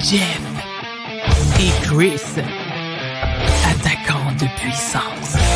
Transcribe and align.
Jeff 0.00 0.40
et 1.58 1.84
Chris, 1.84 2.20
attaquant 3.64 4.32
de 4.38 4.46
puissance. 4.60 5.47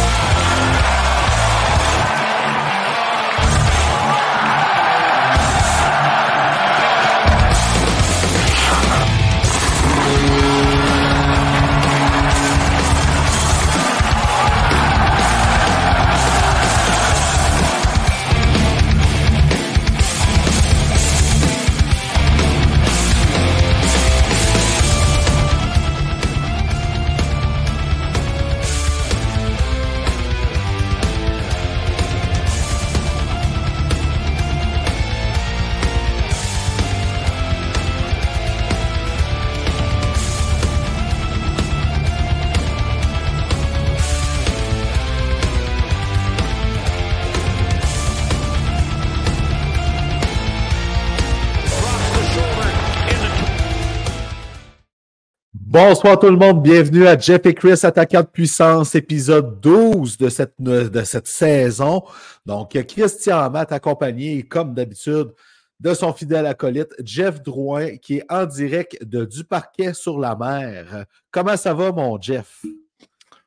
Bonsoir 55.72 56.18
tout 56.18 56.28
le 56.28 56.36
monde, 56.36 56.62
bienvenue 56.62 57.06
à 57.06 57.16
Jeff 57.16 57.46
et 57.46 57.54
Chris, 57.54 57.80
attaquant 57.83 58.20
de 58.20 58.27
puissance, 58.27 58.94
épisode 58.94 59.58
12 59.60 60.19
de 60.19 60.28
cette, 60.28 60.52
de 60.60 61.02
cette 61.02 61.27
saison. 61.27 62.02
Donc, 62.44 62.72
Christian 62.86 63.48
Matt 63.48 63.72
accompagné, 63.72 64.42
comme 64.42 64.74
d'habitude, 64.74 65.32
de 65.80 65.94
son 65.94 66.12
fidèle 66.12 66.44
acolyte, 66.44 66.94
Jeff 67.02 67.42
Drouin, 67.42 67.97
qui 67.97 68.19
est 68.19 68.24
en 68.28 68.44
direct 68.44 69.02
de 69.02 69.24
Du 69.24 69.44
Parquet 69.44 69.94
sur 69.94 70.19
la 70.19 70.36
mer. 70.36 71.06
Comment 71.30 71.56
ça 71.56 71.72
va, 71.72 71.91
mon 71.91 72.20
Jeff? 72.20 72.60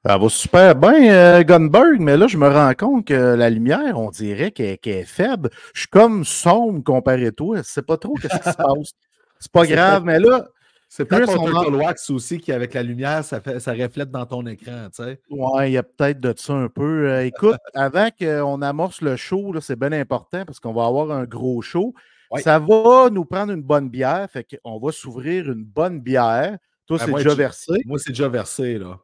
Ça 0.03 0.17
va 0.17 0.27
super 0.27 0.75
bien, 0.75 1.13
euh, 1.13 1.43
Gunberg, 1.43 1.99
mais 1.99 2.17
là, 2.17 2.25
je 2.25 2.37
me 2.37 2.47
rends 2.47 2.73
compte 2.73 3.05
que 3.05 3.35
la 3.35 3.51
lumière, 3.51 3.99
on 3.99 4.09
dirait 4.09 4.49
qu'elle 4.49 4.79
est 4.83 5.03
faible. 5.03 5.51
Je 5.75 5.81
suis 5.81 5.89
comme 5.89 6.25
sombre 6.25 6.83
comparé 6.83 7.27
à 7.27 7.31
toi. 7.31 7.57
Je 7.57 7.61
sais 7.61 7.83
pas 7.83 7.97
trop 7.97 8.15
ce 8.19 8.27
qui 8.27 8.49
se 8.49 8.55
passe. 8.57 8.93
C'est 9.39 9.51
pas 9.51 9.67
grave, 9.67 10.03
mais 10.05 10.17
là, 10.17 10.47
c'est 10.95 11.03
peut-être 11.03 11.35
ton 11.35 11.45
Turtle 11.45 11.75
Wax 11.75 12.09
aussi 12.09 12.37
qui, 12.37 12.53
avec 12.53 12.73
la 12.73 12.81
lumière, 12.81 13.21
ça, 13.25 13.41
fait, 13.41 13.59
ça 13.59 13.73
reflète 13.73 14.11
dans 14.11 14.25
ton 14.25 14.45
écran, 14.45 14.87
tu 14.95 15.03
sais. 15.03 15.19
Ouais, 15.29 15.69
il 15.69 15.73
y 15.73 15.77
a 15.77 15.83
peut-être 15.83 16.21
de 16.21 16.33
ça 16.37 16.53
un 16.53 16.69
peu. 16.69 17.09
Euh, 17.09 17.25
écoute, 17.25 17.57
avant 17.73 18.07
qu'on 18.17 18.61
amorce 18.61 19.01
le 19.01 19.17
show, 19.17 19.53
c'est 19.59 19.77
bien 19.77 19.91
important 19.91 20.45
parce 20.45 20.61
qu'on 20.61 20.71
va 20.71 20.85
avoir 20.85 21.11
un 21.11 21.25
gros 21.25 21.61
show. 21.61 21.93
Ça 22.37 22.59
va 22.59 23.09
nous 23.11 23.25
prendre 23.25 23.51
une 23.51 23.61
bonne 23.61 23.89
bière, 23.89 24.29
fait 24.31 24.47
qu'on 24.63 24.79
va 24.79 24.93
s'ouvrir 24.93 25.51
une 25.51 25.65
bonne 25.65 25.99
bière. 25.99 26.57
Toi, 26.87 26.97
ben, 26.97 27.05
c'est 27.05 27.13
déjà 27.13 27.35
versé. 27.35 27.73
Moi, 27.85 27.99
c'est 27.99 28.11
déjà 28.11 28.29
versé, 28.29 28.77
là. 28.77 28.97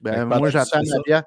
Ben, 0.00 0.26
moi, 0.26 0.48
j'attends 0.48 0.78
ma 0.78 1.02
bière. 1.04 1.22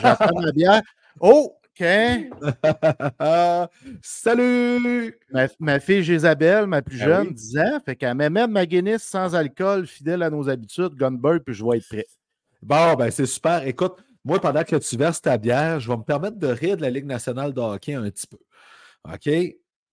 j'attends 0.00 0.40
ma 0.40 0.52
bière. 0.52 0.82
Oh! 1.18 1.56
OK. 1.80 1.84
Salut! 4.02 5.18
Ma, 5.58 5.80
fille 5.80 6.14
Isabelle, 6.14 6.66
ma 6.66 6.82
plus 6.82 6.98
ben 6.98 7.04
jeune, 7.04 7.32
disait, 7.32 7.80
fait 7.84 7.96
qu'elle 7.96 8.14
met 8.14 8.30
même 8.30 8.52
ma 8.52 8.64
Guinness 8.64 9.02
sans 9.02 9.34
alcool, 9.34 9.86
fidèle 9.86 10.22
à 10.22 10.30
nos 10.30 10.48
habitudes, 10.48 10.94
Gunbird, 10.94 11.40
puis 11.40 11.54
je 11.54 11.64
vais 11.64 11.78
être 11.78 11.88
prêt. 11.88 12.06
Bon, 12.62 12.94
ben 12.94 13.10
c'est 13.10 13.26
super. 13.26 13.66
Écoute, 13.66 14.04
moi, 14.24 14.40
pendant 14.40 14.62
que 14.62 14.76
tu 14.76 14.96
verses 14.96 15.20
ta 15.20 15.36
bière, 15.36 15.80
je 15.80 15.88
vais 15.88 15.96
me 15.96 16.02
permettre 16.02 16.38
de 16.38 16.46
rire 16.46 16.76
de 16.76 16.82
la 16.82 16.90
Ligue 16.90 17.06
nationale 17.06 17.52
de 17.52 17.60
hockey 17.60 17.94
un 17.94 18.08
petit 18.08 18.26
peu. 18.26 18.38
OK? 19.12 19.28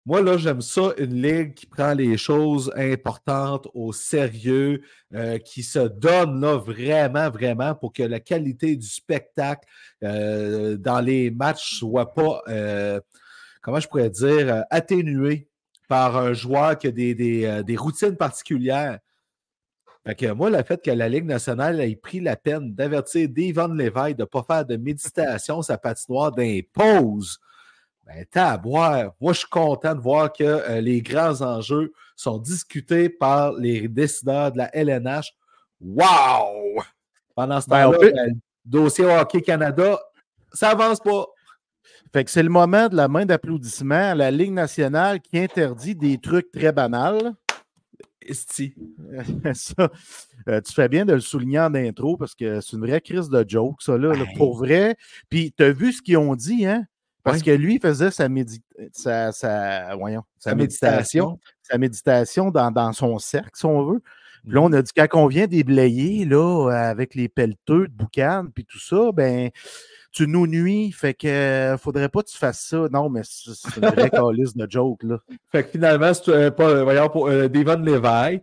Moi, 0.08 0.24
là, 0.24 0.36
j'aime 0.36 0.62
ça, 0.62 0.94
une 0.98 1.22
ligue 1.22 1.54
qui 1.54 1.68
prend 1.68 1.94
les 1.94 2.18
choses 2.18 2.74
importantes 2.76 3.68
au 3.76 3.94
sérieux, 3.94 4.82
euh, 5.14 5.38
qui 5.38 5.62
se 5.62 5.78
donne 5.78 6.42
là 6.42 6.58
vraiment, 6.58 7.30
vraiment 7.30 7.76
pour 7.76 7.94
que 7.94 8.02
la 8.02 8.20
qualité 8.20 8.76
du 8.76 8.88
spectacle 8.88 9.68
euh, 10.04 10.76
dans 10.76 11.02
les 11.02 11.30
matchs 11.30 11.78
soit 11.78 12.16
pas, 12.16 12.42
euh, 12.48 13.00
comment 13.62 13.80
je 13.80 13.88
pourrais 13.88 14.10
dire, 14.10 14.64
atténuée 14.72 15.48
par 15.88 16.18
un 16.18 16.34
joueur 16.34 16.80
qui 16.80 16.88
a 16.88 16.92
des, 16.92 17.76
routines 17.78 18.18
particulières. 18.18 18.98
Fait 20.04 20.16
que 20.16 20.32
moi, 20.32 20.50
le 20.50 20.64
fait 20.64 20.84
que 20.84 20.90
la 20.90 21.10
Ligue 21.10 21.26
nationale 21.26 21.80
ait 21.80 21.96
pris 21.96 22.22
la 22.22 22.36
peine 22.36 22.74
d'avertir 22.74 23.30
Devon 23.30 23.68
Levi 23.68 24.16
de 24.16 24.24
ne 24.24 24.26
pas 24.26 24.42
faire 24.42 24.66
de 24.66 24.78
méditation 24.78 25.62
sa 25.62 25.78
patinoire 25.78 26.32
d'impose 26.32 27.40
ben, 28.34 28.58
boire. 28.58 29.14
Moi, 29.20 29.34
je 29.34 29.40
suis 29.40 29.50
content 29.50 29.96
de 29.96 30.02
voir 30.02 30.32
que 30.32 30.44
euh, 30.44 30.82
les 30.82 31.02
grands 31.02 31.42
enjeux 31.42 31.92
sont 32.16 32.38
discutés 32.38 33.10
par 33.10 33.54
les 33.54 33.88
décideurs 33.88 34.52
de 34.52 34.60
la 34.60 34.76
LNH. 34.76 35.34
Wow! 35.80 36.82
Pendant 37.36 37.62
ce 37.62 37.70
ben, 37.70 37.86
temps-là, 37.86 37.98
ben, 38.00 38.28
le 38.28 38.34
dossier 38.66 39.06
Hockey 39.06 39.42
Canada, 39.42 40.00
ça 40.54 40.70
avance 40.70 41.00
pas. 41.00 41.26
Fait 42.14 42.26
que 42.26 42.32
c'est 42.32 42.44
le 42.44 42.50
moment 42.50 42.90
de 42.90 42.96
la 42.96 43.08
main 43.08 43.26
d'applaudissement 43.26 44.12
à 44.12 44.16
la 44.16 44.32
Ligue 44.32 44.52
nationale 44.52 45.22
qui 45.22 45.40
interdit 45.40 45.96
des 45.96 46.18
trucs 46.18 46.52
très 46.52 46.72
banals. 46.72 47.34
Esti. 48.22 48.76
ça, 49.54 49.90
euh, 50.48 50.62
tu 50.62 50.74
fais 50.74 50.90
bien 50.90 51.06
de 51.06 51.14
le 51.14 51.20
souligner 51.20 51.60
en 51.60 51.74
intro 51.74 52.18
parce 52.18 52.36
que 52.36 52.62
c'est 52.62 52.76
une 52.76 52.86
vraie 52.86 53.02
crise 53.02 53.30
de 53.30 53.46
joke, 53.48 53.82
ça, 53.82 53.98
là, 53.98 54.14
pour 54.36 54.58
vrai. 54.58 54.96
Puis, 55.30 55.54
tu 55.56 55.64
as 55.64 55.72
vu 55.72 55.94
ce 55.94 56.02
qu'ils 56.02 56.18
ont 56.18 56.36
dit, 56.36 56.66
hein? 56.66 56.86
Parce 57.24 57.44
que 57.44 57.52
lui 57.52 57.80
faisait 57.80 58.12
sa, 58.12 59.32
sa, 59.32 59.96
voyons, 59.96 60.24
sa, 60.40 60.56
méditation, 60.56 61.40
sa 61.62 61.78
méditation 61.78 62.52
dans, 62.52 62.94
son 62.94 63.20
cercle, 63.20 63.52
si 63.54 63.66
on 63.66 63.86
veut. 63.86 64.02
Puis 64.44 64.54
là, 64.54 64.62
on 64.62 64.74
a 64.74 64.82
dit 64.82 64.92
quand 64.96 65.08
on 65.14 65.28
vient 65.28 65.46
déblayer, 65.46 66.26
là, 66.26 66.70
avec 66.70 67.14
les 67.14 67.30
pelleteux 67.30 67.88
de 67.88 67.94
boucan, 67.94 68.46
puis 68.54 68.66
tout 68.66 68.80
ça, 68.80 69.12
ben, 69.14 69.52
tu 70.12 70.28
nous 70.28 70.48
nuis, 70.48 70.92
fait 70.92 71.14
que 71.14 71.76
faudrait 71.80 72.10
pas 72.10 72.22
que 72.22 72.30
tu 72.30 72.38
fasses 72.38 72.68
ça. 72.68 72.88
Non, 72.92 73.10
mais 73.10 73.22
c'est 73.24 73.78
une 73.78 73.88
vraie 73.88 74.10
calice 74.10 74.56
de 74.56 74.68
joke, 74.70 75.04
là. 75.04 75.20
Fait 75.52 75.64
que 75.64 75.70
finalement, 75.70 76.14
c'est 76.14 76.30
euh, 76.30 76.52
pas, 76.52 76.84
voyons, 76.84 77.10
pour 77.10 77.28
euh, 77.28 77.48
Devon 77.48 77.78
Levi, 77.78 78.42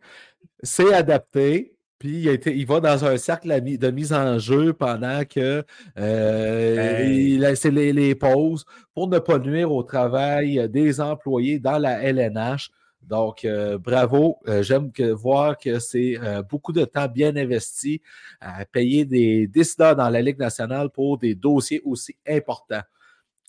c'est 0.62 0.92
adapté, 0.94 1.76
puis 1.98 2.28
il, 2.46 2.66
va 2.66 2.80
dans 2.80 3.04
un 3.04 3.16
cercle 3.16 3.60
de 3.60 3.90
mise 3.90 4.12
en 4.12 4.38
jeu 4.38 4.72
pendant 4.72 5.24
que 5.24 5.64
euh, 5.98 7.04
il 7.04 7.40
laisse 7.40 7.64
les, 7.64 8.14
pauses 8.14 8.64
pour 8.94 9.08
ne 9.08 9.18
pas 9.18 9.38
nuire 9.38 9.72
au 9.72 9.82
travail 9.82 10.68
des 10.68 11.00
employés 11.00 11.58
dans 11.58 11.78
la 11.78 12.02
LNH. 12.02 12.70
Donc, 13.02 13.44
euh, 13.44 13.78
bravo. 13.78 14.36
Euh, 14.46 14.62
j'aime 14.62 14.92
voir 15.14 15.58
que 15.58 15.80
c'est 15.80 16.16
beaucoup 16.48 16.72
de 16.72 16.84
temps 16.84 17.08
bien 17.08 17.34
investi 17.34 18.00
à 18.40 18.64
payer 18.64 19.04
des 19.04 19.48
décideurs 19.48 19.96
dans 19.96 20.08
la 20.08 20.22
Ligue 20.22 20.38
nationale 20.38 20.90
pour 20.90 21.18
des 21.18 21.34
dossiers 21.34 21.80
aussi 21.84 22.16
importants. 22.28 22.82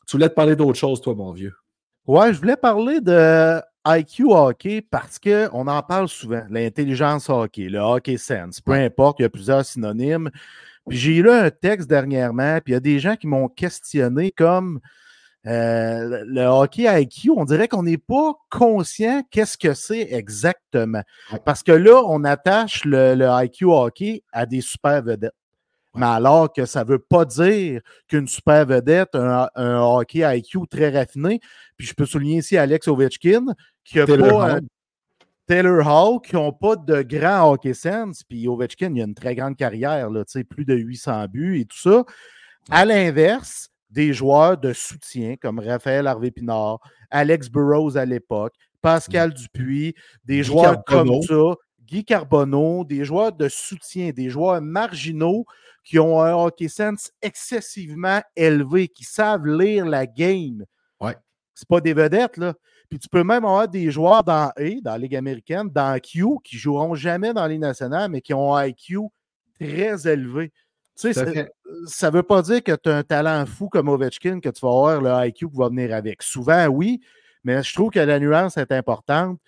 Tu 0.08 0.18
voulais 0.18 0.30
te 0.30 0.34
parler 0.34 0.56
d'autre 0.56 0.80
chose, 0.80 1.02
toi, 1.02 1.14
mon 1.14 1.34
vieux? 1.34 1.54
Ouais, 2.10 2.34
je 2.34 2.40
voulais 2.40 2.58
parler 2.58 3.02
de 3.02 3.62
IQ 3.86 4.34
hockey 4.34 4.82
parce 4.82 5.20
qu'on 5.20 5.68
en 5.68 5.84
parle 5.84 6.08
souvent, 6.10 6.42
l'intelligence 6.50 7.30
hockey, 7.30 7.70
le 7.70 7.78
hockey 7.78 8.18
sense, 8.18 8.62
peu 8.62 8.72
importe, 8.72 9.20
il 9.20 9.22
y 9.22 9.26
a 9.26 9.30
plusieurs 9.30 9.64
synonymes. 9.64 10.32
Puis 10.88 10.98
j'ai 10.98 11.22
lu 11.22 11.30
un 11.30 11.52
texte 11.52 11.88
dernièrement, 11.88 12.58
puis 12.66 12.72
il 12.72 12.74
y 12.74 12.78
a 12.78 12.80
des 12.80 12.98
gens 12.98 13.16
qui 13.16 13.28
m'ont 13.28 13.48
questionné 13.48 14.32
comme 14.32 14.80
euh, 15.46 16.24
le 16.26 16.46
hockey 16.46 16.88
IQ, 17.00 17.30
on 17.38 17.46
dirait 17.46 17.68
qu'on 17.68 17.84
n'est 17.84 18.00
pas 18.00 18.34
conscient 18.50 19.22
qu'est-ce 19.30 19.56
que 19.56 19.76
c'est 19.76 20.12
exactement. 20.12 21.04
Parce 21.46 21.62
que 21.62 21.74
là, 21.74 22.02
on 22.08 22.24
attache 22.24 22.86
le, 22.86 23.14
le 23.14 23.28
IQ 23.44 23.66
hockey 23.66 24.24
à 24.32 24.48
des 24.48 24.62
super 24.62 25.04
vedettes. 25.04 25.36
Mais 25.96 26.06
alors 26.06 26.54
que 26.54 26.66
ça 26.66 26.84
ne 26.84 26.90
veut 26.90 27.00
pas 27.00 27.26
dire 27.26 27.82
qu'une 28.08 28.28
super 28.28 28.66
vedette, 28.66 29.16
un, 29.16 29.50
hockey 29.56 30.20
IQ 30.20 30.68
très 30.70 30.90
raffiné, 30.90 31.40
puis 31.78 31.88
je 31.88 31.94
peux 31.94 32.06
souligner 32.06 32.38
ici 32.38 32.58
Alex 32.58 32.88
Ovechkin, 32.88 33.46
qui 33.84 34.00
a 34.00 34.06
pas 34.06 34.58
un, 34.58 34.60
Taylor 35.50 35.86
Hall, 35.86 36.22
qui 36.22 36.36
n'ont 36.36 36.52
pas 36.52 36.76
de 36.76 37.02
grand 37.02 37.52
hockey 37.52 37.74
sense, 37.74 38.24
puis 38.24 38.48
Ovechkin, 38.48 38.94
il 38.94 39.02
a 39.02 39.06
une 39.06 39.16
très 39.16 39.34
grande 39.34 39.56
carrière, 39.56 40.12
là, 40.12 40.24
plus 40.48 40.64
de 40.64 40.76
800 40.76 41.26
buts 41.28 41.60
et 41.60 41.66
tout 41.66 41.80
ça. 41.80 42.04
À 42.70 42.86
l'inverse, 42.86 43.70
des 43.90 44.14
joueurs 44.14 44.60
de 44.60 44.74
soutien 44.74 45.38
comme 45.42 45.58
Raphaël 45.58 46.06
Harvey-Pinard, 46.06 46.80
Alex 47.10 47.50
Burrows 47.50 47.98
à 47.98 48.06
l'époque, 48.06 48.54
Pascal 48.82 49.34
Dupuis, 49.34 49.96
des 50.24 50.44
joueurs 50.44 50.84
comme 50.86 51.20
ça, 51.24 51.56
Guy 51.84 52.06
Carbonneau, 52.06 52.84
des 52.84 53.04
joueurs 53.04 53.34
de 53.34 53.50
soutien, 53.50 54.12
des 54.12 54.30
joueurs 54.30 54.62
marginaux 54.62 55.46
qui 55.90 55.98
ont 55.98 56.22
un 56.22 56.34
hockey 56.34 56.68
sense 56.68 57.12
excessivement 57.20 58.22
élevé, 58.36 58.88
qui 58.88 59.04
savent 59.04 59.48
lire 59.48 59.88
la 59.88 60.06
game. 60.06 60.64
Ouais. 61.02 61.16
C'est 61.56 61.68
pas 61.68 61.82
des 61.82 61.96
vedettes, 61.96 62.38
là. 62.38 62.54
Puis 62.92 63.00
tu 63.00 63.10
peux 63.10 63.24
même 63.24 63.44
avoir 63.44 63.68
des 63.68 63.90
joueurs 63.90 64.24
dans 64.24 64.52
A, 64.56 64.82
dans 64.84 64.92
la 64.92 64.98
Ligue 65.00 65.16
américaine, 65.16 65.68
dans 65.68 66.00
Q, 66.00 66.26
qui 66.44 66.58
joueront 66.58 66.94
jamais 66.94 67.34
dans 67.34 67.48
les 67.48 67.58
nationales, 67.58 68.12
mais 68.12 68.22
qui 68.22 68.36
ont 68.36 68.56
un 68.56 68.68
IQ 68.68 69.00
très 69.60 70.08
élevé. 70.08 70.52
Tu 70.96 71.12
sais, 71.12 71.50
ça 71.88 72.12
ne 72.12 72.16
veut 72.16 72.24
pas 72.24 72.44
dire 72.44 72.62
que 72.64 72.76
tu 72.76 72.88
as 72.88 72.98
un 72.98 73.04
talent 73.04 73.44
fou 73.48 73.68
comme 73.68 73.90
Ovechkin, 73.90 74.42
que 74.42 74.50
tu 74.50 74.62
vas 74.62 74.70
avoir 74.70 75.02
le 75.02 75.28
IQ 75.28 75.50
qui 75.50 75.58
va 75.58 75.70
venir 75.70 75.96
avec. 75.96 76.22
Souvent, 76.22 76.68
oui, 76.68 77.02
mais 77.44 77.64
je 77.64 77.74
trouve 77.74 77.90
que 77.90 78.00
la 78.00 78.20
nuance 78.20 78.58
est 78.58 78.72
importante. 78.72 79.40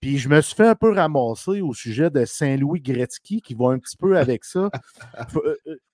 Puis 0.00 0.18
je 0.18 0.28
me 0.28 0.40
suis 0.42 0.54
fait 0.54 0.68
un 0.68 0.76
peu 0.76 0.92
ramasser 0.92 1.60
au 1.60 1.74
sujet 1.74 2.08
de 2.08 2.24
Saint-Louis 2.24 2.80
Gretzky, 2.80 3.42
qui 3.42 3.54
va 3.54 3.70
un 3.70 3.80
petit 3.80 3.96
peu 3.96 4.16
avec 4.16 4.44
ça. 4.44 4.70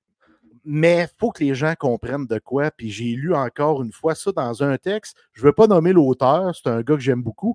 Mais 0.64 1.02
il 1.02 1.18
faut 1.18 1.30
que 1.30 1.44
les 1.44 1.54
gens 1.54 1.74
comprennent 1.78 2.26
de 2.26 2.38
quoi. 2.38 2.70
Puis 2.70 2.90
j'ai 2.90 3.12
lu 3.16 3.34
encore 3.34 3.82
une 3.82 3.92
fois 3.92 4.14
ça 4.14 4.32
dans 4.32 4.62
un 4.62 4.76
texte. 4.78 5.16
Je 5.32 5.42
ne 5.42 5.46
veux 5.46 5.52
pas 5.52 5.66
nommer 5.66 5.92
l'auteur, 5.92 6.54
c'est 6.54 6.68
un 6.68 6.80
gars 6.82 6.94
que 6.94 7.00
j'aime 7.00 7.22
beaucoup. 7.22 7.54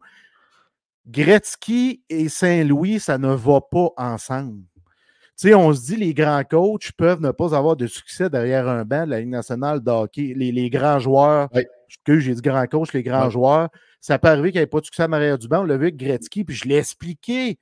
Gretzky 1.07 2.03
et 2.09 2.29
Saint-Louis, 2.29 2.99
ça 2.99 3.17
ne 3.17 3.33
va 3.33 3.61
pas 3.61 3.89
ensemble. 3.97 4.63
Tu 5.39 5.47
sais, 5.47 5.53
on 5.55 5.73
se 5.73 5.85
dit 5.85 5.95
les 5.95 6.13
grands 6.13 6.43
coachs 6.43 6.91
peuvent 6.91 7.21
ne 7.21 7.31
pas 7.31 7.55
avoir 7.55 7.75
de 7.77 7.87
succès 7.87 8.29
derrière 8.29 8.67
un 8.67 8.83
banc 8.83 9.05
de 9.05 9.11
la 9.11 9.19
Ligue 9.21 9.29
nationale 9.29 9.81
de 9.81 9.89
hockey. 9.89 10.33
Les, 10.35 10.69
grands 10.69 10.99
joueurs, 10.99 11.49
que 12.03 12.19
j'ai 12.19 12.35
dit 12.35 12.41
grands 12.41 12.67
coachs, 12.67 12.93
les 12.93 13.03
grands 13.03 13.29
joueurs, 13.29 13.69
ça 14.01 14.19
peut 14.19 14.27
arriver 14.27 14.51
qu'il 14.51 14.59
n'y 14.59 14.63
ait 14.63 14.67
pas 14.67 14.81
de 14.81 14.85
succès 14.85 15.03
à 15.03 15.07
Maria 15.07 15.37
Duban. 15.37 15.61
On 15.61 15.63
l'a 15.63 15.77
vu 15.77 15.83
avec 15.85 15.97
Gretzky, 15.97 16.43
puis 16.43 16.55
je 16.55 16.67
l'ai 16.67 16.75
expliqué. 16.75 17.57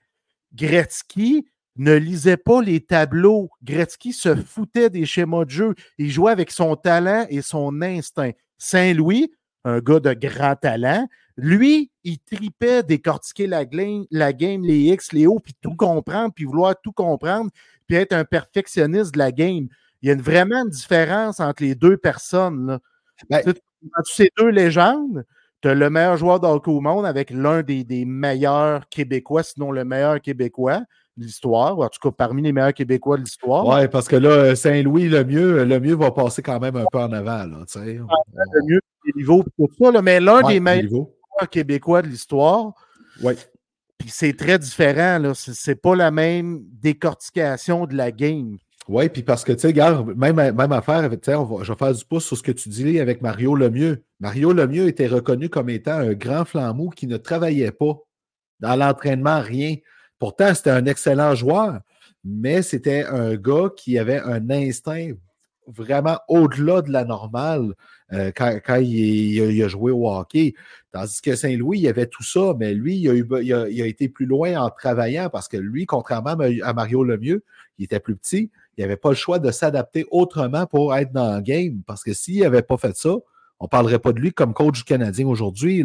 Gretzky, 0.54 1.46
ne 1.78 1.96
lisait 1.96 2.38
pas 2.38 2.62
les 2.62 2.80
tableaux. 2.82 3.50
Gretzky 3.64 4.14
se 4.14 4.36
foutait 4.36 4.90
des 4.90 5.06
schémas 5.06 5.46
de 5.46 5.50
jeu. 5.50 5.76
Il 5.98 6.12
jouait 6.12 6.32
avec 6.32 6.52
son 6.52 6.76
talent 6.76 7.26
et 7.30 7.42
son 7.42 7.82
instinct. 7.82 8.32
Saint-Louis, 8.58 9.32
un 9.64 9.80
gars 9.80 10.00
de 10.00 10.14
grand 10.14 10.56
talent, 10.56 11.08
lui, 11.38 11.92
il 12.04 12.18
tripait 12.20 12.82
décortiquer 12.82 13.46
la, 13.46 13.64
la 14.12 14.34
game, 14.34 14.64
les 14.64 14.80
X, 14.92 15.14
les 15.14 15.28
O, 15.28 15.40
puis 15.40 15.54
tout 15.62 15.76
comprendre, 15.76 16.34
puis 16.34 16.46
vouloir 16.46 16.76
tout 16.82 16.92
comprendre, 16.92 17.52
puis 17.86 17.96
être 17.96 18.14
un 18.14 18.26
perfectionniste 18.26 19.14
de 19.14 19.20
la 19.20 19.32
game. 19.32 19.68
Il 20.02 20.10
y 20.10 20.12
a 20.12 20.16
vraiment 20.16 20.64
une 20.64 20.70
différence 20.70 21.40
entre 21.40 21.64
les 21.64 21.76
deux 21.76 21.98
personnes. 21.98 22.80
Ben 23.30 23.42
tu 23.44 23.54
ces 24.06 24.32
deux 24.38 24.50
légendes, 24.50 25.26
tu 25.62 25.68
as 25.68 25.76
le 25.76 25.90
meilleur 25.90 26.18
joueur 26.18 26.40
d'hockey 26.40 26.72
au 26.72 26.82
monde 26.82 27.06
avec 27.06 27.30
l'un 27.30 27.62
des, 27.62 27.84
des, 27.84 28.06
meilleurs 28.06 28.90
Québécois, 28.90 29.44
sinon 29.44 29.72
le 29.72 29.86
meilleur 29.86 30.22
Québécois 30.22 30.82
l'histoire, 31.18 31.78
ou 31.78 31.84
en 31.84 31.90
tout 31.90 32.00
cas 32.02 32.12
parmi 32.12 32.42
les 32.42 32.52
meilleurs 32.52 32.74
Québécois 32.74 33.18
de 33.18 33.24
l'histoire. 33.24 33.66
Oui, 33.66 33.88
parce 33.88 34.08
que 34.08 34.16
là, 34.16 34.56
Saint-Louis, 34.56 35.10
le 35.10 35.24
mieux, 35.24 35.64
le 35.64 35.80
mieux 35.80 35.96
va 35.96 36.12
passer 36.12 36.42
quand 36.42 36.60
même 36.60 36.76
un 36.76 36.86
peu 36.92 37.00
en 37.00 37.12
avant. 37.12 37.46
Là, 37.46 37.66
le 37.76 38.66
mieux, 38.68 38.82
les 39.06 39.14
niveaux, 39.16 39.44
tout 39.58 39.70
ça, 39.80 40.02
mais 40.02 40.20
l'un 40.20 40.42
des 40.48 40.60
meilleurs 40.60 41.08
Québécois 41.52 42.02
de 42.02 42.08
l'histoire. 42.08 42.74
Oui. 43.24 43.34
Puis 43.98 44.10
c'est 44.12 44.34
très 44.34 44.60
différent, 44.60 45.18
là. 45.18 45.32
C'est 45.34 45.82
pas 45.82 45.96
la 45.96 46.12
même 46.12 46.62
décortication 46.72 47.86
de 47.86 47.96
la 47.96 48.12
game. 48.12 48.58
Oui, 48.88 49.10
puis 49.10 49.22
parce 49.22 49.44
que, 49.44 49.52
tu 49.52 49.60
sais, 49.60 49.68
regarde, 49.68 50.16
même, 50.16 50.36
même 50.36 50.72
affaire, 50.72 51.10
on 51.40 51.44
va, 51.44 51.64
je 51.64 51.72
vais 51.74 51.78
faire 51.78 51.94
du 51.94 52.06
pouce 52.06 52.26
sur 52.26 52.38
ce 52.38 52.44
que 52.44 52.54
tu 52.54 52.70
dis 52.70 53.00
avec 53.00 53.22
Mario 53.22 53.54
Lemieux. 53.54 54.04
Mario 54.20 54.54
Lemieux 54.54 54.88
était 54.88 55.08
reconnu 55.08 55.50
comme 55.50 55.70
étant 55.70 55.98
un 55.98 56.14
grand 56.14 56.46
flambeau 56.46 56.90
qui 56.90 57.06
ne 57.06 57.18
travaillait 57.18 57.72
pas 57.72 57.98
dans 58.60 58.76
l'entraînement, 58.76 59.42
rien. 59.42 59.76
Pourtant, 60.20 60.54
c'était 60.54 60.72
un 60.72 60.86
excellent 60.86 61.36
joueur, 61.36 61.80
mais 62.24 62.62
c'était 62.62 63.06
un 63.06 63.36
gars 63.36 63.70
qui 63.76 63.98
avait 63.98 64.20
un 64.20 64.50
instinct 64.50 65.12
vraiment 65.68 66.20
au-delà 66.30 66.82
de 66.82 66.92
la 66.92 67.04
normale 67.04 67.74
euh, 68.14 68.32
quand, 68.34 68.76
il, 68.80 69.62
a 69.64 69.68
joué 69.68 69.92
au 69.92 70.10
hockey. 70.10 70.54
Tandis 70.92 71.22
que 71.22 71.36
Saint-Louis, 71.36 71.80
il 71.80 71.88
avait 71.88 72.08
tout 72.08 72.24
ça, 72.24 72.54
mais 72.58 72.74
lui, 72.74 73.02
il 73.02 73.54
a, 73.54 73.88
été 73.88 74.08
plus 74.08 74.26
loin 74.26 74.56
en 74.56 74.70
travaillant 74.70 75.30
parce 75.30 75.48
que 75.48 75.58
lui, 75.58 75.86
contrairement 75.86 76.38
à 76.64 76.74
Mario 76.74 77.04
Lemieux, 77.04 77.44
il 77.78 77.86
était 77.86 78.00
plus 78.00 78.16
petit, 78.16 78.50
il 78.78 78.82
n'avait 78.82 78.98
pas 78.98 79.10
le 79.10 79.16
choix 79.16 79.40
de 79.40 79.52
s'adapter 79.52 80.06
autrement 80.10 80.66
pour 80.66 80.96
être 80.96 81.12
dans 81.12 81.36
le 81.36 81.42
game. 81.42 81.82
Parce 81.86 82.04
que 82.04 82.14
s'il 82.14 82.42
n'avait 82.42 82.62
pas 82.62 82.78
fait 82.78 82.96
ça, 82.96 83.16
on 83.60 83.66
ne 83.66 83.70
parlerait 83.70 84.00
pas 84.00 84.14
de 84.14 84.20
lui 84.20 84.32
comme 84.32 84.54
coach 84.54 84.78
du 84.78 84.84
Canadien 84.84 85.28
aujourd'hui. 85.28 85.84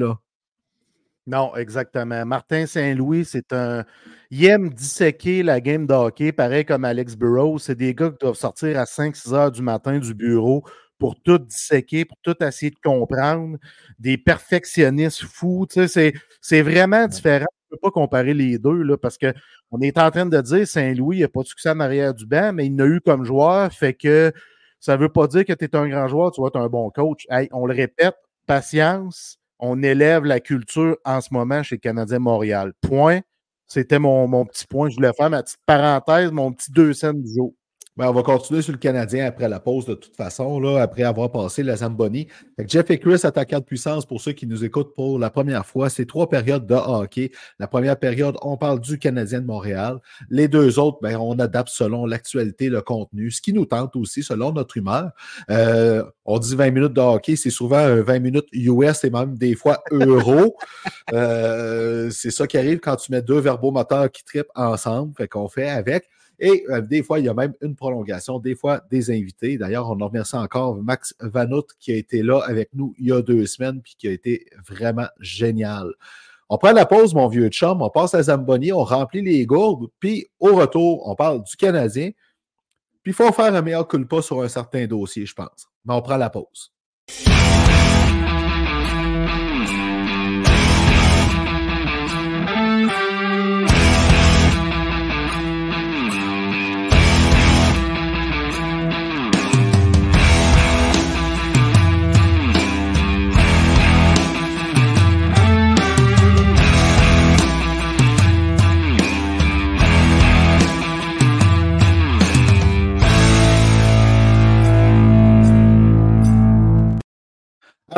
Non, 1.27 1.55
exactement. 1.55 2.25
Martin 2.27 2.67
Saint-Louis, 2.67 3.25
c'est 3.25 3.53
un. 3.53 3.85
Il 4.31 4.45
aime 4.45 4.71
disséquer 4.71 5.43
la 5.45 5.61
game 5.61 5.87
de 5.87 5.95
hockey, 5.95 6.33
pareil 6.33 6.65
comme 6.65 6.85
Alex 6.85 7.15
Burrow. 7.17 7.59
C'est 7.59 7.77
des 7.77 7.95
gars 7.95 8.11
qui 8.11 8.17
doivent 8.21 8.35
sortir 8.35 8.79
à 8.79 8.85
5-6 8.85 9.33
heures 9.33 9.53
du 9.53 9.63
matin 9.63 9.99
du 9.99 10.15
bureau 10.15 10.65
pour 10.99 11.21
tout 11.23 11.39
disséquer, 11.39 12.05
pour 12.05 12.17
tout 12.23 12.35
essayer 12.43 12.71
de 12.71 12.79
comprendre. 12.83 13.57
Des 14.01 14.19
perfectionnistes 14.19 15.23
fous. 15.23 15.67
Tu 15.71 15.87
sais, 15.87 16.13
c'est 16.41 16.63
vraiment 16.63 17.07
différent. 17.07 17.47
On 17.71 17.75
ne 17.75 17.77
peut 17.77 17.81
pas 17.83 17.91
comparer 17.93 18.35
les 18.35 18.59
deux 18.59 18.83
là, 18.83 18.97
parce 18.99 19.17
qu'on 19.17 19.81
est 19.81 19.99
en 19.99 20.11
train 20.11 20.27
de 20.27 20.41
dire 20.41 20.67
Saint-Louis, 20.67 21.19
il 21.19 21.21
n'a 21.23 21.29
pas 21.29 21.43
de 21.43 21.47
succès 21.47 21.71
en 21.71 21.81
arrière 21.81 22.15
du 22.15 22.27
banc, 22.27 22.53
mais 22.53 22.67
il 22.67 22.75
n'a 22.75 22.85
eu 22.87 23.01
comme 23.01 23.25
joueur. 23.25 23.73
Fait 23.73 23.95
que 23.95 24.33
ça 24.81 24.97
ne 24.97 25.03
veut 25.03 25.09
pas 25.09 25.29
dire 25.29 25.45
que 25.45 25.53
tu 25.53 25.65
es 25.67 25.77
un 25.77 25.89
grand 25.89 26.09
joueur, 26.09 26.33
tu 26.33 26.41
vas 26.41 26.49
être 26.49 26.57
un 26.57 26.69
bon 26.69 26.91
coach. 26.91 27.27
on 27.53 27.67
le 27.67 27.75
répète, 27.75 28.17
patience 28.47 29.39
on 29.63 29.81
élève 29.83 30.25
la 30.25 30.41
culture 30.41 30.99
en 31.05 31.21
ce 31.21 31.29
moment 31.33 31.63
chez 31.63 31.79
Canadien 31.79 32.19
Montréal. 32.19 32.73
Point. 32.81 33.21
C'était 33.69 34.01
mon, 34.01 34.27
mon, 34.27 34.45
petit 34.45 34.67
point. 34.67 34.91
Je 34.91 34.97
voulais 34.97 35.13
faire 35.17 35.31
ma 35.31 35.43
petite 35.43 35.61
parenthèse, 35.65 36.33
mon 36.33 36.53
petit 36.53 36.71
deux 36.73 36.93
scènes 36.93 37.23
du 37.23 37.33
jour. 37.33 37.55
Ben, 37.99 38.09
on 38.09 38.15
va 38.15 38.23
continuer 38.23 38.63
sur 38.63 38.73
le 38.73 38.79
Canadien 38.79 39.27
après 39.27 39.51
la 39.51 39.61
pause, 39.61 39.85
de 39.85 39.93
toute 39.93 40.17
façon, 40.17 40.59
là, 40.61 40.81
après 40.81 41.03
avoir 41.03 41.31
passé 41.31 41.63
la 41.63 41.77
Zamboni. 41.77 42.27
Jeff 42.67 42.91
et 42.91 42.99
Chris, 42.99 43.21
attaquant 43.23 43.59
de 43.59 43.65
puissance, 43.65 44.07
pour 44.07 44.23
ceux 44.23 44.33
qui 44.33 44.47
nous 44.47 44.65
écoutent 44.65 44.95
pour 44.95 45.19
la 45.19 45.29
première 45.29 45.67
fois, 45.67 45.91
c'est 45.91 46.07
trois 46.07 46.31
périodes 46.31 46.67
de 46.67 46.75
hockey. 46.75 47.33
La 47.59 47.67
première 47.67 47.99
période, 47.99 48.37
on 48.41 48.57
parle 48.57 48.81
du 48.81 48.99
Canadien 48.99 49.43
de 49.43 49.47
Montréal. 49.47 49.99
Les 50.31 50.49
deux 50.49 50.79
autres, 50.79 51.01
ben, 51.03 51.19
on 51.19 51.39
adapte 51.39 51.69
selon 51.69 52.07
l'actualité, 52.07 52.71
le 52.71 52.81
contenu, 52.81 53.31
ce 53.31 53.43
qui 53.43 53.53
nous 53.53 53.67
tente 53.67 53.95
aussi, 53.95 54.23
selon 54.23 54.53
notre 54.53 54.79
humeur. 54.79 55.11
Euh, 55.51 56.03
on 56.25 56.39
dit 56.39 56.57
20 56.57 56.71
minutes 56.71 56.95
de 56.95 57.01
hockey, 57.03 57.37
c'est 57.37 57.51
souvent 57.51 57.95
20 58.03 58.21
minutes 58.21 58.49
US 58.53 59.05
et 59.05 59.11
même 59.11 59.37
des 59.37 59.55
fois 59.55 59.83
euros. 59.91 60.57
Euh, 61.13 62.09
c'est 62.11 62.31
ça 62.31 62.47
qui 62.47 62.57
arrive 62.57 62.81
quand 62.81 62.97
tu 62.97 63.13
mets 63.13 63.21
deux 63.21 63.39
verbomoteurs 63.39 64.11
qui 64.11 64.25
tripent 64.25 64.47
ensemble, 64.55 65.13
fait 65.15 65.29
qu'on 65.29 65.49
fait 65.49 65.69
avec. 65.69 66.09
Et 66.45 66.65
euh, 66.71 66.81
des 66.81 67.05
fois, 67.05 67.21
il 67.21 67.27
y 67.27 67.29
a 67.29 67.35
même 67.35 67.55
une 67.63 67.77
prolongation, 67.77 68.41
des 68.41 68.57
fois 68.57 68.83
des 68.91 69.13
invités. 69.13 69.57
D'ailleurs, 69.57 69.89
on 69.89 70.01
en 70.01 70.09
remercie 70.09 70.35
encore 70.35 70.75
Max 70.83 71.15
Vanout 71.21 71.69
qui 71.79 71.93
a 71.93 71.97
été 71.97 72.21
là 72.21 72.41
avec 72.41 72.71
nous 72.75 72.95
il 72.99 73.07
y 73.07 73.13
a 73.13 73.23
deux 73.23 73.47
semaines 73.47 73.81
puis 73.81 73.95
qui 73.97 74.09
a 74.09 74.11
été 74.11 74.47
vraiment 74.67 75.07
génial. 75.21 75.95
On 76.49 76.59
prend 76.59 76.73
la 76.73 76.85
pause, 76.85 77.15
mon 77.15 77.29
vieux 77.29 77.49
chum, 77.49 77.81
on 77.81 77.91
passe 77.91 78.15
à 78.15 78.25
Zamboni, 78.25 78.73
on 78.73 78.83
remplit 78.83 79.23
les 79.23 79.47
gourdes, 79.47 79.87
puis 80.01 80.27
au 80.41 80.57
retour, 80.57 81.09
on 81.09 81.15
parle 81.15 81.45
du 81.45 81.57
Canadien. 81.57 82.11
Puis 83.05 83.13
il 83.13 83.15
faut 83.15 83.31
faire 83.33 83.55
un 83.55 83.63
meilleur 83.63 83.87
culpa 83.87 84.21
sur 84.21 84.43
un 84.43 84.49
certain 84.49 84.87
dossier, 84.87 85.25
je 85.25 85.35
pense. 85.35 85.69
Mais 85.85 85.95
on 85.95 86.03
prend 86.03 86.17
la 86.17 86.29
pause. 86.29 86.73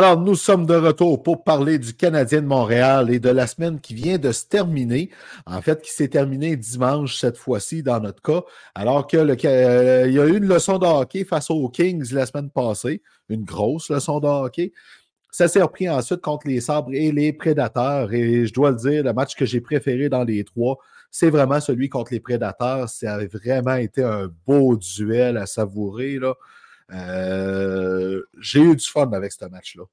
Alors, 0.05 0.21
nous 0.21 0.35
sommes 0.35 0.67
de 0.67 0.75
retour 0.75 1.23
pour 1.23 1.45
parler 1.45 1.79
du 1.79 1.95
Canadien 1.95 2.43
de 2.43 2.47
Montréal 2.47 3.11
et 3.11 3.21
de 3.21 3.31
la 3.31 3.47
semaine 3.47 3.81
qui 3.81 3.95
vient 3.95 4.19
de 4.19 4.33
se 4.33 4.45
terminer. 4.45 5.09
En 5.47 5.63
fait, 5.63 5.81
qui 5.81 5.91
s'est 5.91 6.09
terminée 6.09 6.57
dimanche 6.57 7.17
cette 7.17 7.39
fois-ci 7.39 7.83
dans 7.83 8.01
notre 8.01 8.21
cas, 8.21 8.43
alors 8.75 9.07
que 9.07 9.17
euh, 9.17 10.07
y 10.11 10.19
a 10.19 10.27
eu 10.27 10.37
une 10.37 10.45
leçon 10.45 10.77
de 10.79 10.85
hockey 10.85 11.25
face 11.25 11.49
aux 11.49 11.71
Kings 11.71 12.13
la 12.13 12.27
semaine 12.27 12.51
passée, 12.51 13.01
une 13.31 13.45
grosse 13.45 13.89
leçon 13.89 14.21
de. 14.21 14.29
Ça 15.31 15.49
s'est 15.49 15.63
repris 15.63 15.89
ensuite 15.89 16.21
contre 16.21 16.49
les 16.49 16.61
Sabres 16.61 16.93
et 16.93 17.11
les 17.11 17.33
Prédateurs. 17.33 18.13
Et 18.13 18.45
je 18.45 18.53
dois 18.53 18.73
le 18.73 18.77
dire, 18.77 19.05
le 19.05 19.15
match 19.15 19.35
que 19.35 19.47
j'ai 19.47 19.63
préféré 19.63 20.11
dans 20.11 20.25
les 20.25 20.45
trois, 20.45 20.77
c'est 21.11 21.31
vraiment 21.31 21.61
celui 21.61 21.89
contre 21.89 22.13
les 22.13 22.21
Prédateurs. 22.21 22.91
Ça 22.91 23.15
a 23.15 23.25
vraiment 23.25 23.77
été 23.77 24.03
un 24.03 24.31
beau 24.47 24.77
duel 24.77 25.39
à 25.39 25.47
savourer. 25.47 26.19
Euh, 26.95 28.23
j'ai 28.41 28.61
eu 28.61 28.77
du 28.77 28.85
fun 28.85 29.11
avec 29.13 29.33
ce 29.33 29.45
match-là. 29.47 29.85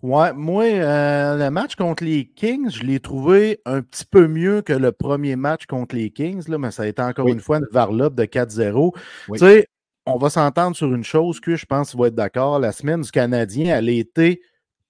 Ouais, 0.00 0.32
moi, 0.32 0.64
euh, 0.64 1.36
le 1.36 1.50
match 1.50 1.74
contre 1.74 2.04
les 2.04 2.26
Kings, 2.26 2.70
je 2.70 2.84
l'ai 2.84 3.00
trouvé 3.00 3.60
un 3.64 3.82
petit 3.82 4.04
peu 4.04 4.28
mieux 4.28 4.62
que 4.62 4.72
le 4.72 4.92
premier 4.92 5.34
match 5.34 5.66
contre 5.66 5.96
les 5.96 6.10
Kings, 6.10 6.48
là, 6.48 6.56
mais 6.56 6.70
ça 6.70 6.84
a 6.84 6.86
été 6.86 7.02
encore 7.02 7.26
une 7.26 7.40
fois 7.40 7.58
une 7.58 7.66
varlope 7.72 8.14
de 8.14 8.24
4-0. 8.24 8.92
Tu 9.32 9.38
sais, 9.38 9.66
on 10.06 10.16
va 10.16 10.30
s'entendre 10.30 10.76
sur 10.76 10.94
une 10.94 11.02
chose 11.02 11.40
que 11.40 11.56
je 11.56 11.66
pense 11.66 11.88
que 11.88 11.92
tu 11.92 11.98
vas 11.98 12.08
être 12.08 12.14
d'accord. 12.14 12.60
La 12.60 12.70
semaine 12.70 13.00
du 13.00 13.10
Canadien, 13.10 13.76
elle 13.76 13.88
a 13.88 13.92
été 13.92 14.40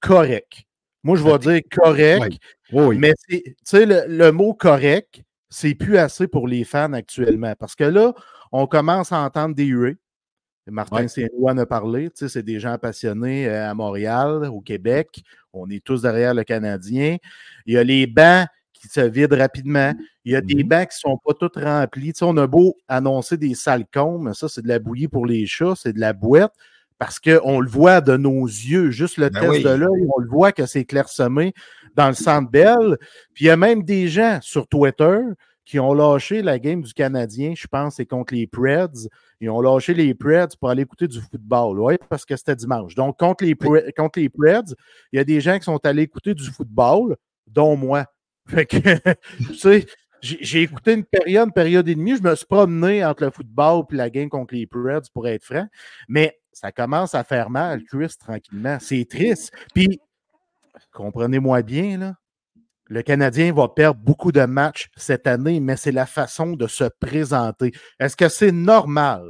correcte. 0.00 0.64
Moi, 1.02 1.16
je 1.16 1.22
vais 1.22 1.38
dire 1.38 1.60
correct. 1.70 2.38
Oui. 2.72 2.98
Mais 2.98 3.14
tu 3.30 3.42
sais, 3.64 3.86
le, 3.86 4.04
le 4.08 4.30
mot 4.30 4.52
correct, 4.52 5.22
c'est 5.48 5.74
plus 5.74 5.96
assez 5.96 6.28
pour 6.28 6.46
les 6.46 6.64
fans 6.64 6.92
actuellement. 6.92 7.54
Parce 7.58 7.74
que 7.74 7.84
là, 7.84 8.12
on 8.52 8.66
commence 8.66 9.10
à 9.12 9.20
entendre 9.20 9.54
des 9.54 9.64
huées. 9.64 9.96
Martin 10.70 10.96
Ouais. 11.02 11.08
Saint-Louis 11.08 11.50
en 11.50 11.58
a 11.58 11.66
parlé. 11.66 12.10
tu 12.10 12.16
sais, 12.16 12.28
C'est 12.28 12.42
des 12.42 12.60
gens 12.60 12.76
passionnés 12.78 13.48
euh, 13.48 13.70
à 13.70 13.74
Montréal, 13.74 14.44
au 14.52 14.60
Québec. 14.60 15.22
On 15.52 15.68
est 15.70 15.82
tous 15.84 16.02
derrière 16.02 16.34
le 16.34 16.44
Canadien. 16.44 17.16
Il 17.66 17.74
y 17.74 17.78
a 17.78 17.84
les 17.84 18.06
bancs 18.06 18.46
qui 18.72 18.88
se 18.88 19.00
vident 19.00 19.36
rapidement. 19.36 19.92
Il 20.24 20.32
y 20.32 20.36
a 20.36 20.40
des 20.40 20.62
Mhm. 20.62 20.68
bancs 20.68 20.88
qui 20.90 20.96
ne 21.06 21.10
sont 21.10 21.18
pas 21.24 21.34
tous 21.34 21.60
remplis. 21.60 22.12
Tu 22.12 22.18
sais, 22.20 22.24
on 22.24 22.36
a 22.36 22.46
beau 22.46 22.76
annoncer 22.86 23.36
des 23.36 23.54
salcombes, 23.54 24.22
mais 24.24 24.34
ça, 24.34 24.48
c'est 24.48 24.62
de 24.62 24.68
la 24.68 24.78
bouillie 24.78 25.08
pour 25.08 25.26
les 25.26 25.46
chats, 25.46 25.74
c'est 25.76 25.92
de 25.92 26.00
la 26.00 26.12
boîte. 26.12 26.52
Parce 26.98 27.20
qu'on 27.20 27.60
le 27.60 27.68
voit 27.68 28.00
de 28.00 28.16
nos 28.16 28.44
yeux, 28.46 28.90
juste 28.90 29.18
le 29.18 29.30
Ben 29.30 29.40
test 29.40 29.50
oui. 29.52 29.62
de 29.62 29.68
l'œil, 29.70 30.06
on 30.16 30.20
le 30.20 30.28
voit 30.28 30.50
que 30.52 30.66
c'est 30.66 30.84
clairsemé 30.84 31.54
dans 31.94 32.08
le 32.08 32.14
centre 32.14 32.50
belle. 32.50 32.96
Puis 33.34 33.44
il 33.44 33.48
y 33.48 33.50
a 33.50 33.56
même 33.56 33.84
des 33.84 34.08
gens 34.08 34.38
sur 34.42 34.66
Twitter 34.66 35.18
qui 35.64 35.78
ont 35.78 35.94
lâché 35.94 36.42
la 36.42 36.58
game 36.58 36.82
du 36.82 36.92
Canadien, 36.94 37.52
je 37.56 37.66
pense, 37.68 37.96
c'est 37.96 38.06
contre 38.06 38.34
les 38.34 38.46
Preds. 38.48 39.08
Ils 39.40 39.50
ont 39.50 39.60
lâché 39.60 39.94
les 39.94 40.14
Preds 40.14 40.48
pour 40.58 40.70
aller 40.70 40.82
écouter 40.82 41.06
du 41.06 41.20
football, 41.20 41.78
ouais, 41.78 41.98
parce 42.08 42.24
que 42.24 42.36
c'était 42.36 42.56
dimanche. 42.56 42.94
Donc, 42.94 43.18
contre 43.18 43.44
les, 43.44 43.54
Pre- 43.54 43.92
contre 43.94 44.18
les 44.18 44.28
Preds, 44.28 44.74
il 45.12 45.16
y 45.16 45.18
a 45.20 45.24
des 45.24 45.40
gens 45.40 45.58
qui 45.58 45.64
sont 45.64 45.84
allés 45.86 46.02
écouter 46.02 46.34
du 46.34 46.50
football, 46.50 47.16
dont 47.46 47.76
moi. 47.76 48.04
Fait 48.48 48.66
que, 48.66 48.78
tu 49.46 49.54
sais, 49.54 49.86
j'ai 50.20 50.62
écouté 50.62 50.94
une 50.94 51.04
période, 51.04 51.48
une 51.48 51.52
période 51.52 51.88
et 51.88 51.94
demie. 51.94 52.16
Je 52.16 52.22
me 52.22 52.34
suis 52.34 52.46
promené 52.46 53.04
entre 53.04 53.24
le 53.24 53.30
football 53.30 53.84
et 53.92 53.94
la 53.94 54.10
game 54.10 54.28
contre 54.28 54.54
les 54.54 54.66
Preds, 54.66 55.08
pour 55.12 55.28
être 55.28 55.44
franc. 55.44 55.66
Mais 56.08 56.38
ça 56.50 56.72
commence 56.72 57.14
à 57.14 57.22
faire 57.22 57.50
mal, 57.50 57.84
Chris, 57.84 58.14
tranquillement. 58.18 58.78
C'est 58.80 59.04
triste. 59.08 59.52
Puis, 59.74 60.00
comprenez-moi 60.92 61.62
bien, 61.62 61.98
là. 61.98 62.14
Le 62.88 63.02
Canadien 63.02 63.52
va 63.52 63.68
perdre 63.68 64.00
beaucoup 64.00 64.32
de 64.32 64.44
matchs 64.46 64.88
cette 64.96 65.26
année, 65.26 65.60
mais 65.60 65.76
c'est 65.76 65.92
la 65.92 66.06
façon 66.06 66.52
de 66.52 66.66
se 66.66 66.84
présenter. 67.00 67.72
Est-ce 68.00 68.16
que 68.16 68.30
c'est 68.30 68.52
normal 68.52 69.24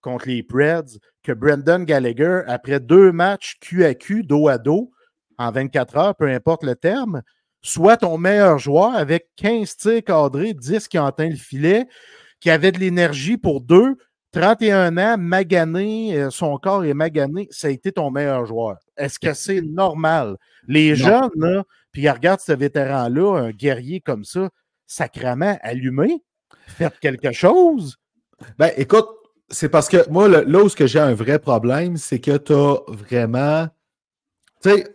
contre 0.00 0.28
les 0.28 0.44
Preds 0.44 0.98
que 1.24 1.32
Brendan 1.32 1.84
Gallagher, 1.84 2.42
après 2.46 2.78
deux 2.78 3.10
matchs 3.10 3.58
Q 3.60 3.84
à 3.84 3.94
Q, 3.94 4.22
dos 4.22 4.46
à 4.46 4.58
dos, 4.58 4.92
en 5.36 5.50
24 5.50 5.96
heures, 5.96 6.16
peu 6.16 6.28
importe 6.28 6.62
le 6.62 6.76
terme, 6.76 7.22
soit 7.60 7.96
ton 7.96 8.18
meilleur 8.18 8.58
joueur 8.58 8.94
avec 8.94 9.30
15 9.36 9.76
tirs 9.76 10.04
cadrés, 10.04 10.54
10 10.54 10.86
qui 10.86 10.98
ont 10.98 11.06
atteint 11.06 11.28
le 11.28 11.36
filet, 11.36 11.86
qui 12.38 12.50
avait 12.50 12.70
de 12.70 12.78
l'énergie 12.78 13.36
pour 13.36 13.60
deux, 13.60 13.96
31 14.32 14.96
ans, 14.96 15.16
magané, 15.18 16.16
euh, 16.16 16.30
son 16.30 16.56
corps 16.58 16.84
est 16.84 16.94
magané, 16.94 17.48
ça 17.50 17.68
a 17.68 17.70
été 17.70 17.92
ton 17.92 18.10
meilleur 18.10 18.46
joueur. 18.46 18.78
Est-ce 18.96 19.18
que 19.18 19.34
c'est 19.34 19.60
normal? 19.60 20.36
Les 20.66 20.90
Non. 20.90 20.96
jeunes, 20.96 21.30
là, 21.36 21.64
puis 21.92 22.08
regarde 22.08 22.40
ce 22.40 22.52
vétéran-là, 22.52 23.38
un 23.38 23.50
guerrier 23.50 24.00
comme 24.00 24.24
ça, 24.24 24.48
sacrament 24.86 25.58
allumé, 25.62 26.22
faites 26.66 26.98
quelque 26.98 27.32
chose. 27.32 27.96
Ben, 28.58 28.70
écoute, 28.76 29.06
c'est 29.50 29.68
parce 29.68 29.88
que 29.88 30.08
moi, 30.10 30.28
le- 30.28 30.42
là 30.42 30.62
où 30.62 30.68
ce 30.68 30.76
que 30.76 30.86
j'ai 30.86 30.98
un 31.00 31.14
vrai 31.14 31.38
problème, 31.38 31.96
c'est 31.98 32.18
que 32.18 32.36
tu 32.38 32.52
as 32.54 32.76
vraiment. 32.88 33.68
Tu 34.62 34.70
sais, 34.70 34.86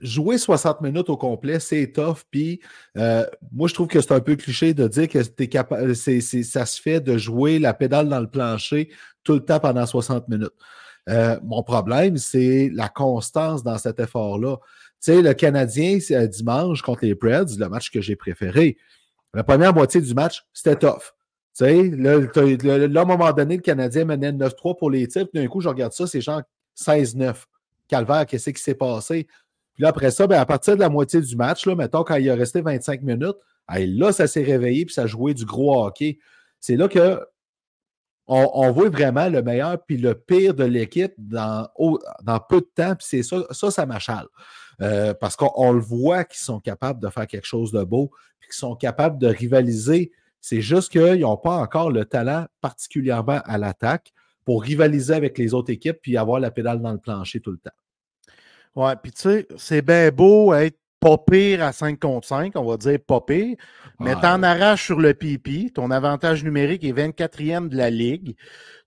jouer 0.00 0.38
60 0.38 0.80
minutes 0.82 1.08
au 1.08 1.16
complet, 1.16 1.60
c'est 1.60 1.92
tough. 1.92 2.18
Puis, 2.30 2.60
euh, 2.96 3.24
moi, 3.52 3.68
je 3.68 3.74
trouve 3.74 3.86
que 3.88 4.00
c'est 4.00 4.12
un 4.12 4.20
peu 4.20 4.36
cliché 4.36 4.74
de 4.74 4.86
dire 4.86 5.08
que 5.08 5.18
t'es 5.18 5.48
capa- 5.48 5.94
c'est- 5.94 6.20
c'est- 6.20 6.42
ça 6.42 6.66
se 6.66 6.80
fait 6.80 7.00
de 7.00 7.16
jouer 7.16 7.58
la 7.58 7.72
pédale 7.74 8.08
dans 8.08 8.20
le 8.20 8.28
plancher 8.28 8.90
tout 9.24 9.34
le 9.34 9.40
temps 9.44 9.60
pendant 9.60 9.86
60 9.86 10.28
minutes. 10.28 10.52
Euh, 11.08 11.38
mon 11.42 11.62
problème, 11.62 12.18
c'est 12.18 12.70
la 12.74 12.88
constance 12.88 13.62
dans 13.62 13.78
cet 13.78 13.98
effort-là. 13.98 14.56
Tu 15.02 15.12
sais, 15.12 15.22
le 15.22 15.32
Canadien, 15.32 15.98
euh, 16.10 16.26
dimanche 16.26 16.82
contre 16.82 17.04
les 17.04 17.14
Preds, 17.14 17.56
le 17.58 17.68
match 17.68 17.90
que 17.90 18.00
j'ai 18.00 18.16
préféré. 18.16 18.76
La 19.32 19.44
première 19.44 19.72
moitié 19.72 20.00
du 20.00 20.12
match, 20.12 20.44
c'était 20.52 20.76
tough. 20.76 21.14
Tu 21.56 21.64
sais, 21.64 21.90
là, 21.90 22.18
à 22.34 23.02
un 23.02 23.04
moment 23.04 23.32
donné, 23.32 23.56
le 23.56 23.62
Canadien 23.62 24.04
menait 24.04 24.32
9-3 24.32 24.76
pour 24.76 24.90
les. 24.90 25.06
Puis 25.06 25.26
d'un 25.32 25.46
coup, 25.46 25.60
je 25.60 25.68
regarde 25.68 25.92
ça, 25.92 26.06
c'est 26.06 26.20
genre 26.20 26.42
16-9. 26.74 27.46
Calvaire, 27.88 28.26
qu'est-ce 28.26 28.50
qui 28.50 28.62
s'est 28.62 28.74
passé? 28.74 29.26
Puis 29.78 29.84
là, 29.84 29.90
après 29.90 30.10
ça, 30.10 30.26
ben, 30.26 30.40
à 30.40 30.44
partir 30.44 30.74
de 30.74 30.80
la 30.80 30.88
moitié 30.88 31.20
du 31.20 31.36
match, 31.36 31.64
là, 31.64 31.76
mettons, 31.76 32.02
quand 32.02 32.16
il 32.16 32.28
a 32.28 32.34
resté 32.34 32.62
25 32.62 33.00
minutes, 33.02 33.36
là, 33.68 34.10
ça 34.10 34.26
s'est 34.26 34.42
réveillé 34.42 34.84
puis 34.84 34.92
ça 34.92 35.06
jouait 35.06 35.34
du 35.34 35.44
gros 35.44 35.84
hockey. 35.84 36.18
C'est 36.58 36.74
là 36.74 36.88
que 36.88 37.20
on, 38.26 38.72
voit 38.72 38.88
vraiment 38.88 39.28
le 39.28 39.40
meilleur 39.40 39.80
puis 39.84 39.98
le 39.98 40.16
pire 40.16 40.52
de 40.52 40.64
l'équipe 40.64 41.14
dans, 41.16 41.68
dans 42.24 42.40
peu 42.40 42.60
de 42.60 42.68
temps. 42.74 42.96
C'est 42.98 43.22
ça, 43.22 43.44
ça, 43.52 43.70
ça 43.70 43.86
m'achale. 43.86 44.26
Euh, 44.82 45.14
parce 45.14 45.36
qu'on 45.36 45.52
on 45.54 45.70
le 45.70 45.80
voit 45.80 46.24
qu'ils 46.24 46.40
sont 46.40 46.58
capables 46.58 47.00
de 47.00 47.08
faire 47.08 47.28
quelque 47.28 47.46
chose 47.46 47.70
de 47.70 47.84
beau, 47.84 48.10
puis 48.40 48.48
qu'ils 48.48 48.58
sont 48.58 48.74
capables 48.74 49.16
de 49.16 49.28
rivaliser. 49.28 50.10
C'est 50.40 50.60
juste 50.60 50.90
qu'ils 50.90 51.20
n'ont 51.20 51.36
pas 51.36 51.54
encore 51.54 51.92
le 51.92 52.04
talent, 52.04 52.46
particulièrement 52.60 53.40
à 53.44 53.58
l'attaque, 53.58 54.12
pour 54.44 54.64
rivaliser 54.64 55.14
avec 55.14 55.38
les 55.38 55.54
autres 55.54 55.70
équipes 55.70 55.98
puis 56.02 56.16
avoir 56.16 56.40
la 56.40 56.50
pédale 56.50 56.82
dans 56.82 56.92
le 56.92 56.98
plancher 56.98 57.38
tout 57.38 57.52
le 57.52 57.58
temps. 57.58 57.70
Ouais, 58.78 58.94
puis 59.02 59.10
tu 59.10 59.22
sais, 59.22 59.48
c'est 59.56 59.82
bien 59.82 60.10
beau 60.10 60.54
être 60.54 60.78
pas 61.00 61.18
pire 61.18 61.62
à 61.64 61.72
5 61.72 61.98
contre 61.98 62.28
5, 62.28 62.52
on 62.54 62.64
va 62.64 62.76
dire 62.76 62.98
pas 63.04 63.20
pire, 63.20 63.56
mais 63.98 64.14
Ouais. 64.14 64.20
t'en 64.20 64.42
arraches 64.44 64.84
sur 64.86 65.00
le 65.00 65.14
pipi, 65.14 65.72
ton 65.72 65.90
avantage 65.90 66.44
numérique 66.44 66.84
est 66.84 66.92
24e 66.92 67.68
de 67.68 67.76
la 67.76 67.90
ligue, 67.90 68.36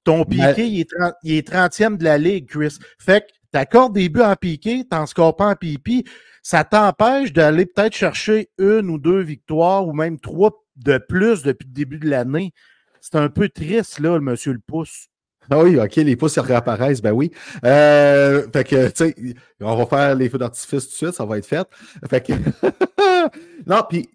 ton 0.05 0.23
piqué, 0.23 0.43
Mais- 0.57 0.69
il, 0.69 0.79
est 0.79 0.89
30, 0.89 1.13
il 1.23 1.33
est 1.35 1.47
30e 1.47 1.97
de 1.97 2.05
la 2.05 2.17
ligue, 2.17 2.47
Chris. 2.47 2.77
Fait 2.99 3.21
que 3.21 3.33
t'accordes 3.51 3.93
des 3.93 4.07
buts 4.07 4.21
en 4.21 4.35
piqué, 4.37 4.85
t'en 4.89 5.05
scores 5.05 5.35
pas 5.35 5.47
en 5.49 5.55
pipi, 5.55 6.05
ça 6.41 6.63
t'empêche 6.63 7.33
d'aller 7.33 7.65
peut-être 7.65 7.93
chercher 7.95 8.49
une 8.57 8.89
ou 8.89 8.97
deux 8.97 9.19
victoires 9.21 9.85
ou 9.85 9.91
même 9.93 10.19
trois 10.21 10.51
de 10.77 10.97
plus 10.97 11.43
depuis 11.43 11.67
le 11.67 11.73
début 11.73 11.99
de 11.99 12.09
l'année. 12.09 12.53
C'est 13.01 13.15
un 13.15 13.27
peu 13.29 13.49
triste, 13.49 13.99
là, 13.99 14.15
le 14.15 14.21
monsieur 14.21 14.53
le 14.53 14.59
pouce. 14.65 15.07
Ah 15.53 15.59
oui, 15.59 15.77
OK, 15.77 15.97
les 15.97 16.15
pouces 16.15 16.39
réapparaissent, 16.39 17.01
ben 17.01 17.11
oui. 17.11 17.29
Euh, 17.65 18.47
fait 18.53 18.63
que, 18.63 18.87
tu 18.87 19.13
sais, 19.13 19.15
on 19.59 19.75
va 19.75 19.85
faire 19.85 20.15
les 20.15 20.29
feux 20.29 20.37
d'artifice 20.37 20.85
tout 20.85 20.91
de 20.91 20.95
suite, 20.95 21.11
ça 21.11 21.25
va 21.25 21.37
être 21.37 21.45
fait. 21.45 21.67
Fait 22.09 22.25
que, 22.25 22.31
non, 23.67 23.81
puis 23.89 24.09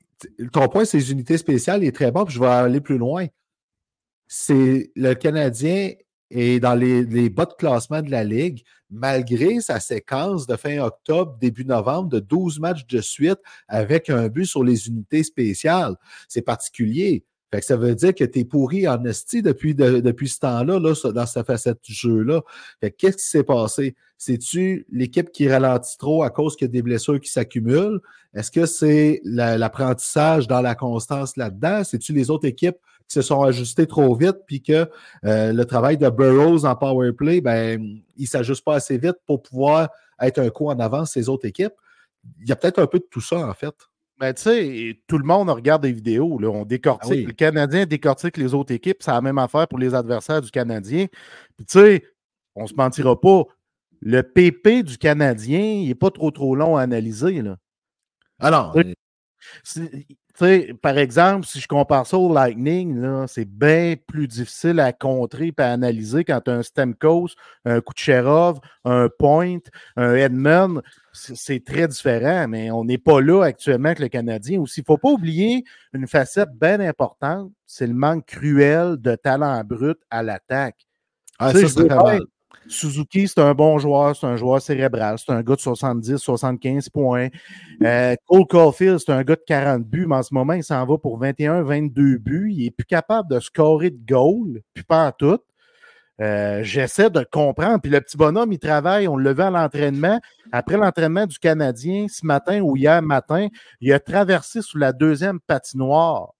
ton 0.51 0.67
point, 0.69 0.87
ces 0.87 1.13
unités 1.13 1.37
spéciales 1.37 1.85
est 1.85 1.95
très 1.95 2.11
bon, 2.11 2.25
puis 2.25 2.35
je 2.35 2.41
vais 2.41 2.47
aller 2.47 2.81
plus 2.81 2.97
loin. 2.97 3.27
C'est 4.27 4.91
le 4.97 5.13
Canadien 5.13 5.93
est 6.31 6.59
dans 6.59 6.75
les, 6.75 7.05
les 7.05 7.29
bas 7.29 7.45
de 7.45 7.53
classement 7.53 8.01
de 8.01 8.11
la 8.11 8.25
Ligue, 8.25 8.63
malgré 8.89 9.61
sa 9.61 9.79
séquence 9.79 10.47
de 10.47 10.57
fin 10.57 10.79
octobre, 10.79 11.37
début 11.39 11.67
novembre, 11.67 12.09
de 12.09 12.19
12 12.19 12.61
matchs 12.61 12.87
de 12.87 13.03
suite 13.03 13.39
avec 13.69 14.09
un 14.09 14.29
but 14.29 14.47
sur 14.47 14.65
les 14.65 14.89
unités 14.89 15.23
spéciales. 15.23 15.97
C'est 16.29 16.43
particulier. 16.43 17.25
Fait 17.53 17.61
que 17.61 17.67
ça 17.67 17.77
veut 17.77 17.95
dire 17.95 18.15
que 18.15 18.25
tu 18.25 18.41
es 18.41 18.45
pourri 18.45 18.89
en 18.89 19.05
esti 19.05 19.41
depuis, 19.41 19.75
de- 19.75 20.01
depuis 20.01 20.29
ce 20.29 20.41
temps-là, 20.41 20.81
là, 20.81 21.13
dans 21.13 21.27
cette 21.27 21.47
facette 21.47 21.79
du 21.83 21.93
jeu-là. 21.95 22.43
Fait 22.81 22.91
que 22.91 22.97
qu'est-ce 22.97 23.17
qui 23.19 23.27
s'est 23.27 23.45
passé? 23.45 23.95
C'est-tu 24.19 24.87
l'équipe 24.91 25.31
qui 25.31 25.49
ralentit 25.49 25.97
trop 25.99 26.23
à 26.23 26.31
cause 26.31 26.57
qu'il 26.57 26.67
y 26.67 26.71
a 26.71 26.73
des 26.73 26.83
blessures 26.83 27.21
qui 27.21 27.31
s'accumulent? 27.31 28.01
Est-ce 28.35 28.51
que 28.51 28.67
c'est 28.67 29.21
la- 29.25 29.59
l'apprentissage 29.59 30.49
dans 30.49 30.61
la 30.61 30.75
constance 30.75 31.37
là-dedans? 31.37 31.85
C'est-tu 31.85 32.13
les 32.13 32.31
autres 32.31 32.47
équipes 32.47 32.79
qui 33.09 33.15
se 33.15 33.23
sont 33.23 33.43
ajustées 33.43 33.87
trop 33.87 34.15
vite 34.17 34.39
puis 34.47 34.63
que 34.63 34.91
euh, 35.25 35.53
le 35.53 35.65
travail 35.65 35.97
de 35.99 36.09
Burroughs 36.11 36.65
en 36.65 36.75
power 36.75 37.13
play, 37.13 37.41
ben, 37.41 38.01
il 38.17 38.27
s'ajuste 38.27 38.65
pas 38.65 38.75
assez 38.75 38.99
vite 38.99 39.17
pour 39.27 39.43
pouvoir 39.43 39.91
être 40.21 40.39
un 40.41 40.49
coup 40.51 40.69
en 40.69 40.79
avance 40.81 41.13
ces 41.13 41.29
autres 41.29 41.47
équipes? 41.47 41.75
Il 42.41 42.49
y 42.49 42.53
a 42.53 42.57
peut-être 42.57 42.81
un 42.81 42.87
peu 42.89 42.99
de 42.99 43.07
tout 43.09 43.21
ça, 43.21 43.37
en 43.47 43.55
fait. 43.55 43.75
Ben, 44.19 44.33
tu 44.33 44.43
sais, 44.43 44.99
tout 45.07 45.19
le 45.19 45.25
monde 45.25 45.51
regarde 45.51 45.83
des 45.83 45.93
vidéos. 45.93 46.39
Là, 46.39 46.49
on 46.49 46.65
décortique. 46.65 47.11
Ah 47.13 47.15
oui. 47.17 47.25
Le 47.25 47.33
Canadien 47.33 47.85
décortique 47.85 48.37
les 48.39 48.55
autres 48.55 48.73
équipes. 48.73 48.99
C'est 49.01 49.11
la 49.11 49.21
même 49.21 49.39
affaire 49.39 49.69
pour 49.69 49.79
les 49.79 49.95
adversaires 49.95 50.41
du 50.41 50.51
Canadien. 50.51 51.07
Puis, 51.57 51.67
tu 51.67 51.79
sais, 51.79 52.05
on 52.55 52.67
se 52.67 52.75
mentira 52.75 53.21
pas. 53.21 53.45
Le 54.01 54.23
PP 54.23 54.83
du 54.85 54.99
Canadien, 54.99 55.61
il 55.61 55.89
n'est 55.89 55.95
pas 55.95 56.11
trop 56.11 56.31
trop 56.31 56.55
long 56.55 56.77
à 56.77 56.83
analyser. 56.83 57.43
Là. 57.43 57.57
Alors, 58.39 58.75
Oui. 58.75 58.95
Sais, 60.39 60.75
par 60.83 60.99
exemple, 60.99 61.47
si 61.47 61.61
je 61.61 61.67
compare 61.67 62.07
ça 62.07 62.19
au 62.19 62.31
Lightning, 62.31 63.27
c'est 63.27 63.49
bien 63.49 63.95
plus 64.07 64.29
difficile 64.29 64.81
à 64.81 64.93
contrer 64.93 65.47
et 65.47 65.63
à 65.63 65.73
analyser 65.73 66.25
quand 66.25 66.43
tu 66.43 66.51
as 66.51 66.55
un 66.55 66.63
Stemkos, 66.63 67.29
un 67.65 67.81
Kucherov, 67.81 68.61
un 68.85 69.09
Point, 69.19 69.61
un 69.97 70.15
Edmund. 70.15 70.83
C'est 71.13 71.65
très 71.65 71.89
différent, 71.89 72.49
mais 72.49 72.71
on 72.71 72.85
n'est 72.85 72.99
pas 72.99 73.23
là 73.23 73.45
actuellement 73.45 73.87
avec 73.87 74.01
le 74.01 74.09
Canadien. 74.09 74.61
Aussi, 74.61 74.81
il 74.81 74.83
ne 74.83 74.87
faut 74.87 74.99
pas 74.99 75.09
oublier 75.09 75.65
une 75.95 76.07
facette 76.07 76.51
bien 76.53 76.81
importante, 76.81 77.51
c'est 77.65 77.87
le 77.87 77.95
manque 77.95 78.27
cruel 78.27 78.99
de 78.99 79.15
talent 79.15 79.65
brut 79.65 79.99
à 80.11 80.23
l'attaque. 80.23 80.87
ah, 81.39 81.53
ça, 81.53 81.67
c'est 81.67 81.89
très 81.89 81.97
mal. 81.97 82.21
Suzuki, 82.69 83.29
c'est 83.29 83.41
un 83.41 83.55
bon 83.55 83.79
joueur, 83.79 84.17
c'est 84.17 84.27
un 84.27 84.37
joueur 84.37 84.61
cérébral, 84.61 85.17
c'est 85.19 85.33
un 85.33 85.43
gars 85.43 85.55
de 85.55 85.61
70, 85.61 86.19
75 86.19 86.89
points. 86.89 87.29
Euh, 87.83 88.15
Cole 88.27 88.47
Caulfield, 88.47 88.99
c'est 88.99 89.13
un 89.13 89.23
gars 89.23 89.37
de 89.37 89.45
40 89.47 89.85
buts, 89.85 90.07
mais 90.07 90.17
en 90.17 90.23
ce 90.23 90.35
moment, 90.35 90.55
il 90.55 90.65
s'en 90.65 90.85
va 90.85 90.99
pour 90.99 91.19
21, 91.19 91.63
22 91.63 92.19
buts. 92.19 92.53
Il 92.53 92.67
est 92.67 92.71
plus 92.71 92.87
capable 92.87 93.31
de 93.31 93.41
scorer 93.41 93.91
de 93.91 93.99
goal, 94.07 94.63
puis 94.75 94.85
pas 94.85 95.07
en 95.07 95.13
tout. 95.13 95.39
Euh, 96.21 96.63
j'essaie 96.63 97.11
de 97.11 97.25
comprendre. 97.31 97.81
Puis 97.81 97.91
le 97.91 98.01
petit 98.01 98.17
bonhomme, 98.17 98.53
il 98.53 98.59
travaille, 98.59 99.07
on 99.07 99.17
le 99.17 99.35
vu 99.35 99.43
à 99.43 99.51
l'entraînement. 99.51 100.19
Après 100.51 100.77
l'entraînement 100.77 101.27
du 101.27 101.39
Canadien, 101.39 102.07
ce 102.09 102.25
matin 102.25 102.61
ou 102.61 102.77
hier 102.77 103.03
matin, 103.03 103.49
il 103.81 103.93
a 103.93 104.01
traversé 104.01 104.63
sous 104.63 104.79
la 104.79 104.93
deuxième 104.93 105.41
patinoire. 105.41 106.33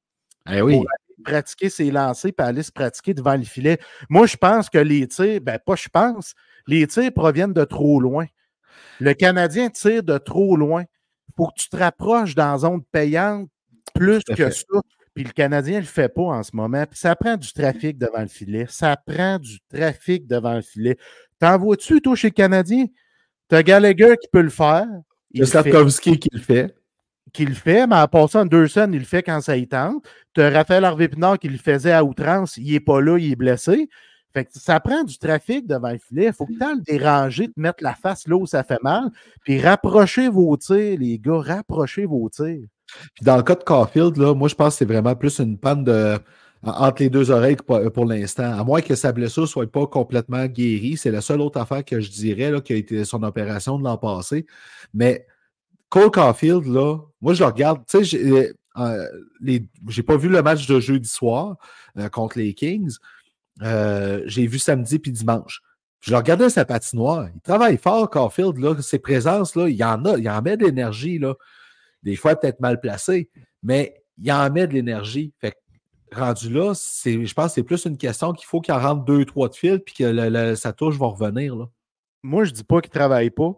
Eh 0.51 0.63
oui. 0.63 0.77
Pour 0.77 0.87
pratiquer 1.27 1.69
ses 1.69 1.91
lancers 1.91 2.33
puis 2.37 2.47
aller 2.47 2.63
se 2.63 2.73
pratiquer 2.73 3.13
devant 3.13 3.37
le 3.37 3.43
filet. 3.43 3.79
Moi, 4.09 4.27
je 4.27 4.37
pense 4.37 4.71
que 4.71 4.79
les 4.79 5.07
tirs, 5.09 5.41
ben 5.43 5.59
pas 5.65 5.75
je 5.77 5.89
pense, 5.89 6.35
les 6.67 6.87
tirs 6.87 7.13
proviennent 7.13 7.53
de 7.53 7.65
trop 7.65 8.01
loin. 8.01 8.27
Le 9.01 9.13
Canadien 9.13 9.69
tire 9.69 10.03
de 10.03 10.19
trop 10.19 10.57
loin. 10.57 10.85
Il 11.29 11.33
faut 11.37 11.49
que 11.49 11.61
tu 11.61 11.69
te 11.69 11.77
rapproches 11.77 12.35
dans 12.35 12.53
la 12.53 12.59
zone 12.59 12.83
payante 12.93 13.49
plus 13.95 14.23
que 14.25 14.51
ça. 14.51 14.65
Puis 15.15 15.25
le 15.25 15.33
Canadien 15.33 15.77
ne 15.77 15.81
le 15.81 15.87
fait 15.87 16.09
pas 16.09 16.23
en 16.23 16.43
ce 16.43 16.51
moment. 16.55 16.85
Puis 16.87 16.99
ça 16.99 17.17
prend 17.17 17.37
du 17.37 17.53
trafic 17.53 17.99
devant 17.99 18.21
le 18.21 18.29
filet. 18.29 18.67
Ça 18.69 18.97
prend 18.97 19.39
du 19.39 19.59
trafic 19.73 20.27
devant 20.27 20.55
le 20.55 20.63
filet. 20.63 20.97
T'en 21.39 21.59
vois-tu, 21.59 22.01
toi, 22.01 22.15
chez 22.15 22.29
le 22.29 22.35
Canadien? 22.35 22.87
T'as 23.49 23.63
Gallagher 23.63 24.17
qui 24.21 24.29
peut 24.31 24.43
le 24.43 24.51
faire. 24.51 24.87
Il 25.31 25.43
y 25.43 25.47
Slavkovski 25.47 26.19
qui 26.19 26.29
le 26.33 26.41
fait. 26.41 26.75
Qui 27.33 27.45
le 27.45 27.55
fait, 27.55 27.87
mais 27.87 27.97
part 28.11 28.31
ça, 28.31 28.41
Anderson, 28.43 28.89
il 28.93 29.01
le 29.01 29.05
fait 29.05 29.23
quand 29.23 29.41
ça 29.41 29.57
y 29.57 29.67
tente. 29.67 30.07
T'as 30.33 30.51
Raphaël 30.51 30.85
Harvey-Pinard 30.85 31.39
qui 31.39 31.49
le 31.49 31.59
faisait 31.59 31.93
à 31.93 32.05
outrance. 32.05 32.57
Il 32.57 32.73
n'est 32.73 32.81
pas 32.81 33.01
là, 33.01 33.19
il 33.19 33.33
est 33.33 33.37
blessé. 33.37 33.89
Fait 34.33 34.45
que 34.45 34.51
ça 34.55 34.81
prend 34.81 35.03
du 35.03 35.19
trafic 35.19 35.67
devant 35.67 35.91
le 35.91 35.99
filet. 35.99 36.27
Il 36.27 36.33
faut 36.33 36.47
que 36.47 36.53
tu 36.53 36.59
le 36.59 36.83
déranger, 36.83 37.49
te 37.49 37.59
mettre 37.59 37.83
la 37.83 37.95
face 37.95 38.29
là 38.29 38.37
où 38.37 38.47
ça 38.47 38.63
fait 38.63 38.83
mal. 38.83 39.11
Puis 39.45 39.61
rapprochez 39.61 40.29
vos 40.29 40.57
tirs, 40.57 40.99
les 40.99 41.19
gars. 41.19 41.41
Rapprochez 41.41 42.05
vos 42.05 42.29
tirs. 42.29 42.67
Puis 43.15 43.25
dans 43.25 43.37
le 43.37 43.43
cas 43.43 43.55
de 43.55 43.65
Caulfield, 43.65 44.17
là, 44.17 44.35
moi, 44.35 44.49
je 44.49 44.55
pense 44.55 44.75
que 44.75 44.79
c'est 44.79 44.85
vraiment 44.85 45.17
plus 45.17 45.39
une 45.39 45.59
panne 45.59 45.85
de, 45.85 46.19
entre 46.63 47.03
les 47.03 47.11
deux 47.11 47.31
oreilles 47.31 47.57
pour, 47.57 48.05
l'instant. 48.05 48.59
À 48.59 48.65
moins 48.65 48.81
que 48.81 48.95
sa 48.95 49.13
blessure 49.13 49.45
ne 49.45 49.49
soit 49.49 49.71
pas 49.71 49.87
complètement 49.87 50.47
guérie. 50.47 50.97
C'est 50.97 51.11
la 51.11 51.21
seule 51.21 51.41
autre 51.41 51.59
affaire 51.59 51.85
que 51.85 52.01
je 52.01 52.11
dirais 52.11 52.51
là, 52.51 52.61
qui 52.61 52.73
a 52.73 52.77
été 52.77 53.05
son 53.05 53.23
opération 53.23 53.79
de 53.79 53.85
l'an 53.85 53.97
passé. 53.97 54.47
Mais 54.93 55.27
Cole 55.89 56.11
Caulfield, 56.11 56.67
là, 56.67 56.99
moi, 57.21 57.35
je 57.35 57.41
le 57.41 57.47
regarde. 57.47 57.83
Tu 57.89 57.99
sais, 57.99 58.05
j'ai 58.05 58.53
euh, 58.79 60.03
pas 60.07 60.17
vu 60.17 60.29
le 60.29 60.43
match 60.43 60.67
de 60.67 60.81
jeudi 60.81 61.09
soir 61.09 61.57
euh, 61.99 62.09
contre 62.09 62.39
les 62.39 62.55
Kings. 62.55 62.97
Euh, 63.63 64.23
j'ai 64.27 64.47
vu 64.47 64.59
samedi 64.59 64.99
puis 64.99 65.13
dimanche. 65.13 65.63
Je 66.01 66.11
le 66.11 66.19
regardais 66.19 66.51
sa 66.51 66.65
patinoire. 66.65 67.29
Il 67.35 67.41
travaille 67.41 67.79
fort, 67.79 68.11
Caulfield. 68.11 68.59
Là, 68.59 68.81
ses 68.83 68.99
présences, 68.99 69.57
là, 69.57 69.69
il 69.69 69.83
en 69.83 70.05
a, 70.05 70.19
il 70.19 70.29
en 70.29 70.43
met 70.43 70.57
de 70.57 70.65
l'énergie. 70.65 71.21
Des 72.03 72.17
fois 72.17 72.37
peut-être 72.37 72.61
mal 72.61 72.81
placé, 72.81 73.31
mais 73.63 73.95
il 74.19 74.31
en 74.31 74.51
met 74.51 74.67
de 74.67 74.75
l'énergie. 74.75 75.33
Fait 75.41 75.57
rendu 76.13 76.51
là, 76.51 76.73
je 76.75 77.35
pense 77.35 77.47
que 77.47 77.55
c'est 77.55 77.63
plus 77.63 77.85
une 77.87 77.99
question 77.99 78.33
qu'il 78.33 78.47
faut 78.47 78.61
qu'il 78.61 78.75
rentre 78.75 79.05
deux, 79.05 79.25
trois 79.25 79.49
de 79.49 79.55
fil, 79.55 79.81
puis 79.81 79.95
que 79.95 80.55
sa 80.55 80.73
touche 80.73 80.97
va 80.97 81.07
revenir. 81.07 81.57
Là. 81.57 81.67
Moi, 82.23 82.45
je 82.45 82.53
dis 82.53 82.65
pas 82.65 82.81
qu'il 82.81 82.91
travaille 82.91 83.31
pas. 83.31 83.53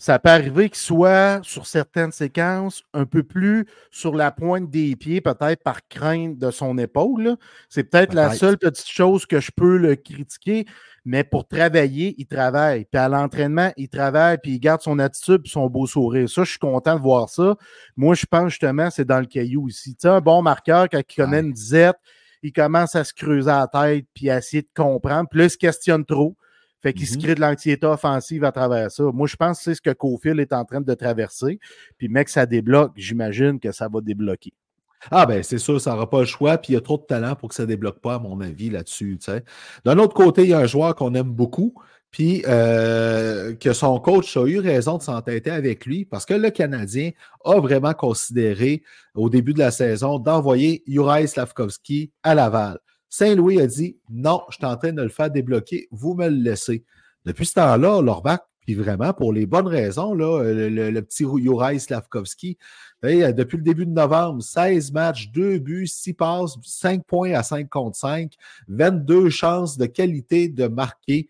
Ça 0.00 0.18
peut 0.18 0.30
arriver 0.30 0.70
qu'il 0.70 0.78
soit 0.78 1.40
sur 1.42 1.66
certaines 1.66 2.10
séquences 2.10 2.82
un 2.94 3.04
peu 3.04 3.22
plus 3.22 3.66
sur 3.90 4.14
la 4.14 4.30
pointe 4.30 4.70
des 4.70 4.96
pieds, 4.96 5.20
peut-être 5.20 5.62
par 5.62 5.86
crainte 5.88 6.38
de 6.38 6.50
son 6.50 6.78
épaule. 6.78 7.36
C'est 7.68 7.84
peut-être 7.84 8.14
la 8.14 8.32
seule 8.32 8.56
petite 8.56 8.88
chose 8.88 9.26
que 9.26 9.40
je 9.40 9.52
peux 9.54 9.76
le 9.76 9.96
critiquer 9.96 10.64
mais 11.04 11.24
pour 11.24 11.46
travailler, 11.46 12.14
il 12.18 12.26
travaille. 12.26 12.84
Puis 12.84 13.00
à 13.00 13.08
l'entraînement, 13.08 13.72
il 13.76 13.88
travaille, 13.88 14.38
puis 14.38 14.52
il 14.52 14.60
garde 14.60 14.82
son 14.82 14.98
attitude 14.98 15.42
et 15.44 15.48
son 15.48 15.66
beau 15.68 15.86
sourire. 15.86 16.28
Ça, 16.28 16.44
je 16.44 16.50
suis 16.50 16.58
content 16.58 16.96
de 16.96 17.00
voir 17.00 17.28
ça. 17.28 17.56
Moi, 17.96 18.14
je 18.14 18.26
pense 18.26 18.50
justement, 18.50 18.90
c'est 18.90 19.06
dans 19.06 19.20
le 19.20 19.26
caillou 19.26 19.68
ici. 19.68 19.94
Tu 19.94 20.02
sais, 20.02 20.08
un 20.08 20.20
bon 20.20 20.42
marqueur, 20.42 20.88
quand 20.90 21.00
il 21.00 21.14
connaît 21.14 21.40
une 21.40 21.52
disette, 21.52 21.96
il 22.42 22.52
commence 22.52 22.94
à 22.96 23.04
se 23.04 23.12
creuser 23.12 23.50
la 23.50 23.66
tête 23.66 24.06
puis 24.14 24.30
à 24.30 24.38
essayer 24.38 24.62
de 24.62 24.68
comprendre. 24.74 25.28
Puis 25.30 25.38
là, 25.40 25.44
il 25.46 25.50
se 25.50 25.58
questionne 25.58 26.04
trop. 26.04 26.36
Fait 26.82 26.92
qu'il 26.92 27.06
se 27.06 27.14
mm-hmm. 27.14 27.22
crée 27.22 27.34
de 27.34 27.40
l'anxiété 27.40 27.86
offensive 27.86 28.44
à 28.44 28.52
travers 28.52 28.90
ça. 28.90 29.04
Moi, 29.12 29.26
je 29.26 29.36
pense 29.36 29.58
que 29.58 29.64
c'est 29.64 29.74
ce 29.74 29.82
que 29.82 29.90
Cofield 29.90 30.40
est 30.40 30.52
en 30.52 30.64
train 30.64 30.80
de 30.80 30.94
traverser. 30.94 31.58
Puis, 31.98 32.08
mec, 32.08 32.28
ça 32.28 32.46
débloque. 32.46 32.92
J'imagine 32.96 33.60
que 33.60 33.72
ça 33.72 33.88
va 33.88 34.00
débloquer. 34.00 34.52
Ah 35.10 35.24
ben 35.24 35.42
c'est 35.42 35.58
sûr, 35.58 35.80
ça 35.80 35.92
n'aura 35.92 36.10
pas 36.10 36.20
le 36.20 36.26
choix, 36.26 36.58
puis 36.58 36.72
il 36.72 36.74
y 36.74 36.78
a 36.78 36.82
trop 36.82 36.98
de 36.98 37.04
talent 37.04 37.34
pour 37.34 37.48
que 37.48 37.54
ça 37.54 37.62
ne 37.62 37.68
débloque 37.68 38.00
pas, 38.00 38.16
à 38.16 38.18
mon 38.18 38.40
avis, 38.40 38.68
là-dessus. 38.68 39.18
D'un 39.84 39.98
autre 39.98 40.14
côté, 40.14 40.42
il 40.42 40.50
y 40.50 40.52
a 40.52 40.58
un 40.58 40.66
joueur 40.66 40.94
qu'on 40.94 41.14
aime 41.14 41.30
beaucoup, 41.30 41.74
puis 42.10 42.42
euh, 42.46 43.54
que 43.54 43.72
son 43.72 43.98
coach 43.98 44.36
a 44.36 44.46
eu 44.46 44.58
raison 44.58 44.98
de 44.98 45.02
s'entêter 45.02 45.50
avec 45.50 45.86
lui, 45.86 46.04
parce 46.04 46.26
que 46.26 46.34
le 46.34 46.50
Canadien 46.50 47.12
a 47.44 47.60
vraiment 47.60 47.94
considéré 47.94 48.82
au 49.14 49.30
début 49.30 49.54
de 49.54 49.58
la 49.58 49.70
saison 49.70 50.18
d'envoyer 50.18 50.82
Juraj 50.86 51.26
Slavkovski 51.26 52.12
à 52.22 52.34
Laval. 52.34 52.78
Saint-Louis 53.10 53.60
a 53.60 53.66
dit 53.66 53.98
non, 54.08 54.42
je 54.48 54.56
suis 54.56 54.64
en 54.64 54.76
train 54.76 54.92
de 54.92 55.02
le 55.02 55.08
faire 55.08 55.30
débloquer, 55.30 55.88
vous 55.90 56.14
me 56.14 56.28
le 56.28 56.36
laissez. 56.36 56.84
Depuis 57.26 57.44
ce 57.44 57.54
temps-là, 57.54 58.00
Lorbac 58.00 58.46
puis 58.60 58.74
vraiment, 58.74 59.12
pour 59.14 59.32
les 59.32 59.46
bonnes 59.46 59.66
raisons, 59.66 60.14
là, 60.14 60.42
le, 60.44 61.00
petit 61.00 61.24
Juraj 61.24 61.78
Slavkovski, 61.78 62.58
depuis 63.02 63.56
le 63.56 63.62
début 63.62 63.86
de 63.86 63.90
novembre, 63.90 64.42
16 64.42 64.92
matchs, 64.92 65.30
2 65.30 65.58
buts, 65.58 65.86
6 65.86 66.12
passes, 66.14 66.56
5 66.62 67.04
points 67.06 67.32
à 67.32 67.42
5 67.42 67.68
contre 67.68 67.96
5, 67.96 68.32
22 68.68 69.30
chances 69.30 69.78
de 69.78 69.86
qualité 69.86 70.48
de 70.48 70.66
marquer, 70.66 71.28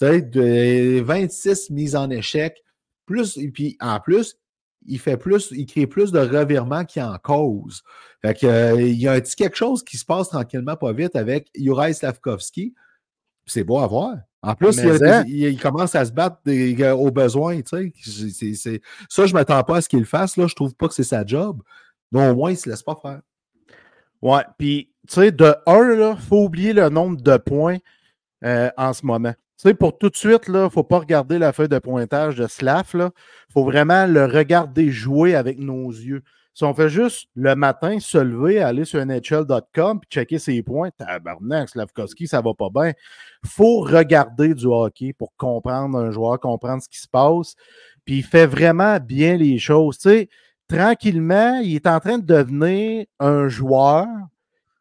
de 0.00 1.00
26 1.00 1.70
mises 1.70 1.96
en 1.96 2.10
échec. 2.10 2.62
Plus, 3.06 3.38
et 3.38 3.48
puis 3.48 3.76
en 3.80 3.98
plus, 4.00 4.36
il 4.86 4.98
fait 4.98 5.16
plus, 5.16 5.50
il 5.52 5.66
crée 5.66 5.86
plus 5.86 6.12
de 6.12 6.18
revirements 6.18 6.84
qu'il 6.84 7.02
en 7.02 7.16
cause. 7.18 7.82
Fait 8.22 8.44
euh, 8.44 8.80
il 8.80 9.00
y 9.00 9.08
a 9.08 9.12
un 9.12 9.20
petit 9.20 9.36
quelque 9.36 9.56
chose 9.56 9.84
qui 9.84 9.96
se 9.96 10.04
passe 10.04 10.28
tranquillement 10.28 10.76
pas 10.76 10.92
vite 10.92 11.16
avec 11.16 11.48
Juraj 11.54 11.94
Slavkovski. 11.94 12.74
C'est 13.46 13.64
beau 13.64 13.78
à 13.78 13.86
voir. 13.86 14.16
En 14.42 14.54
plus, 14.54 14.78
il, 15.26 15.58
commence 15.60 15.94
à 15.94 16.04
se 16.04 16.12
battre 16.12 16.38
aux 16.92 17.10
besoins. 17.10 17.60
Tu 17.62 17.92
sais. 18.32 18.80
ça, 19.08 19.26
je 19.26 19.32
ne 19.32 19.38
m'attends 19.38 19.62
pas 19.64 19.78
à 19.78 19.80
ce 19.80 19.88
qu'il 19.88 19.98
le 20.00 20.04
fasse. 20.04 20.36
Là. 20.36 20.46
Je 20.46 20.52
ne 20.52 20.54
trouve 20.54 20.74
pas 20.74 20.88
que 20.88 20.94
c'est 20.94 21.04
sa 21.04 21.24
job. 21.24 21.62
Mais 22.12 22.28
au 22.28 22.36
moins, 22.36 22.50
il 22.50 22.54
ne 22.54 22.58
se 22.58 22.68
laisse 22.68 22.82
pas 22.82 22.96
faire. 23.00 23.20
Ouais, 24.22 24.42
puis, 24.58 24.92
tu 25.08 25.14
sais, 25.14 25.32
de 25.32 25.54
1, 25.66 26.12
il 26.12 26.16
faut 26.20 26.44
oublier 26.44 26.72
le 26.72 26.88
nombre 26.88 27.20
de 27.20 27.36
points 27.36 27.78
euh, 28.44 28.70
en 28.76 28.92
ce 28.92 29.04
moment. 29.04 29.34
Sais, 29.56 29.72
pour 29.72 29.96
tout 29.96 30.10
de 30.10 30.16
suite, 30.16 30.42
il 30.48 30.52
ne 30.52 30.68
faut 30.68 30.82
pas 30.82 30.98
regarder 30.98 31.38
la 31.38 31.52
feuille 31.52 31.68
de 31.68 31.78
pointage 31.78 32.36
de 32.36 32.46
Slav. 32.46 32.84
Il 32.94 33.52
faut 33.52 33.64
vraiment 33.64 34.06
le 34.06 34.26
regarder 34.26 34.90
jouer 34.90 35.34
avec 35.34 35.58
nos 35.58 35.88
yeux. 35.88 36.22
Si 36.52 36.64
on 36.64 36.74
fait 36.74 36.88
juste 36.88 37.28
le 37.34 37.54
matin 37.54 37.98
se 38.00 38.18
lever, 38.18 38.62
aller 38.62 38.84
sur 38.84 39.04
NHL.com 39.04 40.00
et 40.02 40.06
checker 40.14 40.38
ses 40.38 40.62
points, 40.62 40.90
tabarnak, 40.90 41.68
Slavkovski, 41.70 42.26
ça 42.26 42.40
va 42.40 42.54
pas 42.54 42.70
bien. 42.70 42.92
Faut 43.44 43.80
regarder 43.80 44.54
du 44.54 44.66
hockey 44.66 45.12
pour 45.12 45.34
comprendre 45.36 45.98
un 45.98 46.10
joueur, 46.10 46.40
comprendre 46.40 46.82
ce 46.82 46.88
qui 46.88 46.98
se 46.98 47.08
passe. 47.08 47.56
Puis 48.04 48.18
il 48.18 48.24
fait 48.24 48.46
vraiment 48.46 48.98
bien 49.00 49.36
les 49.36 49.58
choses. 49.58 49.98
Tu 49.98 50.28
tranquillement, 50.68 51.60
il 51.60 51.74
est 51.74 51.86
en 51.86 52.00
train 52.00 52.18
de 52.18 52.24
devenir 52.24 53.06
un 53.20 53.48
joueur 53.48 54.06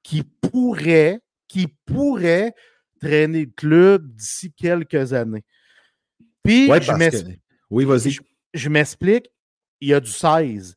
qui 0.01 0.23
pourrait, 0.23 1.19
qui 1.47 1.67
pourrait 1.85 2.53
traîner 3.01 3.45
le 3.45 3.51
club 3.55 4.07
d'ici 4.15 4.51
quelques 4.51 5.13
années. 5.13 5.43
Puis, 6.43 6.67
Oui, 7.69 7.85
vas-y. 7.85 8.17
je 8.53 8.69
m'explique, 8.69 9.29
il 9.81 9.89
y 9.89 9.93
a 9.93 9.99
du 9.99 10.11
16 10.11 10.75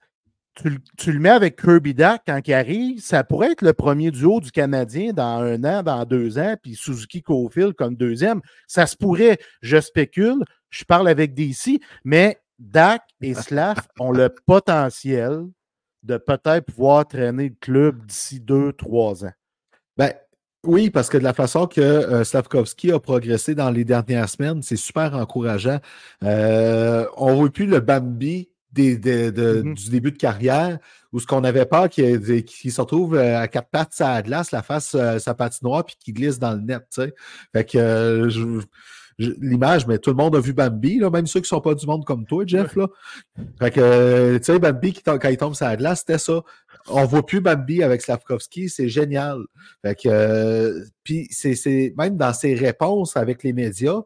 tu, 0.96 1.12
le 1.12 1.18
mets 1.18 1.30
avec 1.30 1.60
Kirby 1.60 1.94
Duck 1.94 2.20
quand 2.26 2.40
il 2.46 2.52
arrive, 2.52 3.00
ça 3.00 3.24
pourrait 3.24 3.52
être 3.52 3.62
le 3.62 3.72
premier 3.72 4.10
duo 4.10 4.40
du 4.40 4.50
Canadien 4.50 5.12
dans 5.12 5.42
un 5.42 5.62
an, 5.64 5.82
dans 5.82 6.04
deux 6.04 6.38
ans, 6.38 6.56
puis 6.60 6.74
Suzuki 6.74 7.22
Cofield 7.22 7.74
comme 7.74 7.96
deuxième. 7.96 8.40
Ça 8.66 8.86
se 8.86 8.96
pourrait, 8.96 9.38
je 9.62 9.80
spécule, 9.80 10.44
je 10.70 10.84
parle 10.84 11.08
avec 11.08 11.34
DC, 11.34 11.80
mais 12.04 12.38
Dak 12.58 13.02
et 13.20 13.34
Slav 13.34 13.76
ont 14.00 14.12
le 14.12 14.34
potentiel 14.46 15.44
de 16.02 16.16
peut-être 16.16 16.66
pouvoir 16.66 17.06
traîner 17.06 17.50
le 17.50 17.56
club 17.60 18.06
d'ici 18.06 18.40
deux, 18.40 18.72
trois 18.72 19.24
ans. 19.24 19.32
Oui, 20.64 20.90
parce 20.90 21.08
que 21.08 21.16
de 21.16 21.22
la 21.22 21.34
façon 21.34 21.66
que 21.66 21.80
euh, 21.80 22.24
Slavkovski 22.24 22.90
a 22.92 22.98
progressé 22.98 23.54
dans 23.54 23.70
les 23.70 23.84
dernières 23.84 24.28
semaines, 24.28 24.62
c'est 24.62 24.76
super 24.76 25.14
encourageant. 25.14 25.78
Euh, 26.24 27.06
on 27.16 27.30
ne 27.30 27.36
voit 27.36 27.50
plus 27.50 27.66
le 27.66 27.80
Bambi 27.80 28.48
Mm-hmm. 28.78 29.74
du 29.74 29.90
début 29.90 30.12
de 30.12 30.18
carrière, 30.18 30.78
où 31.12 31.20
ce 31.20 31.26
qu'on 31.26 31.44
avait 31.44 31.64
peur 31.64 31.88
qu'il 31.88 32.22
se 32.22 32.80
retrouve 32.80 33.14
euh, 33.14 33.38
à 33.38 33.48
quatre 33.48 33.70
pattes 33.70 34.00
à 34.00 34.14
la 34.14 34.22
glace, 34.22 34.50
la 34.52 34.62
face, 34.62 34.94
euh, 34.94 35.18
sa 35.18 35.34
patinoire, 35.34 35.84
puis 35.84 35.96
qu'il 35.98 36.14
glisse 36.14 36.38
dans 36.38 36.52
le 36.52 36.60
net. 36.60 36.84
Fait 37.52 37.64
que 37.64 37.78
euh, 37.78 38.60
l'image, 39.18 39.86
mais 39.86 39.98
tout 39.98 40.10
le 40.10 40.16
monde 40.16 40.36
a 40.36 40.40
vu 40.40 40.52
Bambi, 40.52 40.98
là, 40.98 41.10
même 41.10 41.26
ceux 41.26 41.40
qui 41.40 41.44
ne 41.44 41.48
sont 41.48 41.60
pas 41.60 41.74
du 41.74 41.86
monde 41.86 42.04
comme 42.04 42.24
toi, 42.24 42.44
Jeff. 42.46 42.76
Là. 42.76 42.86
Fait 43.58 43.70
que, 43.70 44.38
tu 44.38 44.44
sais, 44.44 44.58
Bambi, 44.58 44.92
quand 44.92 45.18
il 45.24 45.36
tombe 45.36 45.54
sur 45.54 45.66
la 45.66 45.76
glace, 45.76 46.00
c'était 46.00 46.18
ça. 46.18 46.42
On 46.90 47.04
voit 47.04 47.24
plus 47.24 47.40
Bambi 47.40 47.82
avec 47.82 48.02
Slavkovski, 48.02 48.68
c'est 48.68 48.88
génial. 48.88 49.42
Fait 49.82 49.94
que, 49.94 50.84
puis 51.04 51.28
c'est 51.30 51.94
même 51.96 52.16
dans 52.16 52.32
ses 52.32 52.54
réponses 52.54 53.16
avec 53.16 53.42
les 53.42 53.52
médias, 53.52 54.02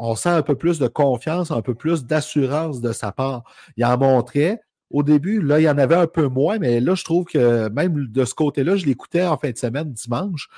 on 0.00 0.14
sent 0.16 0.30
un 0.30 0.42
peu 0.42 0.56
plus 0.56 0.78
de 0.78 0.88
confiance, 0.88 1.50
un 1.50 1.60
peu 1.60 1.74
plus 1.74 2.06
d'assurance 2.06 2.80
de 2.80 2.92
sa 2.92 3.12
part. 3.12 3.44
Il 3.76 3.84
en 3.84 3.98
montrait. 3.98 4.60
Au 4.88 5.02
début, 5.02 5.40
là, 5.42 5.60
il 5.60 5.64
y 5.64 5.68
en 5.68 5.78
avait 5.78 5.94
un 5.94 6.06
peu 6.06 6.26
moins, 6.26 6.58
mais 6.58 6.80
là, 6.80 6.94
je 6.94 7.04
trouve 7.04 7.26
que 7.26 7.68
même 7.68 8.06
de 8.06 8.24
ce 8.24 8.34
côté-là, 8.34 8.76
je 8.76 8.86
l'écoutais 8.86 9.24
en 9.24 9.36
fin 9.36 9.50
de 9.50 9.58
semaine, 9.58 9.92
dimanche. 9.92 10.48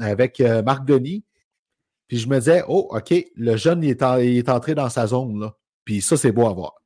avec 0.00 0.40
euh, 0.40 0.62
Marc 0.62 0.84
Denis. 0.84 1.24
Puis 2.08 2.18
je 2.18 2.28
me 2.28 2.38
disais, 2.38 2.64
oh, 2.68 2.88
OK, 2.90 3.14
le 3.36 3.56
jeune, 3.56 3.82
il 3.82 3.90
est, 3.90 4.02
il 4.20 4.38
est 4.38 4.48
entré 4.48 4.74
dans 4.74 4.88
sa 4.88 5.06
zone. 5.06 5.40
Là. 5.40 5.54
Puis 5.84 6.02
ça, 6.02 6.16
c'est 6.16 6.32
beau 6.32 6.46
à 6.46 6.52
voir. 6.52 6.77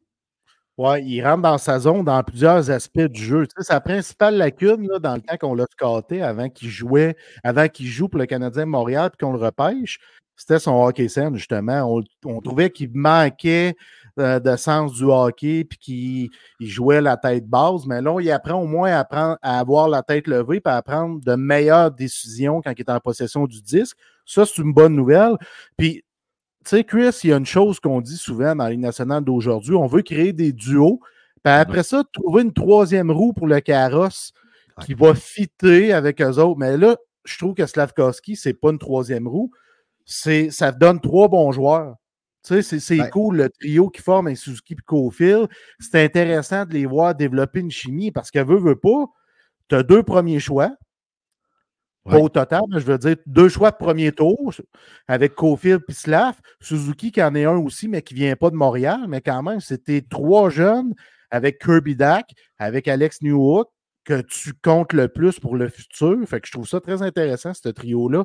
Oui, 0.79 1.05
il 1.05 1.23
rentre 1.23 1.43
dans 1.43 1.59
sa 1.59 1.79
zone 1.79 2.03
dans 2.03 2.23
plusieurs 2.23 2.71
aspects 2.71 3.01
du 3.01 3.23
jeu. 3.23 3.47
Sa 3.59 3.81
principale 3.81 4.37
lacune 4.37 4.89
dans 5.03 5.17
le 5.17 5.21
temps 5.21 5.37
qu'on 5.39 5.55
l'a 5.55 5.67
scoté 5.71 6.23
avant 6.23 6.49
qu'il 6.49 6.71
jouait, 6.71 7.15
avant 7.45 7.69
qu'il 7.69 7.87
joue 7.87 8.09
pour 8.09 8.19
le 8.19 8.25
Canadien 8.25 8.65
Montréal 8.65 9.11
et 9.13 9.23
qu'on 9.23 9.33
le 9.33 9.39
repêche, 9.39 9.99
c'était 10.35 10.59
son 10.59 10.83
hockey 10.83 11.09
scène, 11.09 11.37
justement. 11.37 12.03
On, 12.25 12.41
trouvait 12.41 12.71
qu'il 12.71 12.91
manquait 12.95 13.77
euh, 14.19 14.41
de 14.41 14.57
sens 14.57 14.95
du 14.95 15.05
hockey 15.05 15.65
puis 15.65 15.79
qu'il 15.79 16.69
jouait 16.69 17.03
la 17.03 17.19
tête 17.19 17.47
basse. 17.47 17.85
Mais 17.87 18.01
là, 18.01 18.19
il 18.21 18.31
apprend 18.31 18.63
au 18.63 18.67
moins 18.67 18.93
à, 18.93 19.37
à 19.43 19.59
avoir 19.59 19.89
la 19.89 20.03
tête 20.03 20.27
levée 20.27 20.63
et 20.65 20.69
à 20.69 20.81
prendre 20.81 21.21
de 21.21 21.35
meilleures 21.35 21.91
décisions 21.91 22.63
quand 22.63 22.73
il 22.75 22.81
est 22.81 22.91
en 22.91 22.99
possession 22.99 23.47
du 23.47 23.61
disque. 23.61 23.99
Ça, 24.25 24.47
c'est 24.47 24.63
une 24.63 24.73
bonne 24.73 24.97
nouvelle. 24.97 25.37
Puis 25.77 26.03
tu 26.65 26.77
sais, 26.77 26.85
Chris, 26.85 27.11
il 27.25 27.31
y 27.31 27.33
a 27.33 27.37
une 27.37 27.47
chose 27.47 27.81
qu'on 27.81 28.01
dit 28.01 28.17
souvent 28.17 28.55
dans 28.55 28.69
les 28.69 28.77
nationales 28.77 29.25
d'aujourd'hui. 29.25 29.75
On 29.75 29.87
veut 29.87 30.03
créer 30.03 30.33
des 30.33 30.53
duos. 30.53 31.01
Puis 31.43 31.53
après 31.53 31.83
ça, 31.83 32.05
trouver 32.13 32.43
une 32.43 32.53
troisième 32.53 33.11
roue 33.11 33.33
pour 33.33 33.47
le 33.47 33.61
carrosse 33.61 34.33
qui 34.85 34.95
va 34.95 35.15
fitter 35.15 35.93
avec 35.93 36.21
eux 36.21 36.39
autres. 36.39 36.59
Mais 36.59 36.77
là, 36.77 36.97
je 37.25 37.39
trouve 37.39 37.55
que 37.55 37.67
Slavkovski, 37.67 38.37
c'est 38.37 38.55
pas 38.55 38.71
une 38.71 38.79
troisième 38.79 39.27
roue. 39.27 39.51
C'est, 40.05 40.51
ça 40.51 40.73
donne 40.73 41.01
trois 41.01 41.29
bons 41.29 41.53
joueurs. 41.53 41.97
Tu 42.45 42.61
sais, 42.63 42.81
c'est, 42.81 43.11
cool 43.11 43.37
le 43.37 43.49
trio 43.51 43.89
qui 43.89 44.03
forme 44.03 44.27
un 44.27 44.35
Suzuki 44.35 44.75
et 44.75 44.77
Cofield. 44.85 45.49
C'est 45.79 46.03
intéressant 46.03 46.65
de 46.65 46.75
les 46.75 46.87
voir 46.87 47.15
développer 47.15 47.61
une 47.61 47.71
chimie 47.71 48.11
parce 48.11 48.31
qu'elle 48.31 48.47
veut, 48.47 48.59
veut 48.59 48.79
pas. 48.79 49.07
Tu 49.69 49.77
as 49.77 49.85
deux 49.85 50.03
premiers 50.03 50.41
choix. 50.41 50.73
Pas 52.05 52.19
au 52.19 52.29
total, 52.29 52.63
mais 52.69 52.81
je 52.81 52.87
veux 52.87 52.99
dire 52.99 53.17
deux 53.27 53.49
choix 53.49 53.71
de 53.71 53.77
premier 53.77 54.11
tour 54.11 54.53
avec 55.07 55.35
Cofield 55.37 55.83
et 55.89 55.93
Slav. 55.93 56.35
Suzuki 56.61 57.13
qui 57.13 57.23
en 57.23 57.35
est 57.37 57.45
un 57.45 57.57
aussi, 57.57 57.87
mais 57.87 58.03
qui 58.03 58.15
ne 58.15 58.19
vient 58.21 58.37
pas 58.37 58.51
de 58.51 58.57
Montréal. 58.57 59.03
Mais 59.09 59.21
quand 59.21 59.43
même, 59.43 59.61
c'était 59.61 60.03
trois 60.03 60.51
jeunes 60.51 60.95
avec 61.31 61.61
Kirby 61.61 61.95
Dack, 61.95 62.33
avec 62.59 62.89
Alex 62.89 63.23
Newhook, 63.23 63.69
que 64.05 64.21
tu 64.23 64.53
comptes 64.53 64.93
le 64.93 65.09
plus 65.09 65.39
pour 65.39 65.57
le 65.57 65.69
futur. 65.69 66.19
Fait 66.27 66.41
que 66.41 66.49
je 66.49 66.53
trouve 66.53 66.67
ça 66.67 66.81
très 66.81 67.03
intéressant, 67.03 67.55
ce 67.55 67.69
trio-là. 67.69 68.25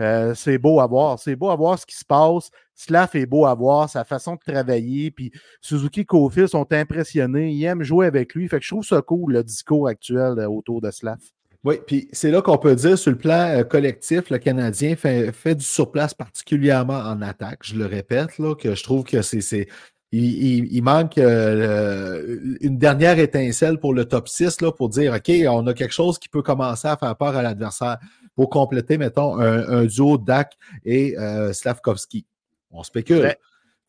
Euh, 0.00 0.34
c'est 0.34 0.58
beau 0.58 0.80
à 0.80 0.86
voir. 0.86 1.18
C'est 1.18 1.36
beau 1.36 1.50
à 1.50 1.56
voir 1.56 1.78
ce 1.78 1.86
qui 1.86 1.96
se 1.96 2.04
passe. 2.04 2.50
Slav 2.74 3.10
est 3.14 3.26
beau 3.26 3.46
à 3.46 3.54
voir, 3.54 3.88
sa 3.88 4.04
façon 4.04 4.34
de 4.36 4.52
travailler. 4.52 5.10
Puis 5.10 5.32
Suzuki 5.60 6.00
et 6.00 6.04
Cofield 6.04 6.48
sont 6.48 6.72
impressionnés. 6.72 7.50
Ils 7.50 7.64
aiment 7.64 7.82
jouer 7.82 8.06
avec 8.06 8.34
lui. 8.34 8.48
Fait 8.48 8.58
que 8.58 8.64
je 8.64 8.70
trouve 8.70 8.84
ça 8.84 9.02
cool, 9.02 9.32
le 9.32 9.42
discours 9.42 9.88
actuel 9.88 10.38
euh, 10.38 10.48
autour 10.48 10.80
de 10.80 10.90
Slav. 10.90 11.18
Oui, 11.66 11.80
puis 11.84 12.08
c'est 12.12 12.30
là 12.30 12.42
qu'on 12.42 12.58
peut 12.58 12.76
dire, 12.76 12.96
sur 12.96 13.10
le 13.10 13.18
plan 13.18 13.48
euh, 13.48 13.64
collectif, 13.64 14.30
le 14.30 14.38
Canadien 14.38 14.94
fait, 14.94 15.32
fait, 15.32 15.56
du 15.56 15.64
surplace 15.64 16.14
particulièrement 16.14 16.98
en 16.98 17.20
attaque. 17.20 17.58
Je 17.62 17.74
le 17.74 17.86
répète, 17.86 18.38
là, 18.38 18.54
que 18.54 18.76
je 18.76 18.84
trouve 18.84 19.02
que 19.02 19.20
c'est. 19.20 19.66
Il, 20.12 20.72
il, 20.72 20.82
manque 20.82 21.18
euh, 21.18 22.38
une 22.60 22.78
dernière 22.78 23.18
étincelle 23.18 23.78
pour 23.78 23.92
le 23.92 24.04
top 24.04 24.28
6 24.28 24.60
là, 24.60 24.70
pour 24.70 24.88
dire 24.88 25.12
OK, 25.12 25.32
on 25.48 25.66
a 25.66 25.74
quelque 25.74 25.92
chose 25.92 26.20
qui 26.20 26.28
peut 26.28 26.42
commencer 26.42 26.86
à 26.86 26.96
faire 26.96 27.16
peur 27.16 27.36
à 27.36 27.42
l'adversaire 27.42 27.98
pour 28.36 28.48
compléter, 28.48 28.96
mettons, 28.96 29.36
un, 29.36 29.84
duo 29.86 30.18
Dak 30.18 30.56
et 30.84 31.18
euh, 31.18 31.52
Slavkovski. 31.52 32.24
On 32.70 32.84
spécule. 32.84 33.34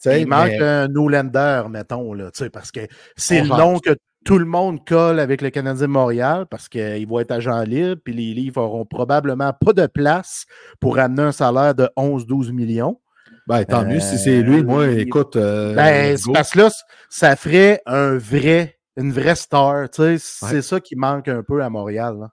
il 0.03 0.27
manque 0.27 0.53
un 0.59 0.87
Nolander, 0.87 1.65
mettons, 1.69 2.13
là, 2.13 2.31
parce 2.51 2.71
que 2.71 2.87
c'est 3.15 3.41
le 3.41 3.49
nom 3.49 3.77
que 3.77 3.95
tout 4.27 4.39
le 4.39 4.45
monde 4.45 4.83
colle 4.83 5.21
avec 5.21 5.41
le 5.41 5.49
Canadien 5.51 5.87
Montréal 5.87 6.47
parce 6.51 6.67
qu'il 6.67 7.07
va 7.07 7.21
être 7.21 7.31
agent 7.31 7.61
libre, 7.61 8.01
puis 8.03 8.13
les 8.13 8.33
livres 8.33 8.61
n'auront 8.61 8.83
probablement 8.83 9.53
pas 9.53 9.71
de 9.71 9.87
place 9.87 10.45
pour 10.81 10.99
amener 10.99 11.21
un 11.21 11.31
salaire 11.31 11.73
de 11.73 11.89
11-12 11.95 12.51
millions. 12.51 12.99
Ben, 13.47 13.63
tant 13.63 13.85
mieux 13.85 14.01
si 14.01 14.17
c'est 14.17 14.41
lui. 14.41 14.63
Moi, 14.63 14.83
euh, 14.83 14.99
écoute. 14.99 15.37
Euh, 15.37 15.73
ben, 15.75 16.17
parce 16.33 16.51
que 16.51 16.59
là, 16.59 16.69
ça 17.09 17.37
ferait 17.37 17.81
un 17.85 18.17
vrai, 18.17 18.77
une 18.97 19.13
vraie 19.13 19.35
star. 19.35 19.87
C'est 19.93 20.61
ça 20.61 20.81
qui 20.81 20.97
manque 20.97 21.29
un 21.29 21.41
peu 21.41 21.63
à 21.63 21.69
Montréal. 21.69 22.27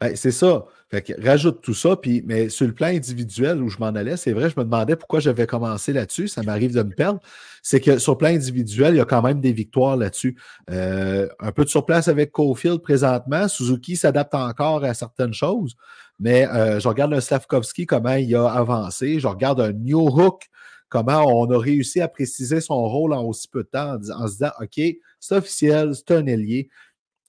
Ben, 0.00 0.14
c'est 0.16 0.32
ça. 0.32 0.64
Rajoute 1.22 1.60
tout 1.60 1.74
ça, 1.74 1.96
puis, 1.96 2.22
mais 2.24 2.48
sur 2.48 2.66
le 2.66 2.72
plan 2.72 2.86
individuel 2.86 3.62
où 3.62 3.68
je 3.68 3.78
m'en 3.78 3.88
allais, 3.88 4.16
c'est 4.16 4.32
vrai, 4.32 4.48
je 4.48 4.58
me 4.58 4.64
demandais 4.64 4.96
pourquoi 4.96 5.20
j'avais 5.20 5.46
commencé 5.46 5.92
là-dessus. 5.92 6.28
Ça 6.28 6.42
m'arrive 6.42 6.74
de 6.74 6.82
me 6.82 6.94
perdre. 6.94 7.20
C'est 7.62 7.80
que 7.80 7.98
sur 7.98 8.12
le 8.12 8.18
plan 8.18 8.28
individuel, 8.28 8.94
il 8.94 8.96
y 8.96 9.00
a 9.00 9.04
quand 9.04 9.20
même 9.20 9.40
des 9.40 9.52
victoires 9.52 9.96
là-dessus. 9.96 10.36
Euh, 10.70 11.28
un 11.40 11.52
peu 11.52 11.64
de 11.64 11.68
surplace 11.68 12.08
avec 12.08 12.32
Cofield 12.32 12.80
présentement. 12.80 13.48
Suzuki 13.48 13.96
s'adapte 13.96 14.34
encore 14.34 14.82
à 14.84 14.94
certaines 14.94 15.34
choses, 15.34 15.76
mais 16.18 16.48
euh, 16.48 16.80
je 16.80 16.88
regarde 16.88 17.12
un 17.12 17.20
Slavkovski, 17.20 17.84
comment 17.84 18.14
il 18.14 18.34
a 18.34 18.46
avancé. 18.46 19.20
Je 19.20 19.26
regarde 19.26 19.60
un 19.60 19.72
New 19.72 20.08
Hook, 20.08 20.44
comment 20.88 21.22
on 21.26 21.50
a 21.50 21.58
réussi 21.58 22.00
à 22.00 22.08
préciser 22.08 22.62
son 22.62 22.82
rôle 22.88 23.12
en 23.12 23.24
aussi 23.24 23.46
peu 23.48 23.62
de 23.62 23.68
temps 23.68 23.96
en, 23.96 24.22
en 24.22 24.26
se 24.26 24.32
disant 24.32 24.52
OK, 24.58 24.80
c'est 25.20 25.36
officiel, 25.36 25.94
c'est 25.94 26.12
un 26.12 26.24
ailier 26.26 26.70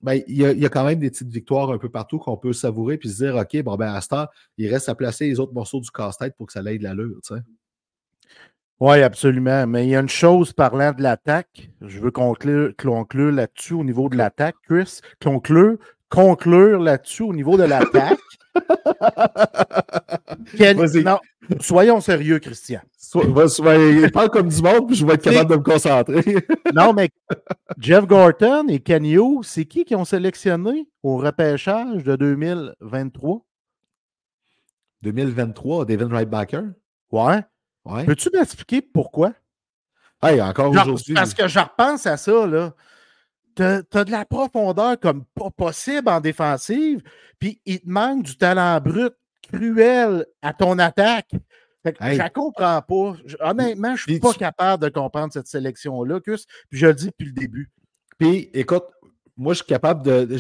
ben, 0.02 0.22
il, 0.28 0.38
y 0.38 0.66
a, 0.66 0.70
quand 0.70 0.86
même 0.86 1.00
des 1.00 1.10
petites 1.10 1.30
victoires 1.30 1.72
un 1.72 1.78
peu 1.78 1.90
partout 1.90 2.20
qu'on 2.20 2.38
peut 2.38 2.54
savourer 2.54 2.98
puis 2.98 3.10
se 3.10 3.24
dire 3.24 3.36
OK, 3.36 3.62
bon, 3.64 3.76
ben, 3.76 3.94
à 3.94 4.02
ce 4.02 4.10
temps, 4.10 4.28
il 4.58 4.72
reste 4.72 4.88
à 4.88 4.96
placer 4.96 5.28
les 5.28 5.40
autres 5.40 5.54
morceaux 5.54 5.82
du 5.82 5.92
casse-tête 5.92 6.36
pour 6.38 6.48
que 6.48 6.54
ça 6.54 6.62
aille 6.66 6.80
de 6.80 6.84
l'allure. 6.84 7.18
Tu 7.24 7.36
sais. 7.36 7.42
Oui, 8.80 9.02
absolument. 9.02 9.68
Mais 9.68 9.86
il 9.86 9.90
y 9.90 9.96
a 9.96 10.00
une 10.00 10.08
chose 10.08 10.54
parlant 10.54 10.94
de 10.94 11.04
l'attaque. 11.04 11.70
Je 11.82 12.00
veux 12.00 12.12
conclure, 12.12 12.74
conclure 12.78 13.32
là-dessus 13.32 13.74
au 13.74 13.84
niveau 13.84 14.08
de 14.08 14.16
l'attaque, 14.16 14.56
Chris. 14.64 15.02
Conclure, 15.22 15.78
conclure 16.10 16.80
là-dessus 16.80 17.24
au 17.24 17.34
niveau 17.34 17.58
de 17.58 17.64
l'attaque. 17.64 18.20
Non, 21.06 21.20
soyons 21.60 22.02
sérieux, 22.02 22.40
Christian. 22.40 22.82
il 23.16 24.12
parle 24.12 24.30
comme 24.30 24.50
du 24.50 24.62
monde, 24.62 24.88
puis 24.88 24.96
je 24.96 25.06
vais 25.06 25.14
être 25.14 25.24
capable 25.24 25.50
de 25.50 25.56
me 25.56 25.64
concentrer. 25.64 26.24
non, 26.74 26.94
mais 26.94 27.10
Jeff 27.78 28.06
Gorton 28.06 28.68
et 28.68 28.80
Kenyo, 28.80 29.42
c'est 29.44 29.66
qui 29.66 29.86
qui 29.86 29.96
ont 29.96 30.06
sélectionné 30.06 30.88
au 31.04 31.18
repêchage 31.18 32.04
de 32.04 32.16
2023? 32.16 33.42
2023, 35.02 35.86
David 35.86 36.08
Wrightbacker? 36.08 36.64
Ouais. 37.12 37.42
ouais. 37.86 38.06
Peux-tu 38.06 38.30
m'expliquer 38.34 38.82
pourquoi? 38.82 39.34
Hey, 40.22 40.42
encore 40.42 40.72
aujourd'hui. 40.72 41.14
Parce 41.14 41.34
que 41.34 41.48
je 41.48 41.60
repense 41.60 42.06
à 42.06 42.18
ça, 42.18 42.46
là. 42.46 42.74
Tu 43.60 43.66
as, 43.66 44.06
de 44.06 44.12
la 44.12 44.24
profondeur 44.24 44.98
comme 45.02 45.26
pas 45.36 45.50
possible 45.50 46.08
en 46.08 46.22
défensive, 46.22 47.02
puis 47.40 47.60
il 47.66 47.82
te 47.82 47.90
manque 47.90 48.24
du 48.24 48.38
talent 48.38 48.80
brut 48.80 49.12
cruel 49.52 50.26
à 50.42 50.54
ton 50.54 50.80
attaque. 50.80 51.32
je 51.84 51.90
ne 51.90 52.30
comprends 52.30 52.82
pas. 52.82 53.18
honnêtement, 53.42 53.98
je 53.98 54.10
ne 54.10 54.14
suis 54.14 54.20
pas 54.22 54.34
capable 54.34 54.84
de 54.84 54.90
comprendre 54.90 55.34
cette 55.34 55.48
sélection-là, 55.48 56.22
Puis 56.22 56.38
je 56.72 56.88
le 56.88 56.94
dis 56.94 57.08
depuis 57.08 57.26
le 57.26 57.34
début. 57.34 57.70
Puis, 58.18 58.50
écoute, 58.54 58.86
moi, 59.36 59.52
je 59.52 59.58
suis 59.58 59.68
capable 59.68 60.04
de. 60.04 60.38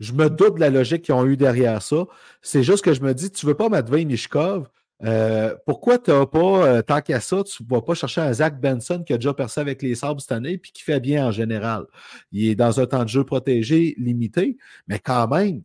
Je, 0.00 0.12
me 0.14 0.28
doute 0.28 0.56
de 0.56 0.60
la 0.60 0.70
logique 0.70 1.02
qu'ils 1.02 1.14
ont 1.14 1.26
eu 1.26 1.36
derrière 1.36 1.80
ça. 1.80 2.06
C'est 2.42 2.64
juste 2.64 2.84
que 2.84 2.92
je 2.92 3.02
me 3.02 3.14
dis, 3.14 3.30
tu 3.30 3.46
ne 3.46 3.50
veux 3.50 3.56
pas 3.56 3.68
Matvei 3.68 4.04
Mishkov. 4.04 4.68
Euh, 5.04 5.54
pourquoi 5.66 5.98
tu 5.98 6.10
n'as 6.10 6.24
pas, 6.24 6.66
euh, 6.66 6.82
tant 6.82 7.00
qu'à 7.02 7.20
ça, 7.20 7.42
tu 7.44 7.62
ne 7.62 7.68
vas 7.68 7.82
pas 7.82 7.94
chercher 7.94 8.22
un 8.22 8.32
Zach 8.32 8.58
Benson 8.58 9.02
qui 9.06 9.12
a 9.12 9.18
déjà 9.18 9.34
percé 9.34 9.60
avec 9.60 9.82
les 9.82 9.94
Sabres 9.94 10.20
cette 10.20 10.32
année 10.32 10.56
puis 10.56 10.72
qui 10.72 10.82
fait 10.82 11.00
bien 11.00 11.26
en 11.26 11.30
général? 11.30 11.84
Il 12.32 12.48
est 12.48 12.54
dans 12.54 12.80
un 12.80 12.86
temps 12.86 13.02
de 13.02 13.08
jeu 13.08 13.24
protégé 13.24 13.94
limité, 13.98 14.56
mais 14.88 14.98
quand 14.98 15.28
même, 15.28 15.62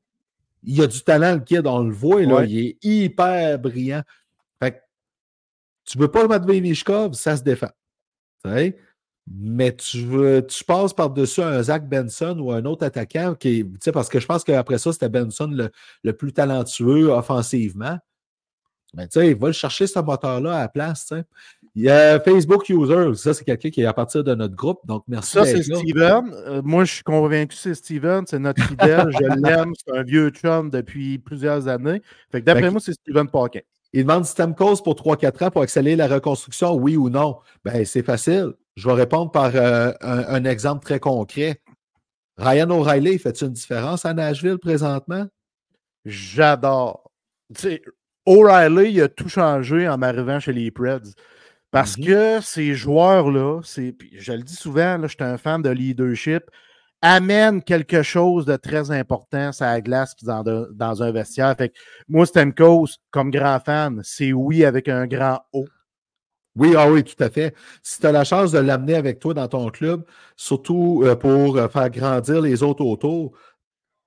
il 0.63 0.81
a 0.81 0.87
du 0.87 1.01
talent, 1.01 1.35
le 1.35 1.39
kid, 1.39 1.65
on 1.65 1.83
le 1.83 1.93
voit, 1.93 2.21
là, 2.23 2.43
il 2.45 2.59
est 2.59 2.77
hyper 2.83 3.57
brillant. 3.59 4.03
Fait 4.61 4.71
que, 4.71 4.77
tu 5.85 5.97
veux 5.97 6.09
pas 6.09 6.21
le 6.21 6.27
Matvei 6.27 6.61
Mishkov, 6.61 7.13
ça 7.13 7.35
se 7.37 7.43
défend. 7.43 7.71
Mais 9.27 9.75
tu, 9.75 10.03
veux, 10.03 10.45
tu 10.45 10.63
passes 10.63 10.93
par-dessus 10.93 11.41
un 11.41 11.61
Zach 11.63 11.87
Benson 11.87 12.37
ou 12.39 12.51
un 12.51 12.65
autre 12.65 12.85
attaquant, 12.85 13.35
qui, 13.35 13.63
parce 13.93 14.09
que 14.09 14.19
je 14.19 14.25
pense 14.25 14.43
qu'après 14.43 14.77
ça, 14.77 14.91
c'était 14.91 15.09
Benson 15.09 15.49
le, 16.03 16.13
plus 16.13 16.33
talentueux 16.33 17.09
offensivement. 17.09 17.97
Mais 18.93 19.07
tu 19.07 19.19
sais, 19.19 19.29
il 19.29 19.35
va 19.35 19.47
le 19.47 19.53
chercher 19.53 19.87
ce 19.87 19.99
moteur-là 19.99 20.55
à 20.57 20.61
la 20.61 20.67
place. 20.67 21.13
Il 21.75 21.83
y 21.83 21.89
a 21.89 22.19
Facebook 22.19 22.67
User, 22.67 23.15
ça 23.15 23.33
c'est 23.33 23.45
quelqu'un 23.45 23.69
qui 23.69 23.81
est 23.81 23.85
à 23.85 23.93
partir 23.93 24.25
de 24.25 24.35
notre 24.35 24.55
groupe, 24.55 24.79
donc 24.85 25.03
merci. 25.07 25.31
Ça 25.31 25.45
c'est 25.45 25.63
Steven. 25.63 26.33
Euh, 26.33 26.61
moi 26.61 26.83
je 26.83 26.95
suis 26.95 27.03
convaincu 27.03 27.47
que 27.47 27.53
c'est 27.53 27.75
Steven, 27.75 28.25
c'est 28.27 28.39
notre 28.39 28.61
fidèle, 28.61 29.07
je 29.09 29.23
l'aime, 29.47 29.71
c'est 29.77 29.97
un 29.97 30.03
vieux 30.03 30.29
chum 30.31 30.69
depuis 30.69 31.17
plusieurs 31.17 31.69
années. 31.69 32.01
Fait 32.29 32.41
que 32.41 32.45
d'après 32.45 32.69
moi 32.69 32.81
c'est 32.81 32.91
Steven 32.93 33.29
Parkin. 33.29 33.61
Il 33.93 34.03
demande 34.05 34.25
cause 34.55 34.81
pour 34.81 34.95
3-4 34.95 35.45
ans 35.45 35.51
pour 35.51 35.61
accélérer 35.61 35.95
la 35.95 36.07
reconstruction, 36.07 36.75
oui 36.75 36.97
ou 36.97 37.09
non? 37.09 37.39
Ben 37.63 37.85
c'est 37.85 38.03
facile. 38.03 38.53
Je 38.75 38.87
vais 38.87 38.95
répondre 38.95 39.31
par 39.31 39.51
euh, 39.55 39.91
un, 40.01 40.43
exemple 40.45 40.83
très 40.83 40.99
concret. 40.99 41.61
Ryan 42.37 42.69
O'Reilly, 42.69 43.19
fait-il 43.19 43.47
une 43.47 43.53
différence 43.53 44.05
à 44.05 44.13
Nashville 44.13 44.57
présentement? 44.57 45.25
J'adore. 46.05 47.11
O'Reilly, 48.25 48.91
il 48.93 49.01
a 49.01 49.07
tout 49.09 49.29
changé 49.29 49.87
en 49.87 50.01
arrivant 50.01 50.39
chez 50.39 50.53
les 50.53 50.71
Preds. 50.71 51.13
Parce 51.71 51.97
mmh 51.97 52.05
que 52.05 52.41
ces 52.41 52.75
joueurs-là, 52.75 53.61
je 53.63 54.33
le 54.33 54.43
dis 54.43 54.55
souvent, 54.55 54.99
je 55.03 55.07
suis 55.07 55.17
un 55.21 55.37
fan 55.37 55.61
de 55.61 55.69
leadership. 55.69 56.43
amène 57.01 57.63
quelque 57.63 58.03
chose 58.03 58.45
de 58.45 58.55
très 58.57 58.91
important 58.91 59.51
à 59.61 59.65
la 59.73 59.81
glace 59.81 60.15
puis 60.15 60.27
dans, 60.27 60.43
de- 60.43 60.69
dans 60.73 61.03
un 61.03 61.11
vestiaire. 61.11 61.55
Fait 61.57 61.69
que 61.69 61.75
moi, 62.09 62.25
Stamkos, 62.25 62.87
comme 63.11 63.31
grand 63.31 63.59
fan, 63.59 64.01
c'est 64.03 64.33
oui 64.33 64.65
avec 64.65 64.89
un 64.89 65.07
grand 65.07 65.41
O. 65.53 65.65
Oui, 66.55 66.73
ah 66.77 66.89
oui, 66.91 67.03
tout 67.03 67.21
à 67.23 67.29
fait. 67.29 67.55
Si 67.83 67.99
tu 67.99 68.07
as 68.07 68.11
la 68.11 68.23
chance 68.25 68.51
de 68.51 68.59
l'amener 68.59 68.95
avec 68.95 69.19
toi 69.19 69.33
dans 69.33 69.47
ton 69.47 69.69
club, 69.69 70.03
surtout 70.35 71.01
euh, 71.05 71.15
pour 71.15 71.57
euh, 71.57 71.67
faire 71.69 71.89
grandir 71.89 72.41
les 72.41 72.63
autres 72.63 72.83
autour, 72.85 73.37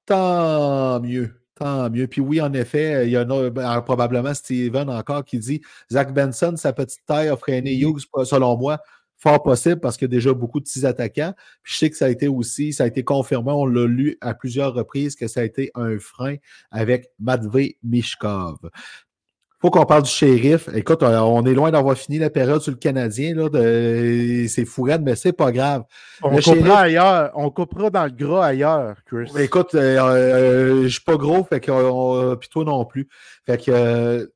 tant 0.07 1.01
mieux. 1.01 1.44
Tant 1.57 1.89
mieux. 1.89 2.09
Puis 2.09 2.21
oui, 2.21 2.41
en 2.41 2.53
effet, 2.53 3.07
il 3.07 3.13
y 3.13 3.19
en 3.19 3.31
a 3.31 3.49
ben, 3.51 3.81
probablement 3.83 4.35
Steven 4.35 4.91
encore 4.91 5.25
qui 5.25 5.39
dit 5.39 5.61
Zach 5.91 6.13
Benson, 6.13 6.55
sa 6.57 6.73
petite 6.73 7.05
taille 7.07 7.29
a 7.29 7.37
freiné 7.37 7.75
Hughes, 7.77 8.07
pas- 8.13 8.25
selon 8.25 8.57
moi, 8.57 8.81
fort 9.17 9.43
possible 9.43 9.81
parce 9.81 9.97
qu'il 9.97 10.07
y 10.07 10.11
a 10.11 10.17
déjà 10.17 10.33
beaucoup 10.35 10.59
de 10.59 10.65
petits 10.65 10.85
attaquants. 10.85 11.33
Puis 11.63 11.75
je 11.75 11.79
sais 11.79 11.91
que 11.91 11.97
ça 11.97 12.07
a 12.07 12.09
été 12.09 12.27
aussi, 12.27 12.73
ça 12.73 12.85
a 12.85 12.87
été 12.89 13.05
confirmé, 13.05 13.53
on 13.53 13.67
l'a 13.67 13.87
lu 13.87 14.19
à 14.21 14.35
plusieurs 14.35 14.75
reprises 14.75 15.15
que 15.15 15.29
ça 15.29 15.41
a 15.41 15.45
été 15.45 15.71
un 15.75 15.99
frein 15.99 16.37
avec 16.73 17.09
Matvey 17.21 17.77
Mishkov 17.85 18.59
faut 19.65 19.71
qu'on 19.71 19.87
parle 19.87 20.03
du 20.03 20.11
shérif. 20.11 20.69
Écoute, 20.75 21.03
euh, 21.03 21.19
on 21.21 21.43
est 21.47 21.55
loin 21.55 21.71
d'avoir 21.71 21.97
fini 21.97 22.19
la 22.19 22.29
période 22.29 22.61
sur 22.61 22.71
le 22.73 22.77
Canadien. 22.77 23.35
Là, 23.35 23.49
de... 23.49 24.45
C'est 24.47 24.67
fourrade, 24.67 25.01
mais 25.03 25.15
c'est 25.17 25.33
pas 25.33 25.53
grave. 25.53 25.85
On 26.23 26.29
Le 26.37 26.43
coupera 26.43 26.55
shérif- 26.55 26.71
ailleurs. 26.77 27.31
On 27.35 27.49
coupera 27.51 27.89
dans 27.89 28.05
le 28.05 28.11
gras 28.11 28.45
ailleurs, 28.45 28.97
Chris. 29.07 29.31
Écoute, 29.39 29.75
euh, 29.75 29.99
euh, 30.01 30.83
je 30.83 30.89
suis 30.89 31.01
pas 31.01 31.17
gros, 31.17 31.45
fait 31.45 31.61
que 31.61 31.71
on- 31.71 32.37
puis 32.37 32.51
toi 32.51 32.65
non 32.65 32.85
plus. 32.85 33.09
Fait 33.47 33.57
que 33.57 33.71
euh, 33.71 34.27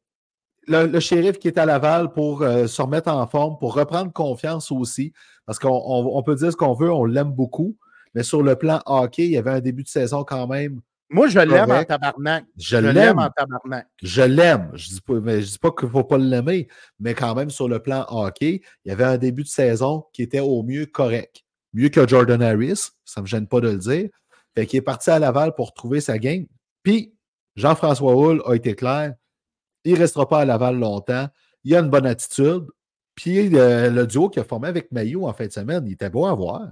le, 0.67 0.87
le 0.87 1.01
shérif 1.01 1.39
qui 1.39 1.49
est 1.49 1.59
à 1.59 1.67
Laval 1.67 2.11
pour 2.15 2.41
euh, 2.41 2.67
se 2.67 2.81
remettre 2.81 3.11
en 3.13 3.27
forme, 3.27 3.59
pour 3.59 3.75
reprendre 3.75 4.11
confiance 4.11 4.73
aussi, 4.73 5.13
parce 5.45 5.59
qu'on 5.59 5.69
on- 5.69 6.17
on 6.17 6.23
peut 6.23 6.37
dire 6.37 6.51
ce 6.53 6.57
qu'on 6.57 6.73
veut, 6.73 6.91
on 6.91 7.05
l'aime 7.05 7.33
beaucoup, 7.33 7.77
mais 8.15 8.23
sur 8.23 8.43
le 8.43 8.57
plan 8.57 8.81
hockey, 8.87 9.25
il 9.27 9.33
y 9.33 9.37
avait 9.37 9.51
un 9.51 9.61
début 9.61 9.83
de 9.83 9.89
saison 9.89 10.25
quand 10.25 10.47
même. 10.47 10.81
Moi, 11.11 11.29
je 11.29 11.39
l'aime 11.39 11.71
en 11.71 11.85
tabarnak. 11.85 12.45
Je 12.57 12.77
Je 12.77 12.87
l'aime 12.87 13.19
en 13.19 13.31
tabarnak. 13.31 13.87
Je 14.03 14.23
l'aime. 14.23 14.71
Je 14.75 14.89
dis 14.89 15.01
pas, 15.01 15.15
mais 15.21 15.41
je 15.41 15.53
dis 15.53 15.59
pas 15.59 15.71
qu'il 15.71 15.87
ne 15.87 15.93
faut 15.93 16.05
pas 16.05 16.19
l'aimer, 16.19 16.69
mais 17.01 17.15
quand 17.15 17.35
même 17.35 17.51
sur 17.51 17.69
le 17.69 17.81
plan 17.81 18.05
hockey, 18.09 18.61
il 18.85 18.89
y 18.89 18.93
avait 18.93 19.05
un 19.05 19.17
début 19.17 19.43
de 19.43 19.49
saison 19.49 20.05
qui 20.13 20.23
était 20.23 20.41
au 20.41 20.63
mieux 20.63 20.87
correct. 20.87 21.45
Mieux 21.73 21.89
que 21.89 22.07
Jordan 22.07 22.43
Harris, 22.43 22.91
ça 23.05 23.21
ne 23.21 23.23
me 23.23 23.27
gêne 23.27 23.47
pas 23.47 23.61
de 23.61 23.69
le 23.71 23.79
dire. 23.79 24.11
Fait 24.55 24.67
qu'il 24.67 24.79
est 24.79 24.83
parti 24.83 25.11
à 25.11 25.19
Laval 25.19 25.55
pour 25.55 25.73
trouver 25.73 26.01
sa 26.01 26.19
game. 26.19 26.47
Puis, 26.83 27.15
Jean-François 27.57 28.15
Hull 28.15 28.43
a 28.45 28.55
été 28.55 28.75
clair. 28.75 29.15
Il 29.85 29.95
ne 29.95 29.99
restera 29.99 30.29
pas 30.29 30.41
à 30.41 30.45
Laval 30.45 30.79
longtemps. 30.79 31.29
Il 31.65 31.75
a 31.75 31.81
une 31.81 31.91
bonne 31.91 32.07
attitude. 32.07 32.67
Puis, 33.15 33.55
euh, 33.57 33.91
le 33.91 34.07
duo 34.07 34.29
qu'il 34.29 34.41
a 34.41 34.45
formé 34.45 34.69
avec 34.69 34.93
Maillot 34.93 35.27
en 35.27 35.33
fin 35.33 35.47
de 35.47 35.53
semaine, 35.53 35.85
il 35.87 35.93
était 35.93 36.11
beau 36.11 36.27
à 36.27 36.35
voir. 36.35 36.69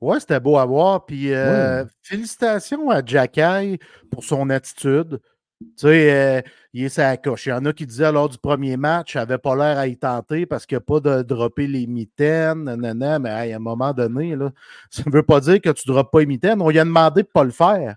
Ouais, 0.00 0.20
c'était 0.20 0.40
beau 0.40 0.58
à 0.58 0.64
voir. 0.66 1.06
Puis 1.06 1.32
euh, 1.32 1.82
Ouais. 1.84 1.90
félicitations 2.02 2.90
à 2.90 3.04
Jacky 3.04 3.78
pour 4.10 4.24
son 4.24 4.50
attitude. 4.50 5.20
Tu 5.60 5.66
sais, 5.76 6.14
euh, 6.14 6.42
il 6.74 6.84
est 6.84 6.88
sa 6.90 7.16
coche. 7.16 7.46
Il 7.46 7.48
y 7.48 7.52
en 7.52 7.64
a 7.64 7.72
qui 7.72 7.86
disaient 7.86 8.12
lors 8.12 8.28
du 8.28 8.36
premier 8.36 8.76
match, 8.76 9.14
il 9.14 9.18
n'avait 9.18 9.38
pas 9.38 9.56
l'air 9.56 9.78
à 9.78 9.86
y 9.86 9.96
tenter 9.96 10.44
parce 10.44 10.66
qu'il 10.66 10.76
n'a 10.76 10.80
pas 10.82 11.00
de 11.00 11.22
dropper 11.22 11.66
les 11.66 11.86
mitaines, 11.86 12.64
nanana, 12.64 13.18
mais 13.18 13.30
hey, 13.30 13.52
à 13.54 13.56
un 13.56 13.60
moment 13.60 13.94
donné, 13.94 14.36
là, 14.36 14.50
ça 14.90 15.02
ne 15.06 15.10
veut 15.12 15.22
pas 15.22 15.40
dire 15.40 15.60
que 15.62 15.70
tu 15.70 15.88
ne 15.88 15.94
droppes 15.94 16.12
pas 16.12 16.20
les 16.20 16.26
mitaines. 16.26 16.60
On 16.60 16.68
lui 16.68 16.78
a 16.78 16.84
demandé 16.84 17.22
de 17.22 17.28
ne 17.28 17.32
pas 17.32 17.44
le 17.44 17.50
faire. 17.50 17.96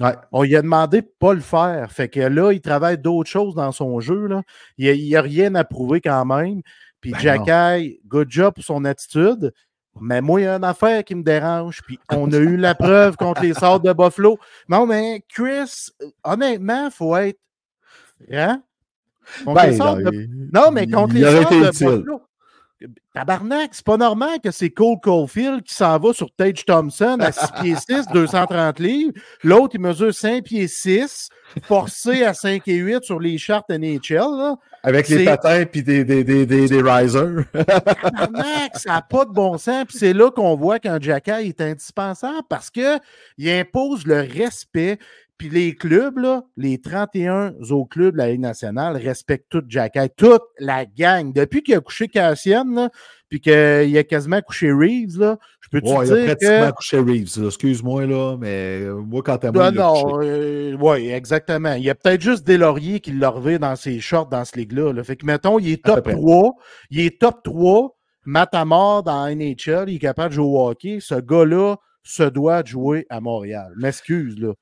Ouais. 0.00 0.14
On 0.32 0.42
lui 0.42 0.56
a 0.56 0.62
demandé 0.62 1.02
de 1.02 1.06
ne 1.06 1.12
pas 1.18 1.34
le 1.34 1.40
faire. 1.40 1.92
Fait 1.92 2.08
que 2.08 2.20
là, 2.20 2.52
il 2.52 2.60
travaille 2.60 2.98
d'autres 2.98 3.30
choses 3.30 3.54
dans 3.54 3.70
son 3.70 4.00
jeu. 4.00 4.26
Là. 4.26 4.42
Il 4.78 4.90
n'y 4.90 5.14
a, 5.14 5.20
rien 5.20 5.54
à 5.54 5.64
prouver 5.64 6.00
quand 6.00 6.24
même. 6.24 6.62
Puis 7.00 7.12
Ben 7.12 7.20
Jacky, 7.20 8.00
good 8.06 8.30
job 8.30 8.54
pour 8.54 8.64
son 8.64 8.84
attitude. 8.86 9.52
Mais 10.00 10.20
moi, 10.20 10.40
il 10.40 10.44
y 10.44 10.46
a 10.46 10.56
une 10.56 10.64
affaire 10.64 11.04
qui 11.04 11.14
me 11.14 11.22
dérange. 11.22 11.80
Puis 11.86 11.98
on 12.10 12.30
a 12.32 12.36
eu 12.36 12.56
la 12.56 12.74
preuve 12.74 13.16
contre 13.16 13.42
les 13.42 13.54
sorts 13.54 13.80
de 13.80 13.92
Buffalo. 13.92 14.38
Non, 14.68 14.86
mais 14.86 15.24
Chris, 15.28 15.90
honnêtement, 16.24 16.86
il 16.86 16.90
faut 16.90 17.16
être. 17.16 17.38
Hein? 18.32 18.62
Ben, 19.54 19.72
de- 19.96 20.28
Non, 20.52 20.70
mais 20.70 20.86
contre 20.86 21.14
les 21.14 21.20
sorts 21.42 21.50
de 21.50 21.68
utile. 21.68 21.86
Buffalo. 21.86 22.22
Tabarnak, 23.14 23.70
c'est 23.72 23.84
pas 23.84 23.96
normal 23.96 24.40
que 24.42 24.50
c'est 24.50 24.70
Cole 24.70 24.98
Caulfield 25.00 25.62
qui 25.62 25.74
s'en 25.74 25.98
va 25.98 26.12
sur 26.12 26.30
Tage 26.34 26.64
Thompson 26.64 27.16
à 27.20 27.30
6 27.30 27.46
pieds 27.60 27.76
6, 27.76 28.06
230 28.12 28.78
livres. 28.80 29.12
L'autre, 29.44 29.74
il 29.74 29.80
mesure 29.80 30.12
5 30.12 30.42
pieds 30.42 30.66
6, 30.66 31.28
forcé 31.62 32.24
à 32.24 32.34
5 32.34 32.66
et 32.66 32.74
8 32.74 33.04
sur 33.04 33.20
les 33.20 33.38
chartes 33.38 33.70
NHL. 33.70 34.16
Là. 34.16 34.56
Avec 34.82 35.08
les 35.08 35.24
patins 35.24 35.64
puis 35.64 35.82
des, 35.82 36.04
des, 36.04 36.24
des, 36.24 36.44
des, 36.44 36.68
des 36.68 36.82
risers. 36.82 37.44
Tabarnak, 37.52 38.76
ça 38.76 38.94
n'a 38.94 39.02
pas 39.02 39.24
de 39.24 39.30
bon 39.30 39.58
sens. 39.58 39.84
Puis 39.88 39.98
c'est 39.98 40.12
là 40.12 40.30
qu'on 40.30 40.56
voit 40.56 40.80
qu'un 40.80 41.00
Jacky 41.00 41.30
est 41.30 41.60
indispensable 41.60 42.42
parce 42.48 42.70
qu'il 42.70 43.00
impose 43.48 44.06
le 44.06 44.20
respect. 44.20 44.98
Puis 45.36 45.48
les 45.48 45.74
clubs, 45.74 46.18
là, 46.18 46.44
les 46.56 46.80
31 46.80 47.54
autres 47.70 47.88
clubs 47.88 48.12
de 48.12 48.18
la 48.18 48.30
Ligue 48.30 48.40
nationale 48.40 48.96
respectent 48.96 49.48
tout 49.50 49.64
Jacky, 49.68 50.08
toute 50.16 50.42
la 50.60 50.86
gang. 50.86 51.32
Depuis 51.32 51.62
qu'il 51.62 51.74
a 51.74 51.80
couché 51.80 52.06
Cassian, 52.08 52.88
puis 53.28 53.40
qu'il 53.40 53.98
a 53.98 54.04
quasiment 54.04 54.40
couché 54.42 54.70
Reeves, 54.70 55.18
là, 55.18 55.38
je 55.60 55.68
peux 55.68 55.80
te 55.80 55.88
Ouais, 55.88 56.06
il 56.06 56.12
a 56.12 56.16
dire 56.16 56.24
pratiquement 56.26 56.70
que... 56.70 56.76
couché 56.76 56.98
Reeves. 56.98 57.44
Excuse-moi, 57.46 58.06
là, 58.06 58.36
mais 58.38 58.82
euh, 58.82 58.94
moi, 58.94 59.22
quand 59.24 59.44
à 59.44 59.50
moi, 59.50 59.70
couché. 59.70 59.78
non, 59.80 60.76
oui, 60.80 61.08
exactement. 61.08 61.72
Il 61.72 61.82
y 61.82 61.90
a 61.90 61.96
peut-être 61.96 62.20
juste 62.20 62.46
Deslauriers 62.46 63.00
qui 63.00 63.10
l'a 63.10 63.30
revé 63.30 63.58
dans 63.58 63.74
ses 63.74 63.98
shorts 63.98 64.28
dans 64.28 64.44
ce 64.44 64.56
ligue-là. 64.56 64.92
là. 64.92 65.02
Fait 65.02 65.16
que, 65.16 65.26
mettons, 65.26 65.58
il 65.58 65.70
est 65.72 65.84
top 65.84 66.04
près. 66.04 66.12
3. 66.12 66.54
Il 66.90 67.00
est 67.00 67.20
top 67.20 67.42
3. 67.42 67.96
Matamor 68.26 69.02
dans 69.02 69.26
NHL, 69.28 69.88
il 69.88 69.96
est 69.96 69.98
capable 69.98 70.30
de 70.30 70.34
jouer 70.36 70.46
au 70.46 70.68
hockey. 70.68 70.98
Ce 71.00 71.14
gars-là 71.16 71.76
se 72.04 72.22
doit 72.22 72.62
de 72.62 72.68
jouer 72.68 73.06
à 73.10 73.20
Montréal. 73.20 73.72
M'excuse, 73.76 74.38
là. 74.38 74.52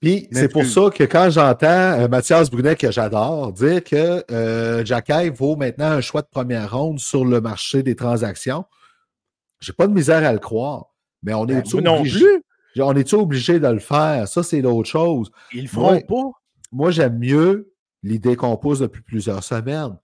Puis 0.00 0.28
c'est 0.32 0.48
pour 0.52 0.64
ça 0.64 0.90
que 0.90 1.04
quand 1.04 1.30
j'entends 1.30 1.66
euh, 1.66 2.08
Mathias 2.08 2.50
Brunet, 2.50 2.76
que 2.76 2.90
j'adore, 2.90 3.52
dire 3.52 3.82
que 3.82 4.24
euh, 4.30 4.84
Jacky 4.84 5.28
vaut 5.30 5.56
maintenant 5.56 5.86
un 5.90 6.00
choix 6.00 6.22
de 6.22 6.28
première 6.30 6.76
ronde 6.76 6.98
sur 6.98 7.24
le 7.24 7.40
marché 7.40 7.82
des 7.82 7.96
transactions, 7.96 8.64
j'ai 9.60 9.72
pas 9.72 9.86
de 9.86 9.92
misère 9.92 10.26
à 10.26 10.32
le 10.32 10.38
croire. 10.38 10.86
Mais 11.22 11.34
on 11.34 11.44
Ben, 11.44 11.58
est-tu 11.58 11.80
moi 11.82 11.98
obligé, 11.98 12.24
on 12.78 12.94
est 12.94 13.12
obligé 13.12 13.60
de 13.60 13.68
le 13.68 13.78
faire? 13.78 14.26
Ça, 14.28 14.42
c'est 14.42 14.60
l'autre 14.62 14.88
chose. 14.88 15.30
Ils 15.52 15.62
le 15.62 15.68
feront 15.68 15.92
Ouais. 15.92 16.04
pas. 16.04 16.30
Moi, 16.72 16.90
j'aime 16.90 17.18
mieux 17.18 17.72
l'idée 18.02 18.36
qu'on 18.36 18.56
pose 18.56 18.80
depuis 18.80 19.02
plusieurs 19.02 19.44
semaines. 19.44 19.98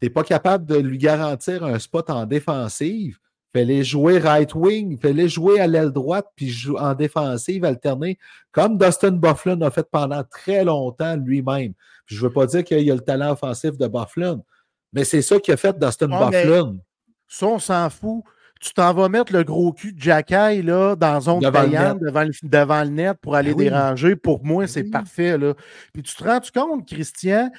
Tu 0.00 0.06
n'es 0.06 0.10
pas 0.10 0.24
capable 0.24 0.66
de 0.66 0.76
lui 0.76 0.98
garantir 0.98 1.64
un 1.64 1.78
spot 1.78 2.10
en 2.10 2.26
défensive. 2.26 3.18
Fais-les 3.52 3.82
jouer 3.82 4.18
right 4.18 4.54
wing, 4.54 4.96
fais-les 5.00 5.28
jouer 5.28 5.58
à 5.60 5.66
l'aile 5.66 5.90
droite, 5.90 6.26
puis 6.36 6.48
jou- 6.48 6.76
en 6.78 6.94
défensive, 6.94 7.64
alterner, 7.64 8.16
comme 8.52 8.78
Dustin 8.78 9.10
Bufflin 9.12 9.60
a 9.62 9.70
fait 9.70 9.86
pendant 9.90 10.22
très 10.22 10.64
longtemps 10.64 11.16
lui-même. 11.16 11.72
Puis 12.06 12.14
je 12.16 12.22
ne 12.22 12.28
veux 12.28 12.32
pas 12.32 12.46
dire 12.46 12.62
qu'il 12.62 12.80
y 12.82 12.90
a 12.90 12.94
le 12.94 13.00
talent 13.00 13.32
offensif 13.32 13.76
de 13.76 13.88
Bufflin, 13.88 14.40
mais 14.92 15.02
c'est 15.04 15.22
ça 15.22 15.38
qu'il 15.40 15.52
a 15.54 15.56
fait 15.56 15.76
Dustin 15.78 16.06
mais- 16.06 16.44
Bufflin. 16.44 16.76
Ça, 17.26 17.46
on 17.46 17.58
s'en 17.58 17.90
fout. 17.90 18.22
Tu 18.60 18.74
t'en 18.74 18.92
vas 18.92 19.08
mettre 19.08 19.32
le 19.32 19.42
gros 19.42 19.72
cul 19.72 19.94
de 19.94 20.00
Jacky 20.00 20.60
là, 20.62 20.94
dans 20.94 21.18
zone 21.20 21.40
Devant 21.40 21.62
le 21.62 21.68
devant 21.98 22.22
le, 22.24 22.30
devant 22.42 22.82
le 22.84 22.90
net 22.90 23.16
pour 23.22 23.34
aller 23.34 23.52
Ben 23.54 23.58
oui. 23.58 23.64
déranger. 23.64 24.16
Pour 24.16 24.44
moi, 24.44 24.64
Ben 24.64 24.66
c'est 24.68 24.82
oui. 24.82 24.90
parfait. 24.90 25.38
Là. 25.38 25.54
Puis 25.94 26.02
tu 26.02 26.14
te 26.14 26.22
rends 26.22 26.40
compte, 26.54 26.86
Christian, 26.86 27.50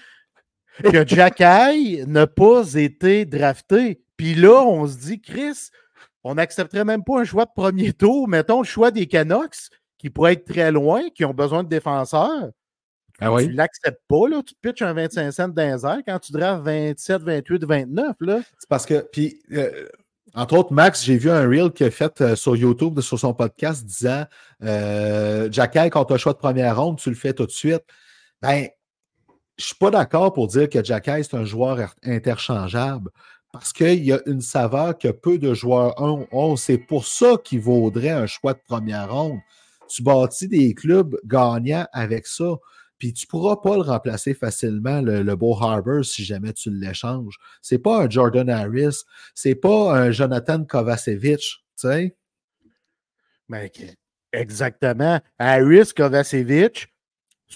que 0.83 1.07
Jacky 1.07 2.01
n'a 2.07 2.27
pas 2.27 2.63
été 2.75 3.25
drafté. 3.25 4.01
Puis 4.21 4.35
là, 4.35 4.61
on 4.61 4.85
se 4.85 4.97
dit, 4.97 5.19
Chris, 5.19 5.71
on 6.23 6.35
n'accepterait 6.35 6.85
même 6.85 7.03
pas 7.03 7.21
un 7.21 7.23
choix 7.23 7.45
de 7.45 7.49
premier 7.55 7.91
tour. 7.91 8.27
Mettons 8.27 8.59
le 8.61 8.67
choix 8.67 8.91
des 8.91 9.07
Canucks, 9.07 9.71
qui 9.97 10.11
pourraient 10.11 10.33
être 10.33 10.45
très 10.45 10.71
loin, 10.71 11.09
qui 11.09 11.25
ont 11.25 11.33
besoin 11.33 11.63
de 11.63 11.69
défenseurs. 11.69 12.51
Ah 13.19 13.31
Tu 13.39 13.47
ne 13.47 13.55
l'acceptes 13.55 14.03
pas, 14.07 14.29
là. 14.29 14.43
Tu 14.45 14.53
pitches 14.61 14.83
un 14.83 14.93
25 14.93 15.31
cents 15.31 15.47
dans 15.47 15.63
les 15.63 15.83
airs 15.87 16.01
quand 16.05 16.19
tu 16.19 16.33
drafts 16.33 16.63
27, 16.63 17.23
28, 17.23 17.65
29, 17.65 18.15
là. 18.19 18.41
C'est 18.59 18.69
parce 18.69 18.85
que, 18.85 19.03
puis, 19.11 19.41
euh, 19.53 19.87
entre 20.35 20.55
autres, 20.55 20.71
Max, 20.71 21.03
j'ai 21.03 21.17
vu 21.17 21.31
un 21.31 21.47
reel 21.49 21.71
qu'il 21.71 21.87
a 21.87 21.91
fait 21.91 22.21
euh, 22.21 22.35
sur 22.35 22.55
YouTube, 22.55 22.99
sur 22.99 23.17
son 23.17 23.33
podcast, 23.33 23.83
disant 23.83 24.25
euh, 24.61 25.51
Jacky, 25.51 25.89
quand 25.89 26.05
tu 26.05 26.13
as 26.13 26.17
le 26.17 26.19
choix 26.19 26.33
de 26.33 26.37
première 26.37 26.79
ronde, 26.79 26.99
tu 26.99 27.09
le 27.09 27.15
fais 27.15 27.33
tout 27.33 27.47
de 27.47 27.51
suite. 27.51 27.81
Ben, 28.39 28.67
je 29.57 29.65
suis 29.65 29.75
pas 29.75 29.89
d'accord 29.89 30.31
pour 30.31 30.45
dire 30.45 30.69
que 30.69 30.83
Jacky, 30.83 31.23
c'est 31.23 31.33
un 31.35 31.43
joueur 31.43 31.79
er- 31.79 31.87
interchangeable 32.03 33.09
parce 33.51 33.73
qu'il 33.73 34.03
y 34.03 34.13
a 34.13 34.21
une 34.25 34.41
saveur 34.41 34.97
que 34.97 35.09
peu 35.09 35.37
de 35.37 35.53
joueurs 35.53 35.93
ont. 36.01 36.27
ont. 36.31 36.55
C'est 36.55 36.77
pour 36.77 37.05
ça 37.05 37.37
qu'il 37.43 37.59
vaudrait 37.59 38.09
un 38.09 38.27
choix 38.27 38.53
de 38.53 38.61
première 38.65 39.13
ronde. 39.13 39.39
Tu 39.89 40.03
bâtis 40.03 40.47
des 40.47 40.73
clubs 40.73 41.17
gagnants 41.25 41.85
avec 41.91 42.27
ça. 42.27 42.55
Puis 42.97 43.13
tu 43.13 43.25
ne 43.25 43.29
pourras 43.29 43.55
pas 43.57 43.75
le 43.75 43.81
remplacer 43.81 44.35
facilement, 44.35 45.01
le, 45.01 45.35
beau 45.35 45.57
Harbour, 45.59 46.05
si 46.05 46.23
jamais 46.23 46.53
tu 46.53 46.69
l'échanges. 46.69 47.35
C'est 47.61 47.79
pas 47.79 48.03
un 48.03 48.09
Jordan 48.09 48.47
Harris, 48.47 48.99
c'est 49.33 49.55
pas 49.55 49.91
un 49.97 50.11
Jonathan 50.11 50.63
Kovacevic, 50.63 51.39
tu 51.39 51.55
sais. 51.77 52.15
Exactement. 54.31 55.19
Harris, 55.39 55.93
Kovacevic 55.97 56.93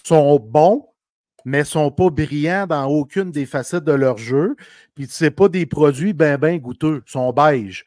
sont 0.03 0.39
bons, 0.39 0.87
mais 1.45 1.63
sont 1.63 1.91
pas 1.91 2.09
brillants 2.09 2.67
dans 2.67 2.85
aucune 2.87 3.31
des 3.31 3.45
facettes 3.45 3.83
de 3.83 3.93
leur 3.93 4.17
jeu. 4.17 4.55
Puis 4.95 5.07
c'est 5.09 5.31
pas 5.31 5.47
des 5.47 5.65
produits 5.65 6.13
ben 6.13 6.37
ben 6.37 6.57
goûteux, 6.57 7.03
ils 7.07 7.11
sont 7.11 7.31
beige. 7.31 7.85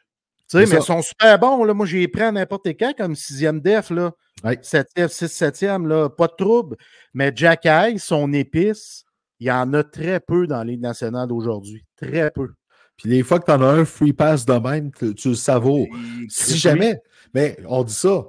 Tu 0.48 0.56
sais, 0.56 0.66
mais 0.66 0.80
ils 0.80 0.82
sont 0.82 1.02
super 1.02 1.38
bons. 1.38 1.62
Là. 1.64 1.74
Moi, 1.74 1.84
j'ai 1.84 2.08
pris 2.08 2.22
à 2.22 2.32
n'importe 2.32 2.68
quand 2.68 2.94
comme 2.96 3.14
sixième 3.14 3.60
def. 3.60 3.90
Là. 3.90 4.12
Ouais. 4.42 4.56
7e, 4.62 5.08
6 5.08 5.26
7e, 5.26 5.86
là, 5.86 6.08
pas 6.08 6.26
de 6.26 6.32
trouble. 6.38 6.76
Mais 7.12 7.32
Jack 7.34 7.66
Eye, 7.66 7.98
son 7.98 8.32
épice, 8.32 9.04
il 9.40 9.48
y 9.48 9.50
en 9.50 9.74
a 9.74 9.84
très 9.84 10.20
peu 10.20 10.46
dans 10.46 10.62
Ligue 10.62 10.80
nationale 10.80 11.28
d'aujourd'hui. 11.28 11.84
Très 11.96 12.30
peu. 12.30 12.48
Puis 12.96 13.10
les 13.10 13.22
fois 13.22 13.40
que 13.40 13.44
tu 13.44 13.52
en 13.52 13.60
as 13.60 13.66
un 13.66 13.84
free 13.84 14.12
pass 14.12 14.46
de 14.46 14.54
même, 14.54 14.90
tu, 14.92 15.14
tu 15.14 15.28
le 15.28 15.34
savoures. 15.34 15.86
Si 16.28 16.56
jamais, 16.56 16.98
mais 17.34 17.56
on 17.68 17.84
dit 17.84 17.94
ça, 17.94 18.24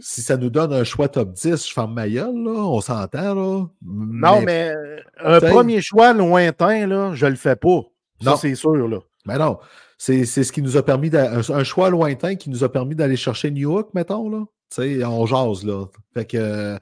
si 0.00 0.22
ça 0.22 0.36
nous 0.36 0.50
donne 0.50 0.72
un 0.72 0.84
choix 0.84 1.08
top 1.08 1.32
10, 1.32 1.68
je 1.68 1.72
ferme 1.72 1.94
ma 1.94 2.08
gueule, 2.08 2.34
là, 2.44 2.50
on 2.50 2.80
s'entend, 2.80 3.34
là. 3.34 3.66
Non, 3.82 4.40
mais 4.42 4.70
euh, 4.74 4.96
un 5.22 5.40
premier 5.40 5.80
choix 5.82 6.12
lointain, 6.12 6.86
là, 6.86 7.12
je 7.14 7.26
le 7.26 7.34
fais 7.36 7.56
pas. 7.56 7.80
Ça, 8.22 8.30
Non. 8.30 8.36
c'est 8.36 8.54
sûr. 8.54 8.88
Là. 8.88 8.98
Mais 9.26 9.36
non, 9.38 9.58
c'est 9.98 10.24
c'est 10.24 10.44
ce 10.44 10.52
qui 10.52 10.62
nous 10.62 10.76
a 10.76 10.82
permis, 10.84 11.10
un, 11.14 11.40
un 11.40 11.64
choix 11.64 11.90
lointain 11.90 12.34
qui 12.36 12.48
nous 12.50 12.64
a 12.64 12.72
permis 12.72 12.94
d'aller 12.94 13.16
chercher 13.16 13.50
New 13.50 13.70
York, 13.70 13.90
mettons, 13.94 14.28
là. 14.30 14.44
On 15.06 15.26
jase, 15.26 15.64
là. 15.64 15.84
Fait 16.14 16.24
que, 16.24 16.78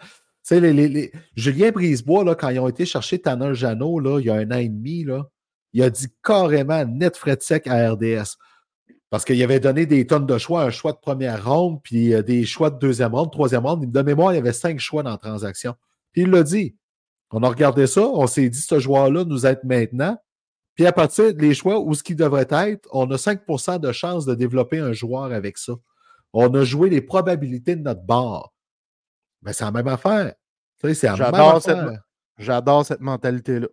les, 0.51 0.73
les- 0.73 0.89
les- 0.89 1.13
Julien 1.37 1.71
Brisebois, 1.71 2.25
là, 2.25 2.35
quand 2.35 2.49
ils 2.51 2.59
ont 2.61 2.69
été 2.69 2.85
chercher 2.87 3.19
Tanner 3.21 3.55
Jeannot, 3.55 3.99
là, 4.01 4.19
il 4.21 4.27
y 4.27 4.31
a 4.31 4.35
un 4.35 4.51
an 4.53 4.59
et 4.59 4.69
demi, 4.69 5.05
là, 5.05 5.27
il 5.73 5.83
a 5.83 5.91
dit 5.91 6.09
carrément 6.25 6.85
net 6.85 7.17
frais 7.17 7.37
de 7.37 7.43
sec 7.43 7.67
à 7.67 7.91
RDS. 7.93 8.37
Parce 9.11 9.25
qu'il 9.25 9.43
avait 9.43 9.61
donné 9.61 9.87
des 9.87 10.07
tonnes 10.07 10.27
de 10.27 10.39
choix, 10.39 10.63
un 10.63 10.71
choix 10.71 10.93
de 10.93 10.99
première 10.99 11.45
ronde, 11.45 11.83
puis 11.83 12.15
euh, 12.15 12.23
des 12.23 12.45
choix 12.45 12.71
de 12.71 12.79
deuxième 12.79 13.13
ronde, 13.13 13.33
troisième 13.33 13.67
ronde. 13.67 13.91
De 13.91 14.03
mémoire, 14.03 14.33
il 14.33 14.37
y 14.37 14.39
avait 14.39 14.53
cinq 14.53 14.79
choix 14.79 15.03
dans 15.03 15.11
la 15.11 15.19
transaction. 15.19 15.75
Puis 16.13 16.23
il 16.23 16.31
l'a 16.31 16.43
dit. 16.45 16.77
On 17.33 17.43
a 17.43 17.49
regardé 17.49 17.87
ça, 17.87 18.03
on 18.03 18.27
s'est 18.27 18.49
dit, 18.49 18.61
ce 18.61 18.81
joueur-là 18.81 19.25
nous 19.25 19.47
aide 19.47 19.61
maintenant. 19.63 20.19
Puis 20.75 20.87
à 20.87 20.93
partir 20.93 21.35
des 21.35 21.55
choix 21.55 21.79
où 21.79 21.95
ce 21.95 22.03
qui 22.03 22.15
devrait 22.15 22.49
être, 22.51 22.89
on 22.93 23.09
a 23.11 23.17
5% 23.17 23.79
de 23.79 23.93
chance 23.93 24.27
de 24.27 24.35
développer 24.35 24.79
un 24.79 24.93
joueur 24.93 25.33
avec 25.33 25.59
ça. 25.59 25.75
On 26.33 26.53
a 26.55 26.65
joué 26.65 26.91
les 26.91 27.01
probabilités 27.01 27.77
de 27.77 27.83
notre 27.83 28.03
bord. 28.03 28.53
Mais 29.43 29.53
c'est 29.53 29.65
la 29.65 29.71
même 29.71 29.89
affaire. 29.89 30.35
Tu 30.81 30.89
sais, 30.89 30.95
c'est 30.95 31.07
la 31.07 31.13
même 31.13 31.35
J'adore 31.35 31.63
cette, 31.63 31.79
affaire. 31.79 32.03
j'adore 32.39 32.87
cette 32.87 33.01
mentalité-là. 33.01 33.69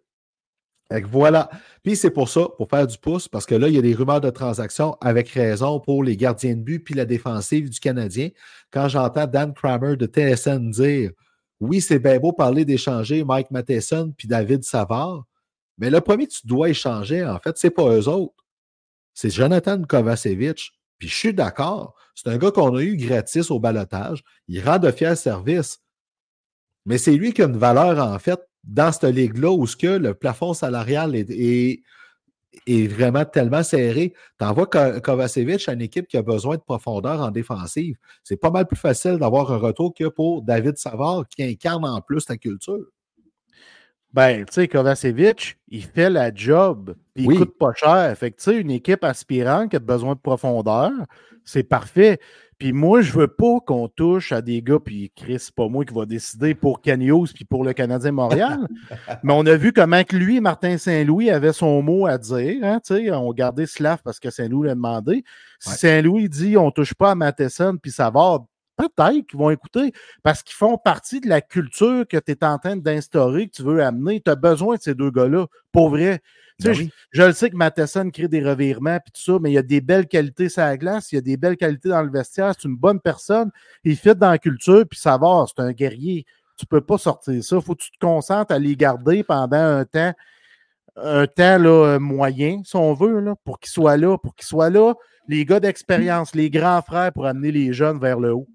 Voilà. 0.89 1.49
Puis 1.83 1.95
c'est 1.95 2.11
pour 2.11 2.29
ça, 2.29 2.47
pour 2.57 2.69
faire 2.69 2.87
du 2.87 2.97
pouce, 2.97 3.27
parce 3.27 3.45
que 3.45 3.55
là, 3.55 3.67
il 3.67 3.75
y 3.75 3.77
a 3.77 3.81
des 3.81 3.93
rumeurs 3.93 4.21
de 4.21 4.29
transactions 4.29 4.95
avec 5.01 5.29
raison 5.29 5.79
pour 5.79 6.03
les 6.03 6.15
gardiens 6.15 6.55
de 6.55 6.61
but 6.61 6.79
puis 6.79 6.93
la 6.93 7.05
défensive 7.05 7.69
du 7.69 7.79
Canadien. 7.79 8.29
Quand 8.71 8.87
j'entends 8.87 9.27
Dan 9.27 9.53
Kramer 9.53 9.97
de 9.97 10.05
TSN 10.05 10.69
dire 10.71 11.11
Oui, 11.59 11.81
c'est 11.81 11.99
bien 11.99 12.19
beau 12.19 12.31
parler 12.31 12.63
d'échanger 12.63 13.23
Mike 13.23 13.51
Matheson 13.51 14.13
puis 14.17 14.27
David 14.27 14.63
Savard, 14.63 15.25
mais 15.77 15.89
le 15.89 16.01
premier 16.01 16.27
tu 16.27 16.45
dois 16.47 16.69
échanger, 16.69 17.25
en 17.25 17.39
fait, 17.39 17.57
c'est 17.57 17.69
pas 17.69 17.89
eux 17.95 18.07
autres. 18.07 18.45
C'est 19.13 19.29
Jonathan 19.29 19.81
Kovacevic. 19.83 20.71
Puis 20.99 21.09
je 21.09 21.15
suis 21.15 21.33
d'accord. 21.33 21.95
C'est 22.15 22.29
un 22.29 22.37
gars 22.37 22.51
qu'on 22.51 22.75
a 22.75 22.81
eu 22.81 22.97
gratis 22.97 23.51
au 23.51 23.59
balotage. 23.59 24.23
Il 24.47 24.63
rend 24.63 24.79
de 24.79 24.91
fiers 24.91 25.15
services. 25.15 25.79
Mais 26.85 26.97
c'est 26.97 27.15
lui 27.15 27.33
qui 27.33 27.41
a 27.41 27.45
une 27.45 27.57
valeur, 27.57 27.99
en 27.99 28.17
fait, 28.17 28.39
dans 28.67 28.91
cette 28.91 29.05
ligue-là 29.15 29.51
où 29.51 29.65
ce 29.65 29.75
que 29.77 29.87
le 29.87 30.13
plafond 30.13 30.53
salarial 30.53 31.15
est, 31.15 31.29
est- 31.29 31.81
est 32.65 32.87
vraiment 32.87 33.23
tellement 33.23 33.61
serré. 33.63 34.13
T'envoies 34.39 34.65
Ko- 34.67 34.99
Kovacevic 35.01 35.69
à 35.69 35.73
une 35.73 35.81
équipe 35.81 36.07
qui 36.07 36.17
a 36.17 36.21
besoin 36.23 36.55
de 36.55 36.61
profondeur 36.61 37.21
en 37.21 37.29
défensive. 37.31 37.95
C'est 38.23 38.37
pas 38.37 38.49
mal 38.49 38.65
plus 38.65 38.77
facile 38.77 39.17
d'avoir 39.17 39.51
un 39.51 39.57
retour 39.57 39.93
que 39.93 40.07
pour 40.07 40.41
David 40.41 40.77
Savard 40.77 41.25
qui 41.29 41.43
incarne 41.43 41.85
en 41.85 42.01
plus 42.01 42.25
ta 42.25 42.35
culture. 42.35 42.85
Ben, 44.13 44.45
tu 44.45 44.53
sais, 44.53 44.67
Kovacevic, 44.67 45.57
il 45.67 45.83
fait 45.83 46.09
la 46.09 46.33
job, 46.33 46.95
puis 47.13 47.25
il 47.25 47.27
Oui. 47.27 47.37
coûte 47.37 47.57
pas 47.59 47.73
cher. 47.75 48.17
Fait 48.17 48.31
que, 48.31 48.37
tu 48.37 48.43
sais, 48.45 48.57
une 48.59 48.71
équipe 48.71 49.03
aspirante 49.03 49.69
qui 49.69 49.75
a 49.75 49.79
besoin 49.79 50.15
de 50.15 50.19
profondeur, 50.19 50.91
c'est 51.43 51.63
parfait. 51.63 52.19
Puis 52.57 52.73
moi, 52.73 53.01
je 53.01 53.13
veux 53.13 53.27
pas 53.27 53.59
qu'on 53.65 53.87
touche 53.87 54.31
à 54.31 54.41
des 54.41 54.63
gars, 54.63 54.79
puis 54.83 55.11
Chris, 55.15 55.37
c'est 55.39 55.53
pas 55.53 55.67
moi 55.67 55.85
qui 55.85 55.93
va 55.93 56.07
décider 56.07 56.55
pour 56.55 56.81
Canios 56.81 57.27
puis 57.33 57.45
pour 57.45 57.63
le 57.63 57.73
Canadien 57.73 58.11
Montréal. 58.11 58.67
Mais 59.23 59.33
on 59.33 59.45
a 59.45 59.55
vu 59.55 59.73
comment 59.73 60.03
que 60.03 60.15
lui, 60.15 60.41
Martin 60.41 60.77
Saint-Louis, 60.77 61.29
avait 61.29 61.53
son 61.53 61.83
mot 61.83 62.07
à 62.07 62.17
dire. 62.17 62.63
Hein, 62.63 62.79
tu 62.83 62.95
sais, 62.95 63.11
on 63.11 63.31
gardait 63.31 63.67
Slav 63.67 63.99
parce 64.03 64.19
que 64.19 64.31
Saint-Louis 64.31 64.67
l'a 64.67 64.75
demandé. 64.75 65.23
Si 65.59 65.69
Ouais. 65.69 65.75
Saint-Louis 65.75 66.29
dit 66.29 66.57
on 66.57 66.71
touche 66.71 66.93
pas 66.95 67.11
à 67.11 67.15
Matheson 67.15 67.77
puis 67.81 67.91
ça 67.91 68.09
va, 68.09 68.39
peut-être 68.77 69.27
qu'ils 69.27 69.39
vont 69.39 69.49
écouter 69.49 69.91
parce 70.23 70.43
qu'ils 70.43 70.55
font 70.55 70.77
partie 70.77 71.19
de 71.19 71.27
la 71.27 71.41
culture 71.41 72.07
que 72.07 72.17
tu 72.17 72.31
es 72.31 72.43
en 72.45 72.57
train 72.59 72.77
d'instaurer, 72.77 73.47
que 73.47 73.55
tu 73.55 73.63
veux 73.63 73.83
amener. 73.83 74.21
Tu 74.21 74.31
as 74.31 74.35
besoin 74.35 74.75
de 74.75 74.81
ces 74.81 74.93
deux 74.95 75.11
gars-là, 75.11 75.47
pour 75.71 75.89
vrai. 75.89 76.21
Tu 76.59 76.63
sais, 76.63 76.69
Ben 76.69 76.73
je- 76.75 76.81
oui. 76.83 76.91
je, 77.11 77.23
le 77.23 77.31
sais 77.33 77.49
que 77.49 77.55
Matheson 77.55 78.09
crée 78.09 78.27
des 78.27 78.43
revirements 78.43 78.99
puis 78.99 79.11
tout 79.11 79.21
ça, 79.33 79.37
mais 79.41 79.51
il 79.51 79.53
y 79.53 79.57
a 79.57 79.61
des 79.63 79.81
belles 79.81 80.07
qualités 80.07 80.49
sur 80.49 80.61
la 80.61 80.77
glace, 80.77 81.11
il 81.11 81.15
y 81.15 81.17
a 81.17 81.21
des 81.21 81.37
belles 81.37 81.57
qualités 81.57 81.89
dans 81.89 82.01
le 82.01 82.09
vestiaire, 82.09 82.53
c'est 82.57 82.67
une 82.67 82.75
bonne 82.77 82.99
personne, 82.99 83.51
il 83.83 83.95
fit 83.95 84.15
dans 84.15 84.31
la 84.31 84.39
culture, 84.39 84.83
puis 84.89 84.99
ça 84.99 85.17
va, 85.17 85.45
c'est 85.47 85.61
un 85.61 85.71
guerrier. 85.71 86.25
Tu 86.57 86.65
peux 86.65 86.81
pas 86.81 86.97
sortir 86.97 87.43
ça. 87.43 87.61
faut 87.61 87.75
que 87.75 87.83
tu 87.83 87.91
te 87.91 87.99
concentres 87.99 88.51
à 88.51 88.57
les 88.57 88.75
garder 88.75 89.23
pendant 89.23 89.57
un 89.57 89.85
temps, 89.85 90.13
un 90.95 91.27
temps 91.27 91.59
là, 91.59 91.69
euh, 91.69 91.99
moyen, 91.99 92.61
si 92.65 92.75
on 92.75 92.93
veut, 92.95 93.19
là, 93.19 93.35
pour 93.43 93.59
qu'ils 93.59 93.69
soient 93.69 93.97
là, 93.97 94.17
pour 94.17 94.33
qu'ils 94.33 94.47
soient 94.47 94.71
là, 94.71 94.95
les 95.27 95.45
gars 95.45 95.59
d'expérience, 95.59 96.33
les 96.33 96.49
grands 96.49 96.81
frères 96.81 97.13
pour 97.13 97.27
amener 97.27 97.51
les 97.51 97.73
jeunes 97.73 97.99
vers 97.99 98.19
le 98.19 98.33
haut. 98.33 98.47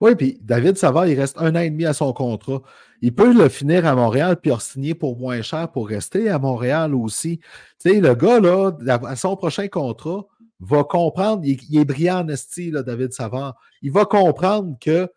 Oui, 0.00 0.14
puis 0.14 0.38
David 0.42 0.76
Savard, 0.76 1.06
il 1.06 1.18
reste 1.18 1.36
un 1.38 1.54
an 1.54 1.60
et 1.60 1.70
demi 1.70 1.84
à 1.84 1.92
son 1.92 2.12
contrat. 2.12 2.62
Il 3.00 3.14
peut 3.14 3.32
le 3.32 3.48
finir 3.48 3.86
à 3.86 3.94
Montréal 3.94 4.36
puis 4.40 4.50
signer 4.60 4.94
pour 4.94 5.18
moins 5.18 5.42
cher 5.42 5.70
pour 5.70 5.88
rester 5.88 6.28
à 6.28 6.38
Montréal 6.38 6.94
aussi. 6.94 7.38
Tu 7.78 7.90
sais, 7.90 8.00
le 8.00 8.14
gars, 8.14 8.40
là, 8.40 8.72
à 9.06 9.16
son 9.16 9.36
prochain 9.36 9.68
contrat, 9.68 10.26
va 10.60 10.84
comprendre, 10.84 11.42
il, 11.44 11.78
est 11.78 11.84
brillant 11.84 12.24
en 12.24 12.28
esti, 12.28 12.70
là, 12.70 12.82
David 12.82 13.12
Savard. 13.12 13.54
Il 13.82 13.92
va 13.92 14.04
comprendre 14.04 14.76
que 14.80 15.08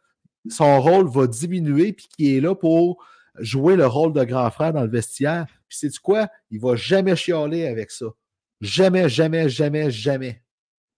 son 0.49 0.79
rôle 0.81 1.07
va 1.09 1.27
diminuer 1.27 1.93
puis 1.93 2.07
qu'il 2.07 2.35
est 2.35 2.41
là 2.41 2.55
pour 2.55 3.03
jouer 3.39 3.75
le 3.75 3.87
rôle 3.87 4.13
de 4.13 4.23
grand 4.23 4.49
frère 4.51 4.73
dans 4.73 4.83
le 4.83 4.89
vestiaire. 4.89 5.47
Puis 5.67 5.77
c'est 5.81 5.97
quoi? 5.99 6.27
Il 6.51 6.59
va 6.59 6.75
jamais 6.75 7.15
chialer 7.15 7.65
avec 7.65 7.91
ça. 7.91 8.07
Jamais, 8.59 9.09
jamais, 9.09 9.49
jamais, 9.49 9.89
jamais. 9.89 10.43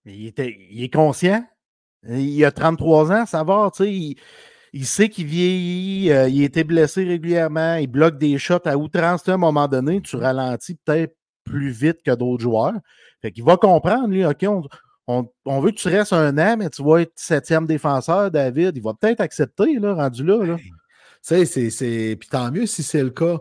Mais 0.04 0.18
Il, 0.18 0.28
était- 0.28 0.58
il 0.70 0.84
est 0.84 0.94
conscient? 0.94 1.46
Il 2.08 2.44
a 2.44 2.52
33 2.52 3.12
ans, 3.12 3.26
ça 3.26 3.44
va, 3.44 3.70
tu 3.76 3.84
sais. 3.84 4.16
Il, 4.74 4.86
sait 4.86 5.08
qu'il 5.08 5.28
vieillit, 5.28 6.12
euh, 6.12 6.28
il 6.28 6.42
a 6.42 6.46
été 6.46 6.64
blessé 6.64 7.04
régulièrement, 7.04 7.76
il 7.76 7.88
bloque 7.88 8.18
des 8.18 8.38
shots 8.40 8.66
à 8.66 8.76
outrance. 8.76 9.28
À 9.30 9.34
un 9.34 9.38
moment 9.38 9.68
donné, 9.68 10.02
tu 10.02 10.16
ralentis 10.16 10.76
peut-être 10.84 11.16
plus 11.44 11.70
vite 11.70 12.02
que 12.04 12.16
d'autres 12.16 12.42
joueurs. 12.42 12.74
Fait 13.22 13.32
qu'il 13.32 13.44
va 13.44 13.56
comprendre, 13.58 14.08
lui, 14.08 14.26
OK, 14.26 14.46
on, 15.08 15.60
veut 15.62 15.72
que 15.72 15.78
tu 15.78 15.88
restes 15.90 16.14
un 16.14 16.38
an, 16.38 16.58
mais 16.58 16.70
tu 16.70 16.84
vas 16.84 17.02
être 17.02 17.14
septième 17.16 17.66
défenseur, 17.66 18.32
David. 18.32 18.76
Il 18.76 18.84
va 18.84 18.94
peut-être 18.94 19.20
accepter, 19.20 19.78
là, 19.80 19.94
rendu 19.94 20.24
là. 20.24 20.44
là. 20.44 20.58
Tu 21.26 21.46
c'est. 21.46 22.18
Puis 22.20 22.30
tant 22.30 22.52
mieux 22.52 22.66
si 22.66 22.84
c'est 22.84 23.04
le 23.04 23.12
cas. 23.12 23.40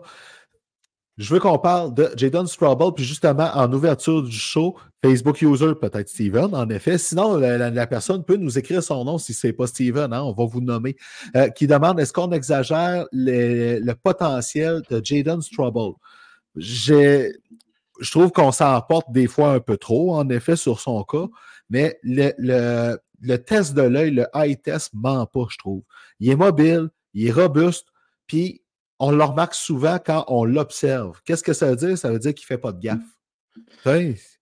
Je 1.17 1.31
veux 1.31 1.39
qu'on 1.39 1.59
parle 1.59 1.93
de 1.93 2.09
Jadon 2.17 2.45
Strouble, 2.47 2.93
puis 2.95 3.03
justement, 3.03 3.51
en 3.53 3.71
ouverture 3.71 4.23
du 4.23 4.31
show, 4.31 4.75
Facebook 5.05 5.41
user, 5.43 5.75
peut-être 5.79 6.09
Steven, 6.09 6.55
en 6.55 6.67
effet. 6.69 6.97
Sinon, 6.97 7.37
la, 7.37 7.69
la- 7.69 7.87
personne 7.87 8.23
peut 8.23 8.35
nous 8.35 8.57
écrire 8.57 8.81
son 8.81 9.05
nom 9.05 9.19
si 9.19 9.31
c'est 9.33 9.53
pas 9.53 9.67
Steven, 9.67 10.11
hein, 10.11 10.23
on 10.23 10.33
va 10.33 10.45
vous 10.45 10.61
nommer, 10.61 10.95
euh, 11.35 11.49
qui 11.49 11.67
demande 11.67 11.99
est-ce 11.99 12.13
qu'on 12.13 12.31
exagère 12.31 13.05
le, 13.11 13.93
potentiel 13.93 14.81
de 14.89 15.01
Jadon 15.03 15.39
Strouble? 15.41 15.93
Je 16.55 18.09
trouve 18.09 18.31
qu'on 18.31 18.51
s'en 18.51 18.81
porte 18.81 19.11
des 19.11 19.27
fois 19.27 19.53
un 19.53 19.59
peu 19.59 19.77
trop, 19.77 20.15
en 20.15 20.27
effet, 20.29 20.55
sur 20.55 20.79
son 20.79 21.03
cas, 21.03 21.27
mais 21.69 21.99
le, 22.03 22.31
le- 22.39 22.97
le 23.21 23.37
test 23.37 23.73
de 23.73 23.83
l'œil, 23.83 24.11
le 24.11 24.25
eye 24.33 24.57
test, 24.57 24.89
ment 24.93 25.25
pas, 25.25 25.45
je 25.49 25.57
trouve. 25.57 25.83
Il 26.19 26.29
est 26.29 26.35
mobile, 26.35 26.89
il 27.13 27.27
est 27.27 27.31
robuste, 27.31 27.85
puis 28.27 28.62
on 28.99 29.11
le 29.11 29.23
remarque 29.23 29.53
souvent 29.55 29.97
quand 30.03 30.25
on 30.27 30.45
l'observe. 30.45 31.21
Qu'est-ce 31.25 31.43
que 31.43 31.53
ça 31.53 31.69
veut 31.69 31.75
dire? 31.75 31.97
Ça 31.97 32.11
veut 32.11 32.19
dire 32.19 32.33
qu'il 32.33 32.43
ne 32.45 32.47
fait 32.47 32.57
pas 32.57 32.71
de 32.71 32.79
gaffe. 32.79 32.99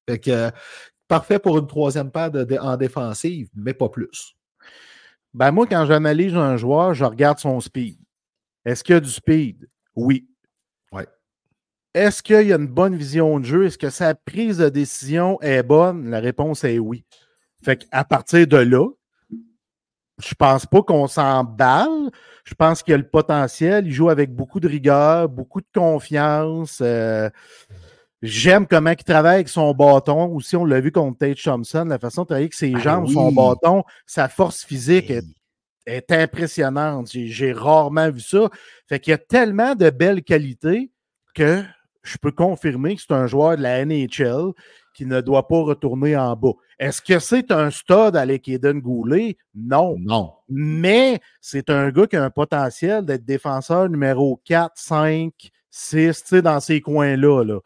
Fait 0.07 0.19
que, 0.19 0.51
parfait 1.07 1.39
pour 1.39 1.57
une 1.57 1.67
troisième 1.67 2.11
paire 2.11 2.31
de- 2.31 2.43
de- 2.43 2.57
en 2.57 2.77
défensive, 2.77 3.49
mais 3.55 3.73
pas 3.73 3.89
plus. 3.89 4.35
Ben 5.33 5.51
moi, 5.51 5.65
quand 5.67 5.85
j'analyse 5.85 6.35
un 6.35 6.57
joueur, 6.57 6.93
je 6.93 7.05
regarde 7.05 7.39
son 7.39 7.59
speed. 7.61 7.97
Est-ce 8.65 8.83
qu'il 8.83 8.93
y 8.93 8.97
a 8.97 8.99
du 8.99 9.09
speed? 9.09 9.69
Oui. 9.95 10.27
Ouais. 10.91 11.07
Est-ce 11.93 12.21
qu'il 12.21 12.47
y 12.47 12.53
a 12.53 12.57
une 12.57 12.67
bonne 12.67 12.95
vision 12.95 13.39
de 13.39 13.45
jeu? 13.45 13.65
Est-ce 13.65 13.77
que 13.77 13.89
sa 13.89 14.13
prise 14.13 14.57
de 14.57 14.69
décision 14.69 15.41
est 15.41 15.63
bonne? 15.63 16.09
La 16.09 16.19
réponse 16.19 16.63
est 16.63 16.79
oui. 16.79 17.05
Fait 17.63 17.77
qu'à 17.77 18.03
partir 18.03 18.45
de 18.47 18.57
là, 18.57 18.87
je 20.23 20.33
pense 20.35 20.65
pas 20.65 20.81
qu'on 20.83 21.07
s'emballe. 21.07 22.11
Je 22.51 22.55
pense 22.55 22.83
qu'il 22.83 22.93
a 22.93 22.97
le 22.97 23.07
potentiel. 23.07 23.87
Il 23.87 23.93
joue 23.93 24.09
avec 24.09 24.35
beaucoup 24.35 24.59
de 24.59 24.67
rigueur, 24.67 25.29
beaucoup 25.29 25.61
de 25.61 25.67
confiance. 25.73 26.79
Euh, 26.81 27.29
J'aime 28.21 28.67
comment 28.67 28.91
il 28.91 29.03
travaille 29.03 29.35
avec 29.35 29.49
son 29.49 29.73
bâton. 29.73 30.25
Aussi, 30.35 30.55
on 30.57 30.65
l'a 30.65 30.79
vu 30.81 30.91
contre 30.91 31.17
Tate 31.17 31.41
Thompson, 31.41 31.85
la 31.87 31.97
façon 31.97 32.21
de 32.21 32.27
travailler 32.27 32.43
avec 32.45 32.53
ses 32.53 32.73
Ah 32.75 32.79
jambes, 32.79 33.05
oui. 33.07 33.13
son 33.13 33.31
bâton, 33.31 33.83
sa 34.05 34.27
force 34.27 34.63
physique 34.63 35.09
est, 35.09 35.23
est 35.87 36.11
impressionnante. 36.11 37.09
J'ai- 37.11 37.27
J'ai 37.29 37.51
rarement 37.53 38.11
vu 38.11 38.19
ça. 38.19 38.49
Fait 38.87 38.99
qu'il 38.99 39.11
y 39.11 39.13
a 39.15 39.17
tellement 39.17 39.73
de 39.73 39.89
belles 39.89 40.21
qualités 40.23 40.91
que 41.33 41.63
je 42.03 42.17
peux 42.17 42.31
confirmer 42.31 42.95
que 42.95 43.01
c'est 43.01 43.13
un 43.13 43.25
joueur 43.27 43.57
de 43.57 43.63
la 43.63 43.79
NHL 43.85 44.51
qui 45.01 45.07
ne 45.07 45.19
doit 45.19 45.47
pas 45.47 45.59
retourner 45.59 46.15
en 46.15 46.35
bas. 46.35 46.53
Est-ce 46.77 47.01
que 47.01 47.17
c'est 47.17 47.51
un 47.51 47.71
stud 47.71 48.15
avec 48.15 48.47
Eden 48.47 48.81
Goulet? 48.81 49.35
Non. 49.55 49.95
Non. 49.97 50.33
Mais 50.47 51.19
c'est 51.39 51.71
un 51.71 51.89
gars 51.89 52.05
qui 52.05 52.17
a 52.17 52.23
un 52.23 52.29
potentiel 52.29 53.03
d'être 53.03 53.25
défenseur 53.25 53.89
numéro 53.89 54.39
4, 54.45 54.73
5, 54.75 55.33
6, 55.71 56.21
tu 56.21 56.27
sais, 56.27 56.41
dans 56.43 56.59
ces 56.59 56.81
coins-là. 56.81 57.43
Là. 57.43 57.59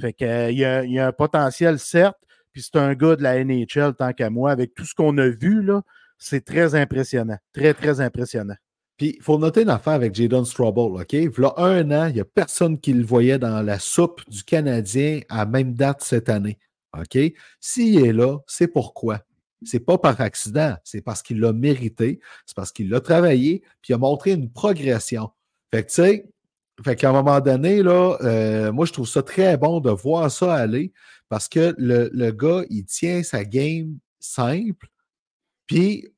Fait 0.00 0.12
qu'il 0.12 0.26
euh, 0.26 0.50
y, 0.50 0.64
a, 0.64 0.82
il 0.82 0.90
y 0.90 0.98
a 0.98 1.06
un 1.06 1.12
potentiel, 1.12 1.78
certes, 1.78 2.18
puis 2.50 2.60
c'est 2.60 2.74
un 2.74 2.94
gars 2.94 3.14
de 3.14 3.22
la 3.22 3.44
NHL 3.44 3.94
tant 3.96 4.12
qu'à 4.12 4.28
moi. 4.28 4.50
Avec 4.50 4.74
tout 4.74 4.84
ce 4.84 4.96
qu'on 4.96 5.16
a 5.18 5.28
vu, 5.28 5.62
là, 5.62 5.82
c'est 6.18 6.44
très 6.44 6.74
impressionnant. 6.74 7.38
Très, 7.52 7.72
très 7.72 8.00
impressionnant. 8.00 8.56
Puis, 8.96 9.14
il 9.16 9.22
faut 9.22 9.38
noter 9.38 9.62
une 9.62 9.70
affaire 9.70 9.92
avec 9.92 10.12
Jadon 10.12 10.44
Strouble, 10.44 11.00
OK? 11.00 11.12
Il 11.12 11.22
y 11.22 11.44
a 11.44 11.52
un 11.56 11.88
an, 11.92 12.08
il 12.08 12.14
n'y 12.14 12.20
a 12.20 12.24
personne 12.24 12.80
qui 12.80 12.92
le 12.94 13.04
voyait 13.04 13.38
dans 13.38 13.62
la 13.62 13.78
soupe 13.78 14.28
du 14.28 14.42
Canadien 14.42 15.20
à 15.28 15.46
même 15.46 15.74
date 15.74 16.02
cette 16.02 16.28
année. 16.28 16.58
OK? 16.98 17.18
S'il 17.60 18.04
est 18.04 18.12
là, 18.12 18.38
c'est 18.46 18.68
pourquoi? 18.68 19.20
C'est 19.62 19.80
pas 19.80 19.98
par 19.98 20.20
accident, 20.20 20.76
c'est 20.84 21.02
parce 21.02 21.22
qu'il 21.22 21.38
l'a 21.40 21.52
mérité, 21.52 22.20
c'est 22.46 22.56
parce 22.56 22.72
qu'il 22.72 22.88
l'a 22.88 23.00
travaillé, 23.00 23.60
puis 23.82 23.90
il 23.90 23.94
a 23.94 23.98
montré 23.98 24.32
une 24.32 24.50
progression. 24.50 25.30
Fait 25.70 25.84
que, 25.84 25.88
tu 25.88 25.94
sais, 25.96 26.30
fait 26.82 26.96
qu'à 26.96 27.10
un 27.10 27.12
moment 27.12 27.40
donné, 27.40 27.82
là, 27.82 28.16
euh, 28.22 28.72
moi, 28.72 28.86
je 28.86 28.92
trouve 28.92 29.06
ça 29.08 29.22
très 29.22 29.58
bon 29.58 29.80
de 29.80 29.90
voir 29.90 30.30
ça 30.30 30.54
aller 30.54 30.92
parce 31.28 31.48
que 31.48 31.74
le, 31.76 32.10
le 32.12 32.30
gars, 32.32 32.62
il 32.70 32.86
tient 32.86 33.22
sa 33.22 33.44
game 33.44 33.98
simple, 34.18 34.88
puis 35.66 36.08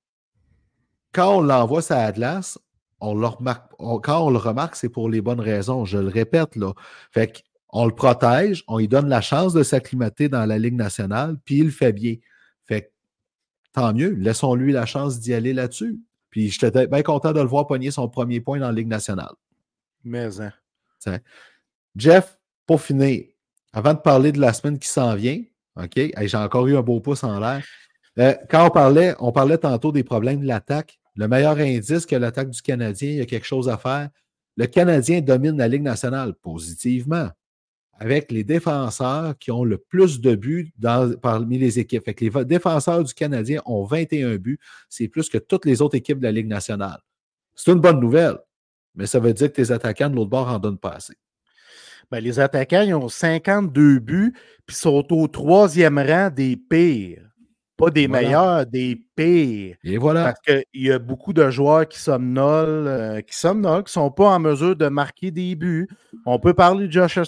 quand 1.12 1.38
on 1.38 1.40
l'envoie 1.42 1.82
à 1.92 2.06
la 2.06 2.12
glace, 2.12 2.58
on 3.00 3.14
le 3.14 3.26
remarque, 3.26 3.70
quand 3.78 4.26
on 4.26 4.30
le 4.30 4.38
remarque, 4.38 4.76
c'est 4.76 4.88
pour 4.88 5.08
les 5.08 5.20
bonnes 5.20 5.40
raisons. 5.40 5.84
Je 5.84 5.98
le 5.98 6.08
répète, 6.08 6.56
là. 6.56 6.72
Fait 7.10 7.42
qu'on 7.72 7.86
le 7.86 7.94
protège, 7.94 8.62
on 8.68 8.78
lui 8.78 8.86
donne 8.86 9.08
la 9.08 9.22
chance 9.22 9.54
de 9.54 9.62
s'acclimater 9.62 10.28
dans 10.28 10.44
la 10.44 10.58
Ligue 10.58 10.76
nationale, 10.76 11.36
puis 11.44 11.58
il 11.58 11.70
fait 11.70 11.92
bien. 11.92 12.16
Fait 12.66 12.92
tant 13.72 13.94
mieux, 13.94 14.10
laissons-lui 14.10 14.72
la 14.72 14.84
chance 14.84 15.18
d'y 15.18 15.32
aller 15.32 15.54
là-dessus. 15.54 15.98
Puis 16.28 16.50
j'étais 16.50 16.86
bien 16.86 17.02
content 17.02 17.32
de 17.32 17.40
le 17.40 17.46
voir 17.46 17.66
pogner 17.66 17.90
son 17.90 18.08
premier 18.08 18.40
point 18.40 18.58
dans 18.58 18.66
la 18.66 18.72
Ligue 18.72 18.88
nationale. 18.88 19.32
Mais, 20.04 20.28
hein. 20.40 21.18
Jeff, 21.96 22.38
pour 22.66 22.80
finir, 22.80 23.24
avant 23.72 23.94
de 23.94 23.98
parler 23.98 24.32
de 24.32 24.40
la 24.40 24.52
semaine 24.52 24.78
qui 24.78 24.88
s'en 24.88 25.14
vient, 25.14 25.42
OK, 25.76 25.94
j'ai 25.96 26.36
encore 26.36 26.66
eu 26.66 26.76
un 26.76 26.82
beau 26.82 27.00
pouce 27.00 27.24
en 27.24 27.40
l'air. 27.40 27.64
Euh, 28.18 28.34
quand 28.50 28.66
on 28.66 28.70
parlait, 28.70 29.14
on 29.18 29.32
parlait 29.32 29.56
tantôt 29.56 29.92
des 29.92 30.04
problèmes 30.04 30.40
de 30.40 30.46
l'attaque. 30.46 31.00
Le 31.16 31.26
meilleur 31.26 31.56
indice 31.56 32.04
que 32.04 32.16
l'attaque 32.16 32.50
du 32.50 32.60
Canadien, 32.60 33.10
il 33.10 33.16
y 33.16 33.20
a 33.22 33.26
quelque 33.26 33.46
chose 33.46 33.70
à 33.70 33.78
faire. 33.78 34.10
Le 34.58 34.66
Canadien 34.66 35.22
domine 35.22 35.56
la 35.56 35.68
Ligue 35.68 35.82
nationale 35.82 36.34
positivement 36.34 37.30
avec 37.98 38.32
les 38.32 38.44
défenseurs 38.44 39.38
qui 39.38 39.50
ont 39.50 39.64
le 39.64 39.78
plus 39.78 40.20
de 40.20 40.34
buts 40.34 40.72
parmi 41.20 41.58
les 41.58 41.78
équipes. 41.78 42.04
Fait 42.04 42.20
les 42.20 42.44
défenseurs 42.44 43.04
du 43.04 43.14
Canadien 43.14 43.62
ont 43.64 43.84
21 43.84 44.36
buts. 44.36 44.58
C'est 44.88 45.08
plus 45.08 45.28
que 45.28 45.38
toutes 45.38 45.64
les 45.64 45.82
autres 45.82 45.96
équipes 45.96 46.18
de 46.18 46.24
la 46.24 46.32
Ligue 46.32 46.48
nationale. 46.48 47.00
C'est 47.54 47.70
une 47.70 47.80
bonne 47.80 48.00
nouvelle, 48.00 48.38
mais 48.94 49.06
ça 49.06 49.20
veut 49.20 49.32
dire 49.32 49.48
que 49.48 49.54
tes 49.54 49.70
attaquants 49.70 50.10
de 50.10 50.16
l'autre 50.16 50.30
bord 50.30 50.48
en 50.48 50.58
donnent 50.58 50.78
pas 50.78 50.92
assez. 50.92 51.14
Ben, 52.10 52.20
les 52.20 52.40
attaquants, 52.40 52.82
ils 52.82 52.94
ont 52.94 53.08
52 53.08 53.98
buts, 53.98 54.34
puis 54.66 54.76
sont 54.76 55.06
au 55.12 55.28
troisième 55.28 55.98
rang 55.98 56.30
des 56.30 56.56
pires. 56.56 57.31
Pas 57.82 57.90
des 57.90 58.06
meilleurs, 58.06 58.64
des 58.64 59.02
pires. 59.16 59.76
Et 59.82 59.98
voilà. 59.98 60.24
Parce 60.24 60.40
qu'il 60.40 60.82
y 60.82 60.92
a 60.92 61.00
beaucoup 61.00 61.32
de 61.32 61.50
joueurs 61.50 61.88
qui 61.88 61.98
somnolent, 61.98 62.86
euh, 62.86 63.20
qui 63.22 63.36
somnolent, 63.36 63.82
qui 63.82 63.88
ne 63.98 64.02
sont 64.02 64.10
pas 64.12 64.28
en 64.28 64.38
mesure 64.38 64.76
de 64.76 64.86
marquer 64.86 65.32
des 65.32 65.56
buts. 65.56 65.88
On 66.24 66.38
peut 66.38 66.54
parler 66.54 66.86
de 66.86 66.92
Josh, 66.92 67.18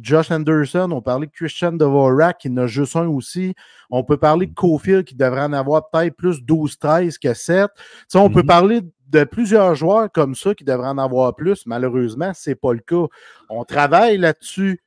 Josh 0.00 0.30
Anderson, 0.30 0.88
on 0.92 1.00
peut 1.00 1.10
parler 1.10 1.26
de 1.26 1.32
Christian 1.32 1.72
Dvorak, 1.72 2.38
qui 2.38 2.48
en 2.48 2.58
a 2.58 2.68
juste 2.68 2.94
un 2.94 3.08
aussi. 3.08 3.54
On 3.90 4.04
peut 4.04 4.16
parler 4.16 4.46
de 4.46 4.54
Cofield, 4.54 5.04
qui 5.04 5.16
devrait 5.16 5.42
en 5.42 5.52
avoir 5.52 5.90
peut-être 5.90 6.14
plus 6.14 6.40
12-13 6.42 7.18
que 7.18 7.34
7. 7.34 7.68
on 8.14 8.30
peut 8.30 8.42
mm-hmm. 8.42 8.46
parler 8.46 8.80
de 9.08 9.24
plusieurs 9.24 9.74
joueurs 9.74 10.12
comme 10.12 10.36
ça 10.36 10.54
qui 10.54 10.62
devraient 10.62 10.88
en 10.88 10.98
avoir 10.98 11.34
plus. 11.34 11.66
Malheureusement, 11.66 12.32
ce 12.34 12.50
n'est 12.50 12.56
pas 12.56 12.72
le 12.72 12.78
cas. 12.78 13.06
On 13.48 13.64
travaille 13.64 14.18
là-dessus. 14.18 14.80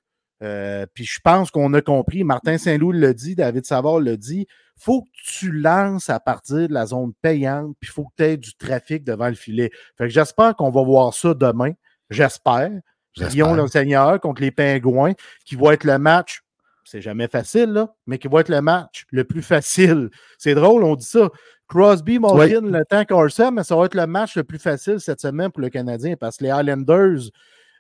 Euh, 0.44 0.86
puis 0.94 1.06
je 1.06 1.20
pense 1.24 1.50
qu'on 1.52 1.74
a 1.74 1.82
compris. 1.82 2.24
Martin 2.24 2.58
Saint-Loup 2.58 2.92
l'a 2.92 3.14
dit, 3.14 3.36
David 3.36 3.66
Savard 3.66 4.00
l'a 4.00 4.18
dit 4.18 4.48
faut 4.80 5.02
que 5.02 5.10
tu 5.24 5.52
lances 5.52 6.10
à 6.10 6.20
partir 6.20 6.68
de 6.68 6.74
la 6.74 6.86
zone 6.86 7.12
payante, 7.22 7.76
puis 7.80 7.90
il 7.90 7.94
faut 7.94 8.06
que 8.06 8.14
tu 8.18 8.24
aies 8.24 8.38
du 8.38 8.54
trafic 8.56 9.04
devant 9.04 9.28
le 9.28 9.34
filet. 9.34 9.72
Fait 9.98 10.06
que 10.06 10.10
j'espère 10.10 10.56
qu'on 10.56 10.70
va 10.70 10.84
voir 10.84 11.14
ça 11.14 11.34
demain. 11.34 11.72
J'espère. 12.10 12.72
Lyon 13.16 13.56
le 13.56 13.68
Seigneur 13.68 14.20
contre 14.20 14.44
les 14.44 14.52
Pingouins, 14.52 15.14
qui 15.44 15.56
va 15.56 15.74
être 15.74 15.84
le 15.84 15.98
match, 15.98 16.44
c'est 16.84 17.02
jamais 17.02 17.28
facile, 17.28 17.72
là, 17.72 17.92
mais 18.06 18.20
qui 18.20 18.28
va 18.28 18.42
être 18.42 18.50
le 18.50 18.62
match 18.62 19.06
le 19.10 19.24
plus 19.24 19.42
facile. 19.42 20.12
C'est 20.38 20.54
drôle, 20.54 20.84
on 20.84 20.96
dit 20.96 21.06
ça. 21.06 21.30
Crosby, 21.68 22.20
Malkin, 22.20 22.62
le 22.62 22.86
temps 22.86 23.04
Carson, 23.04 23.52
mais 23.52 23.64
ça 23.64 23.76
va 23.76 23.86
être 23.86 23.96
le 23.96 24.06
match 24.06 24.38
le 24.38 24.44
plus 24.44 24.60
facile 24.60 25.00
cette 25.00 25.20
semaine 25.20 25.52
pour 25.52 25.62
le 25.62 25.70
Canadien 25.70 26.16
parce 26.16 26.38
que 26.38 26.44
les 26.46 26.52
Highlanders 26.52 27.32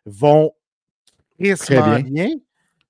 vont 0.05 0.51
très 1.39 2.01
bien. 2.01 2.33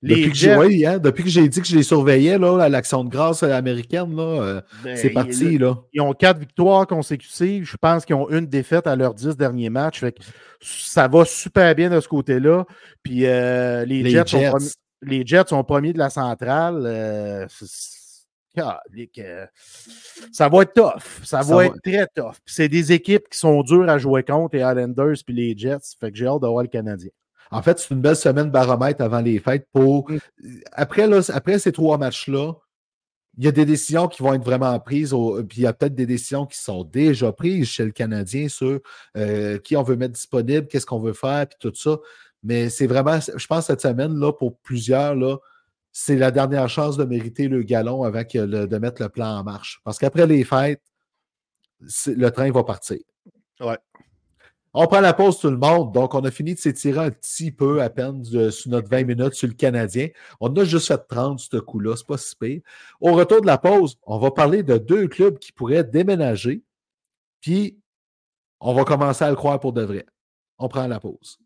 Hein, 0.03 0.99
depuis, 0.99 1.23
que 1.23 1.29
j'ai 1.29 1.49
dit 1.49 1.59
que 1.59 1.67
je 1.67 1.75
les 1.75 1.81
surveillais 1.81 2.37
là, 2.37 2.61
à 2.61 2.69
l'action 2.69 3.03
de 3.03 3.09
grâce 3.09 3.41
américaine, 3.41 4.15
là, 4.15 4.21
euh, 4.21 4.61
ben, 4.83 4.95
c'est 4.95 5.09
parti. 5.09 5.57
Là. 5.57 5.75
Ils 5.91 6.01
ont 6.01 6.13
quatre 6.13 6.37
victoires 6.37 6.85
consécutives. 6.85 7.65
Je 7.65 7.77
pense 7.77 8.05
qu'ils 8.05 8.15
ont 8.15 8.29
une 8.29 8.45
défaite 8.45 8.85
à 8.85 8.95
leurs 8.95 9.15
dix 9.15 9.35
derniers 9.35 9.71
matchs. 9.71 10.05
ça 10.61 11.07
va 11.07 11.25
super 11.25 11.73
bien 11.73 11.89
de 11.89 11.99
ce 11.99 12.07
côté-là. 12.07 12.65
Puis 13.01 13.25
euh, 13.25 13.85
les, 13.85 14.07
Jets 14.07 14.37
les, 15.01 15.25
Jets 15.25 15.47
sont 15.47 15.63
premiers 15.63 15.93
de 15.93 15.97
la 15.97 16.11
centrale. 16.11 16.83
Euh, 16.85 17.47
ça 20.31 20.49
va 20.49 20.61
être 20.61 20.73
tough. 20.73 21.23
Ça, 21.23 21.41
va, 21.41 21.65
être 21.65 21.81
très 21.83 22.05
tough. 22.15 22.35
C'est 22.45 22.69
des 22.69 22.91
équipes 22.91 23.29
qui 23.29 23.39
sont 23.39 23.63
dures 23.63 23.89
à 23.89 23.97
jouer 23.97 24.21
contre, 24.21 24.55
les 24.55 24.61
Islanders 24.61 25.17
puis 25.25 25.35
les 25.35 25.57
Jets. 25.57 25.95
Fait 25.99 26.11
que 26.11 26.17
j'ai 26.17 26.27
hâte 26.27 26.41
de 26.41 26.47
voir 26.47 26.61
le 26.61 26.69
Canadien. 26.69 27.09
En 27.51 27.61
fait, 27.61 27.79
c'est 27.79 27.93
une 27.93 28.01
belle 28.01 28.15
semaine 28.15 28.49
baromètre 28.49 29.01
avant 29.01 29.21
les 29.21 29.39
fêtes 29.39 29.67
pour. 29.73 30.09
Mm. 30.09 30.17
Après, 30.73 31.29
après 31.29 31.59
ces 31.59 31.71
trois 31.71 31.97
matchs-là, 31.97 32.53
il 33.37 33.45
y 33.45 33.47
a 33.47 33.51
des 33.51 33.65
décisions 33.65 34.07
qui 34.07 34.23
vont 34.23 34.33
être 34.33 34.43
vraiment 34.43 34.77
prises, 34.79 35.13
puis 35.47 35.59
il 35.59 35.63
y 35.63 35.67
a 35.67 35.73
peut-être 35.73 35.93
des 35.93 36.07
décisions 36.07 36.47
qui 36.47 36.57
sont 36.57 36.83
déjà 36.83 37.31
prises 37.31 37.67
chez 37.67 37.85
le 37.85 37.91
Canadien 37.91 38.49
sur 38.49 38.79
euh, 39.15 39.59
qui 39.59 39.77
on 39.77 39.83
veut 39.83 39.95
mettre 39.95 40.13
disponible, 40.13 40.67
qu'est-ce 40.67 40.87
qu'on 40.87 40.99
veut 40.99 41.13
faire, 41.13 41.47
puis 41.47 41.57
tout 41.59 41.75
ça. 41.75 41.99
Mais 42.41 42.69
c'est 42.69 42.87
vraiment, 42.87 43.19
je 43.19 43.47
pense, 43.47 43.67
cette 43.67 43.81
semaine-là, 43.81 44.33
pour 44.33 44.57
plusieurs, 44.57 45.15
là, 45.15 45.37
c'est 45.91 46.15
la 46.15 46.31
dernière 46.31 46.69
chance 46.69 46.97
de 46.97 47.03
mériter 47.03 47.47
le 47.47 47.61
galon 47.63 48.03
avant 48.03 48.21
de 48.21 48.77
mettre 48.77 49.01
le 49.01 49.09
plan 49.09 49.39
en 49.39 49.43
marche. 49.43 49.81
Parce 49.83 49.97
qu'après 49.97 50.27
les 50.27 50.43
fêtes, 50.43 50.81
le 52.07 52.29
train 52.29 52.51
va 52.51 52.63
partir. 52.63 52.99
Ouais. 53.59 53.77
On 54.79 54.85
prend 54.85 54.99
la 54.99 55.15
pause 55.15 55.39
tout 55.39 55.49
le 55.49 55.57
monde. 55.57 55.91
Donc, 55.91 56.13
on 56.13 56.23
a 56.23 56.29
fini 56.29 56.53
de 56.53 56.59
s'étirer 56.59 56.99
un 56.99 57.09
petit 57.09 57.51
peu 57.51 57.81
à 57.81 57.89
peine 57.89 58.23
sur 58.51 58.69
notre 58.69 58.87
20 58.87 59.05
minutes 59.05 59.33
sur 59.33 59.47
le 59.47 59.55
Canadien. 59.55 60.09
On 60.39 60.55
a 60.55 60.65
juste 60.65 60.89
fait 60.89 60.99
30 60.99 61.39
ce 61.39 61.57
coup-là, 61.57 61.95
c'est 61.97 62.05
pas 62.05 62.19
si 62.19 62.35
pire. 62.35 62.61
Au 63.01 63.13
retour 63.13 63.41
de 63.41 63.47
la 63.47 63.57
pause, 63.57 63.97
on 64.03 64.19
va 64.19 64.29
parler 64.29 64.61
de 64.61 64.77
deux 64.77 65.07
clubs 65.07 65.39
qui 65.39 65.51
pourraient 65.51 65.83
déménager. 65.83 66.61
Puis, 67.41 67.79
on 68.59 68.75
va 68.75 68.83
commencer 68.83 69.25
à 69.25 69.31
le 69.31 69.35
croire 69.35 69.59
pour 69.59 69.73
de 69.73 69.81
vrai. 69.81 70.05
On 70.59 70.67
prend 70.67 70.85
la 70.85 70.99
pause. 70.99 71.39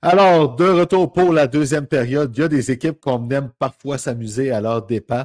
Alors, 0.00 0.54
de 0.54 0.64
retour 0.64 1.12
pour 1.12 1.32
la 1.32 1.48
deuxième 1.48 1.88
période, 1.88 2.32
il 2.36 2.40
y 2.40 2.44
a 2.44 2.48
des 2.48 2.70
équipes 2.70 3.00
qu'on 3.00 3.28
aime 3.30 3.50
parfois 3.58 3.98
s'amuser 3.98 4.52
à 4.52 4.60
leur 4.60 4.86
dépens. 4.86 5.24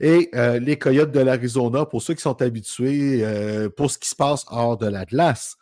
Et 0.00 0.30
euh, 0.34 0.58
les 0.58 0.78
Coyotes 0.78 1.10
de 1.10 1.20
l'Arizona, 1.20 1.84
pour 1.84 2.00
ceux 2.00 2.14
qui 2.14 2.22
sont 2.22 2.40
habitués 2.40 3.22
euh, 3.22 3.68
pour 3.68 3.90
ce 3.90 3.98
qui 3.98 4.08
se 4.08 4.16
passe 4.16 4.46
hors 4.48 4.78
de 4.78 4.86
la 4.86 5.04
glace, 5.04 5.56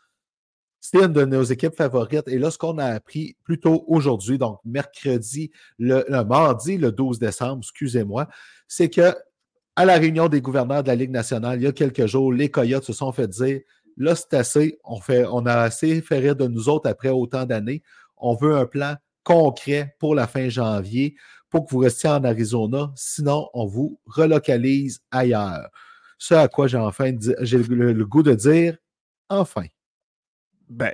c'est 0.81 0.99
une 0.99 1.13
de 1.13 1.25
nos 1.25 1.43
équipes 1.43 1.75
favorites. 1.75 2.29
Et 2.29 2.39
là, 2.39 2.53
ce 2.53 2.59
qu'on 2.59 2.79
a 2.79 2.87
appris 2.87 3.37
plus 3.43 3.59
tôt 3.59 3.85
aujourd'hui, 3.89 4.39
donc 4.39 4.61
mercredi, 4.65 5.51
le, 5.81 6.05
mardi, 6.23 6.79
le 6.79 6.93
12 6.93 7.19
décembre, 7.19 7.63
excusez-moi, 7.63 8.29
c'est 8.69 8.91
que 8.91 9.13
à 9.75 9.85
la 9.85 9.95
réunion 9.95 10.29
des 10.29 10.41
gouverneurs 10.41 10.85
de 10.85 10.89
la 10.89 10.95
Ligue 10.95 11.11
nationale, 11.11 11.61
il 11.61 11.65
y 11.65 11.67
a 11.67 11.73
quelques 11.73 12.07
jours, 12.07 12.33
les 12.33 12.49
Coyotes 12.49 12.85
se 12.85 12.93
sont 12.93 13.11
fait 13.11 13.27
dire 13.27 13.61
là, 13.97 14.15
c'est 14.15 14.35
assez, 14.35 14.79
on, 14.85 15.01
on 15.33 15.47
a 15.47 15.55
assez 15.55 16.01
fait 16.01 16.19
rire 16.19 16.37
de 16.37 16.47
nous 16.47 16.69
autres 16.69 16.89
après 16.89 17.09
autant 17.09 17.45
d'années 17.45 17.83
on 18.23 18.35
veut 18.35 18.57
un 18.57 18.67
plan 18.67 18.97
concret 19.25 19.95
pour 19.99 20.15
la 20.15 20.27
fin 20.27 20.49
janvier 20.49 21.17
pour 21.51 21.67
que 21.67 21.71
vous 21.71 21.79
restiez 21.79 22.09
en 22.09 22.25
Arizona. 22.25 22.91
Sinon, 22.97 23.49
on 23.53 23.67
vous 23.67 24.01
relocalise 24.07 25.01
ailleurs. 25.11 25.69
Ce 26.19 26.35
à 26.35 26.49
quoi 26.49 26.67
j'ai 26.67 26.79
enfin 26.79 27.13
le, 27.13 27.93
le 27.93 28.07
goût 28.07 28.23
de 28.23 28.35
dire 28.35 28.79
enfin. 29.29 29.67
Ben, 30.75 30.93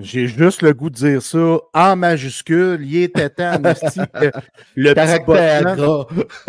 j'ai 0.00 0.26
juste 0.26 0.62
le 0.62 0.72
goût 0.72 0.88
de 0.88 0.94
dire 0.94 1.20
ça 1.20 1.58
en 1.74 1.96
majuscule. 1.96 2.80
Il 2.80 2.96
était 2.96 3.28
temps, 3.28 3.58
le 4.74 4.94
petit 4.94 5.24
Botman, 5.26 6.06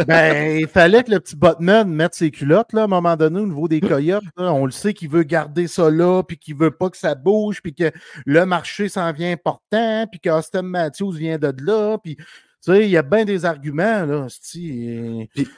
ben, 0.07 0.59
il 0.59 0.67
fallait 0.67 1.03
que 1.03 1.11
le 1.11 1.19
petit 1.19 1.35
Botman 1.35 1.89
mette 1.89 2.15
ses 2.15 2.31
culottes 2.31 2.71
là, 2.71 2.81
à 2.81 2.83
un 2.85 2.87
moment 2.87 3.17
donné 3.17 3.41
au 3.41 3.47
niveau 3.47 3.67
des 3.67 3.81
coyotes. 3.81 4.23
On 4.37 4.65
le 4.65 4.71
sait 4.71 4.93
qu'il 4.93 5.09
veut 5.09 5.23
garder 5.23 5.67
ça 5.67 5.89
là, 5.89 6.23
puis 6.23 6.37
qu'il 6.37 6.55
veut 6.55 6.71
pas 6.71 6.89
que 6.89 6.95
ça 6.95 7.15
bouge, 7.15 7.61
puis 7.61 7.75
que 7.75 7.91
le 8.25 8.45
marché 8.45 8.87
s'en 8.87 9.11
vient 9.11 9.33
important, 9.33 10.07
puis 10.09 10.21
qu'Austin 10.21 10.61
Matthews 10.61 11.11
vient 11.11 11.37
de 11.37 11.53
là, 11.61 11.97
puis 11.97 12.15
tu 12.15 12.25
sais, 12.61 12.85
il 12.85 12.91
y 12.91 12.97
a 12.97 13.01
bien 13.01 13.25
des 13.25 13.43
arguments, 13.43 14.05
là, 14.05 14.27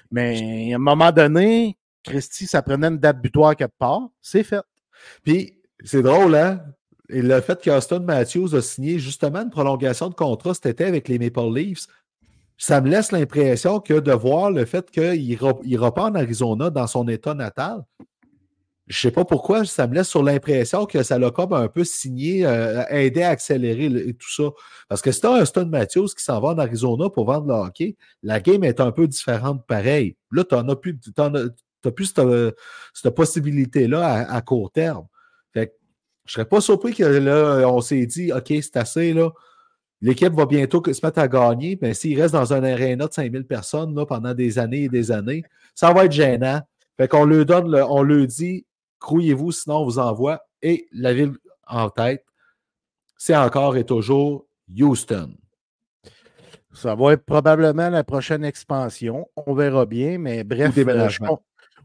mais 0.10 0.74
à 0.74 0.76
un 0.76 0.80
moment 0.80 1.12
donné, 1.12 1.78
Christy, 2.04 2.48
ça 2.48 2.64
prenait 2.64 2.88
une 2.88 2.98
date 2.98 3.22
butoir 3.22 3.56
quelque 3.56 3.78
part, 3.78 4.10
c'est 4.24 4.44
fait. 4.44 4.64
Puis, 5.24 5.62
c'est 5.84 6.02
drôle, 6.02 6.36
hein? 6.36 6.62
Et 7.12 7.22
le 7.22 7.42
fait 7.42 7.62
qu'Austin 7.62 8.00
Matthews 8.00 8.56
a 8.56 8.62
signé 8.62 8.98
justement 8.98 9.42
une 9.42 9.50
prolongation 9.50 10.10
de 10.10 10.14
contrat 10.14 10.54
cet 10.54 10.66
été 10.66 10.86
avec 10.86 11.08
les 11.08 11.20
Maple 11.20 11.54
Leafs, 11.54 11.88
ça 12.58 12.80
me 12.80 12.90
laisse 12.90 13.12
l'impression 13.12 13.80
que 13.80 14.00
de 14.00 14.12
voir 14.12 14.52
le 14.52 14.66
fait 14.66 14.90
qu'il 14.92 15.38
pas 15.38 16.04
en 16.04 16.16
Arizona 16.16 16.70
dans 16.70 16.88
son 16.88 17.08
état 17.08 17.34
natal, 17.34 17.84
je 18.92 18.98
ne 18.98 19.10
sais 19.10 19.12
pas 19.12 19.24
pourquoi, 19.24 19.64
ça 19.64 19.88
me 19.88 19.96
laisse 19.96 20.10
sur 20.10 20.22
l'impression 20.22 20.86
que 20.86 21.02
ça 21.02 21.18
l'a 21.18 21.32
comme 21.32 21.54
un 21.54 21.70
peu 21.70 21.86
signé, 21.86 22.46
euh, 22.46 22.84
aidé 22.90 23.24
à 23.24 23.30
accélérer 23.30 24.14
tout 24.14 24.30
ça. 24.30 24.44
Parce 24.90 25.02
que 25.02 25.12
si 25.12 25.22
tu 25.22 25.28
as 25.28 25.44
un 25.56 25.66
Matthews 25.66 26.08
qui 26.08 26.24
s'en 26.24 26.42
va 26.42 26.50
en 26.50 26.58
Arizona 26.58 27.10
pour 27.10 27.26
vendre 27.26 27.48
le 27.48 27.54
hockey, 27.54 27.96
la 28.22 28.42
game 28.42 28.66
est 28.66 28.82
un 28.82 28.92
peu 28.92 29.08
différente 29.08 29.66
pareil. 29.66 30.18
Là, 30.32 30.44
tu 30.44 30.56
n'as 30.56 30.76
plus, 30.76 30.98
plus 31.96 32.14
cette, 32.94 33.16
possibilité-là 33.16 34.28
à, 34.30 34.42
court 34.42 34.72
terme. 34.72 35.06
Je 36.32 36.40
ne 36.40 36.46
serais 36.46 36.50
pas 36.50 36.62
surpris 36.62 36.94
que 36.94 37.04
là, 37.04 37.68
on 37.68 37.82
s'est 37.82 38.06
dit, 38.06 38.32
OK, 38.32 38.46
c'est 38.48 38.78
assez, 38.78 39.12
là. 39.12 39.32
L'équipe 40.00 40.34
va 40.34 40.46
bientôt 40.46 40.82
se 40.82 41.06
mettre 41.06 41.20
à 41.20 41.28
gagner, 41.28 41.78
mais 41.82 41.94
s'il 41.94 42.20
reste 42.22 42.34
dans 42.34 42.54
un 42.54 42.64
aréna 42.64 43.08
de 43.08 43.14
5000 43.14 43.44
personnes 43.44 43.94
là, 43.94 44.06
pendant 44.06 44.34
des 44.34 44.58
années 44.58 44.84
et 44.84 44.90
des 44.90 45.12
années, 45.12 45.44
ça 45.76 45.92
va 45.92 46.06
être 46.06 46.14
gênant. 46.14 46.62
Fait 46.96 47.10
qu'on 47.10 47.26
lui 47.26 47.44
donne, 47.44 47.76
on 47.76 48.02
lui 48.02 48.28
dit, 48.28 48.66
crouillez-vous, 49.00 49.52
sinon 49.52 49.80
on 49.80 49.84
vous 49.84 50.00
envoie. 50.00 50.42
Et 50.62 50.88
la 50.94 51.14
ville 51.14 51.34
en 51.68 51.90
tête, 51.90 52.24
c'est 53.18 53.36
encore 53.36 53.76
et 53.76 53.84
toujours 53.84 54.46
Houston. 54.74 55.34
Ça 56.72 56.96
va 56.96 57.12
être 57.12 57.26
probablement 57.26 57.90
la 57.90 58.06
prochaine 58.06 58.46
expansion. 58.46 59.28
On 59.36 59.54
verra 59.54 59.86
bien, 59.86 60.18
mais 60.18 60.46
bref, 60.46 60.74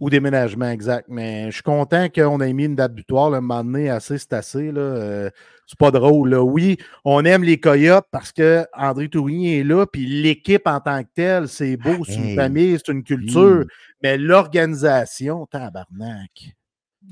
ou 0.01 0.11
déménagement, 0.11 0.69
exact. 0.71 1.07
Mais 1.09 1.47
je 1.47 1.55
suis 1.55 1.63
content 1.63 2.09
qu'on 2.09 2.41
ait 2.41 2.53
mis 2.53 2.65
une 2.65 2.75
date 2.75 2.95
butoir. 2.95 3.31
le 3.31 3.37
un 3.37 3.41
moment 3.41 3.65
donné, 3.65 3.91
assez, 3.91 4.19
c'est 4.19 4.33
assez. 4.33 4.73
Là. 4.73 4.81
Euh, 4.81 5.31
c'est 5.67 5.79
pas 5.79 5.91
drôle. 5.91 6.31
Là. 6.31 6.43
Oui, 6.43 6.77
on 7.05 7.25
aime 7.25 7.43
les 7.43 7.59
Coyotes 7.59 8.07
parce 8.11 8.33
que 8.33 8.65
André 8.73 9.09
Tourigny 9.09 9.59
est 9.59 9.65
là, 9.65 9.87
puis 9.87 10.07
l'équipe 10.07 10.67
en 10.67 10.81
tant 10.81 11.03
que 11.03 11.09
telle, 11.15 11.49
c'est 11.49 11.77
beau, 11.77 12.05
c'est 12.05 12.15
une 12.15 12.35
famille, 12.35 12.79
c'est 12.79 12.93
une 12.93 13.03
culture. 13.03 13.65
Mais 14.03 14.17
l'organisation, 14.17 15.47
tabarnak. 15.47 16.57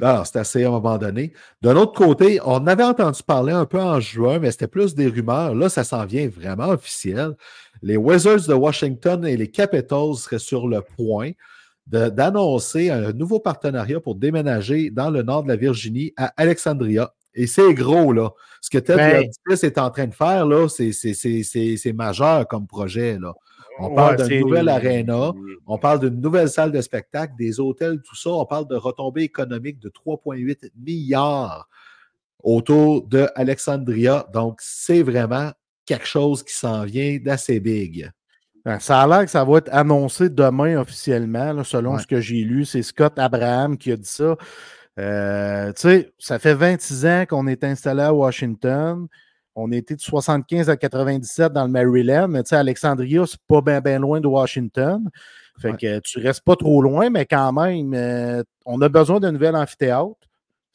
Ah, 0.03 0.25
c'est 0.25 0.39
assez 0.39 0.65
à 0.65 0.69
un 0.69 0.73
moment 0.73 0.99
donné. 0.99 1.33
D'un 1.63 1.77
autre 1.77 1.93
côté, 1.93 2.41
on 2.45 2.67
avait 2.67 2.83
entendu 2.83 3.23
parler 3.23 3.53
un 3.53 3.65
peu 3.65 3.81
en 3.81 4.01
juin, 4.01 4.41
mais 4.41 4.51
c'était 4.51 4.67
plus 4.67 4.95
des 4.95 5.07
rumeurs. 5.07 5.55
Là, 5.55 5.69
ça 5.69 5.85
s'en 5.85 6.05
vient 6.05 6.29
vraiment 6.29 6.69
officiel. 6.69 7.35
Les 7.81 7.97
Wizards 7.97 8.49
de 8.49 8.55
Washington 8.55 9.25
et 9.25 9.37
les 9.37 9.51
Capitals 9.51 10.17
seraient 10.17 10.41
sur 10.41 10.67
le 10.67 10.81
point 10.81 11.31
d'annoncer 11.87 12.91
un 12.91 13.13
nouveau 13.13 13.41
partenariat 13.41 14.01
pour 14.01 14.15
déménager 14.15 14.91
dans 14.91 15.11
le 15.11 15.23
nord 15.23 15.43
de 15.43 15.49
la 15.49 15.57
Virginie 15.57 16.13
à 16.17 16.33
Alexandria. 16.37 17.13
Et 17.35 17.47
c'est 17.47 17.75
gros, 17.75 18.13
là. 18.13 18.31
Ce 18.61 18.71
que 18.71 18.79
Ted 18.79 18.97
ben, 18.97 19.29
est 19.51 19.79
en 19.79 19.91
train 19.91 20.07
de 20.07 20.15
faire, 20.15 20.47
là, 20.47 20.69
c'est 20.69 21.93
majeur 21.93 22.47
comme 22.49 22.67
projet, 22.67 23.19
là. 23.19 23.35
On 23.81 23.93
parle 23.93 24.25
d'une 24.25 24.41
nouvelle 24.41 24.69
aréna, 24.69 25.33
on 25.67 25.79
parle 25.79 25.99
d'une 25.99 26.21
nouvelle 26.21 26.49
salle 26.49 26.71
de 26.71 26.81
spectacle, 26.81 27.35
des 27.37 27.59
hôtels, 27.59 28.01
tout 28.03 28.15
ça. 28.15 28.31
On 28.31 28.47
parle 28.47 28.69
de 28.69 28.77
retombées 28.77 29.23
économiques 29.23 29.81
de 29.81 29.89
3,8 29.89 30.71
milliards 30.77 31.69
autour 32.43 33.03
de 33.09 33.27
Alexandria. 33.35 34.29
Donc, 34.33 34.61
c'est 34.61 35.03
vraiment 35.03 35.51
quelque 35.87 36.07
chose 36.07 36.45
qui 36.45 36.55
s'en 36.55 36.85
vient 36.85 37.19
d'assez 37.19 37.59
big. 37.59 38.11
Ben, 38.65 38.79
ça 38.79 39.01
a 39.01 39.07
l'air 39.07 39.25
que 39.25 39.31
ça 39.31 39.45
va 39.45 39.59
être 39.59 39.69
annoncé 39.73 40.31
demain 40.31 40.79
officiellement, 40.79 41.63
selon 41.65 41.99
ce 41.99 42.07
que 42.07 42.21
j'ai 42.21 42.43
lu. 42.43 42.65
C'est 42.65 42.83
Scott 42.83 43.19
Abraham 43.19 43.77
qui 43.77 43.93
a 43.93 43.97
dit 43.97 44.09
ça. 44.09 44.37
Euh, 44.99 45.73
tu 45.73 45.81
sais, 45.83 46.13
ça 46.19 46.39
fait 46.39 46.55
26 46.55 47.07
ans 47.07 47.25
qu'on 47.29 47.47
est 47.47 47.63
installé 47.65 48.03
à 48.03 48.15
Washington. 48.15 49.07
On 49.55 49.71
était 49.71 49.97
de 49.97 50.01
75 50.01 50.71
à 50.71 50.77
97 50.77 51.53
dans 51.53 51.65
le 51.65 51.71
Maryland, 51.71 52.29
mais 52.29 52.43
tu 52.43 52.51
sais, 52.51 52.57
Alexandria, 52.57 53.25
c'est 53.27 53.41
pas 53.47 53.81
bien 53.81 53.99
loin 53.99 54.21
de 54.21 54.27
Washington. 54.27 55.11
Fait 55.61 55.77
que 55.77 56.01
tu 56.01 56.19
restes 56.19 56.43
pas 56.43 56.57
trop 56.57 56.83
loin, 56.83 57.11
mais 57.11 57.27
quand 57.27 57.53
même, 57.53 57.95
euh, 57.95 58.43
on 58.67 58.81
a 58.83 58.89
besoin 58.89 59.21
d'un 59.21 59.31
nouvel 59.31 59.55
amphithéâtre. 59.55 60.17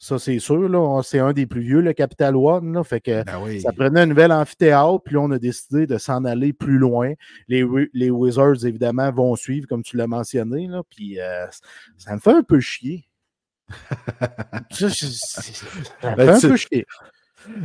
Ça, 0.02 0.18
c'est 0.18 0.38
sûr. 0.38 1.02
C'est 1.04 1.18
un 1.18 1.34
des 1.34 1.44
plus 1.46 1.60
vieux, 1.60 1.82
le 1.82 1.92
Capital 1.92 2.34
One. 2.34 2.82
fait 2.84 3.02
que 3.02 3.22
ben 3.22 3.60
ça 3.60 3.70
prenait 3.70 4.00
un 4.00 4.06
nouvel 4.06 4.32
amphithéâtre, 4.32 5.02
puis 5.04 5.14
là, 5.14 5.20
on 5.20 5.30
a 5.30 5.38
décidé 5.38 5.86
de 5.86 5.98
s'en 5.98 6.24
aller 6.24 6.54
plus 6.54 6.78
loin. 6.78 7.12
Les, 7.48 7.66
les, 7.92 8.08
Wizards, 8.08 8.64
évidemment, 8.64 9.12
vont 9.12 9.36
suivre, 9.36 9.66
comme 9.68 9.82
tu 9.82 9.98
l'as 9.98 10.06
mentionné. 10.06 10.68
Là, 10.68 10.82
puis 10.88 11.20
euh, 11.20 11.46
ça 11.98 12.14
me 12.14 12.18
fait 12.18 12.32
un 12.32 12.42
peu 12.42 12.60
chier. 12.60 13.04
ça, 14.70 14.86
me 14.86 16.16
ben, 16.16 16.38
fait 16.38 16.46
un 16.46 16.48
peu 16.48 16.56
chier. 16.56 16.86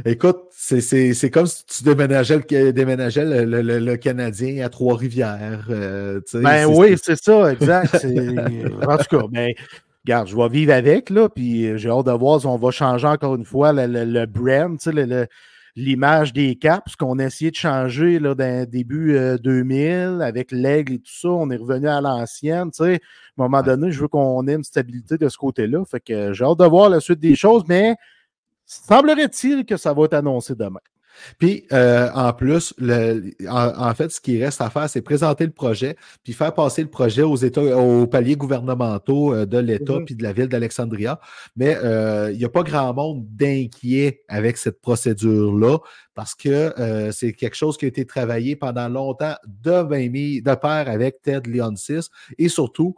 Écoute, 0.04 0.42
c'est 0.52 1.32
comme 1.32 1.48
si 1.48 1.66
tu 1.66 1.84
déménageais 1.84 2.38
le, 2.38 2.74
déménageais 2.74 3.26
le, 3.26 3.62
le, 3.62 3.98
Canadien 3.98 4.66
à 4.66 4.70
Trois-Rivières. 4.70 5.68
Euh, 5.70 6.20
ben 6.34 6.66
oui, 6.66 6.96
c'est 7.02 7.22
ça, 7.22 7.52
exact. 7.54 7.96
en 7.96 8.98
tout 8.98 9.18
cas, 9.18 9.26
mais 9.32 9.56
regarde, 10.06 10.28
je 10.28 10.36
vais 10.36 10.50
vivre 10.50 10.74
avec, 10.74 11.10
là, 11.10 11.30
puis 11.30 11.66
euh, 11.66 11.78
j'ai 11.78 11.90
hâte 11.90 12.06
de 12.06 12.12
voir 12.12 12.40
si 12.40 12.46
on 12.46 12.58
va 12.58 12.70
changer 12.72 13.08
encore 13.08 13.36
une 13.36 13.46
fois 13.46 13.74
le, 13.74 13.88
le, 13.88 14.26
brand, 14.28 14.78
l'image 15.76 16.32
des 16.32 16.56
caps 16.56 16.96
qu'on 16.96 17.18
a 17.20 17.26
essayé 17.26 17.50
de 17.50 17.56
changer 17.56 18.20
là, 18.20 18.36
dans 18.36 18.70
début 18.70 19.18
2000 19.42 19.82
euh, 19.82 20.20
avec 20.20 20.52
l'aigle 20.52 20.94
et 20.94 21.00
tout 21.00 21.12
ça. 21.12 21.30
On 21.30 21.50
est 21.50 21.58
revenu 21.58 21.88
à 21.88 22.02
l'ancienne. 22.02 22.70
À 22.80 22.84
un 22.84 22.98
moment 23.36 23.62
donné, 23.64 23.92
je 23.92 24.00
veux 24.00 24.08
qu'on 24.08 24.48
ait 24.48 24.54
une 24.54 24.64
stabilité 24.64 25.18
de 25.18 25.28
ce 25.28 25.38
côté-là. 25.38 25.84
Fait 25.86 26.00
que 26.00 26.34
j'ai 26.34 26.46
hâte 26.46 26.60
de 26.60 26.66
voir 26.66 26.90
la 26.90 27.00
suite 27.00 27.20
des 27.20 27.36
choses, 27.36 27.64
mais 27.68 27.96
semblerait-il 28.66 29.66
que 29.66 29.76
ça 29.76 29.94
va 29.94 30.06
être 30.06 30.14
annoncé 30.14 30.56
demain. 30.56 30.80
Puis, 31.40 31.66
euh, 31.72 32.10
en 32.14 32.34
plus, 32.34 32.74
le, 32.78 33.32
en, 33.50 33.94
fait, 33.94 34.12
ce 34.12 34.22
qui 34.22 34.42
reste 34.44 34.62
à 34.62 34.70
faire, 34.70 34.90
c'est 34.90 35.02
présenter 35.02 35.46
le 35.46 35.52
projet, 35.52 35.96
puis 36.24 36.34
faire 36.34 36.54
passer 36.54 36.82
le 36.82 36.90
projet 36.90 37.22
aux, 37.22 37.36
états, 37.36 37.62
aux 37.62 38.08
paliers 38.08 38.36
gouvernementaux 38.36 39.34
euh, 39.34 39.46
de 39.46 39.58
l'État 39.58 39.94
mm-hmm. 39.94 40.06
puis 40.06 40.16
de 40.16 40.24
la 40.24 40.34
ville 40.34 40.48
d'Alexandria. 40.48 41.20
Mais 41.56 41.78
euh, 41.84 42.32
il 42.32 42.38
n'y 42.38 42.46
a 42.46 42.50
pas 42.50 42.64
grand 42.64 42.94
monde 42.94 43.26
d'inquiet 43.28 44.24
avec 44.28 44.58
cette 44.58 44.82
procédure-là 44.82 45.80
parce 46.14 46.34
que 46.34 46.74
c'est 47.12 47.34
quelque 47.34 47.56
chose 47.56 47.78
qui 47.78 47.84
a 47.84 47.88
été 47.90 48.06
travaillé 48.06 48.56
pendant 48.56 48.88
longtemps 48.88 49.36
de, 49.46 49.84
de 49.84 50.56
pair 50.56 50.88
avec 50.88 51.22
Ted 51.22 51.50
Leonsis 51.50 52.10
et 52.38 52.48
surtout, 52.48 52.96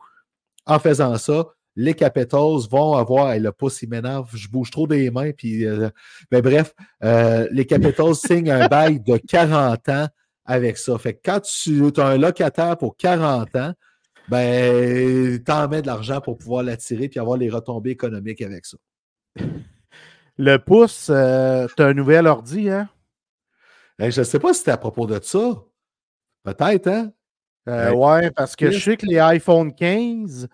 en 0.68 0.78
faisant 0.78 1.18
ça, 1.18 1.48
les 1.78 1.94
Capitals 1.94 2.68
vont 2.72 2.96
avoir, 2.96 3.34
et 3.34 3.40
le 3.40 3.52
pouce, 3.52 3.84
il 3.84 3.90
m'énerve, 3.90 4.28
je 4.34 4.50
bouge 4.50 4.72
trop 4.72 4.88
des 4.88 5.12
mains, 5.12 5.32
puis, 5.32 5.64
euh, 5.64 5.90
ben 6.32 6.42
bref, 6.42 6.74
euh, 7.04 7.48
les 7.52 7.68
Capitals 7.68 8.16
signent 8.16 8.50
un 8.50 8.68
bail 8.68 9.00
de 9.00 9.18
40 9.18 9.88
ans 9.90 10.08
avec 10.44 10.78
ça. 10.80 10.98
Fait 10.98 11.14
que 11.14 11.20
quand 11.24 11.40
tu 11.42 11.92
as 11.98 12.06
un 12.06 12.18
locataire 12.18 12.78
pour 12.78 12.98
40 12.98 13.56
ans, 13.56 13.74
ben, 14.28 15.42
t'en 15.44 15.68
mets 15.70 15.84
de 15.84 15.88
l'argent 15.88 16.20
pour 16.20 16.40
pouvoir 16.40 16.64
l'attirer 16.64 17.10
puis 17.10 17.20
avoir 17.20 17.38
les 17.38 17.50
retombées 17.50 17.92
économiques 17.92 18.42
avec 18.42 18.66
ça. 18.66 18.78
Le 20.38 20.58
pouce, 20.58 21.10
euh, 21.12 21.68
tu 21.78 21.84
as 21.84 21.86
un 21.86 21.94
nouvel 21.94 22.26
ordi, 22.26 22.72
hein? 22.72 22.90
Ben, 24.00 24.12
je 24.12 24.22
ne 24.22 24.26
sais 24.26 24.40
pas 24.40 24.54
si 24.54 24.60
c'était 24.60 24.72
à 24.72 24.78
propos 24.78 25.06
de 25.06 25.20
ça. 25.22 25.64
Peut-être, 26.44 26.88
hein? 26.88 27.12
ouais, 27.94 28.32
parce 28.32 28.56
que 28.56 28.72
je 28.72 28.80
sais 28.80 28.98
que 28.98 29.06
les 29.06 29.20
iPhone 29.20 29.74
15, 29.74 30.48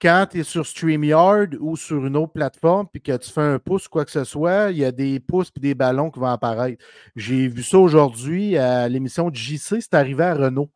quand 0.00 0.26
tu 0.30 0.40
es 0.40 0.42
sur 0.42 0.66
StreamYard 0.66 1.56
ou 1.60 1.76
sur 1.76 2.06
une 2.06 2.16
autre 2.16 2.32
plateforme, 2.32 2.86
puis 2.90 3.02
que 3.02 3.16
tu 3.16 3.30
fais 3.30 3.40
un 3.40 3.58
pouce 3.58 3.86
ou 3.86 3.90
quoi 3.90 4.04
que 4.04 4.10
ce 4.10 4.24
soit, 4.24 4.70
il 4.70 4.78
y 4.78 4.84
a 4.84 4.92
des 4.92 5.20
pouces 5.20 5.50
et 5.56 5.60
des 5.60 5.74
ballons 5.74 6.10
qui 6.10 6.18
vont 6.20 6.26
apparaître. 6.26 6.82
J'ai 7.16 7.48
vu 7.48 7.62
ça 7.62 7.78
aujourd'hui 7.78 8.56
à 8.56 8.88
l'émission 8.88 9.30
de 9.30 9.36
JC, 9.36 9.80
c'est 9.80 9.94
arrivé 9.94 10.24
à 10.24 10.34
Renault. 10.34 10.70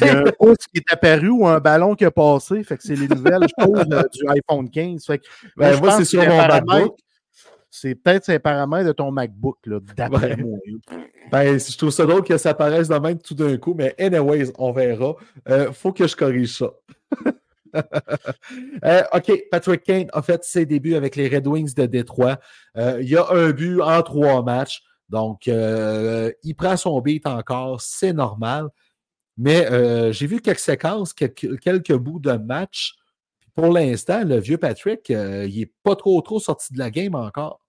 Il 0.00 0.06
y 0.06 0.08
a 0.08 0.18
un 0.20 0.24
pouce 0.38 0.56
qui 0.72 0.78
est 0.78 0.92
apparu 0.92 1.28
ou 1.28 1.46
un 1.46 1.60
ballon 1.60 1.94
qui 1.94 2.04
a 2.04 2.10
passé. 2.10 2.62
Fait 2.64 2.76
que 2.78 2.82
c'est 2.82 2.96
les 2.96 3.06
nouvelles 3.06 3.46
choses 3.60 3.86
du 3.86 4.28
iPhone 4.28 4.70
15. 4.70 5.04
Fait 5.04 5.18
que, 5.18 5.24
ben, 5.56 5.78
moi, 5.78 5.92
c'est 5.92 6.06
sur 6.06 6.22
mon 6.26 6.36
MacBook. 6.36 6.96
c'est 7.70 7.94
peut-être 7.94 8.24
ces 8.24 8.38
paramètres 8.38 8.86
de 8.86 8.92
ton 8.92 9.10
MacBook, 9.10 9.58
d'après 9.94 10.34
Ouais. 10.34 10.36
moi. 10.42 10.58
Ben, 11.30 11.58
je 11.60 11.76
trouve 11.76 11.90
ça 11.90 12.06
drôle 12.06 12.24
que 12.24 12.38
ça 12.38 12.50
apparaisse 12.50 12.88
de 12.88 12.94
même 12.96 13.18
tout 13.18 13.34
d'un 13.34 13.58
coup, 13.58 13.74
mais 13.76 13.94
anyways, 14.00 14.50
on 14.58 14.72
verra. 14.72 15.14
Euh, 15.50 15.70
faut 15.72 15.92
que 15.92 16.06
je 16.06 16.16
corrige 16.16 16.56
ça. 16.56 16.70
Euh, 18.84 19.02
OK, 19.12 19.32
Patrick 19.50 19.82
Kane 19.82 20.06
a 20.12 20.22
fait 20.22 20.42
ses 20.44 20.64
débuts 20.64 20.94
avec 20.94 21.16
les 21.16 21.28
Red 21.28 21.46
Wings 21.46 21.74
de 21.74 21.86
Détroit. 21.86 22.38
Euh, 22.76 22.98
il 23.02 23.08
y 23.08 23.16
a 23.16 23.28
un 23.30 23.50
but 23.50 23.80
en 23.80 24.02
trois 24.02 24.42
matchs. 24.42 24.82
Donc, 25.08 25.48
euh, 25.48 26.30
il 26.44 26.54
prend 26.54 26.76
son 26.76 27.00
beat 27.00 27.26
encore, 27.26 27.80
c'est 27.80 28.12
normal. 28.12 28.68
Mais 29.36 29.66
j'ai 30.12 30.26
vu 30.26 30.40
quelques 30.40 30.60
séquences, 30.60 31.12
quelques, 31.12 31.94
bouts 31.94 32.20
de 32.20 32.32
match. 32.32 32.94
Pour 33.54 33.72
l'instant, 33.72 34.24
le 34.24 34.38
vieux 34.38 34.58
Patrick, 34.58 35.08
il 35.08 35.58
n'est 35.58 35.72
pas 35.82 35.96
trop 35.96 36.20
trop 36.22 36.40
sorti 36.40 36.72
de 36.72 36.78
la 36.78 36.90
game 36.90 37.14
encore. 37.14 37.60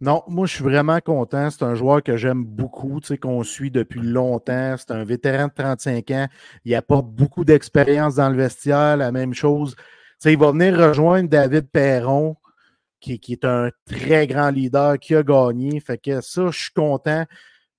Non, 0.00 0.22
moi, 0.28 0.46
je 0.46 0.54
suis 0.54 0.64
vraiment 0.64 1.00
content. 1.00 1.50
C'est 1.50 1.62
un 1.62 1.74
joueur 1.74 2.02
que 2.02 2.16
j'aime 2.16 2.44
beaucoup, 2.44 3.00
tu 3.00 3.08
sais, 3.08 3.18
qu'on 3.18 3.42
suit 3.42 3.70
depuis 3.70 4.00
longtemps. 4.00 4.74
C'est 4.76 4.90
un 4.90 5.04
vétéran 5.04 5.46
de 5.46 5.52
35 5.54 6.10
ans. 6.10 6.26
Il 6.64 6.74
apporte 6.74 7.06
beaucoup 7.06 7.44
d'expérience 7.44 8.16
dans 8.16 8.28
le 8.28 8.36
vestiaire. 8.36 8.96
La 8.96 9.12
même 9.12 9.34
chose. 9.34 9.76
Tu 9.76 9.84
sais, 10.18 10.32
il 10.32 10.38
va 10.38 10.50
venir 10.50 10.76
rejoindre 10.76 11.28
David 11.28 11.68
Perron, 11.70 12.36
qui, 13.00 13.20
qui 13.20 13.32
est 13.32 13.44
un 13.44 13.70
très 13.86 14.26
grand 14.26 14.50
leader, 14.50 14.98
qui 14.98 15.14
a 15.14 15.22
gagné. 15.22 15.80
Fait 15.80 15.98
que 15.98 16.20
ça, 16.20 16.50
je 16.50 16.58
suis 16.58 16.72
content. 16.72 17.24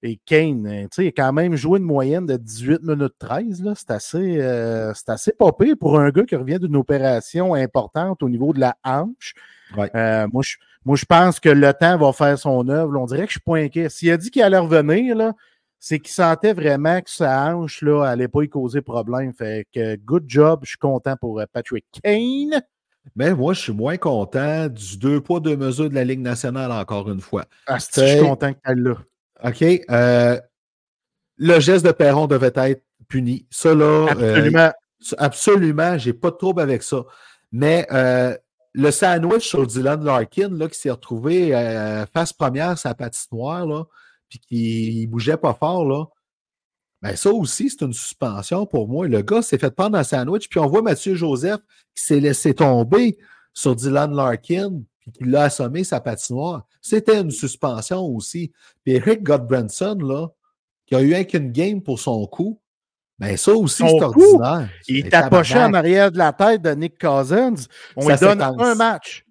Et 0.02 0.20
Kane, 0.24 0.64
tu 0.84 0.88
sais, 0.92 1.06
il 1.06 1.08
a 1.08 1.12
quand 1.12 1.34
même 1.34 1.56
joué 1.56 1.80
une 1.80 1.86
moyenne 1.86 2.28
de 2.28 2.38
18 2.38 2.84
minutes 2.84 3.16
13. 3.18 3.64
là. 3.64 3.74
C'est 3.76 3.92
assez, 3.92 4.40
euh, 4.40 4.94
c'est 4.94 5.10
assez 5.10 5.32
pas 5.32 5.52
pire 5.52 5.76
pour 5.80 6.00
un 6.00 6.10
gars 6.12 6.26
qui 6.26 6.36
revient 6.36 6.60
d'une 6.60 6.76
opération 6.76 7.56
importante 7.56 8.22
au 8.22 8.30
niveau 8.30 8.54
de 8.54 8.60
la 8.60 8.78
hanche. 8.84 9.34
Ouais. 9.76 9.90
Euh, 9.96 10.28
moi, 10.32 10.44
je, 10.46 10.58
moi, 10.86 10.96
je 10.96 11.06
pense 11.06 11.40
que 11.40 11.50
le 11.50 11.74
temps 11.74 11.98
va 11.98 12.14
faire 12.14 12.38
son 12.38 12.70
œuvre. 12.70 12.98
On 13.00 13.06
dirait 13.06 13.22
que 13.22 13.30
je 13.30 13.34
suis 13.34 13.40
pas 13.40 13.58
inquiet. 13.58 13.90
S'il 13.90 14.12
a 14.12 14.18
dit 14.18 14.30
qu'il 14.30 14.44
allait 14.44 14.60
revenir, 14.60 15.16
là, 15.16 15.34
c'est 15.80 16.00
qu'il 16.00 16.14
sentait 16.14 16.54
vraiment 16.54 17.02
que 17.02 17.10
sa 17.10 17.52
hanche 17.54 17.82
là, 17.82 18.04
allait 18.04 18.28
pas 18.28 18.44
y 18.44 18.50
causer 18.50 18.82
problème. 18.82 19.34
Fait 19.34 19.68
que 19.74 19.96
good 19.98 20.26
job. 20.28 20.62
Je 20.64 20.70
suis 20.70 20.78
content 20.78 21.16
pour 21.18 21.40
euh, 21.40 21.46
Patrick 21.52 21.86
Kane. 22.04 22.62
Mais 23.16 23.34
moi, 23.34 23.54
je 23.54 23.62
suis 23.62 23.74
moins 23.74 23.98
content 23.98 24.68
du 24.68 24.98
deux 24.98 25.22
poids, 25.22 25.40
deux 25.40 25.58
mesures 25.58 25.90
de 25.90 25.96
la 25.96 26.04
Ligue 26.04 26.22
nationale, 26.22 26.72
encore 26.72 27.10
une 27.12 27.22
fois. 27.22 27.46
Asti, 27.68 28.02
je 28.02 28.06
suis 28.06 28.20
content 28.20 28.54
que 28.54 28.60
tu 28.66 28.82
là. 28.82 28.96
OK. 29.44 29.64
euh, 29.92 30.40
le 31.38 31.60
geste 31.60 31.86
de 31.86 31.92
Perron 31.92 32.28
devait 32.28 32.52
être 32.56 32.84
puni. 33.08 33.46
Ça, 33.50 33.74
là, 33.76 33.86
euh, 33.86 34.08
Absolument. 34.10 34.72
absolument, 35.18 35.98
j'ai 35.98 36.14
pas 36.14 36.32
de 36.32 36.36
trouble 36.38 36.62
avec 36.62 36.82
ça. 36.84 37.04
Mais 37.52 37.86
euh, 37.92 38.36
le 38.76 38.92
sandwich 38.92 39.48
sur 39.48 39.66
Dylan 39.66 40.04
Larkin, 40.04 40.50
là, 40.50 40.68
qui 40.68 40.78
s'est 40.78 40.92
retrouvé 40.92 41.56
euh, 41.56 42.06
face 42.08 42.34
première 42.34 42.78
sa 42.78 42.94
patinoire, 42.94 43.66
là, 43.66 43.86
puis 44.28 44.40
qui 44.40 45.08
bougeait 45.08 45.38
pas 45.38 45.54
fort, 45.54 45.86
là. 45.86 46.06
Ben 47.02 47.16
ça 47.16 47.32
aussi, 47.32 47.70
c'est 47.70 47.86
une 47.86 47.94
suspension 47.94 48.66
pour 48.66 48.88
moi. 48.88 49.08
Le 49.08 49.22
gars 49.22 49.42
s'est 49.42 49.58
fait 49.58 49.72
prendre 49.72 49.98
un 49.98 50.04
sandwich, 50.04 50.50
puis 50.50 50.60
on 50.60 50.68
voit 50.68 50.82
Mathieu 50.82 51.16
Joseph 51.16 51.62
qui 51.96 52.04
s'est 52.04 52.20
laissé 52.20 52.54
tomber 52.54 53.18
sur 53.54 53.76
Dylan 53.76 54.14
Larkin, 54.14 54.82
puis 55.00 55.12
qui 55.12 55.24
l'a 55.24 55.44
assommé 55.44 55.84
sa 55.84 56.02
patinoire. 56.02 56.66
C'était 56.82 57.22
une 57.22 57.32
suspension 57.32 58.04
aussi. 58.06 58.52
Puis 58.84 58.96
Eric 58.96 59.24
Godbranson, 59.24 59.98
là, 60.02 60.30
qui 60.86 60.96
a 60.96 61.02
eu 61.02 61.16
un 61.16 61.24
qu'une 61.24 61.52
game 61.52 61.82
pour 61.82 62.00
son 62.00 62.26
coup, 62.28 62.60
ben 63.18 63.38
ça 63.38 63.54
aussi, 63.54 63.84
c'est 63.88 64.04
ordinaire. 64.04 64.70
Il 64.88 65.10
tapoché 65.10 65.58
en 65.58 65.74
arrière 65.74 66.12
de 66.12 66.18
la 66.18 66.34
tête 66.34 66.62
de 66.62 66.72
Nick 66.72 67.00
Cousins. 67.00 67.56
On 67.96 68.08
lui 68.08 68.18
donne 68.18 68.42
un 68.42 68.76
match. 68.76 69.26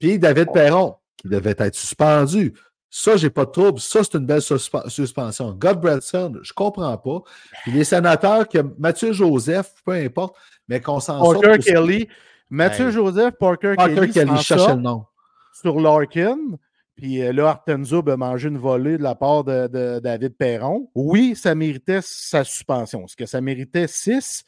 Puis 0.00 0.18
David 0.18 0.48
Perron, 0.52 0.96
qui 1.16 1.28
devait 1.28 1.54
être 1.58 1.74
suspendu. 1.76 2.52
Ça, 2.94 3.16
j'ai 3.16 3.30
pas 3.30 3.46
de 3.46 3.50
trouble. 3.50 3.80
Ça, 3.80 4.00
c'est 4.02 4.18
une 4.18 4.26
belle 4.26 4.40
suspe- 4.40 4.88
suspension. 4.90 5.52
Godbranson, 5.52 6.34
je 6.42 6.52
comprends 6.52 6.98
pas. 6.98 7.22
Puis 7.62 7.72
les 7.72 7.84
sénateurs, 7.84 8.46
que 8.46 8.58
Mathieu 8.78 9.12
Joseph, 9.12 9.72
peu 9.86 9.92
importe, 9.92 10.36
mais 10.68 10.80
qu'on 10.80 11.00
s'en 11.00 11.24
sorte. 11.24 11.42
Parker 11.42 11.58
Kelly. 11.62 12.08
Mathieu. 12.50 12.90
Joseph, 12.90 13.34
Parker, 13.38 13.74
Parker 13.76 13.94
Kelly, 13.94 14.12
Kelly, 14.12 14.28
s'en 14.28 14.36
je 14.36 14.42
cherchais 14.42 14.64
sort 14.64 14.76
le 14.76 14.82
nom. 14.82 15.06
sur 15.54 15.80
Larkin. 15.80 16.36
Puis 16.96 17.22
euh, 17.22 17.32
là, 17.32 17.48
Artenzub 17.50 18.08
a 18.08 18.16
mangé 18.16 18.48
une 18.48 18.58
volée 18.58 18.98
de 18.98 19.02
la 19.02 19.14
part 19.14 19.44
de, 19.44 19.66
de 19.66 20.00
David 20.00 20.36
Perron. 20.36 20.90
Oui, 20.94 21.34
ça 21.34 21.54
méritait 21.54 22.00
sa 22.02 22.44
suspension. 22.44 23.04
Est-ce 23.04 23.16
que 23.16 23.26
ça 23.26 23.40
méritait 23.40 23.86
6? 23.86 24.44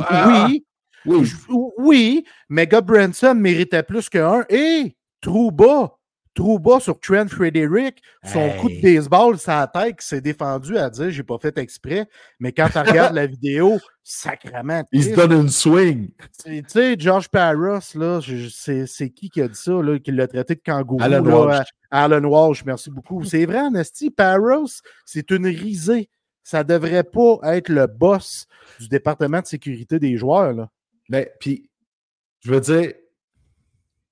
Ah, 0.00 0.46
oui. 0.48 0.64
oui. 1.06 1.32
Oui, 1.78 2.24
mais 2.48 2.66
Branson 2.66 3.34
méritait 3.34 3.82
plus 3.82 4.08
qu'un. 4.08 4.44
Et 4.48 4.96
Trouba, 5.20 5.98
Trouba 6.34 6.80
sur 6.80 6.98
Trent 6.98 7.28
Frederick, 7.28 8.02
son 8.24 8.40
Hey. 8.40 8.60
coup 8.60 8.68
de 8.68 8.82
baseball 8.82 9.36
la 9.46 9.66
tête 9.68 10.00
qui 10.00 10.06
s'est 10.06 10.20
défendu 10.20 10.76
à 10.76 10.90
dire 10.90 11.10
j'ai 11.10 11.22
pas 11.22 11.38
fait 11.38 11.56
exprès. 11.58 12.06
Mais 12.40 12.50
quand 12.52 12.68
tu 12.70 12.78
regardes 12.78 13.14
la 13.14 13.26
vidéo, 13.26 13.78
sacrement. 14.02 14.82
Il 14.90 15.04
se 15.04 15.14
donne 15.14 15.32
une 15.32 15.48
swing. 15.48 16.10
Tu 16.44 16.62
sais, 16.66 16.96
George 16.98 17.28
Parros, 17.28 17.78
là, 17.94 18.20
c'est 18.50 19.10
qui 19.10 19.30
qui 19.30 19.40
a 19.42 19.48
dit 19.48 19.54
ça, 19.54 19.72
là, 19.80 19.98
qui 20.00 20.10
l'a 20.10 20.26
traité 20.26 20.56
de 20.56 20.60
kangourou? 20.60 21.00
Alan 21.02 21.22
là, 21.22 21.36
Walsh. 21.38 21.68
à- 21.90 22.04
Alan 22.04 22.24
Walsh, 22.28 22.64
merci 22.64 22.90
beaucoup. 22.90 23.22
C'est 23.24 23.46
vrai, 23.46 23.70
Nasty, 23.70 24.10
Parros, 24.10 24.66
c'est 25.06 25.30
une 25.30 25.46
risée. 25.46 26.10
Ça 26.42 26.64
devrait 26.64 27.04
pas 27.04 27.38
être 27.44 27.68
le 27.68 27.86
boss 27.86 28.46
du 28.80 28.88
département 28.88 29.40
de 29.40 29.46
sécurité 29.46 29.98
des 30.00 30.16
joueurs. 30.16 30.52
Là. 30.52 30.68
Mais 31.08 31.32
puis, 31.40 31.70
je 32.40 32.50
veux 32.52 32.60
dire, 32.60 32.92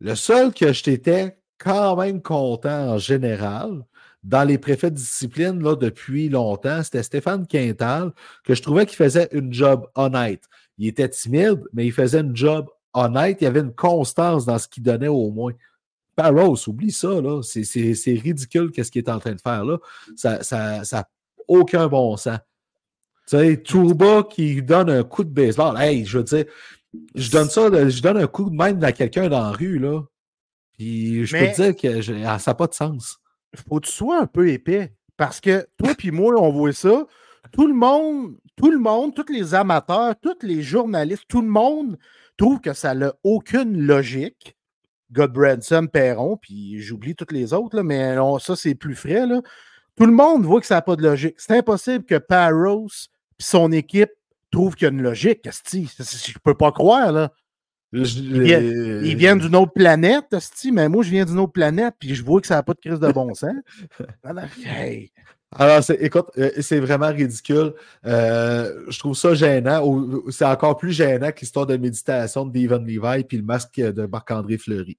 le 0.00 0.14
seul 0.14 0.54
que 0.54 0.72
je 0.72 0.82
t'étais 0.84 1.36
quand 1.62 1.96
même 1.96 2.20
content 2.20 2.94
en 2.94 2.98
général, 2.98 3.84
dans 4.24 4.44
les 4.44 4.58
préfets 4.58 4.90
de 4.90 4.96
discipline 4.96 5.62
là, 5.62 5.76
depuis 5.76 6.28
longtemps, 6.28 6.82
c'était 6.82 7.02
Stéphane 7.02 7.46
Quintal, 7.46 8.12
que 8.44 8.54
je 8.54 8.62
trouvais 8.62 8.86
qu'il 8.86 8.96
faisait 8.96 9.28
une 9.32 9.52
job 9.52 9.86
honnête. 9.94 10.44
Il 10.78 10.88
était 10.88 11.08
timide, 11.08 11.62
mais 11.72 11.86
il 11.86 11.92
faisait 11.92 12.20
une 12.20 12.36
job 12.36 12.68
honnête. 12.92 13.38
Il 13.40 13.44
y 13.44 13.46
avait 13.46 13.60
une 13.60 13.74
constance 13.74 14.44
dans 14.46 14.58
ce 14.58 14.68
qu'il 14.68 14.82
donnait 14.82 15.08
au 15.08 15.30
moins. 15.30 15.52
Barrows, 16.16 16.68
oublie 16.68 16.92
ça, 16.92 17.20
là. 17.20 17.40
C'est, 17.42 18.20
ridicule 18.22 18.70
qu'est-ce 18.70 18.90
qu'il 18.90 19.02
est 19.04 19.10
en 19.10 19.18
train 19.18 19.34
de 19.34 19.40
faire 19.40 19.64
là. 19.64 19.78
Ça 20.16 20.42
ça, 20.42 20.84
ça 20.84 21.08
aucun 21.48 21.88
bon 21.88 22.16
sens. 22.16 22.38
Tu 23.28 23.36
sais, 23.36 23.56
Touba 23.62 24.24
qui 24.24 24.62
donne 24.62 24.90
un 24.90 25.04
coup 25.04 25.24
de 25.24 25.30
baseball. 25.30 25.80
Hey, 25.80 26.04
je 26.04 26.18
veux 26.18 26.24
dire, 26.24 26.44
je 27.14 27.30
donne 27.30 27.48
ça, 27.48 27.88
je 27.88 28.02
donne 28.02 28.18
un 28.18 28.26
coup 28.26 28.50
de 28.50 28.56
même 28.56 28.82
à 28.84 28.92
quelqu'un 28.92 29.28
dans 29.28 29.42
la 29.42 29.52
rue, 29.52 29.78
là. 29.78 30.02
Puis 30.82 31.26
je 31.26 31.36
Mais- 31.36 31.48
peux 31.48 31.52
te 31.56 31.62
dire 31.62 31.76
que 31.76 32.00
je- 32.00 32.24
ah, 32.26 32.38
ça 32.38 32.50
n'a 32.50 32.54
pas 32.56 32.66
de 32.66 32.74
sens. 32.74 33.18
faut 33.68 33.80
que 33.80 33.86
tu 33.86 33.92
sois 33.92 34.18
un 34.20 34.26
peu 34.26 34.48
épais. 34.48 34.92
Parce 35.16 35.40
que 35.40 35.66
toi 35.76 35.94
puis 35.96 36.10
moi, 36.10 36.34
on 36.40 36.50
voit 36.50 36.72
ça. 36.72 37.06
Tout 37.52 37.66
le 37.66 37.74
monde, 37.74 38.36
tout 38.56 38.70
le 38.70 38.78
monde, 38.78 39.14
tous 39.14 39.30
les 39.32 39.54
amateurs, 39.54 40.14
tous 40.20 40.38
les 40.42 40.62
journalistes, 40.62 41.24
tout 41.28 41.42
le 41.42 41.48
monde 41.48 41.98
trouve 42.36 42.60
que 42.60 42.72
ça 42.72 42.94
n'a 42.94 43.12
aucune 43.22 43.78
logique. 43.82 44.56
Godbranson, 45.12 45.86
Perron, 45.86 46.38
puis 46.38 46.80
j'oublie 46.80 47.14
toutes 47.14 47.32
les 47.32 47.52
autres, 47.52 47.76
là, 47.76 47.82
mais 47.82 48.18
on- 48.18 48.38
ça, 48.38 48.56
c'est 48.56 48.74
plus 48.74 48.94
frais. 48.96 49.26
Là. 49.26 49.42
Tout 49.96 50.06
le 50.06 50.12
monde 50.12 50.44
voit 50.44 50.60
que 50.60 50.66
ça 50.66 50.76
n'a 50.76 50.82
pas 50.82 50.96
de 50.96 51.02
logique. 51.02 51.34
C'est 51.36 51.56
impossible 51.58 52.04
que 52.06 52.16
Parros 52.16 52.88
puis 53.36 53.46
son 53.46 53.70
équipe 53.72 54.10
trouvent 54.50 54.74
qu'il 54.74 54.86
y 54.86 54.90
a 54.90 54.92
une 54.92 55.02
logique. 55.02 55.46
Je 55.70 56.38
peux 56.42 56.54
pas 56.54 56.72
croire. 56.72 57.12
Là. 57.12 57.30
Je- 57.93 59.03
Ils 59.05 59.16
viennent 59.16 59.38
d'une 59.38 59.55
autre 59.57 59.72
planète, 59.72 60.32
esti, 60.32 60.72
mais 60.72 60.88
moi, 60.88 61.03
je 61.03 61.11
viens 61.11 61.24
d'une 61.24 61.38
autre 61.38 61.53
planète, 61.53 61.95
puis 61.99 62.14
je 62.14 62.24
vois 62.24 62.40
que 62.40 62.47
ça 62.47 62.55
n'a 62.55 62.62
pas 62.62 62.72
de 62.74 62.80
crise 62.80 62.99
de 63.01 63.12
bon 63.12 63.32
sens. 63.34 63.53
Hey. 64.64 65.12
Alors, 65.55 65.82
écoute, 66.01 66.28
euh, 66.38 66.51
c'est 66.61 66.80
vraiment 66.80 67.09
ridicule. 67.09 67.74
Euh, 68.07 68.84
je 68.88 68.99
trouve 68.99 69.14
ça 69.14 69.34
gênant. 69.34 69.82
C'est 70.30 70.47
encore 70.47 70.78
plus 70.78 70.93
gênant 70.93 71.30
que 71.30 71.40
l'histoire 71.40 71.66
de 71.66 71.76
méditation 71.76 72.47
de 72.47 72.59
Devon 72.59 72.78
Levi 72.82 73.24
puis 73.24 73.36
le 73.36 73.43
masque 73.43 73.78
de 73.78 74.07
Marc-André 74.07 74.57
Fleury. 74.57 74.97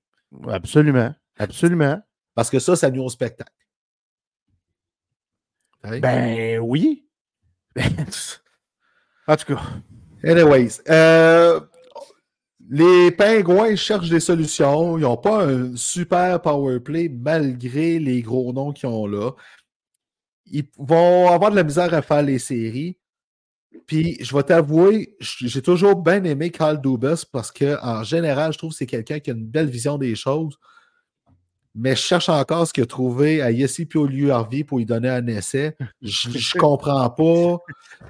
Absolument. 0.48 1.12
Absolument. 1.40 2.00
Parce 2.36 2.52
que 2.52 2.60
ça, 2.60 2.76
ça 2.76 2.92
nuit 2.92 3.00
au 3.00 3.10
spectacle. 3.10 3.52
Hey? 5.84 6.00
Ben 6.00 6.60
oui. 6.60 7.04
en 9.28 9.36
tout 9.36 9.56
cas, 9.56 9.62
Anyways, 10.24 10.82
euh, 10.88 11.60
les 12.70 13.12
Pingouins 13.12 13.76
cherchent 13.76 14.10
des 14.10 14.20
solutions. 14.20 14.98
Ils 14.98 15.02
n'ont 15.02 15.18
pas 15.18 15.46
un 15.46 15.76
super 15.76 16.42
power 16.42 16.80
play 16.80 17.10
malgré 17.10 18.00
les 18.00 18.22
gros 18.22 18.54
noms 18.54 18.72
qu'ils 18.72 18.90
ont 18.90 19.08
là. 19.08 19.32
Ils 20.46 20.66
vont 20.78 21.30
avoir 21.30 21.52
de 21.52 21.56
la 21.56 21.64
misère 21.64 21.94
à 21.94 22.02
faire 22.02 22.22
les 22.22 22.40
séries. 22.40 22.98
Puis, 23.88 24.18
je 24.22 24.36
vais 24.36 24.44
t'avouer, 24.44 25.16
j'ai 25.20 25.62
toujours 25.62 25.96
bien 25.96 26.24
aimé 26.24 26.52
Carl 26.52 26.80
Dubas 26.80 27.26
parce 27.32 27.52
qu'en 27.52 28.04
général, 28.04 28.54
je 28.54 28.60
trouve 28.60 28.72
que 28.72 28.78
c'est 28.78 28.86
quelqu'un 28.86 29.20
qui 29.20 29.32
a 29.32 29.34
une 29.34 29.46
belle 29.46 29.70
vision 29.70 29.98
des 29.98 30.16
choses. 30.16 30.58
Mais 31.76 31.96
je 31.96 32.02
cherche 32.02 32.30
encore 32.30 32.68
ce 32.68 32.74
qu'il 32.74 32.84
a 32.84 32.88
trouvé 32.88 33.42
à 33.42 33.50
Yessi 33.50 33.86
Pioliu 33.86 34.30
Harvey 34.30 34.64
pour 34.64 34.78
lui 34.78 34.86
donner 34.86 35.10
un 35.10 35.26
essai. 35.26 35.76
Je 36.02 36.30
ne 36.30 36.34
comprends 36.60 37.10
pas 37.10 37.58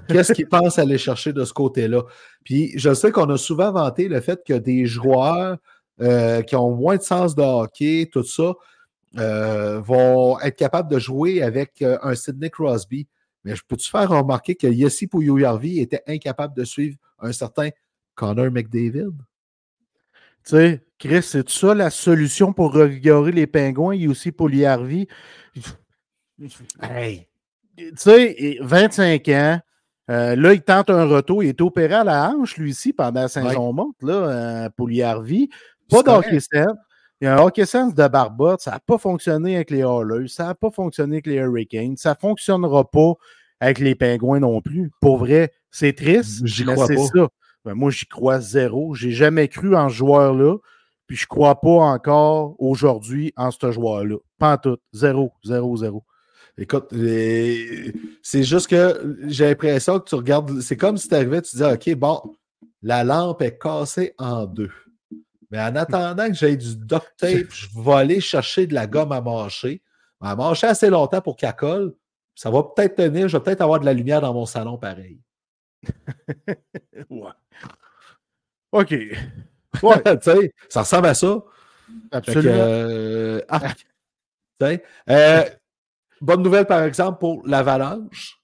qu'est-ce 0.09 0.33
qu'il 0.33 0.47
pense 0.47 0.77
aller 0.77 0.97
chercher 0.97 1.31
de 1.31 1.45
ce 1.45 1.53
côté-là. 1.53 2.03
Puis 2.43 2.73
je 2.75 2.93
sais 2.93 3.11
qu'on 3.11 3.29
a 3.29 3.37
souvent 3.37 3.71
vanté 3.71 4.09
le 4.09 4.19
fait 4.19 4.41
que 4.45 4.53
des 4.53 4.85
joueurs 4.85 5.57
euh, 6.01 6.41
qui 6.41 6.55
ont 6.57 6.75
moins 6.75 6.97
de 6.97 7.03
sens 7.03 7.35
de 7.35 7.41
hockey, 7.41 8.09
tout 8.11 8.23
ça, 8.23 8.53
euh, 9.17 9.79
vont 9.79 10.39
être 10.39 10.57
capables 10.57 10.91
de 10.91 10.99
jouer 10.99 11.41
avec 11.41 11.81
euh, 11.81 11.97
un 12.01 12.15
Sidney 12.15 12.49
Crosby. 12.49 13.07
Mais 13.45 13.55
je 13.55 13.61
peux-tu 13.67 13.89
faire 13.89 14.09
remarquer 14.09 14.55
que 14.55 14.67
Yessi 14.67 15.07
Pouillou-Yarvi 15.07 15.79
était 15.79 16.01
incapable 16.07 16.55
de 16.55 16.63
suivre 16.63 16.97
un 17.19 17.31
certain 17.31 17.69
Connor 18.15 18.51
McDavid? 18.51 19.11
Tu 20.45 20.51
sais, 20.51 20.85
Chris, 20.99 21.23
c'est 21.23 21.49
ça 21.49 21.73
la 21.73 21.89
solution 21.89 22.53
pour 22.53 22.73
revigorer 22.73 23.31
les 23.31 23.47
pingouins, 23.47 23.95
Yossi 23.95 24.31
Pouillou-Yarvi? 24.31 25.07
Hey! 26.81 27.27
Tu 27.77 27.91
sais, 27.95 28.57
25 28.61 29.27
ans, 29.29 29.59
euh, 30.09 30.35
là, 30.35 30.53
il 30.53 30.61
tente 30.61 30.89
un 30.89 31.05
retour. 31.05 31.43
Il 31.43 31.49
est 31.49 31.61
opéré 31.61 31.93
à 31.93 32.03
la 32.03 32.29
hanche, 32.29 32.57
lui 32.57 32.71
ici, 32.71 32.93
pendant 32.93 33.21
la 33.21 33.27
saison 33.27 33.73
monte, 33.73 33.95
là, 34.01 34.13
euh, 34.13 34.69
pour 34.75 34.87
l'IRV. 34.87 35.47
Pas 35.89 36.03
d'hockey. 36.03 36.39
Il 37.21 37.25
y 37.25 37.27
a 37.27 37.37
un 37.37 37.41
hockey 37.41 37.65
sense 37.65 37.95
de 37.95 38.07
Barbotte. 38.07 38.61
Ça 38.61 38.71
n'a 38.71 38.79
pas 38.79 38.97
fonctionné 38.97 39.55
avec 39.55 39.71
les 39.71 39.81
Hallers. 39.81 40.27
Ça 40.27 40.47
n'a 40.47 40.55
pas 40.55 40.71
fonctionné 40.71 41.15
avec 41.15 41.27
les 41.27 41.35
Hurricanes. 41.35 41.95
Ça 41.95 42.11
ne 42.11 42.15
fonctionnera 42.15 42.89
pas 42.89 43.13
avec 43.61 43.79
les 43.79 43.95
Pingouins 43.95 44.41
non 44.41 44.61
plus. 44.61 44.91
Pour 44.99 45.19
vrai, 45.19 45.53
c'est 45.71 45.93
triste. 45.93 46.45
J'y 46.45 46.65
mais 46.65 46.73
crois 46.73 46.87
c'est 46.87 46.95
pas. 46.95 47.05
ça. 47.15 47.27
Ben, 47.65 47.73
moi, 47.75 47.91
j'y 47.91 48.05
crois 48.05 48.39
zéro. 48.39 48.93
J'ai 48.93 49.11
jamais 49.11 49.47
cru 49.47 49.75
en 49.75 49.89
ce 49.89 49.95
joueur-là. 49.95 50.57
Puis 51.07 51.17
je 51.17 51.27
crois 51.27 51.59
pas 51.59 51.69
encore 51.69 52.55
aujourd'hui 52.59 53.33
en 53.35 53.51
ce 53.51 53.71
joueur-là. 53.71 54.15
Pas 54.37 54.53
en 54.53 54.57
tout. 54.57 54.77
Zéro, 54.93 55.31
zéro, 55.43 55.75
zéro. 55.77 56.03
Écoute, 56.57 56.87
les- 56.91 57.93
c'est 58.21 58.43
juste 58.43 58.67
que 58.67 59.17
j'ai 59.27 59.45
l'impression 59.47 59.99
que 59.99 60.07
tu 60.07 60.15
regardes, 60.15 60.61
c'est 60.61 60.77
comme 60.77 60.97
si 60.97 61.07
tu 61.09 61.15
arrivais, 61.15 61.41
tu 61.41 61.51
disais, 61.57 61.73
OK, 61.73 61.95
bon, 61.95 62.21
la 62.81 63.03
lampe 63.03 63.41
est 63.41 63.57
cassée 63.57 64.13
en 64.17 64.45
deux. 64.45 64.71
Mais 65.51 65.59
en 65.59 65.75
attendant 65.75 66.27
que 66.27 66.33
j'aie 66.33 66.55
du 66.57 66.75
duct 66.77 67.13
tape, 67.17 67.49
je 67.51 67.67
vais 67.75 67.93
aller 67.93 68.19
chercher 68.19 68.65
de 68.67 68.73
la 68.73 68.87
gomme 68.87 69.11
à 69.11 69.21
mâcher. 69.21 69.81
Va 70.21 70.35
mâcher 70.35 70.67
assez 70.67 70.89
longtemps 70.89 71.21
pour 71.21 71.35
qu'elle 71.37 71.55
colle. 71.55 71.93
Ça 72.35 72.49
va 72.49 72.63
peut-être 72.63 72.95
tenir, 72.95 73.27
je 73.27 73.37
vais 73.37 73.43
peut-être 73.43 73.61
avoir 73.61 73.79
de 73.79 73.85
la 73.85 73.93
lumière 73.93 74.21
dans 74.21 74.33
mon 74.33 74.45
salon 74.45 74.77
pareil. 74.77 75.19
Ouais. 77.09 77.29
OK. 78.73 78.93
Ouais, 79.81 80.03
Tu 80.03 80.31
sais, 80.31 80.53
ça 80.69 80.81
ressemble 80.81 81.07
à 81.07 81.15
ça. 81.15 81.43
Que, 82.11 82.17
absolument. 82.17 82.53
euh, 82.55 83.41
arc. 83.47 83.87
Tu 84.59 84.67
sais, 84.67 84.83
euh, 85.09 85.43
bonne 86.21 86.43
nouvelle, 86.43 86.67
par 86.67 86.83
exemple, 86.83 87.17
pour 87.19 87.41
l'Avalanche. 87.47 88.39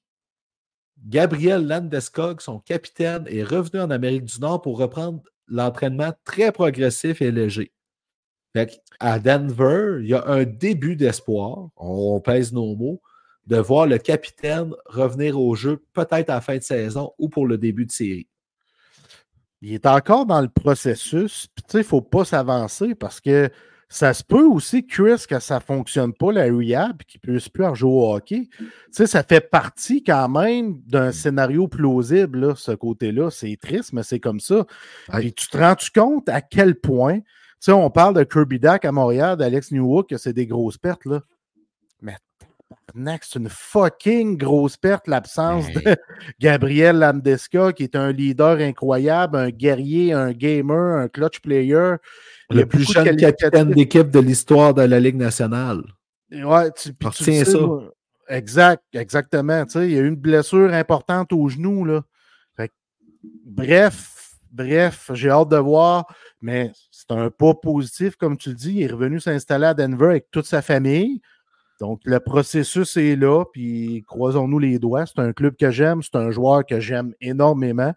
Gabriel 1.06 1.68
Landeskog, 1.68 2.42
son 2.42 2.60
capitaine, 2.60 3.26
est 3.28 3.44
revenu 3.44 3.80
en 3.80 3.92
Amérique 3.92 4.26
du 4.26 4.40
Nord 4.40 4.64
pour 4.64 4.80
reprendre 4.80 5.22
l'entraînement 5.48 6.14
très 6.26 6.52
progressif 6.52 7.22
et 7.22 7.30
léger. 7.32 7.72
Fait 8.54 8.82
à 9.00 9.20
Denver, 9.20 10.00
il 10.02 10.10
y 10.10 10.16
a 10.16 10.26
un 10.26 10.46
début 10.46 10.96
d'espoir, 10.96 11.70
on, 11.78 12.16
on 12.16 12.20
pèse 12.22 12.52
nos 12.52 12.76
mots, 12.76 13.02
de 13.46 13.58
voir 13.58 13.86
le 13.86 14.00
capitaine 14.00 14.74
revenir 14.88 15.40
au 15.40 15.54
jeu 15.54 15.86
peut-être 15.94 16.32
à 16.32 16.36
la 16.36 16.42
fin 16.42 16.58
de 16.58 16.64
saison 16.64 17.14
ou 17.20 17.30
pour 17.30 17.46
le 17.46 17.60
début 17.60 17.86
de 17.86 17.92
série. 17.92 18.28
Il 19.62 19.74
est 19.74 19.86
encore 19.86 20.26
dans 20.26 20.42
le 20.42 20.50
processus. 20.50 21.48
Puis, 21.54 21.64
tu 21.64 21.72
sais, 21.72 21.78
il 21.80 21.82
ne 21.82 21.88
faut 21.88 22.02
pas 22.02 22.26
s'avancer 22.26 22.96
parce 22.96 23.20
que 23.20 23.50
ça 23.92 24.14
se 24.14 24.24
peut 24.24 24.46
aussi, 24.46 24.86
Chris, 24.86 25.24
que 25.28 25.40
ça 25.40 25.56
ne 25.56 25.62
fonctionne 25.62 26.14
pas, 26.14 26.32
la 26.32 26.44
rehab, 26.44 26.98
puis 26.98 27.08
qu'il 27.08 27.22
ne 27.24 27.34
puisse 27.34 27.50
plus 27.50 27.66
rejouer 27.66 27.90
au 27.90 28.14
hockey. 28.14 28.48
Tu 28.58 28.68
sais, 28.92 29.08
ça 29.08 29.24
fait 29.24 29.42
partie 29.42 30.04
quand 30.04 30.30
même 30.30 30.80
d'un 30.86 31.12
scénario 31.12 31.68
plausible, 31.68 32.40
là, 32.40 32.56
ce 32.56 32.72
côté-là. 32.72 33.32
C'est 33.32 33.58
triste, 33.60 33.94
mais 33.94 34.04
c'est 34.04 34.20
comme 34.20 34.40
ça. 34.40 34.66
Puis, 35.12 35.34
tu 35.34 35.48
te 35.48 35.58
rends-tu 35.58 35.90
compte 35.92 36.30
à 36.30 36.42
quel 36.42 36.76
point, 36.76 37.20
tu 37.20 37.26
sais, 37.60 37.72
on 37.72 37.90
parle 37.90 38.16
de 38.16 38.24
Kirby 38.24 38.60
Dack 38.60 38.86
à 38.86 38.92
Montréal, 38.92 39.38
d'Alex 39.38 39.72
Newhook, 39.72 40.10
que 40.10 40.18
c'est 40.18 40.34
des 40.34 40.46
grosses 40.46 40.78
pertes, 40.78 41.06
là? 41.06 41.22
C'est 43.22 43.40
une 43.40 43.50
fucking 43.50 44.38
grosse 44.38 44.78
perte, 44.78 45.08
l'absence 45.08 45.68
Hey. 45.68 45.76
de 45.84 45.96
Gabriel 46.40 46.98
Landeskog, 47.00 47.74
qui 47.74 47.84
est 47.84 47.96
un 47.96 48.12
leader 48.12 48.58
incroyable, 48.60 49.38
un 49.38 49.50
guerrier, 49.50 50.14
un 50.14 50.32
gamer, 50.32 50.98
un 50.98 51.08
clutch 51.08 51.40
player. 51.40 51.96
Le 52.50 52.66
plus 52.66 52.92
jeune 52.92 53.16
capitaine 53.16 53.72
d'équipe 53.72 54.10
de 54.10 54.20
l'histoire 54.20 54.74
de 54.74 54.82
la 54.82 55.00
Ligue 55.00 55.18
nationale. 55.18 55.84
Ouais, 56.32 56.72
tu, 56.72 56.94
tu 56.96 57.24
sais, 57.24 57.46
ça. 57.46 57.58
moi. 57.60 57.92
Exact, 58.30 58.84
exactement. 58.94 59.66
Tu 59.66 59.72
sais, 59.72 59.88
il 59.88 59.94
y 59.96 59.98
a 59.98 60.02
eu 60.02 60.08
une 60.08 60.16
blessure 60.16 60.72
importante 60.74 61.34
au 61.34 61.50
genou. 61.50 61.84
Là. 61.84 62.04
Fait 62.56 62.72
bref, 63.46 64.36
bref, 64.52 65.10
j'ai 65.14 65.30
hâte 65.30 65.50
de 65.50 65.58
voir, 65.58 66.06
mais 66.42 66.72
c'est 66.92 67.12
un 67.12 67.32
pas 67.32 67.56
positif, 67.56 68.16
comme 68.16 68.38
tu 68.38 68.50
le 68.50 68.56
dis. 68.56 68.74
Il 68.76 68.84
est 68.84 68.88
revenu 68.88 69.20
s'installer 69.20 69.66
à 69.66 69.74
Denver 69.74 70.08
avec 70.08 70.30
toute 70.32 70.46
sa 70.46 70.62
famille. 70.62 71.22
Donc, 71.80 72.02
le 72.04 72.20
processus 72.20 72.98
est 72.98 73.16
là, 73.16 73.46
puis 73.46 74.04
croisons-nous 74.06 74.60
les 74.60 74.80
doigts. 74.80 75.06
C'est 75.06 75.20
un 75.20 75.32
club 75.32 75.56
que 75.56 75.72
j'aime, 75.72 76.02
c'est 76.04 76.16
un 76.16 76.30
joueur 76.30 76.66
que 76.66 76.80
j'aime 76.80 77.14
énormément. 77.22 77.94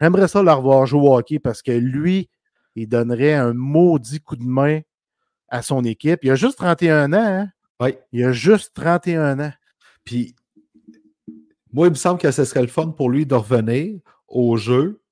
J'aimerais 0.00 0.28
ça 0.28 0.42
le 0.42 0.52
revoir 0.52 0.86
jouer 0.86 1.08
au 1.08 1.16
hockey 1.16 1.38
parce 1.38 1.60
que 1.60 1.72
lui, 1.72 2.30
il 2.76 2.88
donnerait 2.88 3.34
un 3.34 3.52
maudit 3.52 4.20
coup 4.20 4.36
de 4.36 4.44
main 4.44 4.80
à 5.48 5.62
son 5.62 5.84
équipe. 5.84 6.20
Il 6.22 6.30
a 6.30 6.36
juste 6.36 6.58
31 6.58 7.12
ans, 7.12 7.18
hein? 7.18 7.48
Oui. 7.80 7.96
Il 8.12 8.24
a 8.24 8.32
juste 8.32 8.72
31 8.74 9.40
ans. 9.40 9.52
Puis, 10.04 10.34
moi, 11.72 11.88
il 11.88 11.90
me 11.90 11.96
semble 11.96 12.20
que 12.20 12.30
ce 12.30 12.44
serait 12.44 12.62
le 12.62 12.68
fun 12.68 12.88
pour 12.88 13.10
lui 13.10 13.26
de 13.26 13.34
revenir 13.34 14.00
au 14.28 14.56
jeu, 14.56 15.02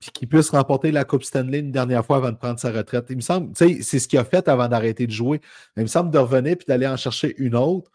puis 0.00 0.10
qu'il 0.10 0.28
puisse 0.28 0.50
remporter 0.50 0.92
la 0.92 1.04
Coupe 1.04 1.24
Stanley 1.24 1.60
une 1.60 1.72
dernière 1.72 2.04
fois 2.04 2.18
avant 2.18 2.30
de 2.30 2.36
prendre 2.36 2.58
sa 2.58 2.70
retraite. 2.70 3.06
Il 3.10 3.16
me 3.16 3.20
semble, 3.22 3.52
tu 3.54 3.76
sais, 3.76 3.82
c'est 3.82 3.98
ce 3.98 4.08
qu'il 4.08 4.18
a 4.18 4.24
fait 4.24 4.46
avant 4.48 4.68
d'arrêter 4.68 5.06
de 5.06 5.12
jouer. 5.12 5.40
Mais 5.76 5.82
il 5.82 5.86
me 5.86 5.88
semble 5.90 6.10
de 6.10 6.18
revenir 6.18 6.56
puis 6.56 6.66
d'aller 6.68 6.86
en 6.86 6.96
chercher 6.96 7.34
une 7.38 7.56
autre. 7.56 7.90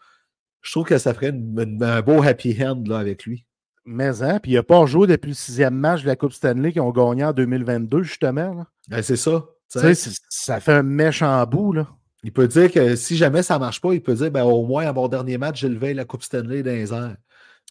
Je 0.62 0.70
trouve 0.72 0.84
que 0.86 0.98
ça 0.98 1.14
ferait 1.14 1.30
une- 1.30 1.58
une- 1.60 1.82
un 1.82 2.02
beau 2.02 2.22
happy 2.22 2.56
end 2.64 2.82
là, 2.86 2.98
avec 2.98 3.24
lui. 3.24 3.46
Mais 3.84 4.22
hein, 4.22 4.38
puis 4.40 4.52
il 4.52 4.54
n'a 4.54 4.62
pas 4.62 4.84
joué 4.86 5.06
depuis 5.08 5.30
le 5.30 5.34
sixième 5.34 5.74
match 5.74 6.02
de 6.02 6.06
la 6.06 6.14
Coupe 6.16 6.32
Stanley 6.32 6.70
qu'ils 6.72 6.82
ont 6.82 6.90
gagné 6.92 7.24
en 7.24 7.32
2022, 7.32 8.02
justement. 8.04 8.64
Ben, 8.88 9.02
c'est 9.02 9.16
ça. 9.16 9.44
ça 10.28 10.60
fait 10.60 10.72
un 10.74 10.82
méchant 10.82 11.44
bout, 11.46 11.72
là. 11.72 11.88
Il 12.24 12.32
peut 12.32 12.46
dire 12.46 12.70
que 12.70 12.94
si 12.94 13.16
jamais 13.16 13.42
ça 13.42 13.54
ne 13.54 13.60
marche 13.60 13.80
pas, 13.80 13.92
il 13.94 14.02
peut 14.02 14.14
dire 14.14 14.30
ben, 14.30 14.44
au 14.44 14.64
moins 14.64 14.86
à 14.86 14.92
mon 14.92 15.08
dernier 15.08 15.38
match, 15.38 15.60
j'ai 15.60 15.68
levé 15.68 15.94
la 15.94 16.04
Coupe 16.04 16.22
Stanley 16.22 16.62
dans 16.62 16.70
les 16.70 16.92
airs. 16.92 17.16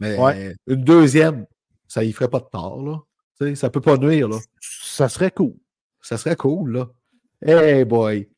Mais 0.01 0.17
Ouais. 0.17 0.55
une 0.67 0.83
deuxième, 0.83 1.45
ça 1.87 2.03
y 2.03 2.11
ferait 2.11 2.27
pas 2.27 2.39
de 2.39 2.47
tort. 2.51 2.83
Là. 2.83 2.97
Tu 3.41 3.47
sais, 3.47 3.55
ça 3.55 3.69
peut 3.71 3.81
pas 3.81 3.97
nuire. 3.97 4.27
Là. 4.27 4.37
Ça 4.59 5.09
serait 5.09 5.31
cool. 5.31 5.55
Ça 5.99 6.17
serait 6.17 6.35
cool, 6.35 6.73
là. 6.73 6.89
Hey 7.43 7.85
boy! 7.85 8.29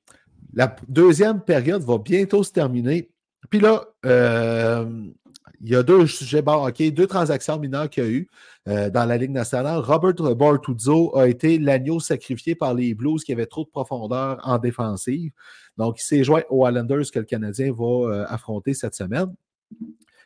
La 0.53 0.73
deuxième 0.87 1.41
période 1.41 1.81
va 1.81 1.97
bientôt 1.97 2.41
se 2.43 2.51
terminer. 2.51 3.09
Puis 3.49 3.59
là, 3.59 3.83
euh, 4.05 4.85
il 5.59 5.69
y 5.69 5.75
a 5.75 5.83
deux 5.83 6.07
sujets, 6.07 6.41
bon, 6.41 6.69
deux 6.69 7.07
transactions 7.07 7.59
mineures 7.59 7.89
qu'il 7.89 8.03
y 8.03 8.07
a 8.07 8.09
eu 8.09 8.29
euh, 8.69 8.89
dans 8.89 9.03
la 9.03 9.17
Ligue 9.17 9.31
nationale. 9.31 9.79
Robert 9.79 10.13
Bortuzzo 10.35 11.17
a 11.17 11.27
été 11.27 11.59
l'agneau 11.59 11.99
sacrifié 11.99 12.55
par 12.55 12.73
les 12.73 12.93
Blues 12.93 13.25
qui 13.25 13.33
avaient 13.33 13.45
trop 13.45 13.65
de 13.65 13.69
profondeur 13.69 14.39
en 14.43 14.57
défensive. 14.57 15.33
Donc, 15.77 15.99
il 15.99 16.03
s'est 16.03 16.23
joint 16.23 16.43
aux 16.49 16.65
Islanders 16.65 17.11
que 17.11 17.19
le 17.19 17.25
Canadien 17.25 17.73
va 17.73 17.85
euh, 17.85 18.25
affronter 18.29 18.73
cette 18.73 18.95
semaine. 18.95 19.33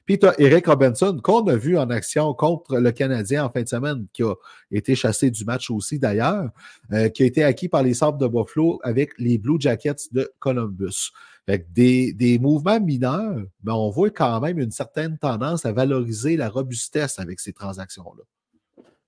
Puis 0.07 0.17
Eric 0.37 0.67
Robinson, 0.67 1.19
qu'on 1.21 1.45
a 1.47 1.57
vu 1.57 1.77
en 1.77 1.89
action 1.89 2.33
contre 2.33 2.77
le 2.77 2.91
Canadien 2.93 3.43
en 3.43 3.49
fin 3.49 3.61
de 3.61 3.67
semaine, 3.67 4.07
qui 4.13 4.23
a 4.23 4.33
été 4.71 4.95
chassé 4.95 5.29
du 5.29 5.43
match 5.43 5.69
aussi 5.69 5.99
d'ailleurs, 5.99 6.49
euh, 6.93 7.09
qui 7.09 7.23
a 7.23 7.25
été 7.25 7.43
acquis 7.43 7.67
par 7.67 7.83
les 7.83 7.93
Sabres 7.93 8.17
de 8.17 8.25
Buffalo 8.25 8.79
avec 8.83 9.11
les 9.19 9.37
Blue 9.37 9.57
Jackets 9.59 10.07
de 10.13 10.31
Columbus. 10.39 11.11
Fait 11.45 11.67
des, 11.73 12.39
mouvements 12.41 12.79
mineurs, 12.79 13.43
mais 13.63 13.73
on 13.73 13.89
voit 13.89 14.09
quand 14.09 14.39
même 14.39 14.59
une 14.59 14.71
certaine 14.71 15.17
tendance 15.17 15.65
à 15.65 15.73
valoriser 15.73 16.37
la 16.37 16.49
robustesse 16.49 17.19
avec 17.19 17.41
ces 17.41 17.51
transactions-là. 17.51 18.23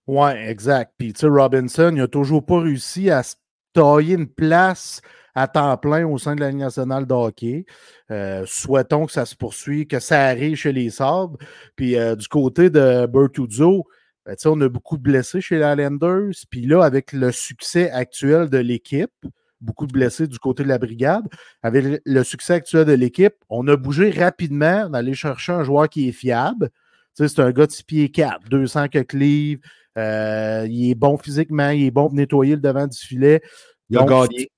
Oui, 0.08 0.32
exact. 0.32 0.94
Puis, 0.98 1.14
tu 1.14 1.28
Robinson, 1.28 1.92
n'a 1.92 2.08
toujours 2.08 2.46
pas 2.46 2.60
réussi 2.60 3.10
à 3.10 3.24
se 3.24 3.36
tailler 3.74 4.16
une 4.16 4.28
place 4.28 5.02
à 5.36 5.48
temps 5.48 5.78
plein 5.78 6.06
au 6.06 6.18
sein 6.18 6.36
de 6.36 6.42
la 6.42 6.50
Ligue 6.50 6.60
nationale 6.60 7.06
de 7.06 7.14
hockey. 7.14 7.66
Euh, 8.12 8.44
souhaitons 8.46 9.06
que 9.06 9.12
ça 9.12 9.26
se 9.26 9.36
poursuive, 9.36 9.88
que 9.88 10.00
ça 10.00 10.26
arrive 10.26 10.56
chez 10.56 10.72
les 10.74 10.90
Sabres. 10.90 11.38
Puis, 11.76 11.98
euh, 11.98 12.16
du 12.16 12.28
côté 12.28 12.70
de 12.70 13.06
Bertuzzo, 13.06 13.86
ben, 14.26 14.36
on 14.46 14.60
a 14.62 14.70
beaucoup 14.70 14.98
de 14.98 15.04
blessés 15.04 15.42
chez 15.42 15.60
les 15.60 15.66
Islanders. 15.66 16.34
Puis 16.50 16.66
là, 16.66 16.84
avec 16.84 17.14
le 17.14 17.32
succès 17.32 17.90
actuel 17.92 18.50
de 18.50 18.58
l'équipe, 18.58 19.12
beaucoup 19.62 19.88
de 19.88 19.92
blessés 19.92 20.28
du 20.28 20.40
côté 20.40 20.64
de 20.64 20.70
la 20.70 20.78
brigade. 20.78 21.28
Avec 21.64 22.02
le- 22.06 22.24
succès 22.24 22.54
actuel 22.54 22.86
de 22.86 22.94
l'équipe, 22.94 23.34
on 23.50 23.68
a 23.68 23.76
bougé 23.76 24.10
rapidement 24.12 24.90
d'aller 24.90 25.14
chercher 25.14 25.52
un 25.54 25.64
joueur 25.64 25.90
qui 25.90 26.10
est 26.10 26.14
fiable. 26.14 26.70
C'est 27.14 27.40
un 27.40 27.52
gars 27.52 27.68
de 27.68 27.72
6 27.72 27.84
pieds 27.84 28.12
4, 28.12 28.48
200 28.50 28.88
quelques 28.88 29.14
livres. 29.14 29.62
Euh, 29.98 30.68
il 30.70 30.92
est 30.92 30.96
bon 30.96 31.18
physiquement, 31.18 31.70
il 31.70 31.86
est 31.86 31.92
bon 31.92 32.08
pour 32.08 32.14
nettoyer 32.14 32.56
le 32.56 32.62
devant 32.62 32.88
du 32.88 32.98
filet. 32.98 33.42
Il 33.90 33.98
a 33.98 34.04
gagné. 34.04 34.50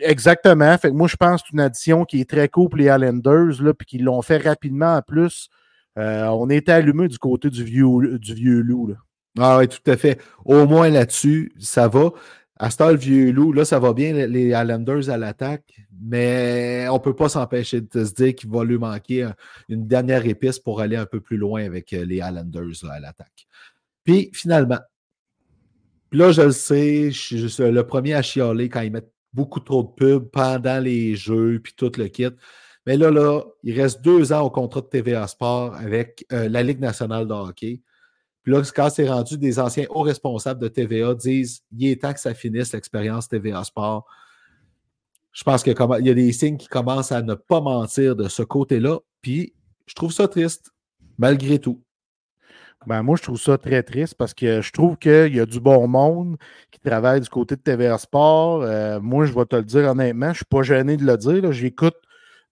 Exactement. 0.00 0.76
Fait 0.78 0.88
que 0.88 0.94
moi, 0.94 1.08
je 1.08 1.16
pense 1.16 1.42
que 1.42 1.48
c'est 1.48 1.54
une 1.54 1.60
addition 1.60 2.04
qui 2.04 2.20
est 2.20 2.28
très 2.28 2.48
cool 2.48 2.68
pour 2.68 2.78
les 2.78 2.86
Islanders, 2.86 3.62
là, 3.62 3.74
puis 3.74 3.86
qu'ils 3.86 4.04
l'ont 4.04 4.22
fait 4.22 4.38
rapidement 4.38 4.96
en 4.96 5.02
plus. 5.02 5.48
Euh, 5.98 6.26
on 6.26 6.48
était 6.50 6.72
allumé 6.72 7.08
du 7.08 7.18
côté 7.18 7.50
du 7.50 7.64
vieux, 7.64 8.18
du 8.18 8.34
vieux 8.34 8.60
loup. 8.60 8.88
Là. 8.88 8.94
Ah 9.38 9.58
oui, 9.58 9.68
tout 9.68 9.90
à 9.90 9.96
fait. 9.96 10.20
Au 10.44 10.66
moins 10.66 10.90
là-dessus, 10.90 11.52
ça 11.58 11.88
va. 11.88 12.10
Astal, 12.60 12.96
vieux 12.96 13.30
loup, 13.30 13.52
là, 13.52 13.64
ça 13.64 13.78
va 13.78 13.92
bien, 13.92 14.12
les 14.26 14.48
Islanders 14.48 15.10
à 15.10 15.16
l'attaque, 15.16 15.80
mais 16.02 16.86
on 16.90 16.94
ne 16.94 16.98
peut 16.98 17.14
pas 17.14 17.28
s'empêcher 17.28 17.80
de 17.80 18.04
se 18.04 18.12
dire 18.12 18.34
qu'il 18.34 18.50
va 18.50 18.64
lui 18.64 18.78
manquer 18.78 19.30
une 19.68 19.86
dernière 19.86 20.26
épice 20.26 20.58
pour 20.58 20.80
aller 20.80 20.96
un 20.96 21.06
peu 21.06 21.20
plus 21.20 21.36
loin 21.36 21.64
avec 21.64 21.92
les 21.92 22.16
Islanders 22.16 22.84
à 22.90 22.98
l'attaque. 22.98 23.46
Puis 24.08 24.30
finalement, 24.32 24.78
là, 26.12 26.32
je 26.32 26.40
le 26.40 26.52
sais, 26.52 27.10
je 27.10 27.46
suis 27.46 27.70
le 27.70 27.86
premier 27.86 28.14
à 28.14 28.22
chialer 28.22 28.70
quand 28.70 28.80
ils 28.80 28.90
mettent 28.90 29.12
beaucoup 29.34 29.60
trop 29.60 29.82
de 29.82 29.88
pubs 29.88 30.30
pendant 30.30 30.80
les 30.80 31.14
jeux, 31.14 31.60
puis 31.62 31.74
tout 31.76 31.92
le 31.98 32.08
kit. 32.08 32.30
Mais 32.86 32.96
là, 32.96 33.10
là, 33.10 33.42
il 33.64 33.78
reste 33.78 34.00
deux 34.00 34.32
ans 34.32 34.40
au 34.40 34.48
contrat 34.48 34.80
de 34.80 34.86
TVA 34.86 35.26
Sport 35.26 35.74
avec 35.74 36.24
euh, 36.32 36.48
la 36.48 36.62
Ligue 36.62 36.80
nationale 36.80 37.28
de 37.28 37.34
hockey. 37.34 37.82
Puis 38.42 38.50
là, 38.50 38.62
quand 38.74 38.88
c'est 38.88 39.06
rendu, 39.06 39.36
des 39.36 39.58
anciens 39.58 39.84
hauts 39.90 40.00
responsables 40.00 40.62
de 40.62 40.68
TVA 40.68 41.14
disent 41.14 41.60
il 41.76 41.90
est 41.90 42.00
temps 42.00 42.14
que 42.14 42.20
ça 42.20 42.32
finisse 42.32 42.72
l'expérience 42.72 43.28
TVA 43.28 43.62
Sport. 43.62 44.06
Je 45.32 45.44
pense 45.44 45.62
qu'il 45.62 45.74
y 45.76 46.10
a 46.10 46.14
des 46.14 46.32
signes 46.32 46.56
qui 46.56 46.68
commencent 46.68 47.12
à 47.12 47.20
ne 47.20 47.34
pas 47.34 47.60
mentir 47.60 48.16
de 48.16 48.26
ce 48.30 48.42
côté-là. 48.42 49.00
Puis 49.20 49.52
je 49.84 49.92
trouve 49.92 50.12
ça 50.12 50.28
triste, 50.28 50.70
malgré 51.18 51.58
tout. 51.58 51.82
Ben, 52.88 53.02
moi, 53.02 53.16
je 53.18 53.22
trouve 53.22 53.38
ça 53.38 53.58
très 53.58 53.82
triste 53.82 54.14
parce 54.14 54.32
que 54.32 54.62
je 54.62 54.72
trouve 54.72 54.96
qu'il 54.96 55.36
y 55.36 55.40
a 55.40 55.44
du 55.44 55.60
bon 55.60 55.86
monde 55.86 56.38
qui 56.70 56.80
travaille 56.80 57.20
du 57.20 57.28
côté 57.28 57.54
de 57.54 57.60
TVA 57.60 57.98
Sport. 57.98 58.62
Euh, 58.62 58.98
moi, 58.98 59.26
je 59.26 59.34
vais 59.34 59.44
te 59.44 59.56
le 59.56 59.62
dire 59.62 59.90
honnêtement, 59.90 60.28
je 60.28 60.30
ne 60.30 60.34
suis 60.36 60.44
pas 60.46 60.62
gêné 60.62 60.96
de 60.96 61.04
le 61.04 61.18
dire. 61.18 61.52
J'écoute 61.52 61.96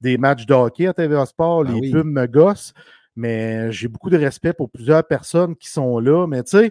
des 0.03 0.18
matchs 0.18 0.45
de 0.45 0.53
hockey 0.53 0.89
à 0.89 0.93
TVA 0.93 1.24
Sport, 1.24 1.64
ben 1.64 1.80
les 1.80 1.91
pubs 1.91 2.05
me 2.05 2.26
gossent, 2.26 2.74
mais 3.16 3.72
j'ai 3.72 3.89
beaucoup 3.89 4.11
de 4.11 4.18
respect 4.18 4.53
pour 4.53 4.68
plusieurs 4.68 5.05
personnes 5.05 5.57
qui 5.57 5.70
sont 5.70 5.99
là. 6.01 6.26
Mais 6.26 6.43
tu 6.43 6.59
sais, 6.59 6.70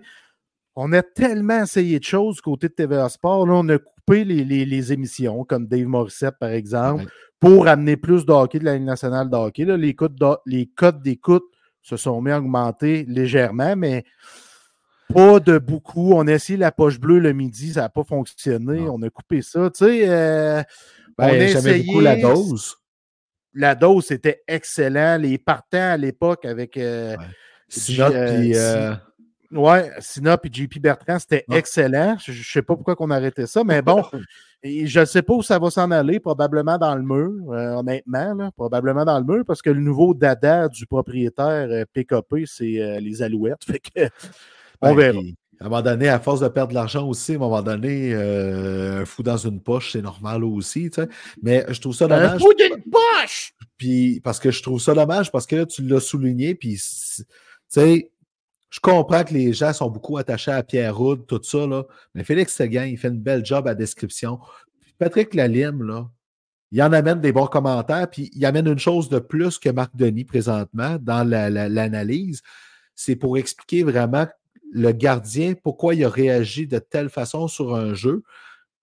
on 0.76 0.94
a 0.94 1.02
tellement 1.02 1.64
essayé 1.64 1.98
de 1.98 2.04
choses 2.04 2.36
du 2.36 2.42
côté 2.44 2.68
de 2.68 2.74
TVA 2.74 3.10
Sport. 3.10 3.48
Là, 3.48 3.54
on 3.56 3.68
a 3.70 3.80
coupé 3.80 4.26
les, 4.26 4.94
émissions, 4.94 5.44
comme 5.44 5.66
Dave 5.66 5.88
Morissette, 5.88 6.36
par 6.40 6.52
exemple, 6.52 7.06
pour 7.40 7.68
amener 7.68 7.98
plus 7.98 8.28
de 8.28 8.32
hockey 8.32 8.60
de 8.60 8.66
la 8.66 8.76
Ligue 8.76 8.86
nationale 8.86 9.28
de 9.28 9.36
hockey. 9.36 9.66
Là, 9.66 9.76
les, 9.76 9.96
les 10.46 10.68
codes 10.68 11.02
d'écoute 11.02 11.46
se 11.86 11.98
sont 11.98 12.20
mis 12.20 12.32
à 12.32 12.40
augmenter 12.40 13.06
légèrement, 13.08 13.76
mais 13.76 14.06
pas 15.14 15.40
de 15.40 15.60
beaucoup. 15.60 16.14
On 16.14 16.26
a 16.28 16.34
essayé 16.34 16.58
la 16.58 16.72
poche 16.72 17.00
bleue 17.00 17.20
le 17.20 17.32
midi, 17.32 17.74
ça 17.74 17.82
n'a 17.82 17.90
pas 17.90 18.04
fonctionné. 18.04 18.88
On 18.90 19.00
a 19.04 19.10
coupé 19.12 19.44
ça. 19.44 19.70
Tu 19.70 19.86
sais, 19.86 20.10
euh, 20.10 20.64
ben, 21.16 21.28
on 21.28 21.34
a 21.34 21.38
essayé 21.38 21.84
beaucoup 21.84 22.00
la 22.00 22.16
dose. 22.16 22.78
La 23.54 23.76
dose 23.76 24.10
était 24.12 24.42
excellent. 24.48 25.18
Les 25.18 25.38
partants 25.38 25.92
à 25.92 25.98
l'époque 25.98 26.46
avec 26.46 26.76
euh, 26.76 27.16
Sinop 27.70 28.14
et 28.14 28.54
euh, 28.56 28.96
Ouais, 29.52 29.92
Sinop 30.00 30.44
et 30.46 30.50
JP 30.52 30.80
Bertrand, 30.80 31.20
c'était 31.20 31.46
excellent. 31.52 32.18
Je 32.20 32.32
ne 32.32 32.44
sais 32.44 32.64
pas 32.64 32.76
pourquoi 32.76 32.96
on 33.00 33.12
a 33.12 33.16
arrêté 33.16 33.46
ça, 33.46 33.64
mais 33.64 33.84
bon, 33.84 34.04
je 34.66 35.00
ne 35.00 35.06
sais 35.06 35.22
pas 35.22 35.34
où 35.34 35.44
ça 35.44 35.60
va 35.60 35.70
s'en 35.70 35.92
aller, 35.92 36.20
probablement 36.20 36.78
dans 36.78 36.96
le 36.96 37.04
mur, 37.04 37.54
euh, 37.54 37.76
honnêtement, 37.76 38.52
probablement 38.56 39.06
dans 39.06 39.20
le 39.20 39.26
mur, 39.26 39.44
parce 39.46 39.62
que 39.62 39.70
le 39.70 39.80
nouveau 39.80 40.14
dada 40.14 40.68
du 40.68 40.88
propriétaire 40.88 41.68
euh, 41.70 41.86
PKP, 41.94 42.46
c'est 42.46 42.82
euh, 42.82 43.00
les 43.00 43.22
Alouettes. 43.22 43.64
Fait 43.66 43.80
que, 43.80 44.10
on 44.82 44.94
ben, 44.94 44.96
verra. 44.96 45.20
À 45.62 45.66
un 45.66 45.70
moment 45.70 45.82
donné, 45.82 46.10
à 46.10 46.20
force 46.20 46.42
de 46.42 46.48
perdre 46.50 46.70
de 46.70 46.74
l'argent 46.76 47.08
aussi, 47.08 47.34
à 47.34 47.36
un 47.36 47.40
moment 47.40 47.62
donné, 47.62 48.14
un 48.14 49.06
fou 49.06 49.24
dans 49.24 49.38
une 49.38 49.62
poche, 49.62 49.94
c'est 49.94 50.02
normal 50.02 50.44
aussi. 50.44 50.90
Tu 50.90 51.02
sais. 51.02 51.08
Mais 51.42 51.66
je 51.70 51.80
trouve 51.80 51.96
ça 51.96 52.08
dommage. 52.08 52.36
Un 52.36 52.40
fou 52.40 52.54
d'une 52.54 52.84
poche! 52.92 53.54
Puis, 53.78 54.20
parce 54.22 54.40
que 54.40 54.52
je 54.52 54.62
trouve 54.62 54.82
ça 54.82 54.94
dommage, 54.94 55.32
parce 55.32 55.46
que 55.46 55.64
tu 55.64 55.84
l'as 55.84 56.02
souligné, 56.02 56.56
puis, 56.56 56.74
tu 56.74 57.24
sais, 57.70 58.12
je 58.76 58.82
comprends 58.82 59.24
que 59.24 59.34
les 59.34 59.54
gens 59.54 59.72
sont 59.72 59.90
beaucoup 59.90 60.18
attachés 60.18 60.52
à 60.52 60.62
Pierre 60.62 60.98
Roud, 60.98 61.26
tout 61.28 61.40
ça, 61.42 61.66
là, 61.66 61.86
mais 62.14 62.26
Félix 62.26 62.54
Seguin, 62.54 62.84
il 62.84 62.98
fait 62.98 63.08
une 63.08 63.22
belle 63.22 63.46
job 63.46 63.70
à 63.70 63.74
description. 63.74 64.38
Patrick 64.98 65.34
Lalime, 65.34 65.82
là, 65.82 66.10
il 66.74 66.84
en 66.84 66.92
amène 66.92 67.22
des 67.22 67.32
bons 67.32 67.48
commentaires, 67.48 68.10
puis 68.10 68.30
il 68.34 68.46
amène 68.46 68.68
une 68.68 68.78
chose 68.78 69.08
de 69.08 69.20
plus 69.20 69.60
que 69.60 69.70
Marc 69.70 69.96
Denis 69.96 70.26
présentement 70.26 70.98
dans 71.00 71.26
l'analyse. 71.26 72.42
c'est 72.96 73.16
pour 73.16 73.38
expliquer 73.38 73.84
vraiment 73.84 74.28
le 74.74 74.92
gardien, 74.92 75.54
pourquoi 75.54 75.96
il 75.96 76.04
a 76.04 76.10
réagi 76.10 76.68
de 76.68 76.80
telle 76.80 77.10
façon 77.10 77.48
sur 77.48 77.76
un 77.76 77.94
jeu. 77.94 78.24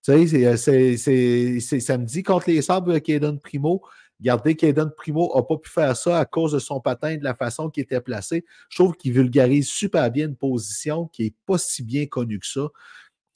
Tu 0.03 0.27
sais, 0.27 0.57
c'est 0.57 1.81
samedi 1.81 2.23
contre 2.23 2.49
les 2.49 2.63
Sabres, 2.63 2.99
Kaden 2.99 3.39
Primo. 3.39 3.83
Regardez 4.23 4.55
qu'Eden 4.55 4.93
Primo 4.97 5.33
n'a 5.35 5.43
pas 5.43 5.57
pu 5.57 5.69
faire 5.69 5.97
ça 5.97 6.21
à 6.21 6.25
cause 6.25 6.53
de 6.53 6.61
son 6.61 6.79
patin, 6.79 7.17
de 7.17 7.25
la 7.25 7.35
façon 7.35 7.69
qu'il 7.71 7.83
était 7.83 8.01
placé. 8.01 8.45
Je 8.71 8.77
trouve 8.77 8.95
qu'il 8.95 9.13
vulgarise 9.13 9.69
super 9.69 10.09
bien 10.13 10.29
une 10.29 10.37
position 10.37 11.07
qui 11.09 11.25
n'est 11.25 11.35
pas 11.45 11.59
si 11.59 11.83
bien 11.83 12.07
connue 12.07 12.39
que 12.39 12.47
ça. 12.47 12.69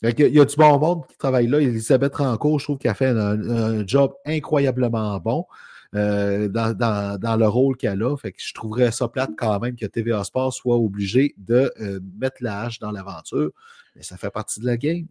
Il 0.05 0.33
y 0.33 0.39
a 0.39 0.45
du 0.45 0.57
bon 0.57 0.79
monde 0.79 1.05
qui 1.09 1.17
travaille 1.17 1.49
là. 1.49 1.61
Elisabeth 1.61 2.15
Rancourt, 2.15 2.61
je 2.61 2.67
trouve 2.67 2.79
qu'elle 2.79 2.93
a 2.93 2.95
fait 2.95 3.09
un, 3.09 3.85
job 3.85 4.13
incroyablement 4.25 5.19
bon 5.19 5.47
euh, 5.97 6.49
dans, 6.49 7.37
le 7.37 7.49
rôle 7.49 7.77
qu'elle 7.77 8.05
a. 8.05 8.15
Je 8.23 8.55
trouverais 8.55 8.93
ça 8.93 9.09
plate 9.09 9.33
quand 9.37 9.59
même 9.59 9.75
que 9.75 9.87
TVA 9.87 10.23
Sport 10.23 10.53
soit 10.53 10.77
obligé 10.77 11.35
de 11.37 11.73
euh, 11.81 11.99
mettre 12.21 12.37
la 12.43 12.61
hache 12.61 12.79
dans 12.79 12.93
l'aventure. 12.93 13.51
Mais 13.97 14.05
ça 14.05 14.17
fait 14.17 14.31
partie 14.31 14.61
de 14.61 14.67
la 14.67 14.77
game. 14.77 15.07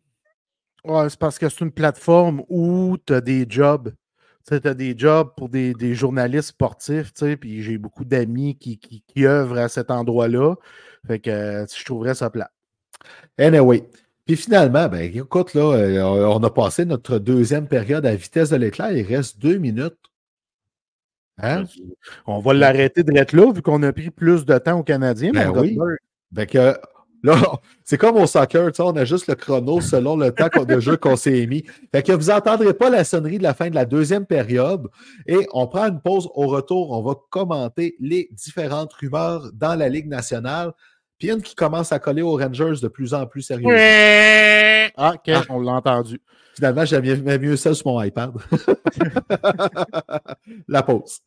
C'est 1.09 1.19
parce 1.19 1.37
que 1.37 1.49
c'est 1.49 1.65
une 1.65 1.71
plateforme 1.71 2.43
où 2.47 2.95
tu 3.05 3.13
as 3.13 3.19
des 3.19 3.45
jobs 3.49 3.91
tu 4.47 4.67
as 4.67 4.73
des 4.73 4.97
jobs 4.97 5.29
pour 5.35 5.49
des, 5.49 5.95
journalistes 5.95 6.49
sportifs, 6.49 7.13
puis 7.39 7.63
j'ai 7.63 7.77
beaucoup 7.77 8.05
d'amis 8.05 8.57
qui, 8.57 8.77
qui, 8.77 9.25
œuvrent 9.25 9.57
à 9.57 9.69
cet 9.69 9.91
endroit-là. 9.91 10.55
Fait 11.07 11.19
que 11.19 11.29
euh, 11.29 11.65
je 11.67 11.85
trouverais 11.85 12.15
ça 12.15 12.29
plat. 12.29 12.51
Anyway. 13.37 13.83
Puis 14.25 14.37
finalement, 14.37 14.87
ben, 14.87 15.03
écoute, 15.03 15.53
là, 15.53 15.75
euh, 15.75 16.01
on 16.03 16.41
a 16.43 16.49
passé 16.49 16.85
notre 16.85 17.19
deuxième 17.19 17.67
période 17.67 18.05
à 18.07 18.15
vitesse 18.15 18.49
de 18.49 18.55
l'éclair. 18.55 18.91
Il 18.91 19.05
reste 19.05 19.39
deux 19.39 19.57
minutes. 19.57 19.97
Hein? 21.37 21.65
On 22.25 22.39
va 22.39 22.53
l'arrêter 22.53 23.03
de 23.03 23.11
là, 23.11 23.51
vu 23.51 23.61
qu'on 23.61 23.83
a 23.83 23.93
pris 23.93 24.09
plus 24.09 24.45
de 24.45 24.57
temps 24.57 24.79
aux 24.79 24.83
Canadiens. 24.83 25.31
Ben 25.31 25.51
oui. 25.51 25.77
que, 26.47 26.75
Là, 27.25 27.59
c'est 27.83 27.97
comme 27.97 28.17
au 28.17 28.27
soccer, 28.27 28.71
on 28.77 28.95
a 28.95 29.03
juste 29.03 29.25
le 29.25 29.33
chrono 29.33 29.81
selon 29.81 30.15
le 30.15 30.31
temps 30.31 30.63
de 30.63 30.79
jeu 30.79 30.95
qu'on 30.95 31.15
s'est 31.15 31.47
mis. 31.47 31.65
Fait 31.91 32.03
que 32.03 32.11
vous 32.11 32.27
n'entendrez 32.27 32.75
pas 32.75 32.91
la 32.91 33.03
sonnerie 33.03 33.39
de 33.39 33.43
la 33.43 33.55
fin 33.55 33.67
de 33.71 33.73
la 33.73 33.85
deuxième 33.85 34.27
période 34.27 34.89
et 35.25 35.47
on 35.51 35.65
prend 35.65 35.87
une 35.87 35.99
pause. 35.99 36.29
Au 36.35 36.45
retour, 36.45 36.91
on 36.91 37.01
va 37.01 37.15
commenter 37.31 37.95
les 37.99 38.29
différentes 38.31 38.93
rumeurs 38.93 39.49
dans 39.53 39.73
la 39.73 39.89
Ligue 39.89 40.07
nationale. 40.07 40.71
Puis 41.17 41.31
une 41.31 41.41
qui 41.41 41.55
commence 41.55 41.91
à 41.91 41.97
coller 41.97 42.21
aux 42.21 42.37
Rangers 42.37 42.75
de 42.79 42.87
plus 42.87 43.15
en 43.15 43.25
plus 43.25 43.41
sérieusement. 43.41 43.73
Ah, 44.95 45.13
ok, 45.15 45.33
ah. 45.33 45.41
on 45.49 45.59
l'a 45.61 45.71
entendu. 45.71 46.21
Finalement, 46.53 46.85
j'aimais 46.85 47.39
mieux 47.39 47.57
ça 47.57 47.73
sur 47.73 47.87
mon 47.87 48.03
iPad. 48.03 48.33
la 50.67 50.83
pause. 50.83 51.21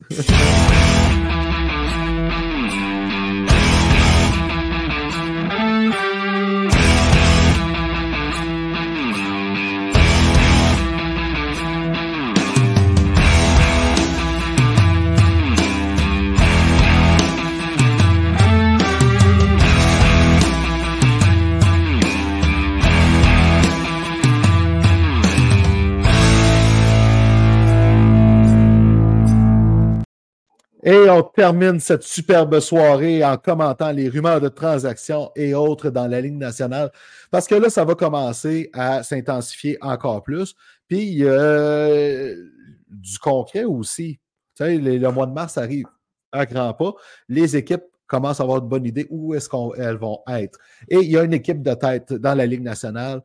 Et 30.84 31.10
on 31.10 31.22
termine 31.22 31.80
cette 31.80 32.04
superbe 32.04 32.60
soirée 32.60 33.24
en 33.24 33.36
commentant 33.36 33.90
les 33.90 34.08
rumeurs 34.08 34.40
de 34.40 34.48
transactions 34.48 35.32
et 35.34 35.52
autres 35.52 35.90
dans 35.90 36.06
la 36.06 36.20
ligne 36.20 36.38
nationale. 36.38 36.92
Parce 37.30 37.48
que 37.48 37.56
là, 37.56 37.68
ça 37.68 37.84
va 37.84 37.96
commencer 37.96 38.70
à 38.72 39.02
s'intensifier 39.02 39.76
encore 39.80 40.22
plus. 40.22 40.54
Puis, 40.86 41.26
a 41.26 42.32
du 42.88 43.18
concret 43.18 43.64
aussi. 43.64 44.20
Tu 44.56 44.64
sais, 44.64 44.78
le 44.78 45.10
mois 45.10 45.26
de 45.26 45.32
mars 45.32 45.58
arrive 45.58 45.86
à 46.30 46.46
grands 46.46 46.74
pas. 46.74 46.94
Les 47.28 47.56
équipes 47.56 47.84
commencent 48.06 48.40
à 48.40 48.44
avoir 48.44 48.58
une 48.58 48.68
bonne 48.68 48.86
idée 48.86 49.06
où 49.10 49.34
est-ce 49.34 49.48
qu'elles 49.48 49.96
vont 49.96 50.20
être. 50.28 50.58
Et 50.88 50.98
il 50.98 51.10
y 51.10 51.18
a 51.18 51.24
une 51.24 51.34
équipe 51.34 51.62
de 51.62 51.74
tête 51.74 52.12
dans 52.12 52.34
la 52.34 52.46
Ligue 52.46 52.62
nationale 52.62 53.20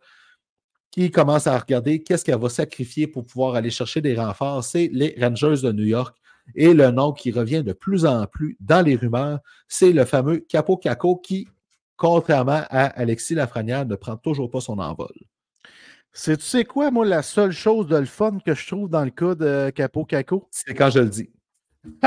qui 0.92 1.10
commence 1.10 1.48
à 1.48 1.58
regarder 1.58 2.04
qu'est-ce 2.04 2.26
qu'elle 2.26 2.40
va 2.40 2.50
sacrifier 2.50 3.08
pour 3.08 3.26
pouvoir 3.26 3.56
aller 3.56 3.72
chercher 3.72 4.02
des 4.02 4.16
renforts. 4.16 4.64
C'est 4.64 4.90
les 4.92 5.16
Rangers 5.20 5.62
de 5.64 5.72
New 5.72 5.86
York 5.86 6.16
et 6.56 6.74
le 6.74 6.92
nom 6.92 7.14
qui 7.14 7.32
revient 7.32 7.64
de 7.64 7.74
plus 7.74 8.06
en 8.06 8.26
plus 8.28 8.58
dans 8.60 8.86
les 8.86 8.96
rumeurs, 8.96 9.40
c'est 9.68 9.92
le 9.92 10.06
fameux 10.06 10.40
Capo 10.40 10.78
Caco 10.78 11.18
qui, 11.18 11.48
contrairement 11.96 12.64
à 12.70 12.86
Alexis 12.86 13.36
Lafrenière, 13.36 13.86
ne 13.86 13.96
prend 13.96 14.18
toujours 14.18 14.50
pas 14.50 14.62
son 14.62 14.80
envol. 14.80 15.14
C'est, 16.12 16.38
tu 16.38 16.44
sais 16.44 16.64
quoi, 16.64 16.92
moi, 16.92 17.06
la 17.06 17.24
seule 17.24 17.52
chose 17.52 17.88
de 17.88 17.98
le 17.98 18.06
fun 18.06 18.38
que 18.46 18.54
je 18.54 18.68
trouve 18.68 18.90
dans 18.90 19.04
le 19.04 19.10
cas 19.10 19.34
de 19.36 19.72
Capo 19.72 20.06
Caco? 20.06 20.48
C'est 20.52 20.76
quand 20.76 20.92
je 20.92 21.00
le 21.00 21.10
dis. 21.10 21.30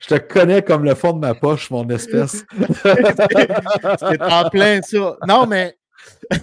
je 0.00 0.06
te 0.06 0.18
connais 0.18 0.62
comme 0.62 0.84
le 0.84 0.94
fond 0.94 1.12
de 1.14 1.18
ma 1.18 1.34
poche, 1.34 1.70
mon 1.70 1.88
espèce. 1.88 2.44
c'est 3.98 4.22
en 4.22 4.48
plein 4.50 4.80
ça. 4.82 5.16
Non, 5.26 5.46
mais 5.46 5.76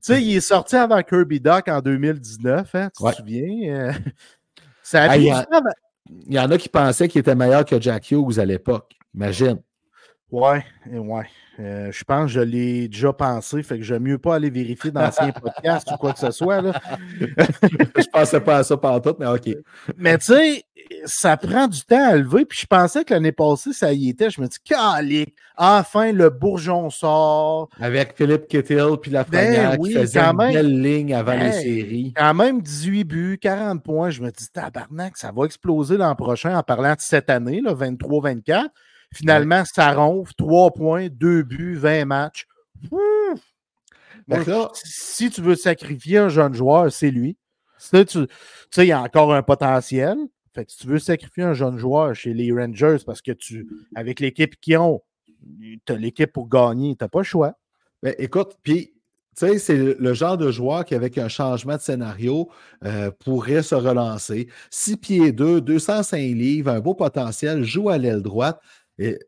sais, 0.00 0.22
il 0.22 0.36
est 0.36 0.40
sorti 0.40 0.76
avant 0.76 1.02
Kirby 1.02 1.40
Doc 1.40 1.68
en 1.68 1.80
2019, 1.80 2.74
hein, 2.74 2.90
tu 2.96 3.02
Ouais. 3.02 3.12
te 3.12 3.16
souviens? 3.18 3.92
Ça 4.86 5.02
a 5.02 5.04
Ah, 5.06 5.08
pris 5.08 5.28
il 6.28 6.32
y 6.32 6.38
en 6.38 6.48
a 6.48 6.58
qui 6.58 6.68
pensaient 6.68 7.08
qu'il 7.08 7.18
était 7.18 7.34
meilleur 7.34 7.64
que 7.64 7.80
Jack 7.80 8.12
Hughes 8.12 8.38
à 8.38 8.44
l'époque. 8.44 8.92
Imagine. 9.12 9.60
Ouais, 10.30 10.64
euh, 10.92 10.98
ouais. 10.98 11.26
Euh, 11.58 11.90
je 11.90 12.04
pense 12.04 12.26
que 12.26 12.32
je 12.32 12.40
l'ai 12.40 12.88
déjà 12.88 13.12
pensé, 13.12 13.62
fait 13.62 13.78
que 13.78 13.84
j'aime 13.84 14.02
mieux 14.02 14.18
pas 14.18 14.34
aller 14.36 14.50
vérifier 14.50 14.90
d'anciens 14.90 15.32
podcasts 15.42 15.90
ou 15.90 15.96
quoi 15.96 16.12
que 16.12 16.18
ce 16.18 16.30
soit. 16.30 16.60
Là. 16.60 16.72
je 17.20 18.08
pensais 18.12 18.40
pas 18.40 18.58
à 18.58 18.64
ça 18.64 18.76
pendant 18.76 19.00
tout, 19.00 19.16
mais 19.18 19.26
OK. 19.26 19.48
Mais 19.96 20.18
tu 20.18 20.26
sais, 20.26 20.64
ça 21.04 21.36
prend 21.36 21.66
du 21.66 21.80
temps 21.82 22.10
à 22.10 22.16
lever. 22.16 22.44
Puis 22.44 22.60
je 22.62 22.66
pensais 22.66 23.04
que 23.04 23.14
l'année 23.14 23.32
passée, 23.32 23.72
ça 23.72 23.92
y 23.92 24.08
était. 24.08 24.30
Je 24.30 24.40
me 24.40 24.46
dis, 24.46 24.58
calique, 24.64 25.34
enfin 25.56 26.12
le 26.12 26.30
bourgeon 26.30 26.90
sort. 26.90 27.68
Avec 27.80 28.16
Philippe 28.16 28.48
Kittle 28.48 28.98
puis 29.00 29.10
Lafrenière 29.10 29.72
Ben 29.72 29.76
oui, 29.80 29.92
qui 29.92 29.98
faisait 29.98 30.20
quand 30.20 30.32
une 30.32 30.36
même. 30.38 30.52
belle 30.52 30.82
ligne 30.82 31.14
avant 31.14 31.34
les 31.36 31.52
séries. 31.52 32.12
Quand 32.16 32.34
même 32.34 32.60
18 32.60 33.04
buts, 33.04 33.38
40 33.40 33.82
points. 33.82 34.10
Je 34.10 34.22
me 34.22 34.30
dis, 34.30 34.48
tabarnak, 34.52 35.16
ça 35.16 35.32
va 35.34 35.44
exploser 35.44 35.96
l'an 35.96 36.14
prochain 36.14 36.56
en 36.56 36.62
parlant 36.62 36.92
de 36.92 37.00
cette 37.00 37.30
année, 37.30 37.60
là, 37.60 37.74
23-24. 37.74 38.66
Finalement, 39.14 39.64
ça 39.64 39.92
ronfle, 39.92 40.32
3 40.36 40.72
points, 40.72 41.08
2 41.08 41.42
buts, 41.42 41.76
20 41.76 42.04
matchs. 42.06 42.46
Ouh! 42.90 42.98
Là- 44.28 44.44
si 44.74 45.30
tu 45.30 45.40
veux 45.42 45.54
sacrifier 45.54 46.18
un 46.18 46.28
jeune 46.28 46.54
joueur, 46.54 46.90
c'est 46.92 47.10
lui. 47.10 47.34
Tu 47.78 47.86
sais, 47.88 48.04
tu 48.04 48.26
tu 48.26 48.34
sais, 48.70 48.84
il 48.86 48.88
y 48.88 48.92
a 48.92 49.00
encore 49.02 49.32
un 49.34 49.42
potentiel. 49.42 50.16
Fait 50.54 50.64
que 50.64 50.72
si 50.72 50.78
tu 50.78 50.86
veux 50.88 50.98
sacrifier 50.98 51.44
un 51.44 51.52
jeune 51.54 51.78
joueur 51.78 52.14
chez 52.14 52.32
les 52.34 52.50
Rangers 52.50 52.96
parce 53.04 53.20
que 53.22 53.32
tu, 53.32 53.66
avec 53.94 54.20
l'équipe 54.20 54.58
qu'ils 54.60 54.78
ont, 54.78 55.02
tu 55.84 55.92
as 55.92 55.96
l'équipe 55.96 56.32
pour 56.32 56.48
gagner, 56.48 56.96
tu 56.96 57.04
n'as 57.04 57.08
pas 57.08 57.20
le 57.20 57.24
choix. 57.24 57.52
Ben, 58.02 58.14
écoute, 58.18 58.56
puis, 58.62 58.94
tu 59.36 59.46
sais, 59.46 59.58
c'est 59.58 59.76
le- 59.76 59.96
le 60.00 60.14
genre 60.14 60.38
de 60.38 60.50
joueur 60.50 60.84
qui, 60.86 60.94
avec 60.94 61.18
un 61.18 61.28
changement 61.28 61.76
de 61.76 61.80
scénario, 61.82 62.48
euh, 62.84 63.10
pourrait 63.24 63.62
se 63.62 63.74
relancer. 63.74 64.48
6 64.70 64.96
pieds 64.96 65.32
2, 65.32 65.60
205 65.60 66.16
livres, 66.18 66.70
un 66.70 66.80
beau 66.80 66.94
potentiel, 66.94 67.62
joue 67.62 67.90
à 67.90 67.98
l'aile 67.98 68.22
droite. 68.22 68.58
Et 68.98 69.18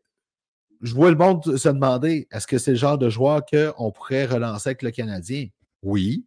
je 0.81 0.93
vois 0.93 1.11
le 1.11 1.17
monde 1.17 1.57
se 1.57 1.69
demander 1.69 2.27
est-ce 2.31 2.47
que 2.47 2.57
c'est 2.57 2.71
le 2.71 2.77
genre 2.77 2.97
de 2.97 3.09
joueur 3.09 3.41
qu'on 3.45 3.91
pourrait 3.91 4.25
relancer 4.25 4.69
avec 4.69 4.81
le 4.81 4.91
Canadien? 4.91 5.47
Oui. 5.83 6.25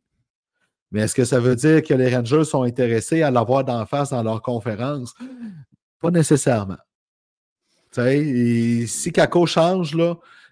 Mais 0.91 1.01
est-ce 1.01 1.15
que 1.15 1.25
ça 1.25 1.41
veut 1.41 1.57
dire 1.57 1.83
que 1.83 1.95
les 1.95 2.15
Rangers 2.15 2.45
sont 2.45 2.63
intéressés 2.63 3.23
à 3.23 3.31
l'avoir 3.31 3.65
d'en 3.65 3.87
face 3.87 4.11
dans 4.11 4.23
leur 4.23 4.43
conférence? 4.43 5.15
Pas 6.01 6.11
nécessairement. 6.11 6.77
Si 7.93 9.11
Kako 9.13 9.47
change, 9.47 9.97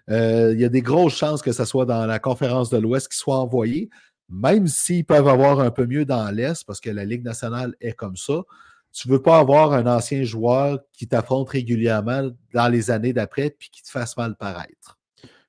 euh, 0.09 0.51
il 0.53 0.59
y 0.59 0.65
a 0.65 0.69
des 0.69 0.81
grosses 0.81 1.15
chances 1.15 1.41
que 1.41 1.51
ce 1.51 1.65
soit 1.65 1.85
dans 1.85 2.05
la 2.05 2.19
conférence 2.19 2.69
de 2.69 2.77
l'Ouest 2.77 3.07
qui 3.09 3.17
soit 3.17 3.37
envoyé, 3.37 3.89
même 4.29 4.67
s'ils 4.67 5.05
peuvent 5.05 5.27
avoir 5.27 5.59
un 5.59 5.71
peu 5.71 5.85
mieux 5.85 6.05
dans 6.05 6.29
l'Est, 6.31 6.63
parce 6.65 6.79
que 6.79 6.89
la 6.89 7.05
Ligue 7.05 7.23
nationale 7.23 7.75
est 7.81 7.93
comme 7.93 8.15
ça. 8.15 8.41
Tu 8.93 9.07
ne 9.07 9.13
veux 9.13 9.21
pas 9.21 9.39
avoir 9.39 9.71
un 9.73 9.87
ancien 9.87 10.23
joueur 10.23 10.79
qui 10.93 11.07
t'affronte 11.07 11.49
régulièrement 11.49 12.29
dans 12.53 12.67
les 12.67 12.91
années 12.91 13.13
d'après 13.13 13.49
puis 13.57 13.69
qui 13.71 13.81
te 13.83 13.89
fasse 13.89 14.17
mal 14.17 14.35
paraître. 14.35 14.97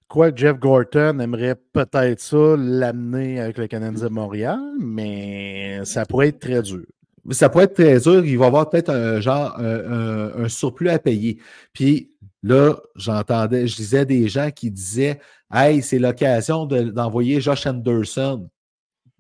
Quoi, 0.09 0.31
Jeff 0.35 0.59
Gorton 0.59 1.19
aimerait 1.21 1.57
peut-être 1.73 2.21
ça 2.21 2.55
l'amener 2.57 3.41
avec 3.41 3.57
le 3.59 3.67
Canadien 3.67 4.05
de 4.05 4.09
Montréal, 4.13 4.61
mais 4.79 5.81
ça 5.85 6.05
pourrait 6.05 6.29
être 6.29 6.39
très 6.41 6.61
dur. 6.63 6.85
Mais 7.25 7.35
ça 7.35 7.49
pourrait 7.49 7.65
être 7.65 7.75
très 7.75 7.99
dur. 7.99 8.25
Il 8.25 8.39
va 8.39 8.47
avoir 8.47 8.69
peut-être 8.69 8.91
un 8.91 9.21
genre 9.21 9.59
un, 9.59 9.65
un- 9.65 10.45
un 10.45 10.49
surplus 10.49 10.91
à 10.91 10.99
payer. 10.99 11.39
Puis 11.73 12.11
là, 12.43 12.75
j'entendais, 12.95 13.67
je 13.67 13.77
disais 13.77 14.05
des 14.05 14.29
gens 14.29 14.51
qui 14.51 14.71
disaient 14.71 15.19
Hey, 15.51 15.83
c'est 15.83 15.99
l'occasion 15.99 16.67
de- 16.67 16.91
d'envoyer 16.91 17.41
Josh 17.41 17.67
Anderson. 17.67 18.49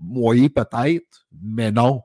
Oui, 0.04 0.48
peut-être, 0.48 1.26
mais 1.42 1.70
non. 1.70 2.02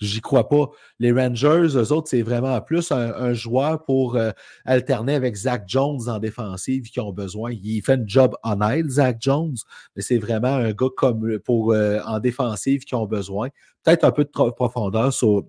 J'y 0.00 0.22
crois 0.22 0.48
pas. 0.48 0.70
Les 0.98 1.12
Rangers, 1.12 1.66
eux 1.76 1.92
autres, 1.92 2.08
c'est 2.08 2.22
vraiment 2.22 2.58
plus 2.62 2.90
un, 2.90 3.34
joueur 3.34 3.84
pour 3.84 4.16
euh, 4.16 4.30
alterner 4.64 5.14
avec 5.14 5.34
Zach 5.36 5.64
Jones 5.66 6.08
en 6.08 6.18
défensive 6.18 6.84
qui 6.84 7.00
ont 7.00 7.12
besoin. 7.12 7.52
Il 7.52 7.82
fait 7.82 7.92
un 8.00 8.06
job 8.06 8.34
honnête, 8.42 8.88
Zach 8.88 9.18
Jones, 9.20 9.56
mais 9.94 10.02
c'est 10.02 10.16
vraiment 10.16 10.54
un 10.54 10.72
gars 10.72 10.88
comme 10.96 11.38
pour 11.40 11.72
euh, 11.72 12.00
en 12.06 12.18
défensive 12.18 12.84
qui 12.84 12.94
ont 12.94 13.04
besoin. 13.06 13.48
Peut-être 13.84 14.04
un 14.04 14.10
peu 14.10 14.24
de 14.24 14.30
profondeur 14.30 15.12
sur, 15.12 15.44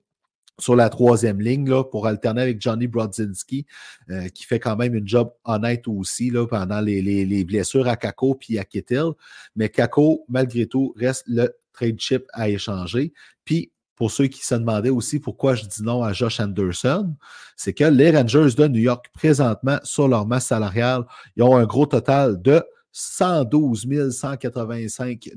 sur 0.60 0.76
la 0.76 0.90
troisième 0.90 1.40
ligne 1.40 1.70
là, 1.70 1.86
pour 1.86 2.06
alterner 2.06 2.42
avec 2.42 2.62
Johnny 2.62 2.88
Brodzinski, 2.88 3.66
euh, 4.10 4.28
qui 4.28 4.44
fait 4.44 4.60
quand 4.60 4.76
même 4.76 4.96
une 4.96 5.08
job 5.08 5.32
honnête 5.46 5.88
aussi 5.88 6.30
là, 6.30 6.46
pendant 6.46 6.82
les, 6.82 7.02
les- 7.02 7.26
les 7.26 7.46
blessures 7.46 7.88
à 7.88 7.96
Kako 7.96 8.36
puis 8.36 8.60
à 8.60 8.66
Kittel. 8.66 9.12
Mais 9.56 9.70
Kako, 9.70 10.26
malgré 10.28 10.66
tout, 10.66 10.94
reste 10.98 11.24
le 11.28 11.50
trade 11.72 12.00
chip 12.00 12.26
à 12.34 12.50
échanger. 12.50 13.14
Puis, 13.46 13.72
pour 14.02 14.10
ceux 14.10 14.26
qui 14.26 14.44
se 14.44 14.56
demandaient 14.56 14.90
aussi 14.90 15.20
pourquoi 15.20 15.54
je 15.54 15.64
dis 15.64 15.84
non 15.84 16.02
à 16.02 16.12
Josh 16.12 16.40
Anderson, 16.40 17.14
c'est 17.56 17.72
que 17.72 17.84
les 17.84 18.10
Rangers 18.10 18.56
de 18.58 18.68
New 18.68 18.80
York, 18.80 19.12
présentement, 19.14 19.78
sur 19.84 20.08
leur 20.08 20.26
masse 20.26 20.48
salariale, 20.48 21.04
ils 21.36 21.44
ont 21.44 21.56
un 21.56 21.66
gros 21.66 21.86
total 21.86 22.42
de 22.42 22.64
112 22.94 24.10
185 24.10 25.30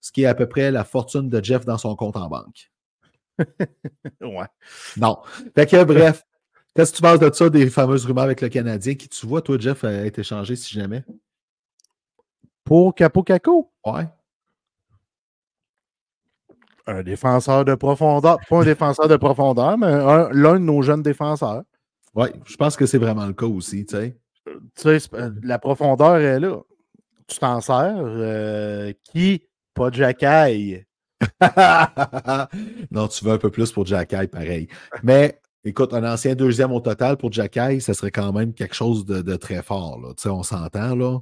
ce 0.00 0.12
qui 0.12 0.22
est 0.22 0.26
à 0.26 0.36
peu 0.36 0.48
près 0.48 0.70
la 0.70 0.84
fortune 0.84 1.28
de 1.28 1.42
Jeff 1.42 1.64
dans 1.64 1.78
son 1.78 1.96
compte 1.96 2.16
en 2.16 2.28
banque. 2.28 2.70
Ouais. 4.20 4.46
Non. 4.96 5.18
Fait 5.56 5.66
que, 5.66 5.82
bref, 5.82 6.24
qu'est-ce 6.76 6.92
que 6.92 6.96
tu 6.98 7.02
penses 7.02 7.18
de 7.18 7.32
ça, 7.32 7.50
des 7.50 7.70
fameuses 7.70 8.06
rumeurs 8.06 8.22
avec 8.22 8.40
le 8.40 8.50
Canadien 8.50 8.94
qui, 8.94 9.08
tu 9.08 9.26
vois, 9.26 9.42
toi, 9.42 9.56
Jeff, 9.58 9.82
a 9.82 10.06
été 10.06 10.20
échangé 10.20 10.54
si 10.54 10.72
jamais? 10.74 11.02
Pour 12.62 12.94
Capo 12.94 13.24
Caco, 13.24 13.72
Ouais. 13.84 14.06
Un 16.86 17.02
défenseur 17.02 17.64
de 17.64 17.74
profondeur, 17.74 18.38
pas 18.48 18.60
un 18.60 18.64
défenseur 18.64 19.08
de 19.08 19.16
profondeur, 19.16 19.78
mais 19.78 19.86
un- 19.86 20.28
l'un 20.32 20.54
de 20.54 20.58
nos 20.64 20.82
jeunes 20.82 21.02
défenseurs. 21.02 21.62
Oui, 22.14 22.28
je 22.44 22.56
pense 22.56 22.76
que 22.76 22.86
c'est 22.86 22.98
vraiment 22.98 23.26
le 23.26 23.32
cas 23.32 23.46
aussi, 23.46 23.86
tu 23.86 23.96
sais. 23.96 24.18
Tu 24.44 24.62
sais, 24.74 24.98
euh, 25.14 25.30
la 25.42 25.58
profondeur 25.58 26.16
est 26.16 26.40
là. 26.40 26.58
Tu 27.28 27.38
t'en 27.38 27.60
sers. 27.60 27.94
euh, 27.96 28.92
qui? 29.04 29.42
Pas 29.74 29.90
Jacky. 29.90 30.78
non, 32.90 33.08
tu 33.08 33.24
veux 33.24 33.32
un 33.32 33.38
peu 33.38 33.50
plus 33.50 33.72
pour 33.72 33.86
Jacky, 33.86 34.26
pareil. 34.26 34.68
Mais 35.02 35.40
écoute, 35.64 35.94
un 35.94 36.04
ancien 36.10 36.34
deuxième 36.34 36.72
au 36.72 36.80
total 36.80 37.16
pour 37.16 37.32
Jacky, 37.32 37.80
ça 37.80 37.94
serait 37.94 38.10
quand 38.10 38.32
même 38.32 38.52
quelque 38.52 38.74
chose 38.74 39.04
de, 39.06 39.22
de 39.22 39.36
très 39.36 39.62
fort. 39.62 39.98
Là. 40.00 40.08
Tu 40.16 40.22
sais, 40.24 40.28
on 40.28 40.42
s'entend 40.42 40.94
là. 40.96 41.18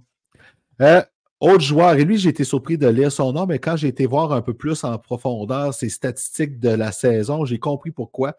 Euh, 0.80 1.02
autre 1.40 1.62
joueur, 1.62 1.94
et 1.94 2.04
lui, 2.04 2.18
j'ai 2.18 2.28
été 2.28 2.44
surpris 2.44 2.76
de 2.76 2.86
lire 2.86 3.10
son 3.10 3.32
nom, 3.32 3.46
mais 3.46 3.58
quand 3.58 3.76
j'ai 3.76 3.88
été 3.88 4.06
voir 4.06 4.32
un 4.32 4.42
peu 4.42 4.52
plus 4.52 4.84
en 4.84 4.98
profondeur 4.98 5.72
ses 5.72 5.88
statistiques 5.88 6.60
de 6.60 6.68
la 6.68 6.92
saison, 6.92 7.46
j'ai 7.46 7.58
compris 7.58 7.90
pourquoi. 7.90 8.36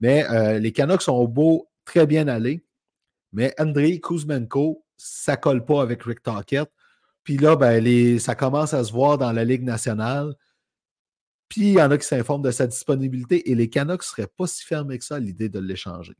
Mais 0.00 0.26
euh, 0.30 0.58
les 0.58 0.72
Canucks 0.72 1.02
sont 1.02 1.24
beau, 1.24 1.68
très 1.86 2.06
bien 2.06 2.28
allés. 2.28 2.64
Mais 3.32 3.54
Andrei 3.58 4.00
Kuzmenko, 4.00 4.84
ça 4.98 5.36
colle 5.36 5.64
pas 5.64 5.80
avec 5.80 6.02
Rick 6.02 6.22
Tockett. 6.22 6.70
Puis 7.24 7.38
là, 7.38 7.56
ben, 7.56 7.82
les, 7.82 8.18
ça 8.18 8.34
commence 8.34 8.74
à 8.74 8.84
se 8.84 8.92
voir 8.92 9.16
dans 9.16 9.32
la 9.32 9.44
Ligue 9.44 9.62
nationale. 9.62 10.34
Puis 11.48 11.60
il 11.62 11.72
y 11.74 11.82
en 11.82 11.90
a 11.90 11.98
qui 11.98 12.06
s'informent 12.06 12.42
de 12.42 12.50
sa 12.50 12.66
disponibilité 12.66 13.50
et 13.50 13.54
les 13.54 13.68
Canucks 13.68 14.00
ne 14.00 14.04
seraient 14.04 14.30
pas 14.36 14.46
si 14.46 14.64
fermés 14.64 14.98
que 14.98 15.04
ça 15.04 15.16
à 15.16 15.20
l'idée 15.20 15.48
de 15.48 15.58
l'échanger. 15.58 16.14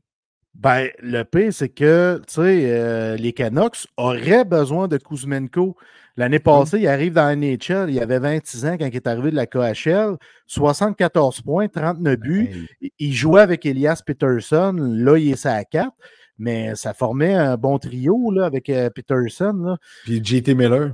Ben, 0.53 0.89
le 0.99 1.23
pire, 1.23 1.51
c'est 1.51 1.69
que, 1.69 2.21
euh, 2.37 3.15
les 3.17 3.33
Canucks 3.33 3.87
auraient 3.97 4.45
besoin 4.45 4.87
de 4.87 4.97
Kuzmenko. 4.97 5.75
L'année 6.15 6.39
passée, 6.39 6.79
il 6.79 6.87
arrive 6.87 7.13
dans 7.13 7.25
la 7.25 7.35
NHL, 7.35 7.89
il 7.89 7.99
avait 7.99 8.19
26 8.19 8.65
ans 8.65 8.77
quand 8.77 8.85
il 8.85 8.95
est 8.95 9.07
arrivé 9.07 9.31
de 9.31 9.35
la 9.35 9.47
KHL, 9.47 10.15
74 10.45 11.41
points, 11.41 11.67
39 11.67 12.17
buts. 12.19 12.67
Hey, 12.81 12.91
Il- 12.99 13.13
jouait 13.13 13.41
avec 13.41 13.65
Elias 13.65 14.01
Peterson, 14.05 14.73
là, 14.77 15.17
il 15.17 15.31
est 15.31 15.45
à 15.45 15.63
4, 15.63 15.91
mais 16.37 16.75
ça 16.75 16.93
formait 16.93 17.33
un 17.33 17.57
bon 17.57 17.79
trio 17.79 18.31
là, 18.31 18.45
avec 18.45 18.69
euh, 18.69 18.89
Peterson. 18.91 19.53
Là. 19.53 19.77
Puis 20.03 20.23
JT 20.23 20.53
Miller. 20.53 20.93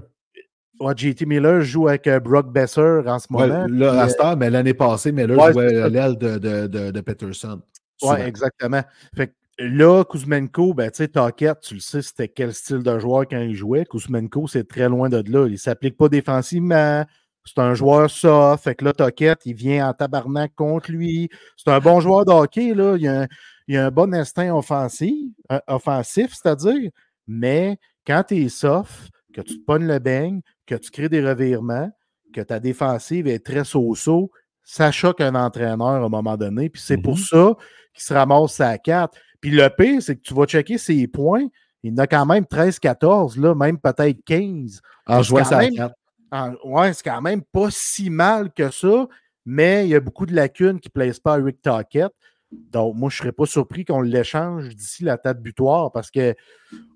Ouais, 0.79 0.93
JT 0.95 1.25
Miller 1.25 1.61
joue 1.61 1.89
avec 1.89 2.07
euh, 2.07 2.21
Brock 2.21 2.53
Besser 2.53 3.01
en 3.05 3.19
ce 3.19 3.27
Ouais, 3.29 3.47
moment. 3.47 3.65
là, 3.69 4.05
puis, 4.07 4.15
à 4.19 4.31
euh, 4.31 4.35
mais 4.37 4.49
l'année 4.49 4.73
passée, 4.73 5.11
Miller 5.11 5.37
Ouais, 5.37 5.51
jouait 5.51 5.89
l'aile 5.89 6.17
de, 6.17 6.37
de, 6.37 6.67
de, 6.67 6.91
de 6.91 7.01
Peterson. 7.01 7.61
Oui, 8.01 8.15
exactement. 8.25 8.81
Fait 9.13 9.27
que 9.27 9.33
là, 9.59 10.03
Kuzmenko, 10.03 10.73
ben, 10.73 10.89
tu 10.89 10.97
sais, 10.97 11.07
Tockett, 11.09 11.59
tu 11.61 11.75
le 11.75 11.79
sais, 11.79 12.01
c'était 12.01 12.27
quel 12.29 12.53
style 12.53 12.83
de 12.83 12.99
joueur 12.99 13.27
quand 13.27 13.39
il 13.39 13.53
jouait. 13.55 13.85
Kuzmenko, 13.85 14.47
c'est 14.47 14.67
très 14.67 14.89
loin 14.89 15.09
de 15.09 15.17
là. 15.31 15.45
Il 15.47 15.53
ne 15.53 15.57
s'applique 15.57 15.97
pas 15.97 16.09
défensivement. 16.09 17.05
C'est 17.45 17.59
un 17.59 17.73
joueur 17.73 18.09
soft. 18.09 18.63
Fait 18.63 18.75
que 18.75 18.85
là, 18.85 18.93
Tockett, 18.93 19.39
il 19.45 19.53
vient 19.55 19.89
en 19.89 19.93
tabarnak 19.93 20.53
contre 20.55 20.91
lui. 20.91 21.29
C'est 21.57 21.71
un 21.71 21.79
bon 21.79 21.99
joueur 21.99 22.25
de 22.25 22.31
hockey, 22.31 22.73
là. 22.73 22.95
Il 22.97 23.07
a 23.07 23.21
un, 23.21 23.27
il 23.67 23.77
a 23.77 23.87
un 23.87 23.91
bon 23.91 24.13
instinct 24.13 24.53
offensif, 24.55 25.13
euh, 25.51 25.59
offensif, 25.67 26.33
c'est-à-dire. 26.33 26.91
Mais 27.27 27.77
quand 28.05 28.23
tu 28.27 28.37
es 28.43 28.49
soft, 28.49 29.09
que 29.33 29.41
tu 29.41 29.59
te 29.59 29.65
pognes 29.65 29.87
le 29.87 29.99
beigne, 29.99 30.41
que 30.65 30.75
tu 30.75 30.91
crées 30.91 31.09
des 31.09 31.25
revirements, 31.25 31.89
que 32.33 32.41
ta 32.41 32.59
défensive 32.59 33.27
est 33.27 33.43
très 33.45 33.63
so-so, 33.63 34.31
ça 34.63 34.91
choque 34.91 35.21
un 35.21 35.33
entraîneur 35.35 35.87
à 35.87 35.97
un 35.97 36.09
moment 36.09 36.37
donné. 36.37 36.69
Puis 36.69 36.81
c'est 36.85 36.97
pour 36.97 37.15
Mhm. 37.15 37.23
ça 37.23 37.55
qu'il 37.99 38.07
se 38.07 38.13
ramasse 38.13 38.59
à 38.59 38.77
4. 38.77 39.17
Puis 39.41 39.51
le 39.51 39.69
pire, 39.69 40.01
c'est 40.01 40.15
que 40.15 40.21
tu 40.21 40.33
vas 40.33 40.45
checker 40.45 40.77
ses 40.77 41.07
points. 41.07 41.47
Il 41.83 41.93
en 41.93 41.97
a 41.99 42.07
quand 42.07 42.25
même 42.25 42.43
13-14, 42.43 43.39
là, 43.39 43.55
même 43.55 43.77
peut-être 43.79 44.19
15. 44.25 44.81
En 45.07 45.21
jouant 45.23 45.43
à 45.43 45.57
même- 45.59 45.75
quatre. 45.75 45.95
En- 46.31 46.53
ouais, 46.63 46.93
c'est 46.93 47.03
quand 47.03 47.21
même 47.21 47.41
pas 47.41 47.69
si 47.71 48.09
mal 48.09 48.51
que 48.51 48.69
ça, 48.69 49.07
mais 49.45 49.85
il 49.85 49.89
y 49.89 49.95
a 49.95 49.99
beaucoup 49.99 50.25
de 50.25 50.35
lacunes 50.35 50.79
qui 50.79 50.89
ne 50.89 50.91
plaisent 50.91 51.19
pas 51.19 51.33
à 51.35 51.37
Rick 51.37 51.61
Tockett. 51.61 52.11
Donc, 52.51 52.95
moi, 52.95 53.09
je 53.09 53.15
ne 53.15 53.19
serais 53.19 53.31
pas 53.31 53.45
surpris 53.45 53.85
qu'on 53.85 54.01
l'échange 54.01 54.75
d'ici 54.75 55.03
la 55.03 55.17
tête 55.17 55.39
butoir 55.41 55.91
parce 55.91 56.11
que 56.11 56.35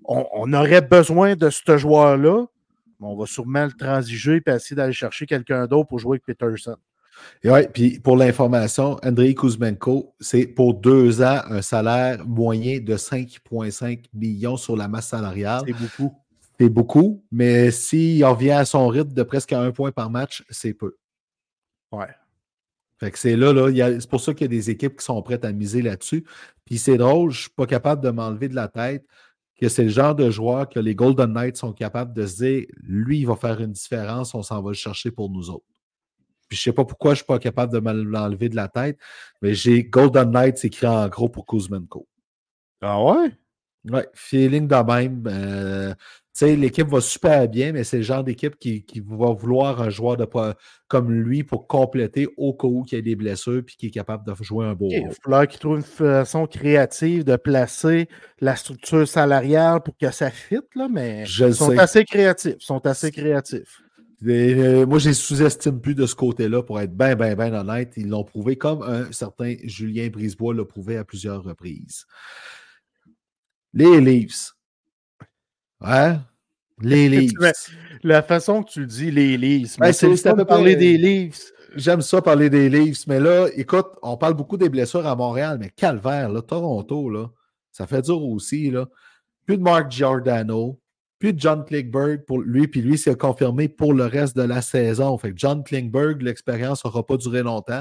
on, 0.04 0.52
aurait 0.52 0.82
besoin 0.82 1.36
de 1.36 1.48
ce 1.50 1.76
joueur-là. 1.76 2.44
mais 3.00 3.06
On 3.06 3.16
va 3.16 3.26
sûrement 3.26 3.64
le 3.64 3.72
transiger 3.72 4.42
et 4.44 4.50
essayer 4.50 4.76
d'aller 4.76 4.92
chercher 4.92 5.26
quelqu'un 5.26 5.66
d'autre 5.66 5.88
pour 5.88 5.98
jouer 5.98 6.16
avec 6.16 6.24
Peterson. 6.26 6.76
Et 7.42 7.50
ouais, 7.50 7.68
puis 7.68 7.98
pour 8.00 8.16
l'information, 8.16 8.98
Andrei 9.02 9.34
Kuzmenko, 9.34 10.14
c'est 10.20 10.46
pour 10.46 10.74
deux 10.74 11.22
ans 11.22 11.40
un 11.48 11.62
salaire 11.62 12.24
moyen 12.26 12.80
de 12.80 12.96
5,5 12.96 14.04
millions 14.14 14.56
sur 14.56 14.76
la 14.76 14.88
masse 14.88 15.08
salariale. 15.08 15.62
C'est 15.66 15.72
beaucoup. 15.72 16.14
C'est 16.58 16.68
beaucoup, 16.68 17.24
mais 17.32 17.70
s'il 17.72 18.24
revient 18.24 18.52
à 18.52 18.64
son 18.64 18.86
rythme 18.86 19.12
de 19.12 19.22
presque 19.24 19.52
un 19.52 19.72
point 19.72 19.90
par 19.90 20.08
match, 20.08 20.44
c'est 20.50 20.72
peu. 20.72 20.96
Ouais. 21.90 22.06
Fait 23.00 23.10
que 23.10 23.18
c'est 23.18 23.36
là, 23.36 23.52
là, 23.52 24.00
c'est 24.00 24.08
pour 24.08 24.20
ça 24.20 24.32
qu'il 24.34 24.44
y 24.44 24.44
a 24.44 24.56
des 24.56 24.70
équipes 24.70 24.96
qui 24.96 25.04
sont 25.04 25.20
prêtes 25.20 25.44
à 25.44 25.52
miser 25.52 25.82
là-dessus. 25.82 26.24
Puis 26.64 26.78
c'est 26.78 26.96
drôle, 26.96 27.32
je 27.32 27.38
ne 27.38 27.42
suis 27.42 27.50
pas 27.50 27.66
capable 27.66 28.02
de 28.02 28.10
m'enlever 28.10 28.48
de 28.48 28.54
la 28.54 28.68
tête 28.68 29.04
que 29.60 29.68
c'est 29.68 29.84
le 29.84 29.88
genre 29.88 30.14
de 30.14 30.30
joueur 30.30 30.68
que 30.68 30.80
les 30.80 30.94
Golden 30.94 31.32
Knights 31.32 31.56
sont 31.56 31.72
capables 31.72 32.12
de 32.12 32.26
se 32.26 32.36
dire, 32.36 32.66
lui, 32.82 33.20
il 33.20 33.26
va 33.26 33.36
faire 33.36 33.60
une 33.60 33.72
différence, 33.72 34.34
on 34.34 34.42
s'en 34.42 34.62
va 34.62 34.70
le 34.70 34.74
chercher 34.74 35.10
pour 35.10 35.30
nous 35.30 35.50
autres. 35.50 35.64
Puis 36.48 36.56
je 36.58 36.62
ne 36.62 36.72
sais 36.72 36.74
pas 36.74 36.84
pourquoi 36.84 37.10
je 37.10 37.14
ne 37.14 37.16
suis 37.16 37.26
pas 37.26 37.38
capable 37.38 37.72
de 37.72 37.78
l'enlever 37.78 38.48
de 38.48 38.56
la 38.56 38.68
tête, 38.68 38.98
mais 39.42 39.54
j'ai 39.54 39.84
Golden 39.84 40.30
Knights 40.30 40.64
écrit 40.64 40.86
en 40.86 41.08
gros 41.08 41.28
pour 41.28 41.46
Kuzmenko. 41.46 42.06
Ah 42.82 43.02
ouais? 43.02 43.30
Ouais, 43.90 44.08
feeling 44.14 44.66
de 44.66 44.76
même. 44.76 45.24
euh, 45.26 45.92
tu 45.92 46.46
sais, 46.46 46.56
l'équipe 46.56 46.88
va 46.88 47.00
super 47.02 47.46
bien, 47.48 47.72
mais 47.72 47.84
c'est 47.84 47.98
le 47.98 48.02
genre 48.02 48.24
d'équipe 48.24 48.56
qui, 48.58 48.82
qui 48.84 49.00
va 49.00 49.32
vouloir 49.32 49.80
un 49.82 49.90
joueur 49.90 50.16
de, 50.16 50.26
comme 50.88 51.12
lui 51.12 51.44
pour 51.44 51.68
compléter 51.68 52.26
au 52.38 52.54
cas 52.54 52.66
où 52.66 52.84
il 52.90 52.94
y 52.94 52.98
a 52.98 53.02
des 53.02 53.14
blessures 53.14 53.62
puis 53.64 53.76
qui 53.76 53.86
est 53.88 53.90
capable 53.90 54.24
de 54.26 54.34
jouer 54.42 54.64
un 54.66 54.74
beau 54.74 54.88
Il 54.90 55.00
rôle. 55.00 55.08
va 55.10 55.14
falloir 55.22 55.46
qu'il 55.46 55.60
trouve 55.60 55.76
une 55.76 55.82
façon 55.82 56.46
créative 56.46 57.24
de 57.24 57.36
placer 57.36 58.08
la 58.40 58.56
structure 58.56 59.06
salariale 59.06 59.80
pour 59.82 59.96
que 59.98 60.10
ça 60.10 60.30
fitte, 60.30 60.74
là, 60.74 60.88
mais 60.90 61.24
Je 61.26 61.44
ils 61.44 61.54
sont 61.54 61.70
sais. 61.70 61.78
assez 61.78 62.04
créatifs. 62.04 62.56
ils 62.58 62.64
sont 62.64 62.84
assez 62.86 63.12
créatifs. 63.12 63.82
Et, 64.26 64.54
euh, 64.54 64.86
moi, 64.86 64.98
je 64.98 65.08
les 65.08 65.14
sous-estime 65.14 65.80
plus 65.80 65.94
de 65.94 66.06
ce 66.06 66.14
côté-là, 66.14 66.62
pour 66.62 66.80
être 66.80 66.96
bien, 66.96 67.14
bien, 67.14 67.34
bien 67.34 67.52
honnête. 67.54 67.92
Ils 67.96 68.08
l'ont 68.08 68.24
prouvé 68.24 68.56
comme 68.56 68.82
un 68.82 69.10
certain 69.12 69.54
Julien 69.64 70.08
Brisebois 70.08 70.54
l'a 70.54 70.64
prouvé 70.64 70.96
à 70.96 71.04
plusieurs 71.04 71.42
reprises. 71.42 72.06
Les 73.72 74.00
Leafs. 74.00 74.52
Ouais. 75.80 76.16
Les 76.80 77.08
Leafs. 77.10 77.32
La 78.02 78.22
façon 78.22 78.62
que 78.62 78.70
tu 78.70 78.80
le 78.80 78.86
dis, 78.86 79.10
les 79.10 79.36
Leafs. 79.36 79.78
Mais 79.78 79.92
c'est- 79.92 80.16
fun 80.16 80.34
de 80.34 80.44
parler 80.44 80.76
des 80.76 80.96
Leafs. 80.96 81.50
J'aime 81.76 82.02
ça 82.02 82.22
parler 82.22 82.48
des 82.50 82.68
Leafs, 82.68 83.06
mais 83.08 83.18
là, 83.18 83.48
écoute, 83.56 83.86
on 84.00 84.16
parle 84.16 84.34
beaucoup 84.34 84.56
des 84.56 84.68
blessures 84.68 85.06
à 85.08 85.16
Montréal, 85.16 85.58
mais 85.60 85.70
calvaire, 85.70 86.28
là, 86.28 86.40
Toronto, 86.40 87.10
là, 87.10 87.26
ça 87.72 87.88
fait 87.88 88.02
dur 88.02 88.22
aussi, 88.22 88.70
là. 88.70 88.86
Plus 89.44 89.56
de 89.58 89.62
Mark 89.62 89.90
Giordano, 89.90 90.80
plus 91.24 91.32
de 91.32 91.40
John 91.40 91.64
Klingberg 91.64 92.26
pour 92.26 92.42
lui, 92.42 92.68
puis 92.68 92.82
lui, 92.82 92.98
c'est 92.98 93.16
confirmé 93.16 93.66
pour 93.66 93.94
le 93.94 94.04
reste 94.04 94.36
de 94.36 94.42
la 94.42 94.60
saison. 94.60 95.16
Fait 95.16 95.30
que 95.30 95.38
John 95.38 95.64
Klingberg, 95.64 96.20
l'expérience 96.20 96.84
n'aura 96.84 97.06
pas 97.06 97.16
duré 97.16 97.42
longtemps. 97.42 97.80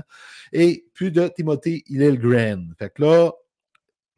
Et 0.53 0.85
plus 0.93 1.11
de 1.11 1.27
Timothy 1.27 1.83
Liljegren. 1.89 2.73
Fait 2.79 2.89
que 2.89 3.01
là, 3.01 3.31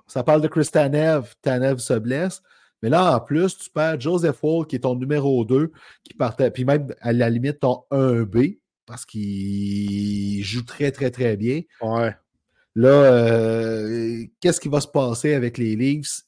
ça 0.05 0.23
parle 0.23 0.41
de 0.41 0.47
Chris 0.47 0.67
Tanev. 0.71 1.33
Tanev 1.41 1.79
se 1.79 1.95
blesse. 1.95 2.43
Mais 2.83 2.89
là, 2.89 3.15
en 3.15 3.19
plus, 3.19 3.57
tu 3.57 3.71
perds 3.71 3.99
Joseph 3.99 4.43
Wall, 4.43 4.67
qui 4.67 4.75
est 4.75 4.81
ton 4.81 4.93
numéro 4.93 5.43
2, 5.43 5.71
qui 6.03 6.13
partait, 6.13 6.51
puis 6.51 6.63
même 6.63 6.93
à 7.01 7.11
la 7.11 7.27
limite 7.31 7.61
ton 7.61 7.81
1B, 7.89 8.59
parce 8.85 9.07
qu'il 9.07 10.43
joue 10.43 10.61
très, 10.61 10.91
très, 10.91 11.09
très 11.09 11.35
bien. 11.35 11.61
Ouais. 11.81 12.13
Là, 12.75 12.89
euh, 12.89 14.23
qu'est-ce 14.39 14.61
qui 14.61 14.69
va 14.69 14.81
se 14.81 14.87
passer 14.87 15.33
avec 15.33 15.57
les 15.57 15.75
Leafs? 15.75 16.21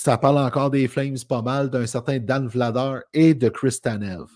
Ça 0.00 0.16
parle 0.16 0.38
encore 0.38 0.70
des 0.70 0.86
Flames 0.86 1.16
pas 1.28 1.42
mal, 1.42 1.70
d'un 1.70 1.84
certain 1.84 2.20
Dan 2.20 2.46
Vladar 2.46 3.00
et 3.12 3.34
de 3.34 3.48
Chris 3.48 3.80
Tanev. 3.82 4.26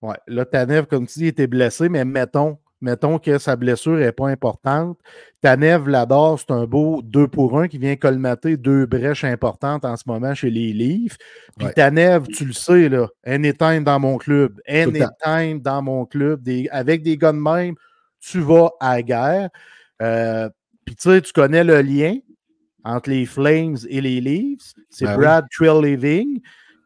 Ouais. 0.00 0.16
Là, 0.26 0.46
Tanev, 0.46 0.86
comme 0.86 1.06
tu 1.06 1.18
dis, 1.18 1.26
était 1.26 1.46
blessé, 1.46 1.90
mais 1.90 2.06
mettons, 2.06 2.56
mettons 2.80 3.18
que 3.18 3.36
sa 3.36 3.54
blessure 3.56 3.98
n'est 3.98 4.12
pas 4.12 4.28
importante. 4.28 4.98
Tanev, 5.42 5.86
l'adore, 5.86 6.40
c'est 6.40 6.50
un 6.50 6.64
beau 6.64 7.02
2 7.02 7.28
pour 7.28 7.60
1 7.60 7.68
qui 7.68 7.76
vient 7.76 7.94
colmater 7.94 8.56
deux 8.56 8.86
brèches 8.86 9.24
importantes 9.24 9.84
en 9.84 9.98
ce 9.98 10.04
moment 10.06 10.34
chez 10.34 10.48
les 10.48 10.72
Leafs. 10.72 11.18
Puis 11.58 11.66
Ouais. 11.66 11.74
Tanev, 11.74 12.26
tu 12.28 12.46
le 12.46 12.54
sais, 12.54 12.88
là, 12.88 13.06
anytime 13.22 13.84
dans 13.84 14.00
mon 14.00 14.16
club. 14.16 14.62
Anytime 14.66 15.60
dans 15.60 15.82
mon 15.82 16.06
club. 16.06 16.42
Des, 16.42 16.70
avec 16.70 17.02
des 17.02 17.18
gars 17.18 17.32
de 17.32 17.36
même, 17.36 17.74
tu 18.18 18.40
vas 18.40 18.70
à 18.80 18.94
la 18.94 19.02
guerre. 19.02 19.50
Euh, 20.00 20.48
Puis 20.86 20.96
tu 20.96 21.10
sais, 21.10 21.20
tu 21.20 21.34
connais 21.34 21.64
le 21.64 21.82
lien 21.82 22.16
entre 22.84 23.10
les 23.10 23.26
Flames 23.26 23.76
et 23.88 24.00
les 24.00 24.20
Leafs. 24.20 24.72
C'est 24.90 25.04
Ben 25.04 25.16
oui. 25.16 25.24
Brad 25.24 25.46
Treliving 25.50 26.40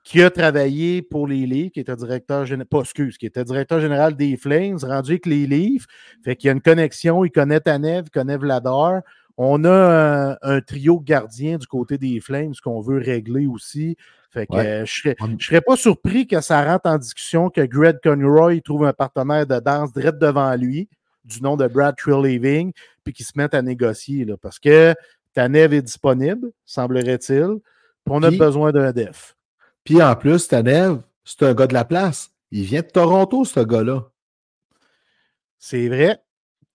qui 0.04 0.22
a 0.22 0.30
travaillé 0.30 1.02
pour 1.02 1.26
les 1.26 1.46
Leafs, 1.46 1.72
qui 1.72 1.80
était 1.80 1.96
directeur 1.96 2.46
général, 2.46 2.66
pas 2.68 2.80
excuse, 2.80 3.18
qui 3.18 3.26
était 3.26 3.44
directeur 3.44 3.80
général 3.80 4.14
des 4.14 4.36
Flames, 4.36 4.78
rendu 4.82 5.12
avec 5.12 5.26
les 5.26 5.46
Leafs. 5.48 5.86
Fait 6.24 6.36
qu'il 6.36 6.46
y 6.46 6.50
a 6.50 6.52
une 6.52 6.60
connexion, 6.60 7.24
il 7.24 7.30
connaît 7.32 7.58
Tanev, 7.58 8.04
il 8.06 8.10
connaît 8.10 8.36
Vladar. 8.36 9.00
On 9.36 9.64
a 9.64 10.30
un, 10.32 10.36
un 10.42 10.60
trio 10.60 11.00
de 11.00 11.04
gardiens 11.04 11.58
du 11.58 11.66
côté 11.66 11.98
des 11.98 12.20
Flames 12.20 12.52
qu'on 12.62 12.80
veut 12.80 12.98
régler 12.98 13.46
aussi. 13.46 13.96
Fait 14.30 14.46
que 14.46 14.54
Ouais. 14.54 14.66
euh, 14.66 14.84
je 14.86 14.94
serais, 15.00 15.16
je 15.38 15.44
serais 15.46 15.60
pas 15.60 15.76
surpris 15.76 16.26
que 16.26 16.40
ça 16.40 16.64
rentre 16.64 16.88
en 16.88 16.98
discussion, 16.98 17.50
que 17.50 17.62
Greg 17.62 17.96
Conroy 18.02 18.60
trouve 18.60 18.84
un 18.86 18.92
partenaire 18.92 19.46
de 19.46 19.58
danse 19.58 19.92
direct 19.92 20.18
devant 20.18 20.54
lui, 20.54 20.88
du 21.24 21.42
nom 21.42 21.56
de 21.56 21.66
Brad 21.66 21.96
Treliving, 21.96 22.72
puis 23.02 23.12
qu'ils 23.12 23.26
se 23.26 23.32
mettent 23.34 23.54
à 23.54 23.62
négocier. 23.62 24.24
Là, 24.24 24.36
parce 24.40 24.58
que 24.60 24.94
Tanev 25.36 25.74
est 25.74 25.82
disponible, 25.82 26.50
semblerait-il. 26.64 27.58
On 28.08 28.22
a 28.22 28.28
Puis- 28.28 28.38
besoin 28.38 28.72
d'un 28.72 28.90
def. 28.90 29.36
Puis 29.84 30.02
en 30.02 30.16
plus, 30.16 30.48
Tanev, 30.48 31.00
c'est 31.24 31.42
un 31.42 31.52
gars 31.52 31.66
de 31.66 31.74
la 31.74 31.84
place. 31.84 32.30
Il 32.50 32.62
vient 32.64 32.80
de 32.80 32.86
Toronto, 32.86 33.44
ce 33.44 33.60
gars-là. 33.60 34.08
C'est 35.58 35.88
vrai. 35.88 36.18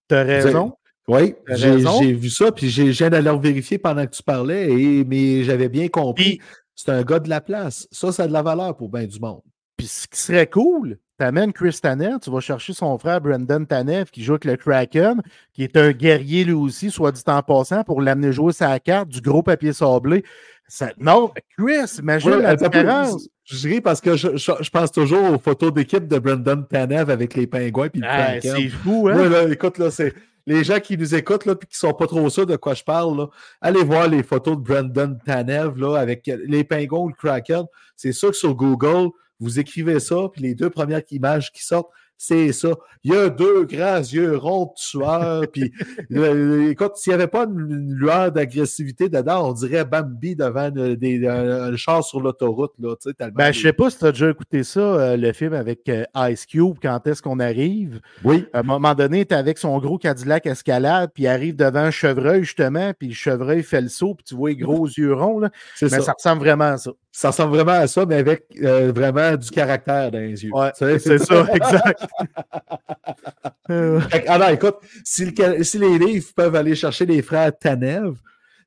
Tu 0.07 0.13
as 0.15 0.23
raison. 0.23 0.73
Oui, 1.07 1.33
T'as 1.47 1.55
j'ai 1.55 2.13
vu 2.13 2.29
ça, 2.29 2.51
puis 2.51 2.69
j'ai- 2.69 2.91
viens 2.91 3.09
d'aller 3.09 3.35
vérifier 3.39 3.79
pendant 3.79 4.05
que 4.05 4.11
tu 4.11 4.21
parlais, 4.21 4.69
et, 4.71 5.03
mais 5.05 5.43
j'avais 5.43 5.67
bien 5.67 5.87
compris. 5.87 6.39
C'est 6.75 6.91
un 6.91 7.01
gars 7.01 7.19
de 7.19 7.29
la 7.29 7.41
place. 7.41 7.87
Ça, 7.91 8.11
ça 8.11 8.23
a 8.23 8.27
de 8.27 8.33
la 8.33 8.43
valeur 8.43 8.77
pour 8.77 8.89
bien 8.89 9.05
du 9.05 9.19
monde. 9.19 9.41
Puis 9.81 9.87
ce 9.87 10.07
qui 10.07 10.19
serait 10.19 10.45
cool, 10.47 10.99
tu 11.19 11.25
amènes 11.25 11.51
Chris 11.53 11.79
Tanev, 11.81 12.19
tu 12.21 12.29
vas 12.29 12.39
chercher 12.39 12.73
son 12.73 12.95
frère 12.99 13.19
Brendan 13.19 13.65
Tanev 13.65 14.11
qui 14.11 14.23
joue 14.23 14.33
avec 14.33 14.45
le 14.45 14.57
Kraken, 14.57 15.23
qui 15.53 15.63
est 15.63 15.75
un 15.75 15.91
guerrier 15.91 16.43
lui 16.43 16.53
aussi, 16.53 16.91
soit 16.91 17.11
dit 17.11 17.23
en 17.25 17.41
passant, 17.41 17.83
pour 17.83 17.99
l'amener 17.99 18.31
jouer 18.31 18.53
sa 18.53 18.79
carte, 18.79 19.09
du 19.09 19.21
gros 19.21 19.41
papier 19.41 19.73
sablé. 19.73 20.23
Ça- 20.67 20.91
non, 20.99 21.31
Chris, 21.57 21.97
imagine 21.99 22.29
Ouais, 22.29 22.41
la 22.43 22.55
différence. 22.55 23.27
Je 23.43 23.57
je 23.57 23.67
ris 23.69 23.81
parce 23.81 24.01
que 24.01 24.15
je, 24.15 24.37
je- 24.37 24.51
je 24.61 24.69
pense 24.69 24.91
toujours 24.91 25.31
aux 25.33 25.39
photos 25.39 25.73
d'équipe 25.73 26.07
de 26.07 26.19
Brendan 26.19 26.65
Tanev 26.67 27.09
avec 27.09 27.33
les 27.33 27.47
pingouins 27.47 27.89
puis 27.89 28.01
le 28.01 28.07
Ah, 28.07 28.39
c'est 28.39 28.69
fou, 28.69 29.09
hein? 29.11 29.27
Là, 29.27 29.49
écoute, 29.51 29.79
là, 29.79 29.89
c'est 29.89 30.13
les 30.45 30.63
gens 30.63 30.79
qui 30.79 30.95
nous 30.95 31.15
écoutent 31.15 31.45
là, 31.47 31.55
puis 31.55 31.67
qui 31.67 31.77
sont 31.77 31.93
pas 31.93 32.05
trop 32.07 32.29
sûrs 32.29 32.45
de 32.45 32.55
quoi 32.55 32.75
je 32.75 32.83
parle. 32.83 33.17
Là, 33.17 33.27
allez 33.61 33.83
voir 33.83 34.07
les 34.07 34.21
photos 34.21 34.57
de 34.57 34.61
Brendan 34.61 35.17
Tanev 35.25 35.77
là, 35.79 35.97
avec 35.97 36.29
les 36.45 36.63
pingouins 36.63 36.99
ou 36.99 37.07
le 37.09 37.15
Kraken. 37.15 37.63
C'est 37.95 38.11
sûr 38.13 38.29
que 38.29 38.37
sur 38.37 38.53
Google, 38.55 39.09
vous 39.41 39.59
écrivez 39.59 39.99
ça, 39.99 40.29
puis 40.31 40.41
les 40.43 40.55
deux 40.55 40.69
premières 40.69 41.01
images 41.11 41.51
qui 41.51 41.63
sortent, 41.65 41.89
c'est 42.23 42.51
ça. 42.51 42.69
Il 43.03 43.11
y 43.13 43.17
a 43.17 43.29
deux 43.29 43.63
grands 43.65 43.97
yeux 43.97 44.37
ronds 44.37 44.71
tueurs, 44.77 45.41
puis 45.51 45.71
euh, 46.13 46.69
écoute, 46.69 46.91
s'il 46.95 47.09
n'y 47.09 47.15
avait 47.15 47.25
pas 47.25 47.45
une, 47.45 47.95
lueur 47.95 48.31
d'agressivité 48.31 49.09
dedans, 49.09 49.49
on 49.49 49.53
dirait 49.53 49.85
Bambi 49.85 50.35
devant 50.35 50.69
des- 50.69 51.27
un, 51.27 51.73
un 51.73 51.75
char 51.75 52.03
sur 52.03 52.21
l'autoroute. 52.21 52.73
Là, 52.77 52.95
tu 53.01 53.09
sais, 53.09 53.15
tellement 53.15 53.33
Ben, 53.35 53.51
je 53.51 53.61
sais 53.61 53.73
pas 53.73 53.89
si 53.89 53.97
tu 53.97 54.05
as 54.05 54.11
déjà 54.11 54.29
écouté 54.29 54.61
ça, 54.63 54.79
euh, 54.79 55.17
le 55.17 55.33
film 55.33 55.53
avec 55.53 55.89
euh, 55.89 56.03
Ice 56.29 56.45
Cube, 56.45 56.75
quand 56.79 57.07
est-ce 57.07 57.23
qu'on 57.23 57.39
arrive? 57.39 57.99
Oui, 58.23 58.45
À 58.53 58.59
un 58.59 58.63
moment 58.63 58.93
donné, 58.93 59.25
tu 59.25 59.33
avec 59.33 59.57
son 59.57 59.79
gros 59.79 59.97
Cadillac 59.97 60.45
escalade, 60.45 61.09
puis 61.15 61.23
il 61.23 61.27
arrive 61.27 61.55
devant 61.55 61.79
un 61.79 61.91
chevreuil, 61.91 62.43
justement, 62.43 62.93
puis 62.93 63.07
le 63.07 63.13
chevreuil 63.15 63.63
fait 63.63 63.81
le 63.81 63.89
saut, 63.89 64.13
puis 64.13 64.25
tu 64.25 64.35
vois 64.35 64.51
les 64.51 64.57
gros 64.57 64.87
yeux 64.95 65.15
ronds, 65.15 65.39
là. 65.39 65.49
c'est 65.75 65.85
Mais 65.91 65.97
ça. 65.97 66.01
ça 66.03 66.13
ressemble 66.13 66.41
vraiment 66.43 66.65
à 66.65 66.77
ça. 66.77 66.91
Ça 67.13 67.29
ressemble 67.31 67.55
vraiment 67.55 67.73
à 67.73 67.87
ça, 67.87 68.05
mais 68.05 68.15
avec 68.15 68.45
euh, 68.63 68.91
vraiment 68.95 69.35
du 69.35 69.49
caractère 69.51 70.11
dans 70.11 70.19
les 70.19 70.43
yeux. 70.45 70.51
Ouais, 70.53 70.71
c'est 70.75 71.17
ça, 71.19 71.45
exact. 71.53 72.05
Que, 73.67 73.99
ah 74.27 74.51
écoute, 74.53 74.75
si, 75.03 75.25
le 75.25 75.31
Ca- 75.35 75.63
si 75.63 75.77
les 75.77 75.97
livres 75.97 76.27
peuvent 76.35 76.55
aller 76.55 76.75
chercher 76.75 77.05
les 77.05 77.21
frères 77.21 77.51
Tanev, 77.57 78.15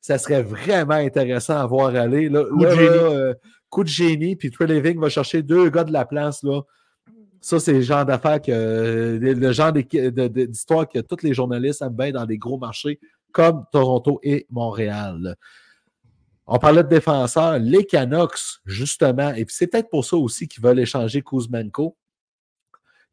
ça 0.00 0.18
serait 0.18 0.42
vraiment 0.42 0.94
intéressant 0.94 1.56
à 1.58 1.66
voir 1.66 1.94
aller. 1.94 2.28
Là, 2.28 2.44
Coup 2.44 2.58
de 2.58 2.64
là, 2.64 2.74
génie. 2.74 2.86
là, 2.86 2.92
euh, 2.92 3.34
coup 3.68 3.82
de 3.84 3.88
génie, 3.88 4.36
puis 4.36 4.50
Trey 4.50 4.66
Living 4.66 4.98
va 5.00 5.08
chercher 5.08 5.42
deux 5.42 5.68
gars 5.70 5.84
de 5.84 5.92
la 5.92 6.04
place. 6.04 6.42
Là. 6.42 6.60
Ça, 7.40 7.58
c'est 7.60 7.72
le 7.74 7.80
genre 7.82 8.04
d'affaires 8.04 8.40
que 8.40 8.50
euh, 8.52 9.18
le 9.20 9.52
genre 9.52 9.72
de- 9.72 9.82
de- 10.10 10.46
d'histoire 10.46 10.88
que 10.88 11.00
tous 11.00 11.22
les 11.22 11.34
journalistes 11.34 11.82
aiment 11.82 11.96
bien 11.96 12.12
dans 12.12 12.24
des 12.26 12.38
gros 12.38 12.58
marchés 12.58 12.98
comme 13.32 13.64
Toronto 13.72 14.20
et 14.22 14.46
Montréal. 14.50 15.36
On 16.46 16.58
parlait 16.58 16.82
de 16.82 16.88
défenseurs, 16.88 17.58
les 17.58 17.86
Canucks, 17.86 18.60
justement, 18.66 19.30
et 19.30 19.44
puis 19.46 19.54
c'est 19.56 19.66
peut-être 19.66 19.88
pour 19.88 20.04
ça 20.04 20.16
aussi 20.16 20.46
qu'ils 20.46 20.62
veulent 20.62 20.78
échanger 20.78 21.22
Kuzmenko. 21.22 21.96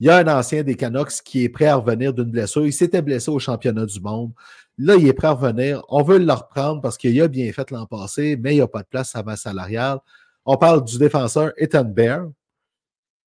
Il 0.02 0.08
y 0.08 0.10
a 0.10 0.18
un 0.18 0.28
ancien 0.28 0.64
des 0.64 0.76
Canucks 0.76 1.22
qui 1.24 1.44
est 1.44 1.50
prêt 1.50 1.68
à 1.68 1.76
revenir 1.76 2.12
d'une 2.14 2.32
blessure. 2.32 2.66
Il 2.66 2.74
s'était 2.74 3.04
blessé 3.04 3.30
au 3.30 3.38
championnat 3.40 3.86
du 3.86 4.02
monde. 4.02 4.34
Là, 4.78 4.96
il 4.96 5.08
est 5.08 5.14
prêt 5.14 5.28
à 5.28 5.34
revenir. 5.34 5.84
On 5.90 6.02
veut 6.02 6.18
le 6.18 6.34
reprendre 6.34 6.82
parce 6.82 6.98
qu'il 6.98 7.22
a 7.22 7.28
bien 7.28 7.54
fait 7.54 7.70
l'an 7.70 7.86
passé, 7.86 8.36
mais 8.36 8.54
il 8.54 8.56
n'y 8.56 8.62
a 8.62 8.68
pas 8.68 8.82
de 8.82 8.88
place 8.88 9.16
à 9.16 9.22
masse 9.22 9.42
salariale. 9.42 10.00
On 10.44 10.58
parle 10.58 10.84
du 10.84 10.98
défenseur 10.98 11.54
Ethan 11.56 11.86
Bear, 11.86 12.30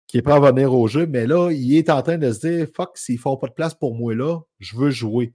qui 0.08 0.18
est 0.18 0.22
prêt 0.22 0.34
à 0.34 0.38
revenir 0.38 0.74
au 0.74 0.88
jeu, 0.88 1.06
mais 1.06 1.26
là, 1.28 1.50
il 1.52 1.76
est 1.76 1.90
en 1.90 2.02
train 2.02 2.18
de 2.18 2.32
se 2.32 2.46
dire 2.46 2.66
Fuck, 2.74 2.98
s'ils 2.98 3.16
ne 3.16 3.20
font 3.20 3.36
pas 3.36 3.46
de 3.46 3.52
place 3.52 3.74
pour 3.74 3.94
moi 3.94 4.14
là, 4.14 4.40
je 4.58 4.76
veux 4.76 4.90
jouer. 4.90 5.32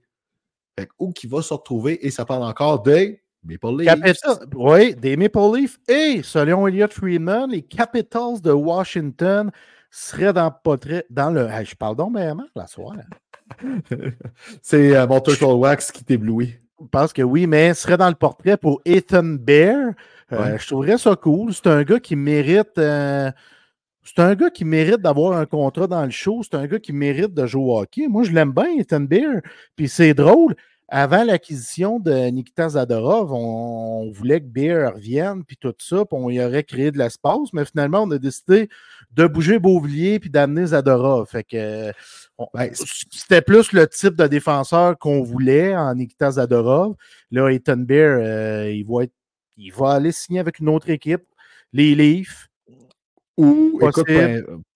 Fait 0.78 0.88
où 0.98 1.10
qu'il 1.10 1.30
va 1.30 1.40
se 1.42 1.54
retrouver 1.54 2.06
et 2.06 2.10
ça 2.10 2.26
parle 2.26 2.44
encore 2.44 2.82
des 2.82 3.22
Maple 3.44 3.78
Leafs. 3.78 3.86
Capital, 3.86 4.36
oui, 4.54 4.94
des 4.94 5.16
Maple 5.16 5.56
Leafs 5.56 5.78
et 5.88 6.22
selon 6.22 6.66
Elliot 6.66 6.88
Freeman, 6.90 7.50
les 7.50 7.62
Capitals 7.62 8.40
de 8.42 8.52
Washington 8.52 9.50
seraient 9.90 10.32
dans 10.32 10.46
le 10.46 10.52
portrait, 10.62 11.04
dans 11.10 11.30
le. 11.30 11.48
je 11.64 11.74
parle 11.74 11.96
donc 11.96 12.12
même 12.12 12.44
la 12.54 12.66
soirée. 12.66 13.02
C'est 14.62 14.96
euh, 14.96 15.06
mon 15.06 15.20
Turtle 15.20 15.44
Wax 15.44 15.90
qui 15.90 16.04
t'éblouit. 16.04 16.54
Je 16.80 16.86
pense 16.86 17.12
que 17.12 17.22
oui, 17.22 17.46
mais 17.46 17.74
serait 17.74 17.96
dans 17.96 18.08
le 18.08 18.14
portrait 18.14 18.56
pour 18.56 18.80
Ethan 18.84 19.24
Bear. 19.24 19.92
Euh, 20.32 20.56
je 20.56 20.66
trouverais 20.66 20.96
ça 20.96 21.14
cool. 21.16 21.52
C'est 21.52 21.66
un 21.66 21.82
gars 21.82 22.00
qui 22.00 22.16
mérite. 22.16 22.78
Euh, 22.78 23.30
c'est 24.02 24.20
un 24.20 24.34
gars 24.34 24.48
qui 24.48 24.64
mérite 24.64 25.02
d'avoir 25.02 25.38
un 25.38 25.44
contrat 25.44 25.86
dans 25.86 26.04
le 26.04 26.10
show. 26.10 26.40
C'est 26.42 26.56
un 26.56 26.66
gars 26.66 26.78
qui 26.78 26.92
mérite 26.92 27.34
de 27.34 27.46
jouer 27.46 27.62
au 27.62 27.78
hockey. 27.78 28.08
Moi, 28.08 28.22
je 28.22 28.32
l'aime 28.32 28.52
bien, 28.52 28.68
Ethan 28.78 29.00
Bear. 29.00 29.42
Puis 29.76 29.88
c'est 29.88 30.14
drôle. 30.14 30.54
Avant 30.92 31.22
l'acquisition 31.22 32.00
de 32.00 32.12
Nikita 32.30 32.70
Zadorov, 32.70 33.32
on, 33.32 34.10
voulait 34.10 34.40
que 34.40 34.46
Bear 34.46 34.94
revienne, 34.94 35.44
puis 35.44 35.56
tout 35.56 35.72
ça, 35.78 36.04
puis 36.04 36.18
on 36.18 36.28
y 36.30 36.42
aurait 36.42 36.64
créé 36.64 36.90
de 36.90 36.98
l'espace, 36.98 37.52
mais 37.52 37.64
finalement, 37.64 38.02
on 38.02 38.10
a 38.10 38.18
décidé 38.18 38.68
de 39.12 39.28
bouger 39.28 39.60
Beauvillier 39.60 40.18
puis 40.18 40.30
d'amener 40.30 40.66
Zadorov. 40.66 41.28
Fait 41.28 41.44
que 41.44 41.92
ben, 42.52 42.70
c'était 42.72 43.40
plus 43.40 43.70
le 43.70 43.86
type 43.86 44.16
de 44.16 44.26
défenseur 44.26 44.98
qu'on 44.98 45.22
voulait 45.22 45.76
en 45.76 45.94
Nikita 45.94 46.32
Zadorov. 46.32 46.96
Là, 47.30 47.50
Ethan 47.50 47.76
Bear, 47.76 48.18
euh, 48.20 48.72
il, 48.72 48.84
va 48.84 49.04
il 49.56 49.72
va 49.72 49.92
aller 49.92 50.10
signer 50.10 50.40
avec 50.40 50.58
une 50.58 50.68
autre 50.68 50.90
équipe, 50.90 51.22
les 51.72 51.94
Leafs. 51.94 52.48
Ou, 53.36 53.78
écoute, 53.80 54.08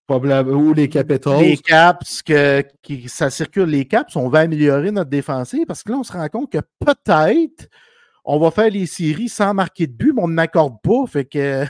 ou 0.08 0.74
les 0.74 0.88
Capitals. 0.88 1.40
Les 1.40 1.56
Caps, 1.56 2.22
que, 2.22 2.62
qui, 2.82 3.08
ça 3.08 3.30
circule 3.30 3.64
les 3.64 3.86
Caps, 3.86 4.14
on 4.16 4.28
va 4.28 4.40
améliorer 4.40 4.90
notre 4.90 5.10
défensive 5.10 5.66
parce 5.66 5.82
que 5.82 5.92
là, 5.92 5.98
on 5.98 6.04
se 6.04 6.12
rend 6.12 6.28
compte 6.28 6.52
que 6.52 6.58
peut-être 6.78 7.68
on 8.24 8.38
va 8.38 8.50
faire 8.50 8.70
les 8.70 8.86
séries 8.86 9.28
sans 9.28 9.52
marquer 9.52 9.86
de 9.86 9.92
but, 9.92 10.12
mais 10.14 10.22
on 10.22 10.28
n'accorde 10.28 10.80
pas. 10.82 11.06
Fait 11.06 11.24
que 11.24 11.64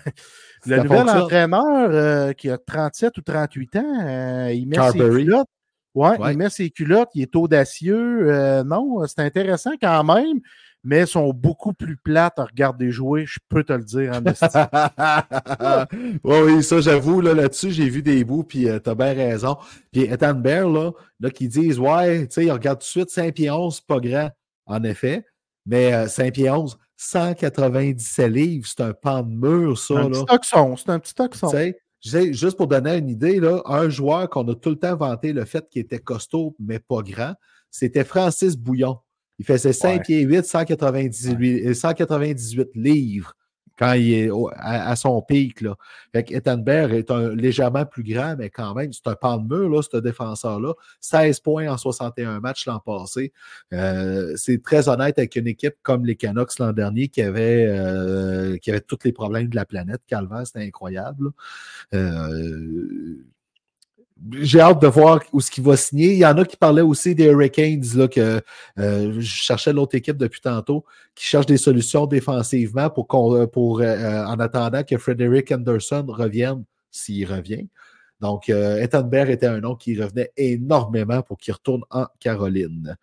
le 0.67 0.83
nouvel 0.83 1.09
entraîneur 1.09 1.91
euh, 1.91 2.33
qui 2.33 2.49
a 2.51 2.59
37 2.59 3.19
ou 3.19 3.23
38 3.23 3.77
ans, 3.77 3.83
euh, 4.03 4.53
il 4.53 4.69
met 4.69 4.77
ses 4.93 4.99
culottes. 4.99 5.49
Ouais, 5.95 6.17
il 6.33 6.39
met 6.39 6.51
ses 6.51 6.71
culottes, 6.71 7.11
il 7.15 7.23
est 7.23 7.37
audacieux. 7.37 8.29
Euh, 8.29 8.65
non, 8.65 9.05
c'est 9.07 9.21
intéressant 9.21 9.73
quand 9.81 10.03
même 10.03 10.41
mais 10.85 11.07
sont 11.07 11.33
beaucoup 11.33 11.73
plus 11.73 11.97
plates 11.97 12.39
à 12.39 12.45
regarder 12.45 12.91
jouer, 12.91 13.25
je 13.27 13.39
peux 13.49 13.65
te 13.65 13.73
le 13.73 13.83
dire 13.83 14.13
en 14.13 14.21
oui, 16.25 16.37
oui, 16.45 16.63
ça, 16.63 16.81
j'avoue, 16.81 17.23
là, 17.23 17.33
là-dessus, 17.33 17.71
j'ai 17.71 17.89
vu 17.89 18.03
des 18.03 18.23
bouts, 18.23 18.45
puis 18.45 18.69
euh, 18.69 18.79
t'as 18.79 18.95
bien 18.95 19.15
raison. 19.15 19.57
Puis 19.91 20.03
Ethan 20.03 20.35
Bear, 20.35 20.69
là, 20.69 20.93
là 21.21 21.31
qui 21.31 21.49
disent, 21.49 21.79
ouais, 21.79 22.29
tu 22.29 22.35
sais, 22.35 22.45
ils 22.45 22.53
regardent 22.53 22.81
tout 22.81 22.85
de 22.85 22.91
suite 22.91 23.11
5 23.11 23.35
pieds 23.35 23.51
11, 23.51 23.81
pas 23.81 23.99
grand, 23.99 24.31
en 24.67 24.85
effet, 24.85 25.25
mais 25.65 26.07
5 26.07 26.27
euh, 26.27 26.31
pieds 26.31 26.51
11, 26.51 26.79
197 26.97 28.31
livres, 28.31 28.67
c'est 28.67 28.83
un 28.83 28.93
pan 28.93 29.23
de 29.23 29.35
mur, 29.35 29.79
ça. 29.79 29.95
Un 29.95 30.11
petit 30.11 30.25
toxon, 30.27 30.77
c'est 30.77 30.91
un 30.91 30.99
petit 30.99 31.15
toxon. 31.15 31.51
Juste 32.03 32.59
pour 32.59 32.67
donner 32.67 32.99
une 32.99 33.09
idée, 33.09 33.41
là, 33.41 33.63
un 33.65 33.89
joueur 33.89 34.29
qu'on 34.29 34.47
a 34.49 34.55
tout 34.55 34.69
le 34.69 34.77
temps 34.77 34.95
vanté 34.95 35.33
le 35.33 35.47
fait 35.47 35.67
qu'il 35.71 35.81
était 35.81 35.99
costaud, 35.99 36.55
mais 36.59 36.79
pas 36.79 37.01
grand, 37.01 37.33
c'était 37.71 38.05
Francis 38.05 38.57
Bouillon. 38.57 38.99
Il 39.39 39.45
faisait 39.45 39.73
5 39.73 40.05
pieds 40.05 40.21
8, 40.23 40.45
198, 40.45 41.75
198 41.75 42.71
livres 42.75 43.35
quand 43.79 43.93
il 43.95 44.13
est 44.13 44.31
à, 44.57 44.95
son 44.97 45.21
pic. 45.23 45.61
Là. 45.61 45.77
Fait 46.13 46.31
est 46.31 46.49
un, 46.49 47.35
légèrement 47.35 47.85
plus 47.85 48.05
grand, 48.05 48.37
mais 48.37 48.51
quand 48.51 48.75
même, 48.75 48.93
c'est 48.93 49.07
un 49.09 49.15
pan 49.15 49.39
de 49.39 49.53
mur, 49.53 49.69
là, 49.69 49.83
ce 49.83 49.97
défenseur-là. 49.97 50.75
16 51.01 51.41
points 51.41 51.69
en 51.69 51.77
61 51.77 52.41
matchs 52.41 52.67
l'an 52.67 52.79
passé. 52.79 53.33
Euh, 53.73 54.35
c'est 54.37 54.63
très 54.63 54.89
honnête 54.89 55.19
avec 55.19 55.37
une 55.37 55.47
équipe 55.47 55.75
comme 55.83 56.05
les 56.05 56.17
Canucks 56.17 56.59
l'an 56.59 56.73
dernier 56.73 57.09
qui 57.09 57.23
avait, 57.23 57.67
euh, 57.67 58.57
qui 58.59 58.71
avait 58.71 58.81
tous 58.81 58.99
les 59.05 59.13
problèmes 59.13 59.49
de 59.49 59.57
la 59.57 59.65
planète. 59.65 60.03
Calvaire, 60.07 60.47
c'était 60.47 60.65
incroyable. 60.65 61.31
Euh, 61.95 63.25
j'ai 64.33 64.61
hâte 64.61 64.81
de 64.81 64.87
voir 64.87 65.21
où 65.33 65.41
ce 65.41 65.51
qu'il 65.51 65.65
va 65.65 65.77
signer. 65.77 66.13
Il 66.13 66.19
y 66.19 66.27
en 66.27 66.37
a 66.39 66.45
qui 66.45 66.57
parlaient 66.57 66.83
aussi 66.83 67.15
des 67.15 67.25
Hurricanes, 67.25 67.85
là, 67.95 68.09
que 68.09 68.41
euh, 68.79 69.15
je 69.19 69.21
cherchais 69.21 69.73
l'autre 69.73 69.95
équipe 69.95 70.17
depuis 70.17 70.41
tantôt, 70.41 70.85
qui 71.15 71.25
cherche 71.25 71.47
des 71.47 71.57
solutions 71.57 72.07
défensivement 72.07 72.91
pour, 72.91 73.35
euh, 73.35 73.47
pour 73.47 73.81
euh, 73.81 74.25
en 74.25 74.39
attendant 74.41 74.83
que 74.83 74.97
Frederick 74.97 75.53
Anderson 75.53 76.07
revienne, 76.09 76.65
s'il 76.91 77.31
revient. 77.31 77.69
Donc, 78.21 78.49
Ethan 78.49 79.03
Bear 79.03 79.29
était 79.29 79.47
un 79.47 79.61
nom 79.61 79.75
qui 79.75 80.01
revenait 80.01 80.33
énormément 80.37 81.21
pour 81.21 81.37
qu'il 81.37 81.53
retourne 81.53 81.83
en 81.91 82.07
Caroline. 82.21 82.97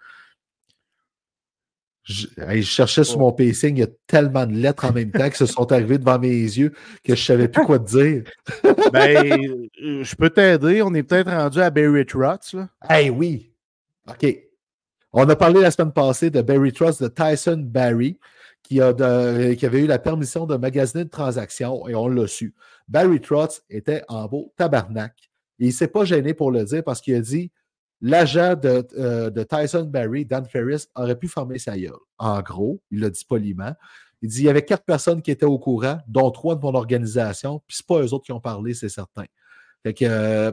Je, 2.11 2.61
cherchais 2.61 3.03
sur 3.03 3.19
mon 3.19 3.31
PC, 3.31 3.69
il 3.69 3.79
y 3.79 3.83
a 3.83 3.87
tellement 4.07 4.45
de 4.45 4.53
lettres 4.53 4.85
en 4.85 4.91
même 4.91 5.11
temps 5.11 5.29
qui 5.29 5.37
se 5.37 5.45
sont 5.45 5.71
arrivées 5.71 5.97
devant 5.97 6.19
mes 6.19 6.29
yeux 6.29 6.71
que 7.03 7.15
je 7.15 7.21
ne 7.21 7.25
savais 7.25 7.47
plus 7.47 7.65
quoi 7.65 7.79
te 7.79 7.89
dire. 7.89 8.23
ben, 8.91 9.39
je 9.77 10.15
peux 10.15 10.29
t'aider. 10.29 10.81
On 10.81 10.93
est 10.93 11.03
peut-être 11.03 11.31
rendu 11.31 11.59
à 11.59 11.69
Barry 11.69 12.05
Trotz. 12.05 12.53
Là. 12.53 12.69
Hey, 12.89 13.09
oui. 13.09 13.53
OK. 14.09 14.37
On 15.13 15.27
a 15.27 15.35
parlé 15.35 15.61
la 15.61 15.71
semaine 15.71 15.91
passée 15.91 16.29
de 16.29 16.41
Barry 16.41 16.71
Trotz, 16.71 17.01
de 17.01 17.07
Tyson 17.07 17.61
Barry, 17.65 18.17
qui, 18.63 18.81
a 18.81 18.93
qui 19.55 19.65
avait 19.65 19.81
eu 19.81 19.87
la 19.87 19.99
permission 19.99 20.45
de 20.45 20.55
magasiner 20.55 21.03
de 21.03 21.09
transactions 21.09 21.87
et 21.87 21.95
on 21.95 22.07
l'a 22.07 22.27
su. 22.27 22.53
Barry 22.87 23.19
Trotz 23.19 23.61
était 23.69 24.03
en 24.07 24.27
beau 24.27 24.53
tabarnak. 24.57 25.13
il 25.59 25.67
ne 25.67 25.71
s'est 25.71 25.87
pas 25.87 26.05
gêné 26.05 26.33
pour 26.33 26.51
le 26.51 26.63
dire 26.63 26.83
parce 26.83 27.01
qu'il 27.01 27.15
a 27.15 27.21
dit 27.21 27.51
l'agent 28.01 28.55
euh, 28.65 29.29
de, 29.29 29.43
Tyson 29.43 29.83
Barry, 29.83 30.25
Dan 30.25 30.45
Ferris, 30.45 30.87
aurait 30.95 31.17
pu 31.17 31.27
former 31.27 31.59
sa 31.59 31.77
gueule. 31.77 31.93
En 32.17 32.41
gros, 32.41 32.81
il 32.91 32.99
l'a 32.99 33.09
dit 33.09 33.25
poliment. 33.25 33.73
Il 34.21 34.29
dit 34.29 34.39
il 34.39 34.45
y 34.45 34.49
avait 34.49 34.65
quatre 34.65 34.83
personnes 34.83 35.21
qui 35.21 35.31
étaient 35.31 35.45
au 35.45 35.59
courant, 35.59 35.99
dont 36.07 36.29
trois 36.31 36.55
de 36.55 36.61
mon 36.61 36.75
organisation, 36.75 37.61
puis 37.67 37.77
c'est 37.77 37.85
pas 37.85 38.01
eux 38.01 38.13
autres 38.13 38.25
qui 38.25 38.31
ont 38.31 38.39
parlé, 38.39 38.73
c'est 38.73 38.89
certain. 38.89 39.25
Fait 39.83 39.93
que 39.93 40.05
euh, 40.05 40.51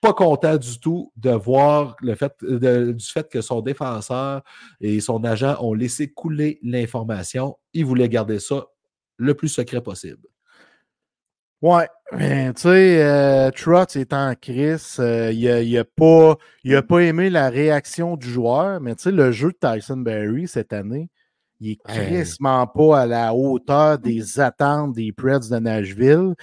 pas 0.00 0.12
content 0.12 0.56
du 0.56 0.78
tout 0.78 1.12
de 1.16 1.30
voir 1.30 1.96
le 2.00 2.14
fait 2.14 2.32
du 2.44 3.04
fait 3.06 3.28
que 3.30 3.40
son 3.40 3.62
défenseur 3.62 4.42
et 4.80 5.00
son 5.00 5.24
agent 5.24 5.56
ont 5.60 5.72
laissé 5.72 6.12
couler 6.12 6.58
l'information. 6.62 7.56
Il 7.72 7.86
voulait 7.86 8.08
garder 8.08 8.38
ça 8.38 8.66
le 9.16 9.34
plus 9.34 9.48
secret 9.48 9.80
possible. 9.80 10.28
Ouais, 11.62 11.88
tu 12.12 12.18
sais, 12.18 13.02
euh, 13.02 13.50
Trotz 13.50 13.96
est 13.96 14.12
en 14.12 14.34
crise. 14.34 14.96
Euh, 15.00 15.32
il 15.32 15.72
n'a 15.72 15.84
pas, 15.84 16.36
a 16.66 16.82
pas 16.82 16.98
aimé 17.00 17.30
la 17.30 17.48
réaction 17.48 18.16
du 18.16 18.28
joueur, 18.28 18.80
mais 18.80 18.94
tu 18.94 19.04
sais, 19.04 19.10
le 19.10 19.32
jeu 19.32 19.52
de 19.52 19.74
Tyson 19.74 19.96
Berry 19.96 20.46
cette 20.48 20.74
année, 20.74 21.08
il 21.60 21.72
est 21.72 21.82
crissement 21.82 22.66
pas 22.66 23.00
à 23.00 23.06
la 23.06 23.34
hauteur 23.34 23.98
des 23.98 24.38
attentes 24.38 24.92
des 24.94 25.12
Preds 25.12 25.48
de 25.50 25.58
Nashville. 25.58 26.34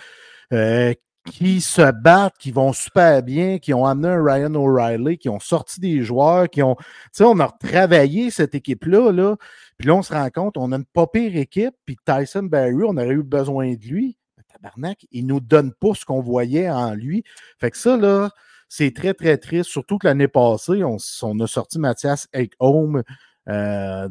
Euh, 0.52 0.94
qui 1.32 1.62
se 1.62 1.92
battent, 1.92 2.38
qui 2.38 2.52
vont 2.52 2.74
super 2.74 3.24
bien, 3.24 3.58
qui 3.58 3.74
ont 3.74 3.86
amené 3.86 4.10
un 4.10 4.24
Ryan 4.24 4.54
O'Reilly, 4.56 5.18
qui 5.18 5.30
ont 5.30 5.40
sorti 5.40 5.80
des 5.80 6.02
joueurs, 6.02 6.50
qui 6.50 6.62
ont. 6.62 6.76
Tu 6.76 6.86
sais, 7.14 7.24
on 7.24 7.40
a 7.40 7.46
retravaillé 7.46 8.30
cette 8.30 8.56
équipe-là, 8.56 9.12
là, 9.12 9.38
puis 9.78 9.88
là, 9.88 9.96
on 9.96 10.02
se 10.02 10.14
rend 10.14 10.30
compte, 10.30 10.58
on 10.58 10.72
a 10.74 10.76
une 10.76 10.86
pas 10.86 11.08
pire 11.08 11.38
équipe, 11.38 11.76
puis 11.86 11.96
Tyson 12.06 12.44
Berry, 12.44 12.84
on 12.84 12.98
aurait 12.98 13.10
eu 13.12 13.24
besoin 13.24 13.74
de 13.74 13.86
lui 13.86 14.18
tabarnak, 14.64 15.06
il 15.12 15.28
nous 15.28 15.40
donne 15.40 15.74
pas 15.74 15.94
ce 15.94 16.06
qu'on 16.06 16.22
voyait 16.22 16.70
en 16.70 16.94
lui. 16.94 17.24
Fait 17.60 17.72
que 17.72 17.78
ça, 17.78 17.98
là, 17.98 18.30
c'est 18.70 18.94
très, 18.94 19.14
très 19.14 19.38
triste. 19.38 19.70
Surtout 19.70 19.98
que 19.98 20.08
l'année 20.08 20.28
passée, 20.28 20.84
on, 20.84 20.98
a 21.40 21.48
sorti 21.48 21.80
Mathias 21.80 22.28
Ekholm 22.34 23.04
euh, 23.50 24.10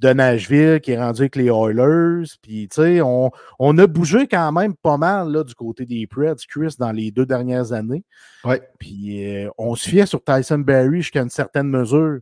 de 0.00 0.08
Nashville 0.10 0.80
qui 0.80 0.92
est 0.92 1.00
rendu 1.00 1.22
avec 1.22 1.36
les 1.36 1.46
Oilers. 1.46 2.28
Puis, 2.42 2.68
tu 2.68 2.82
sais, 2.82 3.00
on, 3.00 3.30
a 3.60 3.86
bougé 3.86 4.26
quand 4.26 4.52
même 4.52 4.74
pas 4.74 4.96
mal 4.96 5.32
là, 5.32 5.42
du 5.42 5.54
côté 5.54 5.86
des 5.86 6.06
Preds, 6.06 6.36
Chris, 6.48 6.76
dans 6.78 6.92
les 6.92 7.10
deux 7.10 7.26
dernières 7.26 7.72
années. 7.72 8.04
Ouais. 8.44 8.62
Puis, 8.78 9.26
euh, 9.26 9.50
on 9.58 9.74
se 9.74 9.88
fiait 9.88 10.06
sur 10.06 10.22
Tyson 10.22 10.58
Berry 10.58 11.02
jusqu'à 11.02 11.22
une 11.22 11.30
certaine 11.30 11.68
mesure. 11.68 12.20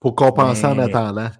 Pour 0.00 0.14
compenser 0.14 0.66
en 0.66 0.78
attendant. 0.78 1.30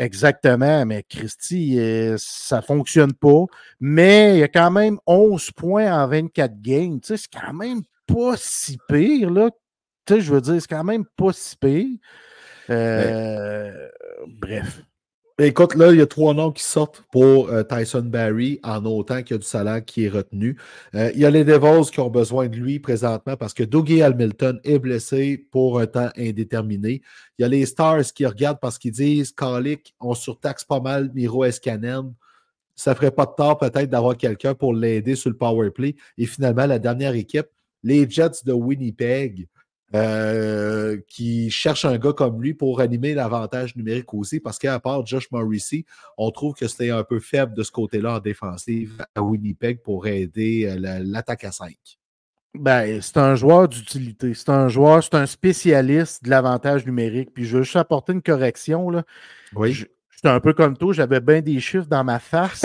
Exactement, 0.00 0.86
mais 0.86 1.02
Christy, 1.02 1.78
euh, 1.78 2.16
ça 2.16 2.56
ne 2.56 2.62
fonctionne 2.62 3.12
pas. 3.12 3.44
Mais 3.80 4.36
il 4.36 4.38
y 4.38 4.42
a 4.42 4.48
quand 4.48 4.70
même 4.70 4.98
11 5.06 5.50
points 5.50 5.92
en 5.92 6.08
24 6.08 6.62
games. 6.62 7.00
c'est 7.02 7.18
quand 7.30 7.52
même 7.52 7.82
pas 8.06 8.34
si 8.38 8.78
pire, 8.88 9.28
là. 9.28 9.50
Tu 10.06 10.14
sais, 10.14 10.20
je 10.22 10.32
veux 10.32 10.40
dire, 10.40 10.58
c'est 10.58 10.68
quand 10.68 10.84
même 10.84 11.04
pas 11.04 11.34
si 11.34 11.54
pire. 11.54 11.98
Euh, 12.70 13.90
bref. 14.26 14.80
Écoute, 15.42 15.74
là, 15.74 15.90
il 15.90 15.98
y 15.98 16.02
a 16.02 16.06
trois 16.06 16.34
noms 16.34 16.52
qui 16.52 16.62
sortent 16.62 17.02
pour 17.10 17.48
euh, 17.48 17.62
Tyson 17.62 18.02
Barry 18.02 18.60
en 18.62 18.84
autant 18.84 19.22
qu'il 19.22 19.30
y 19.30 19.34
a 19.36 19.38
du 19.38 19.46
salaire 19.46 19.82
qui 19.82 20.04
est 20.04 20.10
retenu. 20.10 20.58
Euh, 20.94 21.10
il 21.14 21.20
y 21.20 21.24
a 21.24 21.30
les 21.30 21.44
Devils 21.44 21.90
qui 21.90 21.98
ont 22.00 22.10
besoin 22.10 22.46
de 22.46 22.56
lui 22.56 22.78
présentement 22.78 23.38
parce 23.38 23.54
que 23.54 23.62
Dougie 23.62 24.02
Hamilton 24.02 24.60
est 24.64 24.78
blessé 24.78 25.38
pour 25.50 25.80
un 25.80 25.86
temps 25.86 26.10
indéterminé. 26.18 27.00
Il 27.38 27.42
y 27.42 27.44
a 27.46 27.48
les 27.48 27.64
Stars 27.64 28.12
qui 28.14 28.26
regardent 28.26 28.60
parce 28.60 28.76
qu'ils 28.78 28.92
disent 28.92 29.32
Kalik, 29.32 29.94
on 29.98 30.12
surtaxe 30.12 30.62
pas 30.62 30.80
mal 30.80 31.10
Miro 31.14 31.46
Escanen. 31.46 32.12
Ça 32.74 32.94
ferait 32.94 33.10
pas 33.10 33.24
de 33.24 33.32
tort 33.34 33.56
peut-être 33.56 33.88
d'avoir 33.88 34.18
quelqu'un 34.18 34.54
pour 34.54 34.74
l'aider 34.74 35.14
sur 35.14 35.30
le 35.30 35.38
power 35.38 35.70
play. 35.70 35.96
Et 36.18 36.26
finalement, 36.26 36.66
la 36.66 36.78
dernière 36.78 37.14
équipe, 37.14 37.48
les 37.82 38.06
Jets 38.10 38.44
de 38.44 38.52
Winnipeg. 38.52 39.48
Euh, 39.92 40.98
qui 41.08 41.50
cherche 41.50 41.84
un 41.84 41.98
gars 41.98 42.12
comme 42.12 42.40
lui 42.40 42.54
pour 42.54 42.80
animer 42.80 43.12
l'avantage 43.12 43.74
numérique 43.74 44.14
aussi, 44.14 44.38
parce 44.38 44.56
qu'à 44.56 44.78
part 44.78 45.04
Josh 45.04 45.28
Morrissey, 45.32 45.84
on 46.16 46.30
trouve 46.30 46.54
que 46.54 46.68
c'était 46.68 46.90
un 46.90 47.02
peu 47.02 47.18
faible 47.18 47.54
de 47.54 47.64
ce 47.64 47.72
côté-là 47.72 48.14
en 48.14 48.18
défensive 48.20 49.04
à 49.16 49.22
Winnipeg 49.22 49.82
pour 49.82 50.06
aider 50.06 50.66
euh, 50.66 51.00
l'attaque 51.02 51.42
à 51.42 51.50
5. 51.50 51.74
Ben, 52.54 53.02
c'est 53.02 53.16
un 53.16 53.34
joueur 53.34 53.68
d'utilité. 53.68 54.32
C'est 54.34 54.50
un 54.50 54.68
joueur, 54.68 55.02
c'est 55.02 55.16
un 55.16 55.26
spécialiste 55.26 56.24
de 56.24 56.30
l'avantage 56.30 56.86
numérique. 56.86 57.30
Puis 57.34 57.44
je 57.44 57.56
veux 57.56 57.62
juste 57.64 57.76
apporter 57.76 58.12
une 58.12 58.22
correction. 58.22 58.90
Là. 58.90 59.02
Oui. 59.54 59.72
J'étais 59.72 60.28
un 60.28 60.40
peu 60.40 60.52
comme 60.52 60.76
toi, 60.76 60.92
j'avais 60.92 61.20
bien 61.20 61.40
des 61.40 61.58
chiffres 61.58 61.88
dans 61.88 62.04
ma 62.04 62.20
face. 62.20 62.64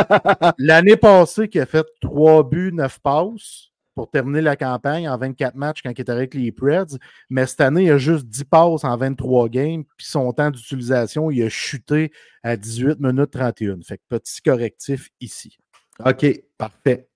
L'année 0.58 0.96
passée, 0.96 1.48
qui 1.48 1.60
a 1.60 1.66
fait 1.66 1.86
3 2.02 2.48
buts, 2.48 2.72
9 2.74 2.98
passes 3.00 3.70
pour 3.98 4.08
terminer 4.08 4.42
la 4.42 4.54
campagne 4.54 5.08
en 5.08 5.18
24 5.18 5.56
matchs 5.56 5.82
quand 5.82 5.90
il 5.90 6.00
était 6.00 6.12
avec 6.12 6.32
les 6.32 6.52
Preds. 6.52 6.96
Mais 7.30 7.46
cette 7.46 7.60
année, 7.60 7.86
il 7.86 7.90
a 7.90 7.98
juste 7.98 8.26
10 8.26 8.44
passes 8.44 8.84
en 8.84 8.96
23 8.96 9.48
games, 9.48 9.82
puis 9.96 10.06
son 10.06 10.32
temps 10.32 10.52
d'utilisation, 10.52 11.32
il 11.32 11.42
a 11.42 11.48
chuté 11.48 12.12
à 12.44 12.56
18 12.56 13.00
minutes 13.00 13.32
31. 13.32 13.80
Fait 13.82 13.98
que 13.98 14.02
petit 14.08 14.40
correctif 14.40 15.08
ici. 15.20 15.58
OK, 16.06 16.26
parfait. 16.56 17.08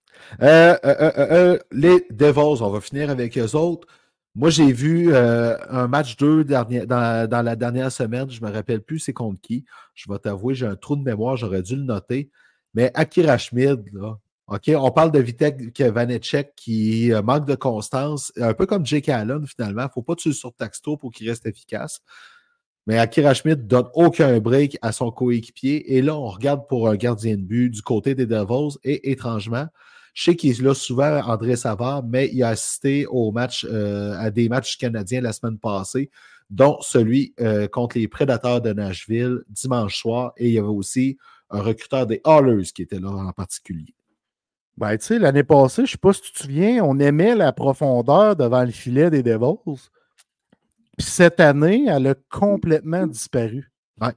Euh, 0.42 0.76
euh, 0.84 1.12
euh, 1.18 1.58
les 1.70 2.04
Devils, 2.10 2.60
on 2.62 2.70
va 2.70 2.80
finir 2.80 3.10
avec 3.10 3.38
eux 3.38 3.54
autres. 3.54 3.86
Moi, 4.34 4.50
j'ai 4.50 4.72
vu 4.72 5.14
un 5.14 5.86
match 5.86 6.16
2 6.16 6.42
dans, 6.42 7.28
dans, 7.28 7.44
la 7.44 7.54
dernière 7.54 7.92
semaine. 7.92 8.28
Je 8.28 8.42
ne 8.42 8.48
me 8.48 8.52
rappelle 8.52 8.80
plus 8.80 8.98
c'est 8.98 9.12
contre 9.12 9.40
qui. 9.40 9.64
Je 9.94 10.10
vais 10.10 10.18
t'avouer, 10.18 10.56
j'ai 10.56 10.66
un 10.66 10.74
trou 10.74 10.96
de 10.96 11.02
mémoire, 11.02 11.36
j'aurais 11.36 11.62
dû 11.62 11.76
le 11.76 11.84
noter. 11.84 12.28
Mais 12.74 12.90
Akira 12.94 13.38
Schmid, 13.38 13.84
là, 13.92 14.18
OK, 14.48 14.70
on 14.74 14.90
parle 14.90 15.12
de 15.12 15.20
Vitek 15.20 15.80
Vanecek 15.80 16.54
qui 16.56 17.12
euh, 17.12 17.22
manque 17.22 17.46
de 17.46 17.54
constance, 17.54 18.32
un 18.36 18.54
peu 18.54 18.66
comme 18.66 18.84
Jake 18.84 19.08
Allen 19.08 19.46
finalement. 19.46 19.82
Il 19.82 19.86
ne 19.86 19.90
faut 19.90 20.02
pas 20.02 20.16
tuer 20.16 20.32
sur 20.32 20.52
Taxto 20.52 20.96
pour 20.96 21.12
qu'il 21.12 21.28
reste 21.28 21.46
efficace. 21.46 22.00
Mais 22.86 22.98
Akira 22.98 23.34
Schmidt 23.34 23.62
ne 23.62 23.66
donne 23.66 23.88
aucun 23.94 24.38
break 24.40 24.76
à 24.82 24.90
son 24.92 25.10
coéquipier. 25.12 25.96
Et 25.96 26.02
là, 26.02 26.16
on 26.16 26.26
regarde 26.26 26.66
pour 26.68 26.88
un 26.88 26.96
gardien 26.96 27.36
de 27.36 27.42
but 27.42 27.70
du 27.70 27.82
côté 27.82 28.14
des 28.14 28.26
Devils. 28.26 28.76
Et 28.82 29.12
étrangement, 29.12 29.68
je 30.14 30.24
sais 30.24 30.36
qu'il 30.36 30.50
est 30.50 30.60
là 30.60 30.74
souvent, 30.74 31.20
André 31.24 31.56
Savard, 31.56 32.02
mais 32.04 32.28
il 32.32 32.42
a 32.42 32.48
assisté 32.48 33.06
au 33.06 33.30
match, 33.30 33.64
euh, 33.70 34.16
à 34.18 34.30
des 34.30 34.48
matchs 34.48 34.76
canadiens 34.76 35.20
la 35.20 35.32
semaine 35.32 35.58
passée, 35.58 36.10
dont 36.50 36.78
celui 36.80 37.34
euh, 37.40 37.68
contre 37.68 37.98
les 37.98 38.08
Prédateurs 38.08 38.60
de 38.60 38.72
Nashville 38.72 39.42
dimanche 39.48 40.00
soir. 40.00 40.32
Et 40.36 40.48
il 40.48 40.54
y 40.54 40.58
avait 40.58 40.66
aussi 40.66 41.16
un 41.50 41.62
recruteur 41.62 42.06
des 42.06 42.20
Hallers 42.24 42.64
qui 42.74 42.82
était 42.82 42.98
là 42.98 43.10
en 43.10 43.32
particulier. 43.32 43.94
Ben, 44.78 44.96
tu 44.96 45.04
sais, 45.04 45.18
l'année 45.18 45.42
passée, 45.42 45.82
je 45.82 45.82
ne 45.82 45.86
sais 45.86 45.98
pas 45.98 46.12
si 46.12 46.22
tu 46.22 46.32
te 46.32 46.38
souviens, 46.42 46.82
on 46.82 46.98
aimait 46.98 47.34
la 47.34 47.52
profondeur 47.52 48.36
devant 48.36 48.64
le 48.64 48.70
filet 48.70 49.10
des 49.10 49.22
Devils. 49.22 49.90
Puis 50.96 51.06
cette 51.06 51.40
année, 51.40 51.86
elle 51.88 52.06
a 52.06 52.14
complètement 52.30 53.06
disparu. 53.06 53.70
Ouais. 54.00 54.12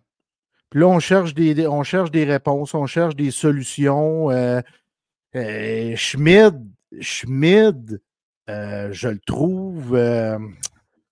Puis 0.70 0.80
là, 0.80 0.88
on 0.88 1.00
cherche 1.00 1.34
des, 1.34 1.68
on 1.68 1.84
cherche 1.84 2.12
des 2.12 2.24
réponses, 2.24 2.74
on 2.74 2.86
cherche 2.86 3.16
des 3.16 3.32
solutions. 3.32 4.32
Euh, 4.32 4.62
euh, 5.36 5.96
Schmid, 5.96 6.62
Schmid 7.02 8.02
euh, 8.50 8.90
je 8.92 9.10
le 9.10 9.20
trouve 9.20 10.00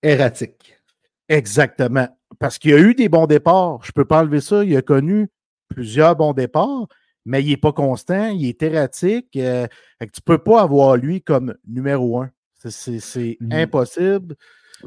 erratique. 0.02 0.80
Exactement. 1.28 2.08
Parce 2.40 2.58
qu'il 2.58 2.72
y 2.72 2.74
a 2.74 2.80
eu 2.80 2.96
des 2.96 3.10
bons 3.10 3.28
départs. 3.28 3.80
Je 3.84 3.90
ne 3.90 3.94
peux 3.94 4.06
pas 4.06 4.22
enlever 4.22 4.42
ça. 4.42 4.64
Il 4.64 4.76
a 4.78 4.82
connu 4.82 5.28
plusieurs 5.68 6.16
bons 6.16 6.34
départs 6.34 6.88
mais 7.26 7.44
il 7.44 7.50
n'est 7.50 7.58
pas 7.58 7.74
constant, 7.74 8.30
il 8.30 8.48
est 8.48 8.62
erratique. 8.64 9.36
Euh, 9.36 9.68
tu 10.00 10.06
ne 10.06 10.24
peux 10.26 10.38
pas 10.38 10.62
avoir 10.62 10.98
lui 10.98 11.22
comme 11.22 11.56
numéro 11.68 12.22
un. 12.22 12.30
C'est 12.70 13.38
mmh. 13.40 13.52
impossible. 13.52 14.36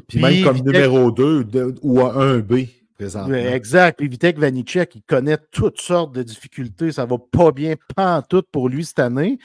Puis, 0.07 0.19
même 0.19 0.43
comme 0.43 0.59
numéro 0.59 1.11
2 1.11 1.75
ou 1.81 2.01
un 2.01 2.39
B 2.39 2.65
présentement. 2.95 3.35
Exact. 3.35 3.97
Puis 3.97 4.07
Vitek 4.07 4.37
Vanicek, 4.37 4.95
il 4.95 5.03
connaît 5.03 5.37
toutes 5.51 5.79
sortes 5.79 6.13
de 6.13 6.23
difficultés. 6.23 6.91
Ça 6.91 7.05
ne 7.05 7.09
va 7.09 7.17
pas 7.17 7.51
bien, 7.51 7.75
pas 7.95 8.17
en 8.17 8.21
tout 8.21 8.43
pour 8.51 8.69
lui 8.69 8.85
cette 8.85 8.99
année. 8.99 9.37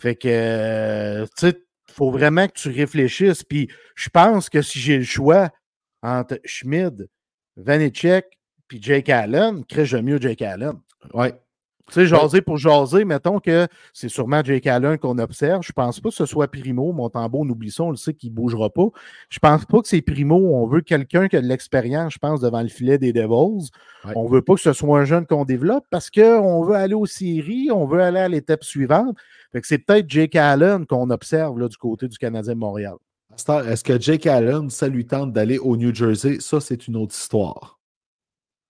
Fait 0.00 0.14
que, 0.14 0.28
euh, 0.28 1.24
tu 1.38 1.48
sais, 1.48 1.62
il 1.88 1.92
faut 1.92 2.10
vraiment 2.10 2.46
que 2.46 2.52
tu 2.52 2.70
réfléchisses. 2.70 3.42
Puis 3.42 3.68
je 3.94 4.08
pense 4.08 4.50
que 4.50 4.62
si 4.62 4.78
j'ai 4.78 4.98
le 4.98 5.04
choix 5.04 5.50
entre 6.02 6.38
Schmid, 6.44 7.08
Vanicek 7.56 8.26
puis 8.68 8.82
Jake 8.82 9.08
Allen, 9.08 9.64
crée 9.64 10.02
mieux 10.02 10.20
Jake 10.20 10.42
Allen. 10.42 10.74
Oui, 11.14 11.28
tu 11.88 11.94
sais, 11.94 12.06
jaser 12.06 12.40
pour 12.40 12.56
jaser, 12.56 13.04
mettons 13.04 13.38
que 13.38 13.68
c'est 13.92 14.08
sûrement 14.08 14.42
Jake 14.42 14.66
Allen 14.66 14.98
qu'on 14.98 15.18
observe. 15.18 15.62
Je 15.62 15.72
pense 15.72 16.00
pas 16.00 16.08
que 16.08 16.14
ce 16.16 16.26
soit 16.26 16.48
Primo. 16.48 16.92
Montembeau, 16.92 17.42
on 17.42 17.48
oublie 17.48 17.70
ça, 17.70 17.84
on 17.84 17.90
le 17.90 17.96
sait 17.96 18.12
qu'il 18.12 18.30
ne 18.30 18.34
bougera 18.34 18.70
pas. 18.70 18.88
Je 19.30 19.38
pense 19.38 19.64
pas 19.64 19.80
que 19.80 19.88
c'est 19.88 20.02
Primo. 20.02 20.36
On 20.36 20.66
veut 20.66 20.80
quelqu'un 20.80 21.28
qui 21.28 21.36
a 21.36 21.40
de 21.40 21.46
l'expérience, 21.46 22.14
je 22.14 22.18
pense, 22.18 22.40
devant 22.40 22.62
le 22.62 22.68
filet 22.68 22.98
des 22.98 23.12
Devils. 23.12 23.70
On 24.04 24.26
On 24.26 24.26
veut 24.26 24.42
pas 24.42 24.54
que 24.54 24.60
ce 24.60 24.72
soit 24.72 24.98
un 24.98 25.04
jeune 25.04 25.26
qu'on 25.26 25.44
développe 25.44 25.84
parce 25.88 26.10
qu'on 26.10 26.64
veut 26.64 26.74
aller 26.74 26.94
aux 26.94 27.06
séries, 27.06 27.70
on 27.70 27.86
veut 27.86 28.00
aller 28.00 28.18
à 28.18 28.28
l'étape 28.28 28.64
suivante. 28.64 29.16
Fait 29.52 29.60
que 29.60 29.66
c'est 29.68 29.78
peut-être 29.78 30.10
Jake 30.10 30.34
Allen 30.34 30.84
qu'on 30.86 31.10
observe 31.10 31.58
là, 31.60 31.68
du 31.68 31.76
côté 31.76 32.08
du 32.08 32.18
Canadien 32.18 32.54
de 32.54 32.58
Montréal. 32.58 32.96
Est-ce 33.32 33.84
que 33.84 34.00
Jake 34.00 34.26
Allen, 34.26 34.70
ça 34.70 34.88
lui 34.88 35.06
tente 35.06 35.32
d'aller 35.32 35.58
au 35.58 35.76
New 35.76 35.94
Jersey? 35.94 36.38
Ça, 36.40 36.60
c'est 36.60 36.88
une 36.88 36.96
autre 36.96 37.14
histoire. 37.14 37.75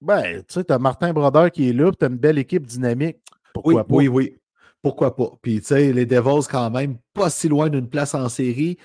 Ben, 0.01 0.43
tu 0.43 0.55
sais, 0.55 0.65
tu 0.65 0.73
as 0.73 0.79
Martin 0.79 1.13
Brodeur 1.13 1.51
qui 1.51 1.69
est 1.69 1.73
là, 1.73 1.91
tu 1.93 2.05
as 2.05 2.09
une 2.09 2.17
belle 2.17 2.39
équipe 2.39 2.67
dynamique. 2.67 3.19
Pourquoi 3.55 3.87
pas? 3.87 3.95
Oui, 3.95 4.09
oui. 4.09 4.37
Pourquoi 4.83 5.17
pas? 5.17 5.33
Puis, 5.43 5.61
tu 5.61 5.67
sais, 5.69 5.93
les 5.93 6.07
Devils, 6.07 6.47
quand 6.49 6.71
même, 6.71 6.99
pas 7.15 7.31
si 7.31 7.49
loin 7.49 7.69
d'une 7.69 7.89
place 7.89 8.15
en 8.15 8.29
série, 8.29 8.77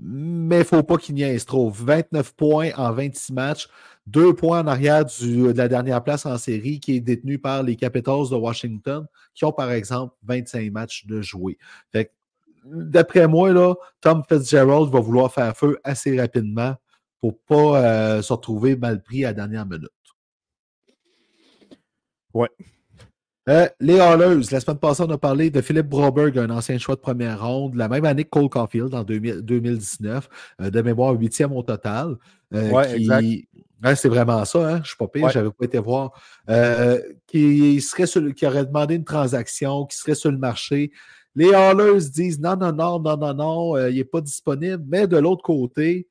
mais 0.00 0.56
il 0.56 0.58
ne 0.60 0.64
faut 0.64 0.82
pas 0.82 0.96
qu'ils 0.96 1.14
niaisent 1.14 1.46
trop. 1.46 1.70
29 1.70 2.34
points 2.34 2.70
en 2.76 2.92
26 2.92 3.32
matchs, 3.32 3.68
deux 4.06 4.34
points 4.34 4.60
en 4.60 4.66
arrière 4.66 5.04
de 5.04 5.52
la 5.56 5.68
dernière 5.68 6.02
place 6.02 6.26
en 6.26 6.38
série 6.38 6.80
qui 6.80 6.96
est 6.96 7.00
détenue 7.00 7.38
par 7.38 7.62
les 7.62 7.76
Capitals 7.76 8.28
de 8.30 8.36
Washington, 8.36 9.06
qui 9.34 9.44
ont, 9.44 9.52
par 9.52 9.72
exemple, 9.72 10.14
25 10.24 10.70
matchs 10.72 11.06
de 11.06 11.20
jouer. 11.20 11.58
Fait 11.92 12.12
d'après 12.64 13.26
moi, 13.26 13.52
là, 13.52 13.74
Tom 14.00 14.22
Fitzgerald 14.28 14.90
va 14.90 15.00
vouloir 15.00 15.32
faire 15.32 15.56
feu 15.56 15.78
assez 15.84 16.18
rapidement 16.20 16.74
pour 17.20 17.32
ne 17.32 17.36
pas 17.48 17.82
euh, 17.82 18.22
se 18.22 18.32
retrouver 18.32 18.76
mal 18.76 19.02
pris 19.02 19.24
à 19.24 19.28
la 19.28 19.34
dernière 19.34 19.66
minute. 19.66 19.90
Ouais. 22.34 22.48
Euh, 23.48 23.66
les 23.80 23.98
Hallers, 23.98 24.42
la 24.50 24.60
semaine 24.60 24.78
passée, 24.78 25.02
on 25.02 25.10
a 25.10 25.16
parlé 25.16 25.48
de 25.50 25.62
Philippe 25.62 25.88
Broberg, 25.88 26.38
un 26.38 26.50
ancien 26.50 26.76
choix 26.76 26.96
de 26.96 27.00
première 27.00 27.42
ronde, 27.46 27.76
la 27.76 27.88
même 27.88 28.04
année 28.04 28.24
que 28.24 28.28
Cole 28.28 28.50
Caulfield 28.50 28.94
en 28.94 29.04
2019, 29.04 30.28
euh, 30.60 30.70
de 30.70 30.82
mémoire 30.82 31.14
huitième 31.14 31.52
au 31.52 31.62
total. 31.62 32.16
Euh, 32.52 32.70
ouais, 32.70 32.96
exact. 32.96 33.24
c'est 33.96 34.08
vraiment 34.08 34.44
ça, 34.44 34.58
hein? 34.58 34.74
je 34.76 34.80
ne 34.80 34.84
suis 34.84 34.96
pas 34.98 35.08
pire, 35.08 35.30
je 35.30 35.38
n'avais 35.38 35.50
pas 35.50 35.64
été 35.64 35.78
voir. 35.78 36.12
qui, 37.26 37.80
serait 37.80 38.34
qui 38.34 38.46
aurait 38.46 38.66
demandé 38.66 38.96
une 38.96 39.04
transaction, 39.04 39.86
qui 39.86 39.96
serait 39.96 40.14
sur 40.14 40.30
le 40.30 40.38
marché. 40.38 40.92
Les 41.34 41.54
Hallers 41.54 42.10
disent 42.12 42.40
non, 42.40 42.56
non, 42.56 42.72
non, 42.72 43.00
non, 43.00 43.16
non, 43.16 43.34
non, 43.34 43.88
il 43.88 43.94
n'est 43.94 44.04
pas 44.04 44.20
disponible. 44.20 44.84
Mais 44.86 45.06
de 45.06 45.16
l'autre 45.16 45.42
côté, 45.42 46.06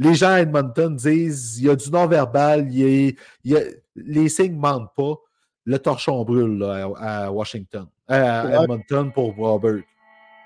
les 0.00 0.14
gens 0.14 0.30
à 0.30 0.40
Edmonton 0.40 0.96
disent 0.96 1.58
il 1.58 1.66
y 1.66 1.70
a 1.70 1.76
du 1.76 1.90
non-verbal, 1.90 2.66
les 2.68 4.28
signes 4.28 4.54
ne 4.54 4.60
mentent 4.60 4.94
pas. 4.96 5.14
Le 5.66 5.78
torchon 5.78 6.24
brûle 6.24 6.64
à, 6.98 7.30
Washington, 7.30 7.86
à 8.08 8.62
Edmonton 8.62 9.12
pour 9.12 9.34
Broberg. 9.34 9.84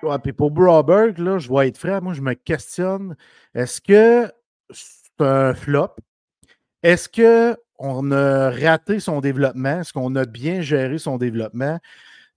Ouais, 0.02 0.18
puis 0.18 0.32
pour 0.32 0.50
Broberg, 0.50 1.18
là, 1.18 1.38
je 1.38 1.50
vais 1.50 1.68
être 1.68 1.78
frais. 1.78 2.00
Moi, 2.00 2.12
je 2.14 2.20
me 2.20 2.34
questionne 2.34 3.16
est-ce 3.54 3.80
que 3.80 4.30
c'est 4.70 5.20
un 5.20 5.54
flop? 5.54 5.94
Est-ce 6.82 7.08
qu'on 7.08 8.10
a 8.10 8.50
raté 8.50 8.98
son 8.98 9.20
développement? 9.20 9.80
Est-ce 9.80 9.92
qu'on 9.92 10.16
a 10.16 10.24
bien 10.24 10.62
géré 10.62 10.98
son 10.98 11.16
développement? 11.16 11.78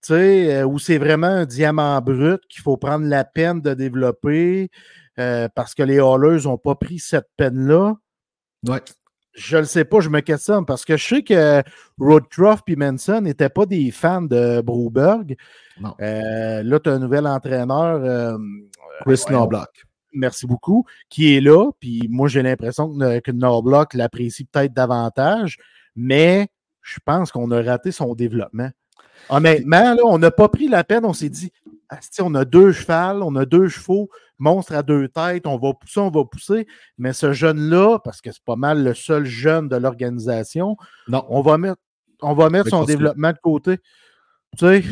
Tu 0.04 0.14
sais, 0.14 0.56
euh, 0.56 0.68
ou 0.68 0.78
c'est 0.78 1.00
vraiment 1.00 1.28
un 1.28 1.46
diamant 1.46 2.00
brut 2.00 2.42
qu'il 2.48 2.62
faut 2.62 2.78
prendre 2.78 3.08
la 3.08 3.26
peine 3.26 3.60
de 3.60 3.74
développer? 3.74 4.70
Euh, 5.20 5.48
parce 5.54 5.74
que 5.74 5.84
les 5.84 6.00
Hallers 6.00 6.44
n'ont 6.46 6.58
pas 6.58 6.76
pris 6.76 7.00
cette 7.00 7.28
peine-là. 7.38 7.96
Ouais. 8.68 8.82
Je 9.34 9.58
ne 9.58 9.62
le 9.62 9.68
sais 9.68 9.86
pas, 9.86 10.00
je 10.00 10.10
me 10.10 10.22
questionne 10.22 10.66
parce 10.66 10.84
que 10.84 10.98
je 10.98 11.08
sais 11.08 11.24
que 11.24 11.62
Roadcroft 12.00 12.64
et 12.68 12.76
Manson 12.76 13.22
n'étaient 13.22 13.50
pas 13.50 13.68
des 13.68 13.92
fans 13.92 14.24
de 14.24 14.62
Broberg. 14.62 15.36
Euh, 16.02 16.64
là, 16.64 16.80
tu 16.80 16.90
as 16.90 16.94
un 16.94 17.00
nouvel 17.00 17.28
entraîneur. 17.28 18.04
Euh, 18.04 18.38
Chris 19.02 19.22
Norblock. 19.30 19.86
Merci 20.14 20.48
beaucoup. 20.48 20.86
Qui 21.10 21.36
est 21.36 21.42
là. 21.42 21.70
Puis 21.80 22.08
moi, 22.10 22.28
j'ai 22.28 22.42
l'impression 22.42 22.98
que, 22.98 23.20
que 23.20 23.32
Norblock 23.32 23.94
l'apprécie 23.94 24.46
peut-être 24.46 24.74
davantage. 24.74 25.58
mais 25.96 26.48
je 26.88 27.00
pense 27.06 27.32
qu'on 27.32 27.52
a 27.52 27.62
raté 27.62 27.92
son 27.92 28.16
développement. 28.16 28.70
Honnêtement, 29.30 29.94
là, 29.94 30.02
on 30.06 30.18
n'a 30.18 30.32
pas 30.32 30.48
pris 30.48 30.70
la 30.70 30.84
peine, 30.84 31.06
on 31.06 31.14
s'est 31.14 31.30
dit, 31.30 31.52
on 32.20 32.34
a 32.34 32.46
deux 32.46 32.72
chevals, 32.72 33.22
on 33.22 33.36
a 33.36 33.46
deux 33.46 33.68
chevaux, 33.68 34.10
monstre 34.40 34.74
à 34.74 34.84
deux 34.84 35.08
têtes, 35.08 35.48
on 35.48 35.58
va 35.58 35.74
pousser, 35.74 36.00
on 36.00 36.10
va 36.10 36.26
pousser. 36.26 36.68
Mais 36.98 37.14
ce 37.14 37.34
jeune-là, 37.34 38.00
parce 38.00 38.22
que 38.22 38.32
c'est 38.32 38.44
pas 38.44 38.56
mal 38.56 38.84
le 38.84 38.94
seul 38.94 39.26
jeune 39.26 39.68
de 39.68 39.76
l'organisation, 39.76 40.78
on 41.12 41.42
va 41.42 41.58
mettre, 41.58 41.82
on 42.22 42.34
va 42.34 42.50
mettre 42.50 42.70
son 42.70 42.84
développement 42.84 43.32
de 43.32 43.40
côté. 43.42 43.78
Tu 44.58 44.66
sais, 44.66 44.84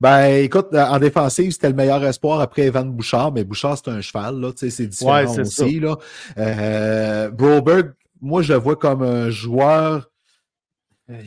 ben, 0.00 0.42
écoute, 0.42 0.74
en 0.74 0.98
défensive, 0.98 1.52
c'était 1.52 1.70
le 1.70 1.74
meilleur 1.74 2.04
espoir 2.04 2.40
après 2.40 2.62
Evan 2.62 2.90
Bouchard, 2.90 3.32
mais 3.32 3.44
Bouchard, 3.44 3.78
c'est 3.78 3.90
un 3.90 4.02
cheval, 4.02 4.38
là, 4.40 4.52
tu 4.52 4.58
sais, 4.58 4.70
c'est 4.70 4.86
différent 4.86 5.38
aussi, 5.38 5.80
là. 5.80 5.96
Euh, 6.36 7.30
Broberg, 7.30 7.94
moi, 8.20 8.42
je 8.42 8.52
le 8.52 8.58
vois 8.58 8.76
comme 8.76 9.02
un 9.02 9.30
joueur. 9.30 10.10
Euh, 11.08 11.22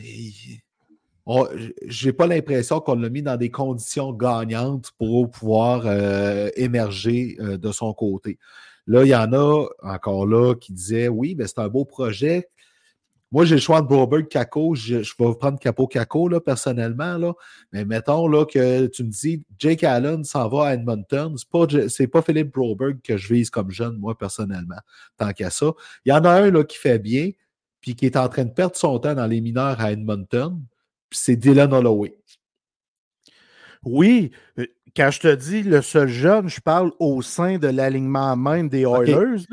j'ai 1.86 2.12
pas 2.12 2.26
l'impression 2.26 2.80
qu'on 2.80 2.94
l'a 2.94 3.08
mis 3.08 3.22
dans 3.22 3.36
des 3.36 3.50
conditions 3.50 4.12
gagnantes 4.12 4.90
pour 4.98 5.30
pouvoir 5.30 5.82
euh, 5.84 6.50
émerger 6.56 7.36
euh, 7.40 7.56
de 7.58 7.72
son 7.72 7.92
côté. 7.92 8.38
Là, 8.86 9.04
il 9.04 9.08
y 9.08 9.14
en 9.14 9.32
a 9.32 9.66
encore 9.82 10.26
là 10.26 10.54
qui 10.54 10.72
disaient 10.72 11.08
oui, 11.08 11.34
mais 11.36 11.46
c'est 11.46 11.60
un 11.60 11.68
beau 11.68 11.84
projet. 11.84 12.48
Moi, 13.32 13.44
j'ai 13.44 13.54
le 13.54 13.60
choix 13.60 13.80
de 13.80 13.86
Broberg, 13.86 14.26
Kako. 14.26 14.74
Je, 14.74 14.96
vais 14.96 15.34
prendre 15.38 15.58
Capo 15.60 15.86
Kako, 15.86 16.28
là, 16.28 16.40
personnellement. 16.40 17.16
Là. 17.16 17.32
Mais 17.72 17.84
mettons 17.84 18.26
là, 18.26 18.44
que 18.44 18.86
tu 18.86 19.04
me 19.04 19.10
dis 19.10 19.44
Jake 19.56 19.84
Allen 19.84 20.24
s'en 20.24 20.48
va 20.48 20.66
à 20.66 20.74
Edmonton. 20.74 21.36
C'est 21.36 22.08
pas, 22.08 22.20
pas 22.20 22.22
Philippe 22.22 22.52
Broberg 22.52 22.98
que 23.04 23.16
je 23.16 23.32
vise 23.32 23.50
comme 23.50 23.70
jeune, 23.70 23.96
moi, 23.98 24.18
personnellement, 24.18 24.80
tant 25.16 25.30
qu'à 25.32 25.50
ça. 25.50 25.70
Il 26.04 26.10
y 26.10 26.12
en 26.12 26.24
a 26.24 26.30
un 26.30 26.50
là, 26.50 26.64
qui 26.64 26.76
fait 26.76 26.98
bien, 26.98 27.30
puis 27.80 27.94
qui 27.94 28.06
est 28.06 28.16
en 28.16 28.28
train 28.28 28.44
de 28.44 28.50
perdre 28.50 28.74
son 28.74 28.98
temps 28.98 29.14
dans 29.14 29.26
les 29.26 29.40
mineurs 29.40 29.80
à 29.80 29.92
Edmonton. 29.92 30.60
Puis 31.10 31.18
c'est 31.22 31.36
Dylan 31.36 31.72
Holloway. 31.72 32.16
Oui, 33.84 34.30
euh, 34.58 34.66
quand 34.96 35.10
je 35.10 35.20
te 35.20 35.34
dis 35.34 35.62
le 35.62 35.82
seul 35.82 36.08
jeune, 36.08 36.48
je 36.48 36.60
parle 36.60 36.92
au 36.98 37.22
sein 37.22 37.58
de 37.58 37.68
l'alignement 37.68 38.36
même 38.36 38.68
des 38.68 38.82
Oilers. 38.82 39.44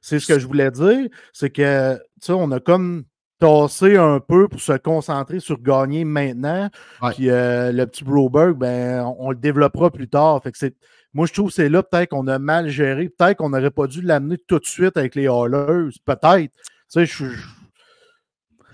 C'est 0.00 0.18
ce 0.18 0.26
que 0.26 0.38
je 0.38 0.46
voulais 0.46 0.70
dire. 0.70 1.08
C'est 1.32 1.50
que, 1.50 1.94
tu 1.96 2.02
sais, 2.20 2.32
on 2.32 2.50
a 2.50 2.60
comme 2.60 3.04
tasser 3.38 3.96
un 3.96 4.20
peu 4.20 4.48
pour 4.48 4.60
se 4.60 4.76
concentrer 4.76 5.40
sur 5.40 5.60
gagner 5.60 6.04
maintenant. 6.04 6.68
Puis 7.12 7.30
euh, 7.30 7.72
le 7.72 7.86
petit 7.86 8.04
Broberg, 8.04 8.56
ben, 8.56 9.02
on, 9.18 9.30
le 9.30 9.36
développera 9.36 9.90
plus 9.90 10.08
tard. 10.08 10.42
Fait 10.42 10.52
que 10.52 10.58
c'est, 10.58 10.76
moi, 11.14 11.26
je 11.26 11.32
trouve 11.32 11.48
que 11.48 11.54
c'est 11.54 11.68
là 11.68 11.82
peut-être 11.82 12.10
qu'on 12.10 12.26
a 12.26 12.38
mal 12.38 12.68
géré. 12.68 13.08
Peut-être 13.08 13.38
qu'on 13.38 13.50
n'aurait 13.50 13.70
pas 13.70 13.86
dû 13.86 14.02
l'amener 14.02 14.36
tout 14.46 14.58
de 14.58 14.66
suite 14.66 14.96
avec 14.96 15.14
les 15.14 15.26
Hallers. 15.26 15.90
Peut-être. 16.04 16.52
Tu 16.52 16.60
sais, 16.88 17.06
je, 17.06 17.24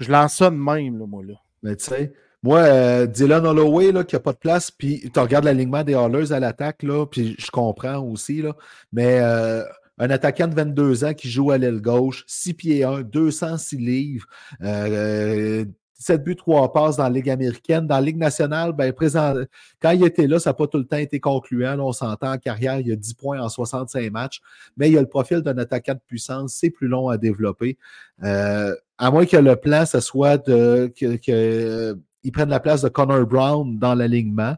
je, 0.00 0.10
lance 0.10 0.36
ça 0.36 0.50
de 0.50 0.56
même, 0.56 0.98
là, 0.98 1.06
moi. 1.06 1.22
Là. 1.24 1.34
Mais 1.62 1.76
tu 1.76 1.84
sais, 1.84 2.12
moi, 2.46 2.60
euh, 2.60 3.06
Dylan 3.06 3.44
Holloway, 3.44 3.90
là, 3.90 4.04
qui 4.04 4.14
n'a 4.14 4.20
pas 4.20 4.32
de 4.32 4.38
place, 4.38 4.70
puis 4.70 5.10
tu 5.12 5.18
regardes 5.18 5.44
l'alignement 5.44 5.82
des 5.82 5.94
Hallers 5.94 6.30
à 6.30 6.38
l'attaque, 6.38 6.84
là, 6.84 7.04
puis 7.04 7.34
je 7.40 7.50
comprends 7.50 7.98
aussi, 7.98 8.40
là, 8.40 8.54
mais 8.92 9.18
euh, 9.20 9.64
un 9.98 10.10
attaquant 10.10 10.46
de 10.46 10.54
22 10.54 11.04
ans 11.04 11.12
qui 11.12 11.28
joue 11.28 11.50
à 11.50 11.58
l'aile 11.58 11.80
gauche, 11.80 12.22
6 12.28 12.54
pieds 12.54 12.84
1, 12.84 13.02
206 13.02 13.76
livres, 13.78 14.26
euh, 14.62 15.64
7 15.98 16.22
buts, 16.22 16.36
3 16.36 16.72
passes 16.72 16.98
dans 16.98 17.02
la 17.02 17.10
Ligue 17.10 17.30
américaine. 17.30 17.88
Dans 17.88 17.96
la 17.96 18.02
Ligue 18.02 18.18
nationale, 18.18 18.72
ben, 18.72 18.92
présent, 18.92 19.34
quand 19.82 19.90
il 19.90 20.04
était 20.04 20.28
là, 20.28 20.38
ça 20.38 20.50
n'a 20.50 20.54
pas 20.54 20.68
tout 20.68 20.78
le 20.78 20.86
temps 20.86 20.98
été 20.98 21.18
concluant. 21.18 21.76
on 21.80 21.92
s'entend 21.92 22.32
en 22.32 22.38
carrière, 22.38 22.78
il 22.78 22.86
y 22.86 22.92
a 22.92 22.96
10 22.96 23.14
points 23.14 23.40
en 23.40 23.48
65 23.48 24.12
matchs, 24.12 24.40
mais 24.76 24.88
il 24.88 24.92
y 24.92 24.98
a 24.98 25.00
le 25.00 25.08
profil 25.08 25.40
d'un 25.40 25.58
attaquant 25.58 25.94
de 25.94 26.00
puissance. 26.06 26.54
C'est 26.54 26.70
plus 26.70 26.86
long 26.86 27.08
à 27.08 27.18
développer. 27.18 27.76
Euh, 28.22 28.72
à 28.98 29.10
moins 29.10 29.26
que 29.26 29.36
le 29.36 29.56
plan, 29.56 29.84
ce 29.84 29.98
soit 29.98 30.38
de, 30.46 30.92
que, 30.96 31.16
que 31.16 31.98
prenne 32.32 32.50
la 32.50 32.60
place 32.60 32.82
de 32.82 32.88
Connor 32.88 33.26
Brown 33.26 33.78
dans 33.78 33.94
l'alignement. 33.94 34.56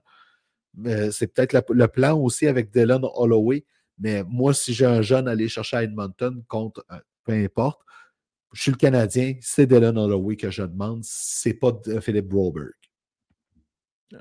Euh, 0.86 1.10
c'est 1.10 1.26
peut-être 1.28 1.64
le 1.70 1.88
plan 1.88 2.18
aussi 2.18 2.46
avec 2.46 2.70
Dylan 2.70 3.02
Holloway. 3.14 3.64
Mais 3.98 4.22
moi, 4.24 4.54
si 4.54 4.72
j'ai 4.72 4.86
un 4.86 5.02
jeune 5.02 5.26
à 5.28 5.32
aller 5.32 5.48
chercher 5.48 5.76
à 5.76 5.82
Edmonton 5.82 6.42
contre, 6.46 6.84
peu 7.24 7.32
importe, 7.32 7.80
je 8.52 8.62
suis 8.62 8.70
le 8.70 8.76
Canadien, 8.76 9.34
c'est 9.40 9.66
Dylan 9.66 9.98
Holloway 9.98 10.36
que 10.36 10.50
je 10.50 10.62
demande, 10.62 11.00
c'est 11.02 11.54
pas 11.54 11.72
Philippe 12.00 12.28
Broberg. 12.28 12.72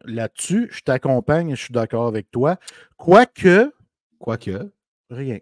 Là-dessus, 0.04 0.70
je 0.72 0.82
t'accompagne 0.82 1.50
et 1.50 1.56
je 1.56 1.64
suis 1.64 1.74
d'accord 1.74 2.08
avec 2.08 2.30
toi. 2.32 2.60
Quoique. 2.98 3.72
Quoique. 4.20 4.72
Rien. 5.10 5.40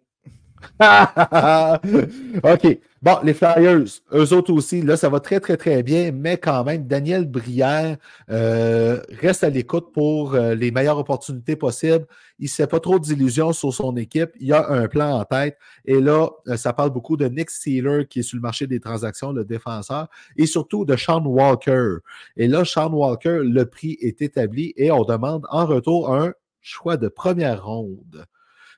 OK. 2.43 2.79
Bon, 3.01 3.17
les 3.23 3.35
Flyers, 3.35 3.83
eux 4.13 4.33
autres 4.33 4.51
aussi, 4.51 4.81
là, 4.81 4.97
ça 4.97 5.09
va 5.09 5.19
très, 5.19 5.39
très, 5.39 5.57
très 5.57 5.83
bien, 5.83 6.11
mais 6.11 6.37
quand 6.37 6.63
même, 6.63 6.87
Daniel 6.87 7.29
Brière 7.29 7.97
euh, 8.31 8.99
reste 9.21 9.43
à 9.43 9.49
l'écoute 9.49 9.93
pour 9.93 10.33
euh, 10.33 10.55
les 10.55 10.71
meilleures 10.71 10.97
opportunités 10.97 11.55
possibles. 11.55 12.07
Il 12.39 12.45
ne 12.45 12.49
fait 12.49 12.65
pas 12.65 12.79
trop 12.79 12.97
d'illusions 12.97 13.53
sur 13.53 13.71
son 13.71 13.95
équipe. 13.95 14.31
Il 14.39 14.51
a 14.53 14.71
un 14.71 14.87
plan 14.87 15.19
en 15.19 15.23
tête. 15.23 15.57
Et 15.85 16.01
là, 16.01 16.29
euh, 16.47 16.57
ça 16.57 16.73
parle 16.73 16.89
beaucoup 16.89 17.15
de 17.15 17.27
Nick 17.27 17.51
Sealer, 17.51 18.07
qui 18.07 18.19
est 18.19 18.23
sur 18.23 18.37
le 18.37 18.41
marché 18.41 18.65
des 18.65 18.79
transactions, 18.79 19.31
le 19.31 19.45
défenseur, 19.45 20.07
et 20.35 20.47
surtout 20.47 20.83
de 20.83 20.95
Sean 20.95 21.23
Walker. 21.23 21.97
Et 22.37 22.47
là, 22.47 22.65
Sean 22.65 22.91
Walker, 22.91 23.41
le 23.43 23.65
prix 23.65 23.97
est 24.01 24.23
établi 24.23 24.73
et 24.77 24.91
on 24.91 25.03
demande 25.03 25.45
en 25.51 25.67
retour 25.67 26.11
un 26.11 26.33
choix 26.61 26.97
de 26.97 27.07
première 27.07 27.65
ronde. 27.65 28.25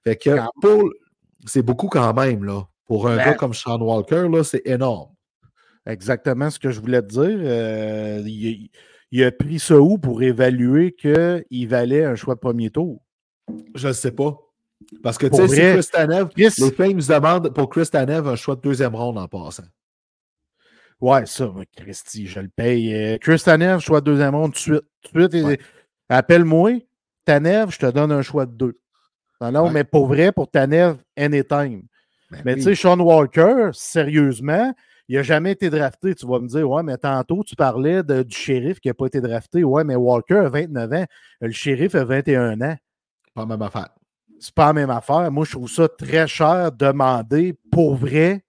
Fait 0.04 0.18
que 0.18 0.32
pour 0.62 0.91
c'est 1.45 1.61
beaucoup 1.61 1.88
quand 1.88 2.14
même, 2.14 2.43
là. 2.43 2.68
Pour 2.85 3.07
un 3.07 3.18
gars 3.18 3.31
ben 3.31 3.34
comme 3.34 3.53
Sean 3.53 3.80
Walker, 3.81 4.27
là, 4.31 4.43
c'est 4.43 4.61
énorme. 4.65 5.09
Exactement 5.85 6.49
ce 6.49 6.59
que 6.59 6.72
je 6.72 6.80
voulais 6.80 7.01
te 7.01 7.07
dire. 7.07 7.39
Euh, 7.41 8.22
il, 9.11 9.23
a 9.23 9.31
pris 9.31 9.59
ça 9.59 9.80
où 9.80 9.97
pour 9.97 10.22
évaluer 10.22 10.93
qu'il 10.93 11.68
valait 11.68 12.05
un 12.05 12.15
choix 12.15 12.35
de 12.35 12.39
premier 12.39 12.69
tour? 12.69 13.01
Je 13.76 13.89
ne 13.89 13.93
sais 13.93 14.11
pas. 14.11 14.38
Parce 15.01 15.18
que, 15.18 15.27
tu 15.27 15.35
sais, 15.35 15.47
si 15.47 15.55
Chris 15.55 15.89
Tanev, 15.91 16.30
les 16.35 16.49
Flames 16.49 17.01
demandent 17.01 17.53
pour 17.53 17.69
Chris 17.69 17.88
Tanev 17.88 18.27
un 18.27 18.35
choix 18.35 18.55
de 18.55 18.61
deuxième 18.61 18.95
ronde 18.95 19.18
en 19.18 19.27
passant. 19.27 19.64
Ouais, 20.99 21.26
ça, 21.26 21.53
Christy, 21.76 22.27
je 22.27 22.39
le 22.39 22.49
paye. 22.49 23.18
Chris 23.19 23.41
Tanev, 23.43 23.80
choix 23.80 24.01
de 24.01 24.05
deuxième 24.05 24.35
ronde 24.35 24.53
tout 24.53 24.72
de 25.14 25.30
suite. 25.30 25.61
Appelle-moi, 26.09 26.80
Tanev, 27.26 27.72
je 27.72 27.80
te 27.80 27.91
donne 27.91 28.11
un 28.11 28.22
choix 28.22 28.45
de 28.45 28.51
deux. 28.51 28.80
Non, 29.39 29.51
non, 29.51 29.69
mais 29.69 29.84
pour 29.84 30.07
vrai, 30.07 30.31
pour 30.31 30.49
Tanev, 30.49 30.97
anytime. 31.15 31.84
Ben 32.31 32.41
mais 32.43 32.55
tu 32.55 32.64
sais, 32.64 32.76
Sean 32.76 32.99
Walker, 32.99 33.69
sérieusement, 33.72 34.73
il 35.07 35.15
n'a 35.15 35.23
jamais 35.23 35.51
été 35.51 35.69
drafté. 35.69 36.14
Tu 36.15 36.27
vas 36.27 36.39
me 36.39 36.47
dire, 36.47 36.69
ouais, 36.69 36.84
mais 36.84 36.97
tantôt, 36.97 37.43
tu 37.43 37.55
parlais 37.55 38.03
du 38.03 38.35
shérif 38.35 38.80
qui 38.80 38.89
n'a 38.89 38.93
pas 38.93 39.05
été 39.05 39.22
drafté. 39.22 39.64
Ouais, 39.64 39.84
mais 39.84 39.95
Walker 39.95 40.35
a 40.38 40.49
29 40.49 40.93
ans. 40.93 41.05
Le 41.41 41.51
shérif 41.51 41.95
a 41.95 42.03
21 42.03 42.61
ans. 42.61 42.76
Pas 43.34 43.41
la 43.41 43.45
même 43.45 43.61
affaire. 43.61 43.89
C'est 44.39 44.53
pas 44.53 44.68
la 44.68 44.73
même 44.73 44.89
affaire. 44.89 45.31
Moi, 45.31 45.45
je 45.45 45.51
trouve 45.51 45.69
ça 45.69 45.88
très 45.88 46.27
cher 46.27 46.72
demandé 46.72 47.57
pour 47.72 47.95
vrai. 47.95 48.43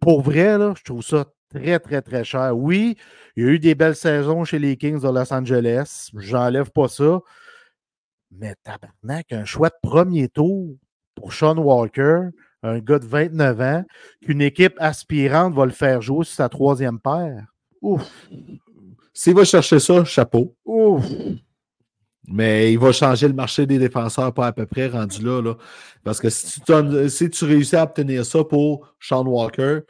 Pour 0.00 0.22
vrai, 0.22 0.56
là, 0.58 0.74
je 0.76 0.84
trouve 0.84 1.02
ça 1.02 1.24
très, 1.50 1.78
très, 1.78 2.02
très 2.02 2.24
cher. 2.24 2.56
Oui, 2.56 2.96
il 3.36 3.44
y 3.44 3.46
a 3.46 3.50
eu 3.50 3.58
des 3.58 3.74
belles 3.74 3.96
saisons 3.96 4.44
chez 4.44 4.58
les 4.58 4.76
Kings 4.76 5.00
de 5.00 5.08
Los 5.08 5.32
Angeles. 5.32 6.10
J'enlève 6.16 6.70
pas 6.70 6.88
ça. 6.88 7.20
Mais 8.38 8.54
tabarnak, 8.62 9.32
un 9.32 9.44
choix 9.44 9.68
de 9.68 9.88
premier 9.88 10.28
tour 10.28 10.76
pour 11.14 11.32
Sean 11.32 11.56
Walker, 11.56 12.28
un 12.62 12.78
gars 12.78 12.98
de 12.98 13.06
29 13.06 13.60
ans, 13.60 13.84
qu'une 14.22 14.42
équipe 14.42 14.74
aspirante 14.78 15.54
va 15.54 15.66
le 15.66 15.72
faire 15.72 16.02
jouer 16.02 16.24
sur 16.24 16.34
sa 16.34 16.48
troisième 16.48 16.98
paire. 16.98 17.46
Ouf. 17.80 18.28
S'il 19.12 19.34
va 19.34 19.44
chercher 19.44 19.78
ça, 19.78 20.04
chapeau. 20.04 20.56
Ouf. 20.64 21.04
Mais 22.26 22.72
il 22.72 22.78
va 22.78 22.90
changer 22.90 23.28
le 23.28 23.34
marché 23.34 23.66
des 23.66 23.78
défenseurs 23.78 24.32
pas 24.32 24.46
à 24.46 24.52
peu 24.52 24.66
près 24.66 24.88
rendu 24.88 25.22
là. 25.22 25.42
là. 25.42 25.56
Parce 26.02 26.20
que 26.20 26.30
si 26.30 26.60
tu, 26.62 27.08
si 27.10 27.30
tu 27.30 27.44
réussis 27.44 27.76
à 27.76 27.84
obtenir 27.84 28.24
ça 28.24 28.42
pour 28.42 28.94
Sean 28.98 29.26
Walker, 29.26 29.80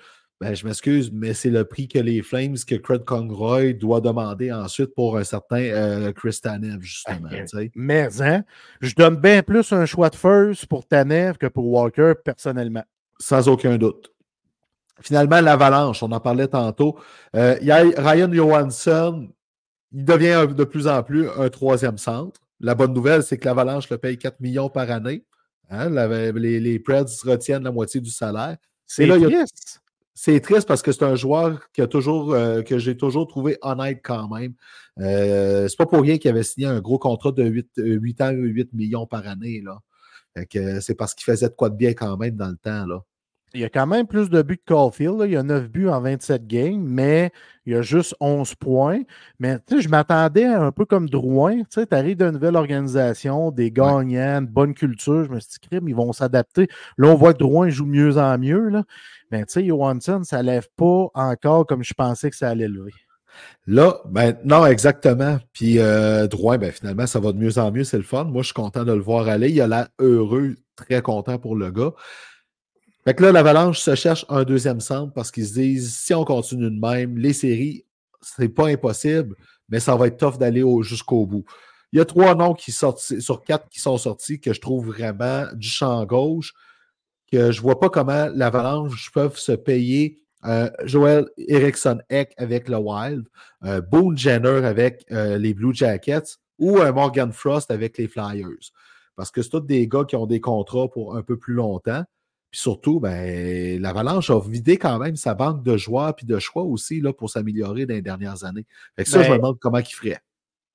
ben, 0.44 0.54
je 0.54 0.66
m'excuse, 0.66 1.10
mais 1.10 1.32
c'est 1.32 1.48
le 1.48 1.64
prix 1.64 1.88
que 1.88 1.98
les 1.98 2.20
Flames, 2.20 2.56
que 2.68 2.74
Craig 2.74 3.02
Conroy 3.02 3.72
doit 3.72 4.02
demander 4.02 4.52
ensuite 4.52 4.94
pour 4.94 5.16
un 5.16 5.24
certain 5.24 5.62
euh, 5.62 6.12
Chris 6.12 6.38
Tanev, 6.42 6.82
justement. 6.82 7.30
mais, 7.74 8.08
hein, 8.20 8.44
je 8.82 8.94
donne 8.94 9.16
bien 9.16 9.42
plus 9.42 9.72
un 9.72 9.86
choix 9.86 10.10
de 10.10 10.16
first 10.16 10.66
pour 10.66 10.86
Tanev 10.86 11.38
que 11.38 11.46
pour 11.46 11.66
Walker, 11.66 12.12
personnellement. 12.22 12.84
Sans 13.18 13.48
aucun 13.48 13.78
doute. 13.78 14.12
Finalement, 15.00 15.40
l'avalanche, 15.40 16.02
on 16.02 16.12
en 16.12 16.20
parlait 16.20 16.48
tantôt. 16.48 16.98
Euh, 17.34 17.56
il 17.62 17.66
y 17.66 17.70
a 17.70 17.78
Ryan 17.78 18.30
Johansson, 18.30 19.30
il 19.92 20.04
devient 20.04 20.46
de 20.54 20.64
plus 20.64 20.86
en 20.86 21.02
plus 21.02 21.26
un 21.38 21.48
troisième 21.48 21.96
centre. 21.96 22.38
La 22.60 22.74
bonne 22.74 22.92
nouvelle, 22.92 23.22
c'est 23.22 23.38
que 23.38 23.46
l'avalanche 23.46 23.88
le 23.88 23.96
paye 23.96 24.18
4 24.18 24.40
millions 24.40 24.68
par 24.68 24.90
année. 24.90 25.24
Hein, 25.70 25.88
les, 25.88 26.60
les 26.60 26.78
Preds 26.78 27.06
retiennent 27.24 27.64
la 27.64 27.72
moitié 27.72 28.02
du 28.02 28.10
salaire. 28.10 28.58
C'est 28.86 29.08
triste. 29.08 29.80
C'est 30.16 30.40
triste 30.40 30.68
parce 30.68 30.80
que 30.80 30.92
c'est 30.92 31.04
un 31.04 31.16
joueur 31.16 31.70
qui 31.72 31.82
a 31.82 31.88
toujours, 31.88 32.32
euh, 32.34 32.62
que 32.62 32.78
j'ai 32.78 32.96
toujours 32.96 33.26
trouvé 33.26 33.58
honnête 33.62 34.00
quand 34.02 34.28
même. 34.28 34.54
Euh, 35.00 35.66
c'est 35.66 35.76
pas 35.76 35.86
pour 35.86 36.02
rien 36.02 36.18
qu'il 36.18 36.30
avait 36.30 36.44
signé 36.44 36.66
un 36.68 36.80
gros 36.80 37.00
contrat 37.00 37.32
de 37.32 37.42
8, 37.44 37.72
8 37.78 38.20
euh, 38.20 38.24
ans, 38.24 38.30
8 38.30 38.72
millions 38.74 39.06
par 39.08 39.26
année. 39.26 39.60
Là. 39.60 39.80
c'est 40.80 40.94
parce 40.94 41.14
qu'il 41.14 41.24
faisait 41.24 41.48
de 41.48 41.54
quoi 41.54 41.68
de 41.68 41.74
bien 41.76 41.94
quand 41.94 42.16
même 42.16 42.36
dans 42.36 42.48
le 42.48 42.56
temps. 42.56 42.86
Là. 42.86 43.02
Il 43.54 43.60
y 43.60 43.64
a 43.64 43.68
quand 43.68 43.86
même 43.86 44.06
plus 44.06 44.28
de 44.30 44.42
buts 44.42 44.58
que 44.58 44.74
Caulfield. 44.74 45.18
là. 45.18 45.26
Il 45.26 45.32
y 45.32 45.36
a 45.36 45.42
9 45.42 45.68
buts 45.68 45.88
en 45.88 46.00
27 46.00 46.46
games, 46.46 46.82
mais 46.84 47.30
il 47.66 47.72
y 47.72 47.76
a 47.76 47.82
juste 47.82 48.14
11 48.18 48.54
points. 48.56 49.02
Mais 49.38 49.58
tu 49.60 49.76
sais, 49.76 49.82
je 49.82 49.88
m'attendais 49.88 50.44
à 50.44 50.60
un 50.60 50.72
peu 50.72 50.84
comme 50.84 51.08
Drouin. 51.08 51.58
Tu 51.58 51.80
sais, 51.80 51.94
arrives 51.94 52.16
d'une 52.16 52.32
nouvelle 52.32 52.56
organisation, 52.56 53.52
des 53.52 53.70
gagnants, 53.70 54.40
une 54.40 54.46
bonne 54.46 54.74
culture. 54.74 55.24
Je 55.24 55.30
me 55.30 55.38
suis 55.38 55.50
dit, 55.52 55.68
crime, 55.68 55.88
ils 55.88 55.94
vont 55.94 56.12
s'adapter. 56.12 56.68
Là, 56.98 57.08
on 57.08 57.14
voit 57.14 57.32
que 57.32 57.38
Drouin 57.38 57.68
joue 57.68 57.86
mieux 57.86 58.18
en 58.18 58.36
mieux. 58.38 58.68
Là. 58.68 58.82
Mais 59.30 59.44
tu 59.46 59.52
sais, 59.52 59.64
Johansson, 59.64 60.22
ça 60.24 60.42
ne 60.42 60.46
lève 60.46 60.68
pas 60.76 61.06
encore 61.14 61.66
comme 61.66 61.84
je 61.84 61.94
pensais 61.94 62.30
que 62.30 62.36
ça 62.36 62.48
allait 62.48 62.68
lever. 62.68 62.92
Là, 63.66 64.00
ben 64.06 64.36
non, 64.44 64.66
exactement. 64.66 65.38
Puis 65.52 65.78
euh, 65.78 66.26
Drouin, 66.26 66.58
ben 66.58 66.72
finalement, 66.72 67.06
ça 67.06 67.20
va 67.20 67.32
de 67.32 67.38
mieux 67.38 67.58
en 67.58 67.70
mieux, 67.70 67.84
c'est 67.84 67.96
le 67.96 68.02
fun. 68.02 68.24
Moi, 68.24 68.42
je 68.42 68.46
suis 68.46 68.54
content 68.54 68.84
de 68.84 68.92
le 68.92 69.00
voir 69.00 69.28
aller. 69.28 69.50
Il 69.50 69.60
a 69.60 69.66
l'air 69.68 69.88
heureux, 70.00 70.56
très 70.76 71.02
content 71.02 71.38
pour 71.38 71.56
le 71.56 71.70
gars. 71.70 71.92
Fait 73.06 73.14
que 73.14 73.22
là, 73.22 73.32
l'Avalanche 73.32 73.80
se 73.80 73.94
cherche 73.94 74.24
un 74.28 74.44
deuxième 74.44 74.80
centre 74.80 75.12
parce 75.12 75.30
qu'ils 75.30 75.46
se 75.46 75.54
disent 75.54 75.94
si 75.96 76.14
on 76.14 76.24
continue 76.24 76.70
de 76.70 76.80
même, 76.80 77.18
les 77.18 77.34
séries, 77.34 77.84
c'est 78.22 78.48
pas 78.48 78.68
impossible, 78.68 79.36
mais 79.68 79.78
ça 79.78 79.94
va 79.94 80.06
être 80.06 80.16
tough 80.16 80.38
d'aller 80.38 80.62
au- 80.62 80.82
jusqu'au 80.82 81.26
bout. 81.26 81.44
Il 81.92 81.98
y 81.98 82.00
a 82.00 82.04
trois 82.06 82.34
noms 82.34 82.54
qui 82.54 82.72
sortent 82.72 82.98
sur 82.98 83.42
quatre 83.42 83.68
qui 83.68 83.78
sont 83.80 83.98
sortis 83.98 84.40
que 84.40 84.52
je 84.52 84.60
trouve 84.60 84.86
vraiment 84.86 85.46
du 85.54 85.68
champ 85.68 86.04
gauche, 86.06 86.54
que 87.30 87.52
je 87.52 87.60
vois 87.60 87.78
pas 87.78 87.90
comment 87.90 88.28
l'Avalanche 88.34 89.10
peuvent 89.12 89.36
se 89.38 89.52
payer 89.52 90.20
euh, 90.46 90.70
Joel 90.84 91.26
Eriksson 91.38 92.00
Eck 92.10 92.32
avec 92.36 92.68
le 92.68 92.76
Wild, 92.76 93.24
euh, 93.64 93.80
Boone 93.80 94.16
Jenner 94.16 94.64
avec 94.66 95.04
euh, 95.10 95.38
les 95.38 95.54
Blue 95.54 95.74
Jackets 95.74 96.36
ou 96.58 96.78
un 96.78 96.92
Morgan 96.92 97.32
Frost 97.32 97.70
avec 97.70 97.96
les 97.98 98.08
Flyers. 98.08 98.72
Parce 99.16 99.30
que 99.30 99.40
c'est 99.42 99.50
tous 99.50 99.60
des 99.60 99.86
gars 99.88 100.04
qui 100.04 100.16
ont 100.16 100.26
des 100.26 100.40
contrats 100.40 100.88
pour 100.88 101.16
un 101.16 101.22
peu 101.22 101.38
plus 101.38 101.54
longtemps. 101.54 102.04
Puis 102.54 102.60
surtout, 102.60 103.00
ben, 103.00 103.82
l'Avalanche 103.82 104.30
a 104.30 104.38
vidé 104.38 104.76
quand 104.76 105.00
même 105.00 105.16
sa 105.16 105.34
banque 105.34 105.64
de 105.64 105.76
joueurs 105.76 106.14
puis 106.14 106.24
de 106.24 106.38
choix 106.38 106.62
aussi 106.62 107.00
là, 107.00 107.12
pour 107.12 107.28
s'améliorer 107.28 107.84
dans 107.84 107.94
les 107.94 108.00
dernières 108.00 108.44
années. 108.44 108.64
Fait 108.94 109.02
que 109.02 109.10
ça, 109.10 109.18
Ben, 109.18 109.24
je 109.24 109.30
me 109.32 109.36
demande 109.38 109.58
comment 109.58 109.78
il 109.78 109.86
ferait. 109.92 110.20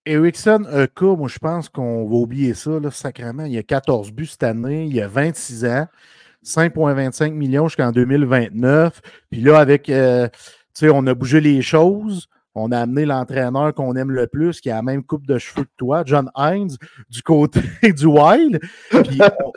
Ericsson, 0.05 0.65
un 0.69 0.87
cas, 0.87 1.15
moi, 1.15 1.29
je 1.29 1.39
pense 1.39 1.69
qu'on 1.69 2.05
va 2.05 2.15
oublier 2.15 2.53
ça, 2.53 2.81
là, 2.81 2.91
sacrément. 2.91 3.45
Il 3.45 3.53
y 3.53 3.57
a 3.57 3.63
14 3.63 4.11
buts 4.11 4.25
cette 4.25 4.43
année, 4.43 4.87
il 4.87 4.93
y 4.93 4.99
a 4.99 5.07
26 5.07 5.63
ans, 5.63 5.87
5,25 6.45 7.31
millions 7.31 7.69
jusqu'en 7.69 7.93
2029. 7.93 9.01
Puis 9.31 9.39
là, 9.39 9.59
avec, 9.59 9.89
euh, 9.89 10.27
tu 10.27 10.37
sais, 10.73 10.89
on 10.89 11.07
a 11.07 11.13
bougé 11.13 11.39
les 11.39 11.61
choses. 11.61 12.27
On 12.55 12.73
a 12.73 12.79
amené 12.79 13.05
l'entraîneur 13.05 13.73
qu'on 13.73 13.95
aime 13.95 14.11
le 14.11 14.27
plus, 14.27 14.59
qui 14.59 14.69
a 14.69 14.75
la 14.75 14.81
même 14.81 15.01
coupe 15.03 15.25
de 15.25 15.37
cheveux 15.37 15.63
que 15.63 15.71
toi, 15.77 16.03
John 16.05 16.29
Hines, 16.35 16.75
du 17.09 17.21
côté 17.21 17.61
du 17.95 18.05
Wild. 18.05 18.59
Puis, 18.89 19.19
on- 19.45 19.53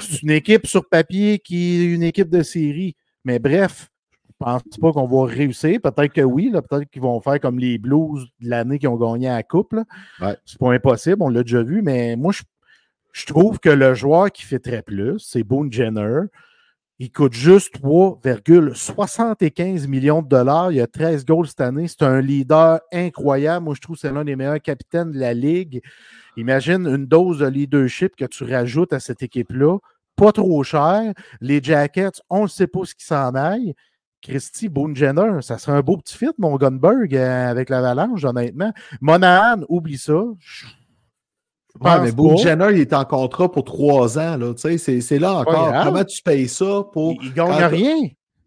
c'est 0.00 0.22
une 0.22 0.30
équipe 0.30 0.66
sur 0.66 0.88
papier 0.88 1.38
qui 1.38 1.80
est 1.80 1.86
une 1.86 2.02
équipe 2.02 2.30
de 2.30 2.42
série. 2.42 2.96
Mais 3.24 3.38
bref, 3.38 3.90
je 4.28 4.32
pense 4.38 4.62
pas 4.80 4.92
qu'on 4.92 5.06
va 5.06 5.30
réussir. 5.30 5.80
Peut-être 5.80 6.12
que 6.12 6.20
oui, 6.20 6.50
là, 6.52 6.62
peut-être 6.62 6.90
qu'ils 6.90 7.02
vont 7.02 7.20
faire 7.20 7.40
comme 7.40 7.58
les 7.58 7.78
Blues 7.78 8.26
de 8.40 8.48
l'année 8.48 8.78
qui 8.78 8.86
ont 8.86 8.96
gagné 8.96 9.28
à 9.28 9.36
la 9.36 9.42
Coupe. 9.42 9.74
Ouais. 10.20 10.36
C'est 10.44 10.58
pas 10.58 10.72
impossible, 10.72 11.18
on 11.20 11.28
l'a 11.28 11.42
déjà 11.42 11.62
vu, 11.62 11.82
mais 11.82 12.16
moi, 12.16 12.32
je, 12.32 12.42
je 13.12 13.26
trouve 13.26 13.58
que 13.58 13.68
le 13.68 13.94
joueur 13.94 14.32
qui 14.32 14.42
fait 14.42 14.58
très 14.58 14.82
plus, 14.82 15.18
c'est 15.18 15.44
Boone 15.44 15.72
Jenner. 15.72 16.22
Il 16.98 17.10
coûte 17.10 17.32
juste 17.32 17.80
3,75 17.80 19.88
millions 19.88 20.22
de 20.22 20.28
dollars. 20.28 20.70
Il 20.70 20.80
a 20.80 20.86
13 20.86 21.24
goals 21.24 21.48
cette 21.48 21.60
année. 21.60 21.88
C'est 21.88 22.02
un 22.02 22.20
leader 22.20 22.80
incroyable. 22.92 23.64
Moi, 23.64 23.74
je 23.74 23.80
trouve 23.80 23.96
que 23.96 24.00
c'est 24.00 24.12
l'un 24.12 24.24
des 24.24 24.36
meilleurs 24.36 24.62
capitaines 24.62 25.10
de 25.10 25.18
la 25.18 25.34
Ligue. 25.34 25.82
Imagine 26.36 26.86
une 26.86 27.06
dose 27.06 27.38
de 27.40 27.46
leadership 27.46 28.16
que 28.16 28.24
tu 28.24 28.44
rajoutes 28.44 28.92
à 28.92 29.00
cette 29.00 29.22
équipe-là. 29.22 29.78
Pas 30.16 30.32
trop 30.32 30.62
cher. 30.62 31.12
Les 31.40 31.62
Jackets, 31.62 32.20
on 32.30 32.42
ne 32.44 32.48
sait 32.48 32.66
pas 32.66 32.84
ce 32.84 32.94
qui 32.94 33.04
s'en 33.04 33.34
aille. 33.34 33.74
Christy 34.22 34.68
Boone 34.68 34.94
Jenner, 34.94 35.40
ça 35.42 35.58
serait 35.58 35.76
un 35.76 35.80
beau 35.80 35.96
petit 35.96 36.16
fit, 36.16 36.30
mon 36.38 36.56
Gunberg, 36.56 37.14
euh, 37.16 37.50
avec 37.50 37.68
l'Avalanche, 37.70 38.22
honnêtement. 38.24 38.72
Monahan, 39.00 39.62
oublie 39.68 39.98
ça. 39.98 40.22
Je- 40.38 40.66
Ouais, 41.80 42.00
mais 42.02 42.12
Boone. 42.12 42.36
Jenner, 42.36 42.68
il 42.72 42.80
est 42.80 42.92
en 42.92 43.04
contrat 43.06 43.50
pour 43.50 43.64
trois 43.64 44.18
ans. 44.18 44.36
Là, 44.36 44.52
tu 44.54 44.78
sais, 44.78 45.00
c'est, 45.00 45.18
là 45.18 45.36
encore. 45.36 45.72
Comment 45.84 46.04
tu 46.04 46.22
payes 46.22 46.46
ça 46.48 46.84
pour. 46.92 47.14
Il, 47.20 47.28
il 47.28 47.32
gagne 47.34 47.48
quand- 47.58 47.68
rien. 47.68 47.96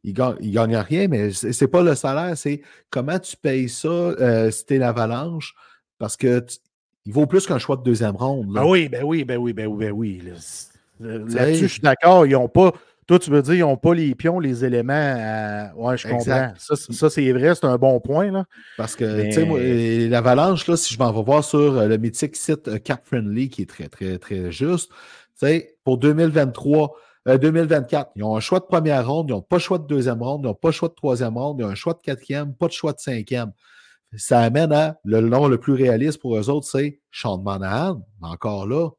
Il 0.03 0.13
gagne, 0.13 0.35
il 0.41 0.51
gagne 0.51 0.75
rien, 0.77 1.07
mais 1.07 1.31
c'est 1.31 1.67
pas 1.67 1.81
le 1.81 1.95
salaire, 1.95 2.37
c'est 2.37 2.61
comment 2.91 3.17
tu 3.17 3.35
payes 3.35 3.67
ça 3.67 3.87
euh, 3.87 4.51
si 4.51 4.63
t'es 4.63 4.77
l'avalanche, 4.77 5.55
parce 5.97 6.15
que 6.15 6.45
il 7.05 7.13
vaut 7.13 7.25
plus 7.27 7.45
qu'un 7.45 7.59
choix 7.59 7.77
de 7.77 7.83
deuxième 7.83 8.15
ronde. 8.15 8.53
là. 8.53 8.61
Ben 8.61 8.67
oui, 8.67 8.89
ben 8.89 9.03
oui, 9.03 9.23
ben 9.23 9.37
oui, 9.37 9.53
ben 9.53 9.67
oui, 9.67 9.85
ben 9.85 9.91
oui. 9.91 10.21
Euh, 11.03 11.25
Là-dessus, 11.29 11.63
je 11.67 11.73
suis 11.73 11.81
d'accord. 11.81 12.25
Ils 12.25 12.31
n'ont 12.33 12.47
pas. 12.49 12.71
Toi, 13.07 13.19
tu 13.19 13.29
veux 13.29 13.41
dire, 13.43 13.53
ils 13.53 13.59
n'ont 13.59 13.77
pas 13.77 13.93
les 13.93 14.15
pions, 14.15 14.39
les 14.39 14.65
éléments. 14.65 14.93
à- 14.95 15.71
Ouais, 15.75 15.95
je 15.97 16.03
comprends. 16.07 16.19
Exact. 16.21 16.55
Ça, 16.59 16.75
c'est- 16.75 16.91
ça, 16.93 17.09
c'est 17.11 17.31
vrai, 17.33 17.53
c'est 17.53 17.65
un 17.65 17.77
bon 17.77 17.99
point. 17.99 18.31
Là. 18.31 18.45
Parce 18.77 18.95
que, 18.95 19.03
Mais- 19.05 19.29
tu 19.29 19.33
sais, 19.35 19.47
euh, 19.47 20.09
l'avalanche, 20.09 20.65
là, 20.67 20.75
si 20.75 20.91
je 20.93 20.97
m'en 20.97 21.11
vais 21.13 21.21
voir 21.21 21.43
sur 21.43 21.59
euh, 21.59 21.87
le 21.87 21.97
mythique 21.97 22.35
site 22.35 22.81
Cap 22.83 23.01
Friendly, 23.05 23.49
qui 23.49 23.61
est 23.61 23.69
très, 23.69 23.87
très, 23.89 24.17
très 24.17 24.51
juste, 24.51 24.89
tu 24.89 24.95
sais, 25.45 25.75
pour 25.83 25.99
2023, 25.99 26.95
euh, 27.27 27.37
2024, 27.37 28.09
ils 28.15 28.23
ont 28.23 28.35
un 28.35 28.39
choix 28.39 28.59
de 28.59 28.65
première 28.65 29.07
ronde, 29.07 29.27
ils 29.29 29.33
n'ont 29.33 29.41
pas 29.41 29.57
de 29.57 29.61
choix 29.61 29.77
de 29.77 29.85
deuxième 29.85 30.23
ronde, 30.23 30.41
ils 30.43 30.47
n'ont 30.47 30.53
pas 30.55 30.69
de 30.69 30.73
choix 30.73 30.89
de 30.89 30.95
troisième 30.95 31.37
ronde, 31.37 31.57
ils 31.59 31.63
ont 31.65 31.69
un 31.69 31.75
choix 31.75 31.93
de 31.93 31.99
quatrième, 32.01 32.53
pas 32.55 32.67
de 32.67 32.71
choix 32.73 32.93
de 32.93 32.99
cinquième. 32.99 33.51
Ça 34.17 34.39
amène 34.39 34.71
à 34.71 34.97
le 35.03 35.19
nom 35.21 35.47
le 35.47 35.59
plus 35.59 35.73
réaliste 35.73 36.21
pour 36.21 36.37
eux 36.37 36.49
autres, 36.49 36.67
c'est 36.67 37.01
Sean 37.11 37.37
Monahan. 37.39 38.01
Mais 38.21 38.27
encore 38.27 38.65
là, 38.67 38.89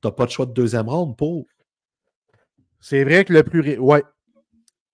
tu 0.00 0.08
n'as 0.08 0.12
pas 0.12 0.26
de 0.26 0.30
choix 0.30 0.46
de 0.46 0.52
deuxième 0.52 0.88
ronde 0.88 1.16
pour. 1.16 1.44
C'est 2.80 3.04
vrai 3.04 3.24
que 3.24 3.32
le 3.32 3.42
plus, 3.42 3.60
ré- 3.60 3.78
ouais. 3.78 4.02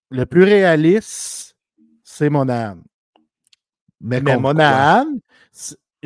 le 0.09 0.25
plus 0.25 0.43
réaliste, 0.43 1.55
c'est 2.03 2.29
Monahan. 2.29 2.77
Mais 4.01 4.21
quoi? 4.21 4.37
Monahan, 4.37 5.05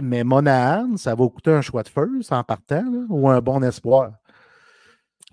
mais 0.01 0.23
Monahan, 0.23 0.95
ça 0.97 1.15
va 1.15 1.27
coûter 1.27 1.51
un 1.51 1.61
choix 1.61 1.83
de 1.83 1.89
feu, 1.89 2.21
en 2.29 2.43
partant, 2.43 2.83
là, 2.83 3.05
ou 3.09 3.29
un 3.29 3.41
bon 3.41 3.61
espoir. 3.63 4.11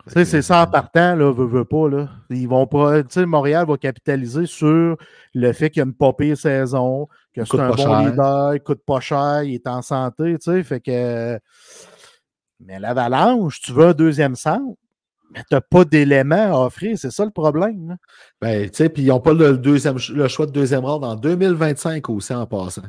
Tu 0.07 0.13
sais, 0.13 0.25
c'est 0.25 0.43
ça 0.43 0.63
en 0.63 0.67
partant, 0.69 1.17
là, 1.17 1.33
veut, 1.33 1.47
veut 1.47 1.65
pas, 1.65 1.89
là. 1.89 2.09
Ils 2.31 2.49
vont 2.49 2.67
pas, 2.67 3.03
tu 3.03 3.09
sais, 3.11 3.27
Montréal 3.27 3.67
va 3.67 3.77
capitaliser 3.77 4.47
sur 4.47 4.97
le 5.35 5.53
fait 5.53 5.71
qu'il 5.71 5.81
y 5.81 5.83
a 5.83 5.87
une 5.87 5.95
pas 5.95 6.13
pire 6.13 6.37
saison, 6.37 7.09
que 7.37 7.45
c'est 7.45 7.61
un 7.61 7.69
bon 7.69 7.77
cher. 7.77 8.03
leader, 8.03 8.55
il 8.55 8.61
coûte 8.61 8.83
pas 8.87 9.01
cher, 9.01 9.43
il 9.43 9.55
est 9.55 9.67
en 9.67 9.83
santé, 9.83 10.37
tu 10.39 10.51
sais, 10.51 10.63
fait 10.63 10.81
que... 10.81 11.39
Mais 12.61 12.81
l'Avalanche, 12.81 13.61
tu 13.61 13.73
veux 13.73 13.89
un 13.89 13.93
deuxième 13.93 14.35
centre, 14.35 14.77
mais 15.33 15.43
t'as 15.51 15.61
pas 15.61 15.85
d'éléments 15.85 16.63
à 16.63 16.67
offrir, 16.67 16.99
c'est 16.99 17.11
ça 17.11 17.25
le 17.25 17.31
problème. 17.31 17.97
Ben, 18.41 18.71
tu 18.71 18.77
sais, 18.77 18.89
puis 18.89 19.03
ils 19.03 19.09
n'ont 19.09 19.21
pas 19.21 19.35
le, 19.35 19.59
deuxième, 19.59 19.97
le 20.15 20.29
choix 20.29 20.47
de 20.47 20.53
deuxième 20.53 20.85
ronde 20.85 21.05
en 21.05 21.17
2025 21.17 22.09
aussi 22.09 22.33
en 22.33 22.47
passant. 22.47 22.83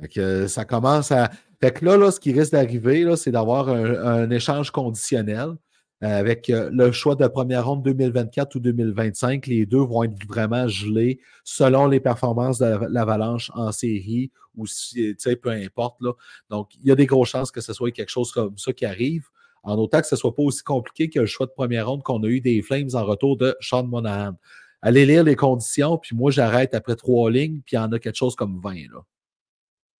Fait 0.00 0.08
que 0.08 0.46
ça 0.46 0.64
commence 0.64 1.10
à. 1.12 1.30
Fait 1.60 1.72
que 1.72 1.84
là, 1.84 1.96
là 1.96 2.10
ce 2.10 2.20
qui 2.20 2.32
risque 2.32 2.52
d'arriver, 2.52 3.04
c'est 3.16 3.32
d'avoir 3.32 3.68
un, 3.68 3.94
un 3.94 4.30
échange 4.30 4.70
conditionnel 4.70 5.54
avec 6.00 6.48
euh, 6.50 6.70
le 6.72 6.92
choix 6.92 7.14
de 7.14 7.26
première 7.26 7.66
ronde 7.66 7.82
2024 7.82 8.54
ou 8.54 8.60
2025. 8.60 9.46
Les 9.46 9.66
deux 9.66 9.78
vont 9.80 10.02
être 10.04 10.26
vraiment 10.26 10.66
gelés 10.68 11.20
selon 11.44 11.86
les 11.86 12.00
performances 12.00 12.58
de 12.58 12.66
la- 12.66 12.88
l'Avalanche 12.88 13.50
en 13.54 13.70
série 13.72 14.30
ou 14.56 14.66
si, 14.66 14.94
tu 14.94 15.14
sais, 15.18 15.36
peu 15.36 15.50
importe. 15.50 16.00
Là. 16.00 16.12
Donc, 16.48 16.74
il 16.76 16.86
y 16.86 16.90
a 16.90 16.94
des 16.94 17.06
grosses 17.06 17.28
chances 17.30 17.50
que 17.50 17.60
ce 17.60 17.72
soit 17.72 17.90
quelque 17.90 18.08
chose 18.08 18.32
comme 18.32 18.56
ça 18.58 18.72
qui 18.72 18.84
arrive. 18.86 19.26
En 19.62 19.76
autant 19.76 20.00
que 20.00 20.06
ce 20.06 20.14
ne 20.14 20.18
soit 20.18 20.34
pas 20.34 20.42
aussi 20.42 20.62
compliqué 20.62 21.10
que 21.10 21.20
le 21.20 21.26
choix 21.26 21.44
de 21.46 21.52
première 21.52 21.88
ronde 21.88 22.02
qu'on 22.02 22.22
a 22.22 22.26
eu 22.28 22.40
des 22.40 22.62
Flames 22.62 22.88
en 22.94 23.04
retour 23.04 23.36
de 23.36 23.54
Sean 23.60 23.84
Monahan. 23.84 24.32
Allez 24.80 25.04
lire 25.04 25.22
les 25.22 25.36
conditions, 25.36 25.98
puis 25.98 26.16
moi, 26.16 26.30
j'arrête 26.30 26.74
après 26.74 26.96
trois 26.96 27.30
lignes, 27.30 27.60
puis 27.66 27.76
il 27.76 27.76
y 27.76 27.78
en 27.78 27.92
a 27.92 27.98
quelque 27.98 28.16
chose 28.16 28.34
comme 28.34 28.58
20. 28.62 28.74
Là. 28.90 29.04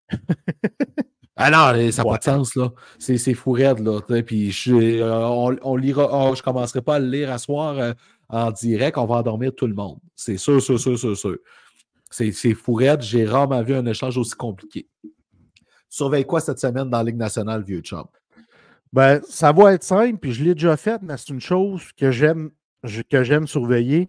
ah 1.40 1.50
non, 1.50 1.90
ça 1.90 2.02
n'a 2.02 2.08
Ouais. 2.08 2.12
pas 2.14 2.18
de 2.18 2.24
sens, 2.24 2.54
là. 2.54 2.70
C'est, 2.98 3.34
fou 3.34 3.52
raide, 3.52 3.80
là. 3.80 4.00
Puis 4.22 4.50
je, 4.52 4.72
euh, 5.00 5.26
on, 5.26 5.56
on 5.62 5.76
lira, 5.76 6.08
oh, 6.12 6.34
je 6.34 6.40
ne 6.40 6.44
commencerai 6.44 6.82
pas 6.82 6.96
à 6.96 6.98
le 6.98 7.08
lire 7.08 7.30
à 7.32 7.38
soir 7.38 7.78
euh, 7.78 7.92
en 8.28 8.50
direct, 8.50 8.98
on 8.98 9.06
va 9.06 9.16
endormir 9.16 9.52
tout 9.54 9.66
le 9.66 9.74
monde. 9.74 9.98
C'est 10.14 10.36
sûr, 10.36 10.60
sûr, 10.62 10.78
sûr, 10.78 10.98
sûr, 10.98 11.16
sûr. 11.16 11.36
C'est, 12.10 12.32
c'est 12.32 12.54
fou 12.54 12.74
raide. 12.74 13.02
J'ai 13.02 13.24
rarement 13.24 13.62
vu 13.62 13.74
un 13.74 13.86
échange 13.86 14.16
aussi 14.18 14.34
compliqué. 14.34 14.86
Surveille 15.88 16.24
quoi 16.24 16.40
cette 16.40 16.58
semaine 16.60 16.88
dans 16.88 16.98
la 16.98 17.04
Ligue 17.04 17.16
nationale, 17.16 17.62
vieux 17.64 17.80
chum? 17.80 18.04
Ben, 18.92 19.20
ça 19.28 19.52
va 19.52 19.72
être 19.74 19.84
simple, 19.84 20.18
puis 20.18 20.32
je 20.32 20.42
l'ai 20.44 20.54
déjà 20.54 20.76
fait, 20.76 21.00
mais 21.02 21.16
c'est 21.16 21.30
une 21.30 21.40
chose 21.40 21.82
que 21.96 22.10
j'aime 22.10 22.50
que 23.10 23.22
j'aime 23.22 23.46
surveiller. 23.46 24.08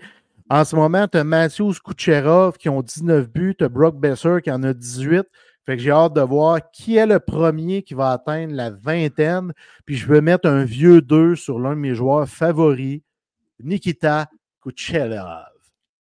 En 0.50 0.64
ce 0.66 0.76
moment, 0.76 1.08
tu 1.08 1.18
as 1.18 1.24
Matthews 1.24 1.74
Kucherov 1.84 2.58
qui 2.58 2.70
ont 2.70 2.82
19 2.82 3.30
buts, 3.30 3.56
tu 3.58 3.64
as 3.66 3.70
Brock 3.70 3.98
Besser 4.00 4.38
qui 4.44 4.52
en 4.52 4.64
a 4.64 4.74
18. 4.74 5.24
Fait 5.66 5.78
que 5.78 5.84
j'ai 5.84 5.92
hâte 5.92 6.14
de 6.14 6.22
voir 6.22 6.60
qui 6.72 6.98
est 6.98 7.06
le 7.06 7.20
premier 7.20 7.84
qui 7.84 7.94
va 7.94 8.12
atteindre 8.12 8.54
la 8.54 8.72
vingtaine. 8.72 9.54
Puis 9.86 9.96
je 9.96 10.08
vais 10.08 10.22
mettre 10.22 10.50
un 10.50 10.64
vieux 10.64 11.02
2 11.02 11.36
sur 11.36 11.60
l'un 11.60 11.72
de 11.72 11.80
mes 11.80 11.94
joueurs 11.94 12.28
favoris, 12.28 13.02
Nikita 13.64 14.28
Kucherov. 14.62 15.52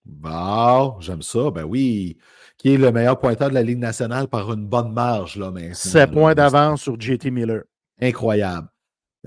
Bon, 0.03 0.99
j'aime 0.99 1.21
ça. 1.21 1.51
Ben 1.51 1.63
oui. 1.63 2.17
Qui 2.57 2.73
est 2.73 2.77
le 2.77 2.91
meilleur 2.91 3.19
pointeur 3.19 3.49
de 3.49 3.53
la 3.53 3.63
Ligue 3.63 3.79
nationale 3.79 4.27
par 4.27 4.51
une 4.51 4.67
bonne 4.67 4.93
marge, 4.93 5.37
là, 5.37 5.51
maintenant. 5.51 5.73
7 5.73 5.95
là. 5.95 6.07
points 6.07 6.35
d'avance 6.35 6.81
sur 6.81 6.99
JT 6.99 7.31
Miller. 7.31 7.63
Incroyable. 7.99 8.67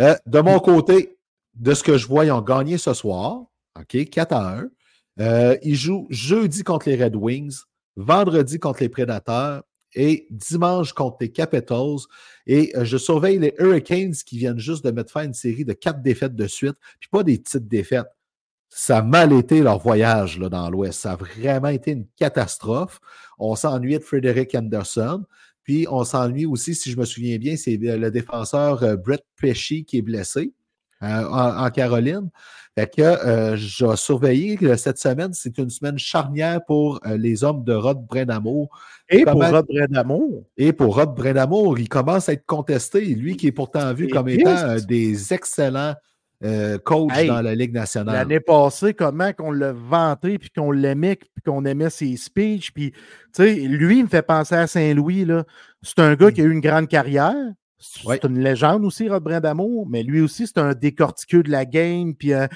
Euh, 0.01 0.17
de 0.27 0.41
mon 0.41 0.59
côté, 0.59 1.17
de 1.55 1.75
ce 1.75 1.85
que 1.85 1.97
je 1.97 2.07
vois, 2.07 2.25
ils 2.25 2.33
ont 2.33 2.43
gagné 2.43 2.79
ce 2.79 2.93
soir. 2.93 3.45
OK, 3.79 4.09
4 4.09 4.33
à 4.33 4.59
1. 4.59 4.69
Euh, 5.21 5.57
il 5.63 5.77
joue 5.77 6.07
jeudi 6.11 6.65
contre 6.65 6.89
les 6.89 7.03
Red 7.03 7.15
Wings, 7.15 7.57
vendredi 7.97 8.59
contre 8.59 8.81
les 8.81 8.89
Prédateurs 8.89 9.63
et 9.95 10.27
dimanche 10.31 10.93
contre 10.93 11.19
les 11.21 11.31
Capitals. 11.31 11.99
Et 12.47 12.73
euh, 12.77 12.85
je 12.85 12.97
surveille 12.97 13.39
les 13.39 13.55
Hurricanes 13.59 14.15
qui 14.15 14.39
viennent 14.39 14.59
juste 14.59 14.85
de 14.85 14.91
mettre 14.91 15.13
fin 15.13 15.21
à 15.21 15.25
une 15.25 15.35
série 15.35 15.65
de 15.65 15.73
quatre 15.73 16.03
défaites 16.03 16.35
de 16.35 16.47
suite, 16.47 16.77
puis 17.01 17.09
pas 17.11 17.23
des 17.23 17.39
petites 17.39 17.69
défaites. 17.69 18.09
Ça 18.69 18.99
a 18.99 19.03
mal 19.03 19.33
été 19.33 19.61
leur 19.61 19.79
voyage 19.79 20.39
là, 20.39 20.49
dans 20.49 20.69
l'Ouest. 20.69 21.01
Ça 21.01 21.13
a 21.13 21.17
vraiment 21.17 21.69
été 21.69 21.93
une 21.93 22.07
catastrophe. 22.17 23.01
On 23.39 23.55
s'ennuie 23.55 23.99
de 23.99 24.03
Frederick 24.03 24.55
Anderson. 24.55 25.25
Puis 25.63 25.87
on 25.91 26.05
s'ennuie 26.05 26.45
aussi, 26.45 26.75
si 26.75 26.91
je 26.91 26.99
me 26.99 27.05
souviens 27.05 27.39
bien, 27.39 27.57
c'est 27.57 27.77
le 27.77 28.11
défenseur 28.11 28.83
euh, 28.83 28.97
Brett 28.97 29.25
Pesci 29.37 29.85
qui 29.85 29.99
est 29.99 30.03
blessé 30.03 30.53
euh, 31.03 31.25
en, 31.29 31.71
Caroline. 31.71 32.31
Fait 32.77 32.93
que 32.93 33.03
euh, 33.03 33.57
je 33.57 33.87
vais 33.87 33.97
surveiller 33.97 34.57
que 34.57 34.77
cette 34.77 34.99
semaine, 34.99 35.33
c'est 35.33 35.59
une 35.59 35.71
semaine 35.71 35.99
charnière 35.99 36.65
pour 36.65 37.01
les 37.07 37.45
hommes 37.45 37.63
de 37.63 37.73
Rod 37.73 38.05
Brendamour. 38.05 38.69
Et 39.09 39.25
pour 39.25 39.45
Rod 39.45 39.67
Brendamour. 39.67 40.45
Et 40.57 40.73
pour 40.73 40.97
Rod 40.97 41.15
Brendamour, 41.15 41.79
il 41.79 41.89
commence 41.89 42.29
à 42.29 42.33
être 42.33 42.47
contesté. 42.47 43.01
Lui 43.01 43.37
qui 43.37 43.49
est 43.49 43.53
pourtant 43.53 43.93
vu 43.95 44.09
comme 44.09 44.29
étant 44.29 44.77
des 44.89 45.33
excellents 45.33 45.95
euh, 46.45 46.79
coach 46.79 47.27
dans 47.27 47.41
la 47.41 47.55
Ligue 47.55 47.73
nationale. 47.73 48.15
L'année 48.15 48.41
passée, 48.41 48.93
comment 48.93 49.33
qu'on 49.33 49.51
l'a 49.51 49.73
vanté, 49.73 50.39
puis 50.39 50.51
qu'on 50.51 50.73
l'aimait, 50.73 51.17
puis 51.17 51.43
qu'on 51.45 51.65
aimait 51.65 51.91
ses 51.91 52.17
speeches. 52.17 52.73
Puis, 52.73 52.91
tu 52.91 52.99
sais, 53.33 53.55
lui, 53.55 53.99
il 53.99 54.05
me 54.05 54.09
fait 54.09 54.23
penser 54.23 54.55
à 54.55 54.67
Saint-Louis. 54.67 55.27
C'est 55.83 56.01
un 56.01 56.15
gars 56.15 56.31
qui 56.31 56.43
a 56.43 56.45
eu 56.45 56.51
une 56.51 56.61
grande 56.61 56.89
carrière. 56.89 57.35
C'est 57.85 58.25
une 58.25 58.41
légende 58.41 58.85
aussi, 58.85 59.09
Rod 59.09 59.23
Brindamour, 59.23 59.87
mais 59.89 60.03
lui 60.03 60.21
aussi, 60.21 60.47
c'est 60.47 60.59
un 60.59 60.75
décortiqueux 60.75 61.43
de 61.43 61.51
la 61.51 61.65
game, 61.65 62.15
puis 62.15 62.33
un, 62.33 62.49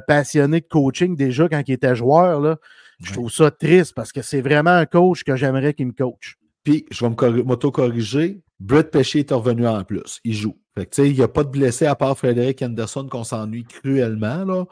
passionné 0.00 0.60
de 0.60 0.66
coaching 0.66 1.16
déjà 1.16 1.48
quand 1.48 1.62
il 1.66 1.72
était 1.72 1.96
joueur. 1.96 2.40
Là. 2.40 2.56
Je 3.02 3.12
trouve 3.12 3.30
ça 3.30 3.50
triste 3.50 3.94
parce 3.94 4.12
que 4.12 4.22
c'est 4.22 4.40
vraiment 4.40 4.70
un 4.70 4.86
coach 4.86 5.24
que 5.24 5.36
j'aimerais 5.36 5.74
qu'il 5.74 5.86
me 5.86 5.92
coach. 5.92 6.36
Puis, 6.62 6.86
je 6.90 7.04
vais 7.04 7.42
m'auto-corriger. 7.42 8.40
Brett 8.60 8.90
Pesci 8.90 9.18
est 9.18 9.32
revenu 9.32 9.66
en 9.66 9.84
plus. 9.84 10.20
Il 10.24 10.32
joue. 10.32 10.56
Fait 10.76 10.86
que, 10.86 11.02
il 11.02 11.14
n'y 11.14 11.22
a 11.22 11.28
pas 11.28 11.44
de 11.44 11.50
blessé 11.50 11.86
à 11.86 11.94
part 11.94 12.16
Frédéric 12.16 12.62
Anderson 12.62 13.06
qu'on 13.08 13.24
s'ennuie 13.24 13.64
cruellement. 13.64 14.44
Là. 14.44 14.64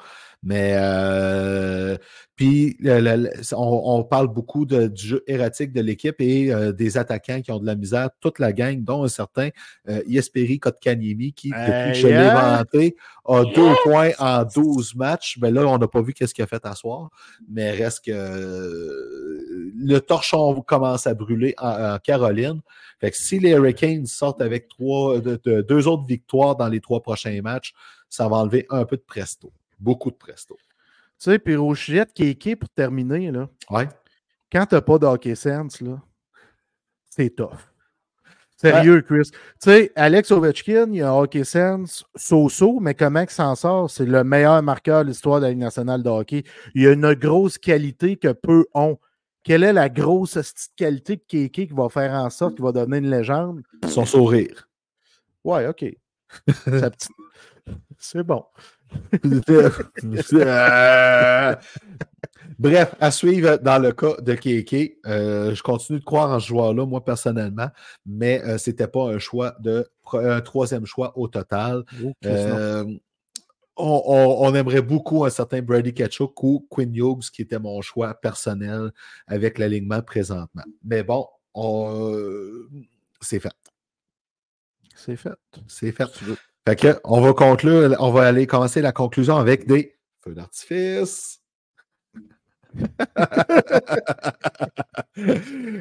Mais 0.42 0.72
euh, 0.74 1.96
puis 2.42 2.76
on, 3.52 4.02
parle 4.02 4.26
beaucoup 4.26 4.66
de, 4.66 4.88
du 4.88 5.06
jeu 5.06 5.24
erratique 5.28 5.72
de 5.72 5.80
l'équipe 5.80 6.16
et 6.18 6.52
euh, 6.52 6.72
des 6.72 6.96
attaquants 6.96 7.40
qui 7.40 7.52
ont 7.52 7.60
de 7.60 7.66
la 7.66 7.76
misère, 7.76 8.08
toute 8.20 8.40
la 8.40 8.52
gang, 8.52 8.82
dont 8.82 9.04
un 9.04 9.08
certain 9.08 9.50
euh, 9.88 10.02
Yesperi 10.06 10.58
Kotkaniemi, 10.58 11.34
qui, 11.34 11.50
depuis 11.50 11.92
que 11.92 11.94
je 11.94 12.08
l'ai 12.08 12.14
inventé, 12.16 12.96
a 13.26 13.44
deux 13.44 13.74
points 13.84 14.10
en 14.18 14.44
12 14.44 14.96
matchs. 14.96 15.38
Mais 15.40 15.52
là, 15.52 15.66
on 15.66 15.78
n'a 15.78 15.86
pas 15.86 16.02
vu 16.02 16.14
qu'est-ce 16.14 16.34
qu'il 16.34 16.42
a 16.42 16.48
fait 16.48 16.66
à 16.66 16.74
soir. 16.74 17.10
Mais 17.48 17.70
reste 17.70 18.06
que 18.06 18.10
euh, 18.12 19.70
le 19.76 19.98
torchon 20.00 20.60
commence 20.62 21.06
à 21.06 21.14
brûler 21.14 21.54
en, 21.58 21.98
Caroline. 22.02 22.60
Fait 23.00 23.12
que 23.12 23.16
si 23.16 23.38
les 23.38 23.50
Hurricanes 23.50 24.06
sortent 24.06 24.40
avec 24.40 24.68
trois, 24.68 25.20
deux 25.20 25.86
autres 25.86 26.06
victoires 26.06 26.56
dans 26.56 26.68
les 26.68 26.80
trois 26.80 27.02
prochains 27.02 27.40
matchs, 27.42 27.72
ça 28.08 28.26
va 28.26 28.38
enlever 28.38 28.66
un 28.70 28.84
peu 28.84 28.96
de 28.96 29.04
presto. 29.06 29.52
Beaucoup 29.82 30.12
de 30.12 30.16
presto. 30.16 30.56
Tu 30.56 31.30
sais, 31.30 31.38
puis 31.40 31.56
Rochette, 31.56 32.12
Kéké, 32.12 32.54
pour 32.54 32.68
terminer, 32.68 33.32
là? 33.32 33.48
Ouais. 33.68 33.88
Quand 34.50 34.64
t'as 34.66 34.80
pas 34.80 34.98
d'hockey 34.98 35.34
sense, 35.34 35.80
là, 35.80 36.00
c'est 37.10 37.34
tough. 37.34 37.58
Sérieux, 38.56 39.02
Chris. 39.02 39.30
Tu 39.32 39.38
sais, 39.58 39.92
Alex 39.96 40.30
Ovechkin, 40.30 40.92
il 40.92 41.02
a 41.02 41.10
un 41.10 41.14
hockey 41.14 41.42
sense 41.42 42.04
so-so, 42.14 42.78
mais 42.78 42.94
comment 42.94 43.22
il 43.22 43.30
s'en 43.30 43.56
sort? 43.56 43.90
C'est 43.90 44.06
le 44.06 44.22
meilleur 44.22 44.62
marqueur 44.62 45.02
de 45.02 45.08
l'histoire 45.08 45.40
de 45.40 45.46
la 45.46 45.50
Ligue 45.50 45.58
nationale 45.58 46.04
de 46.04 46.08
hockey. 46.08 46.44
Il 46.76 46.86
a 46.86 46.92
une 46.92 47.14
grosse 47.14 47.58
qualité 47.58 48.16
que 48.16 48.32
peu 48.32 48.66
ont. 48.74 48.98
Quelle 49.42 49.64
est 49.64 49.72
la 49.72 49.88
grosse 49.88 50.38
qualité 50.76 51.16
de 51.16 51.22
Kéké 51.26 51.66
qui 51.66 51.74
va 51.74 51.88
faire 51.88 52.12
en 52.12 52.30
sorte 52.30 52.54
qu'il 52.54 52.62
va 52.62 52.70
devenir 52.70 52.98
une 52.98 53.10
légende? 53.10 53.62
Son 53.88 54.04
sourire. 54.04 54.68
Ouais, 55.42 55.66
OK. 55.66 55.84
C'est 57.98 58.22
bon. 58.22 58.44
Bref, 62.58 62.94
à 63.00 63.10
suivre 63.10 63.56
dans 63.56 63.78
le 63.78 63.92
cas 63.92 64.20
de 64.20 64.34
Keke. 64.34 64.98
Euh, 65.06 65.54
je 65.54 65.62
continue 65.62 65.98
de 65.98 66.04
croire 66.04 66.30
en 66.30 66.38
ce 66.38 66.48
joueur-là, 66.48 66.86
moi 66.86 67.04
personnellement, 67.04 67.68
mais 68.06 68.42
euh, 68.44 68.58
ce 68.58 68.70
n'était 68.70 68.86
pas 68.86 69.12
un 69.12 69.18
choix 69.18 69.56
de 69.60 69.88
un 70.12 70.40
troisième 70.40 70.86
choix 70.86 71.16
au 71.18 71.28
total. 71.28 71.84
Euh, 72.24 72.84
on, 73.76 74.54
aimerait 74.54 74.82
beaucoup 74.82 75.24
un 75.24 75.30
certain 75.30 75.62
Brady 75.62 75.94
Ketchuk 75.94 76.40
ou 76.42 76.66
Quinn 76.70 76.94
Hughes, 76.94 77.30
qui 77.32 77.42
était 77.42 77.58
mon 77.58 77.80
choix 77.80 78.14
personnel 78.14 78.92
avec 79.26 79.58
l'alignement 79.58 80.02
présentement. 80.02 80.62
Mais 80.84 81.02
bon, 81.02 81.26
c'est 83.20 83.40
fait. 83.40 83.52
C'est 84.94 85.16
fait. 85.16 85.32
C'est 85.66 85.90
fait. 85.90 86.08
Fait 86.66 86.76
que, 86.76 87.00
on 87.04 87.20
va 87.20 87.32
conclure, 87.32 87.96
on 87.98 88.10
va 88.12 88.26
aller 88.26 88.46
commencer 88.46 88.80
la 88.80 88.92
conclusion 88.92 89.36
avec 89.36 89.66
des 89.66 89.96
feux 90.20 90.34
d'artifice. 90.34 91.40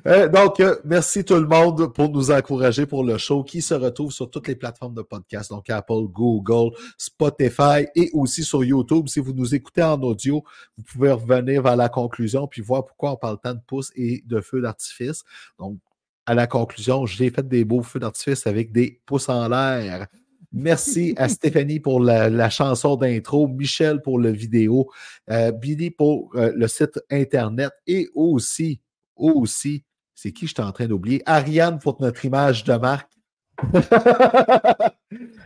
Euh, 0.07 0.27
donc, 0.27 0.59
euh, 0.59 0.75
merci 0.83 1.23
tout 1.23 1.35
le 1.35 1.47
monde 1.47 1.93
pour 1.93 2.09
nous 2.09 2.31
encourager 2.31 2.85
pour 2.85 3.03
le 3.03 3.17
show 3.17 3.43
qui 3.43 3.61
se 3.61 3.73
retrouve 3.73 4.11
sur 4.11 4.29
toutes 4.29 4.47
les 4.47 4.55
plateformes 4.55 4.93
de 4.93 5.01
podcast, 5.01 5.49
donc 5.51 5.69
Apple, 5.69 6.07
Google, 6.09 6.75
Spotify 6.97 7.85
et 7.95 8.09
aussi 8.13 8.43
sur 8.43 8.63
YouTube. 8.63 9.07
Si 9.07 9.19
vous 9.19 9.31
nous 9.31 9.55
écoutez 9.55 9.83
en 9.83 10.01
audio, 10.01 10.43
vous 10.77 10.83
pouvez 10.83 11.11
revenir 11.11 11.61
vers 11.61 11.75
la 11.75 11.87
conclusion 11.87 12.47
puis 12.47 12.61
voir 12.61 12.85
pourquoi 12.85 13.11
on 13.11 13.15
parle 13.15 13.37
tant 13.41 13.53
de 13.53 13.61
pouces 13.65 13.91
et 13.95 14.23
de 14.25 14.41
feux 14.41 14.61
d'artifice. 14.61 15.23
Donc, 15.57 15.77
à 16.25 16.33
la 16.33 16.47
conclusion, 16.47 17.05
j'ai 17.05 17.29
fait 17.29 17.47
des 17.47 17.63
beaux 17.63 17.83
feux 17.83 17.99
d'artifice 17.99 18.45
avec 18.47 18.71
des 18.71 19.01
pouces 19.05 19.29
en 19.29 19.47
l'air. 19.47 20.07
Merci 20.53 21.13
à 21.17 21.29
Stéphanie 21.29 21.79
pour 21.79 22.01
la, 22.01 22.49
chanson 22.49 22.97
d'intro, 22.97 23.47
Michel 23.47 24.01
pour 24.01 24.19
le 24.19 24.31
vidéo, 24.31 24.91
euh, 25.29 25.51
Billy 25.51 25.91
pour 25.91 26.29
euh, 26.35 26.51
le 26.53 26.67
site 26.67 26.99
Internet 27.09 27.71
et 27.87 28.09
aussi, 28.13 28.81
aussi, 29.15 29.85
c'est 30.13 30.33
qui 30.33 30.47
je 30.47 30.53
suis 30.53 30.61
en 30.61 30.71
train 30.71 30.87
d'oublier? 30.87 31.23
Ariane 31.25 31.79
pour 31.79 32.01
notre 32.01 32.25
image 32.25 32.65
de 32.65 32.73
marque. 32.73 33.11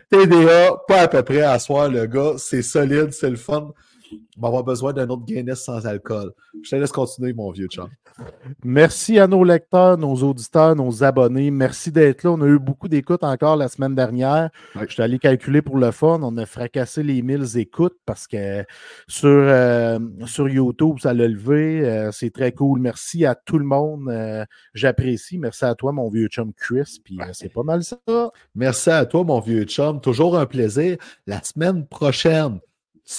TDA, 0.09 0.71
pas 0.87 1.01
à 1.01 1.07
peu 1.07 1.21
près 1.23 1.41
à 1.41 1.59
soir, 1.59 1.89
le 1.89 2.07
gars. 2.07 2.33
C'est 2.37 2.61
solide, 2.61 3.11
c'est 3.11 3.29
le 3.29 3.35
fun. 3.35 3.73
On 4.37 4.41
va 4.41 4.47
avoir 4.47 4.63
besoin 4.63 4.93
d'un 4.93 5.07
autre 5.09 5.25
Guinness 5.25 5.63
sans 5.63 5.85
alcool. 5.85 6.31
Je 6.63 6.69
te 6.69 6.75
laisse 6.75 6.91
continuer, 6.91 7.33
mon 7.33 7.51
vieux 7.51 7.67
chum. 7.67 7.89
Merci 8.63 9.19
à 9.19 9.27
nos 9.27 9.43
lecteurs, 9.43 9.97
nos 9.97 10.15
auditeurs, 10.15 10.75
nos 10.75 11.03
abonnés. 11.03 11.51
Merci 11.51 11.91
d'être 11.91 12.23
là. 12.23 12.31
On 12.31 12.41
a 12.41 12.45
eu 12.45 12.59
beaucoup 12.59 12.87
d'écoutes 12.87 13.23
encore 13.23 13.57
la 13.57 13.67
semaine 13.67 13.93
dernière. 13.95 14.49
Je 14.75 14.85
suis 14.85 15.01
allé 15.01 15.19
calculer 15.19 15.61
pour 15.61 15.77
le 15.77 15.91
fun. 15.91 16.19
On 16.21 16.37
a 16.37 16.45
fracassé 16.45 17.03
les 17.03 17.21
1000 17.21 17.57
écoutes 17.57 17.97
parce 18.05 18.27
que 18.27 18.63
sur, 19.07 19.29
euh, 19.29 19.99
sur 20.25 20.47
YouTube, 20.47 20.99
ça 20.99 21.13
l'a 21.13 21.27
levé. 21.27 21.85
Euh, 21.85 22.11
c'est 22.11 22.31
très 22.31 22.51
cool. 22.53 22.79
Merci 22.79 23.25
à 23.25 23.35
tout 23.35 23.57
le 23.57 23.65
monde. 23.65 24.07
Euh, 24.09 24.45
j'apprécie. 24.73 25.37
Merci 25.37 25.65
à 25.65 25.75
toi, 25.75 25.91
mon 25.91 26.09
vieux 26.09 26.27
chum 26.27 26.53
Chris. 26.53 26.99
Puis 27.03 27.17
c'est 27.33 27.51
pas 27.51 27.63
mal 27.63 27.83
ça. 27.83 27.97
Merci 28.53 28.91
à 28.91 29.05
toi, 29.05 29.23
mon 29.23 29.39
vieux 29.39 29.63
chum. 29.63 29.99
Toujours 29.99 30.37
un 30.37 30.45
plaisir. 30.45 30.97
La 31.27 31.43
semaine 31.43 31.85
prochaine, 31.85 32.59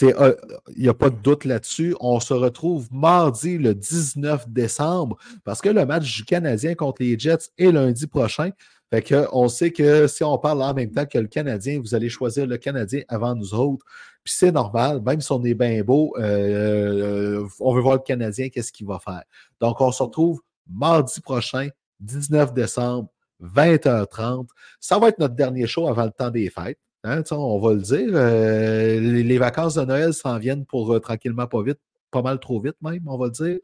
il 0.00 0.34
n'y 0.76 0.88
a 0.88 0.94
pas 0.94 1.10
de 1.10 1.16
doute 1.16 1.44
là-dessus. 1.44 1.94
On 2.00 2.20
se 2.20 2.34
retrouve 2.34 2.88
mardi 2.92 3.58
le 3.58 3.74
19 3.74 4.48
décembre 4.48 5.16
parce 5.44 5.60
que 5.60 5.68
le 5.68 5.86
match 5.86 6.16
du 6.16 6.24
Canadien 6.24 6.74
contre 6.74 7.02
les 7.02 7.18
Jets 7.18 7.50
est 7.58 7.70
lundi 7.70 8.06
prochain. 8.06 8.50
Fait 8.90 9.02
que 9.02 9.26
on 9.32 9.48
sait 9.48 9.72
que 9.72 10.06
si 10.06 10.22
on 10.22 10.38
parle 10.38 10.62
en 10.62 10.72
même 10.72 10.92
temps 10.92 11.06
que 11.06 11.18
le 11.18 11.26
Canadien, 11.26 11.80
vous 11.80 11.94
allez 11.94 12.08
choisir 12.08 12.46
le 12.46 12.56
Canadien 12.56 13.02
avant 13.08 13.34
nous 13.34 13.54
autres. 13.54 13.84
Puis 14.22 14.34
c'est 14.36 14.52
normal, 14.52 15.02
même 15.02 15.20
si 15.20 15.30
on 15.32 15.42
est 15.44 15.54
bien 15.54 15.82
beau, 15.82 16.14
euh, 16.18 17.46
on 17.60 17.74
veut 17.74 17.80
voir 17.80 17.94
le 17.94 18.02
Canadien, 18.02 18.48
qu'est-ce 18.48 18.72
qu'il 18.72 18.86
va 18.86 18.98
faire. 18.98 19.22
Donc, 19.60 19.80
on 19.80 19.92
se 19.92 20.02
retrouve 20.02 20.40
mardi 20.68 21.20
prochain, 21.20 21.68
19 22.00 22.52
décembre, 22.52 23.08
20h30. 23.40 24.48
Ça 24.80 24.98
va 24.98 25.08
être 25.08 25.18
notre 25.18 25.34
dernier 25.34 25.66
show 25.66 25.88
avant 25.88 26.04
le 26.04 26.10
temps 26.10 26.30
des 26.30 26.50
fêtes. 26.50 26.78
Hein, 27.06 27.22
on 27.30 27.60
va 27.60 27.72
le 27.72 27.80
dire. 27.80 28.08
Euh, 28.14 28.98
les, 28.98 29.38
vacances 29.38 29.74
de 29.74 29.84
Noël 29.84 30.12
s'en 30.12 30.38
viennent 30.38 30.66
pour 30.66 30.92
euh, 30.92 30.98
tranquillement, 30.98 31.46
pas 31.46 31.62
vite, 31.62 31.78
pas 32.10 32.20
mal 32.20 32.40
trop 32.40 32.60
vite 32.60 32.74
même, 32.82 33.02
on 33.06 33.16
va 33.16 33.26
le 33.26 33.30
dire. 33.30 33.58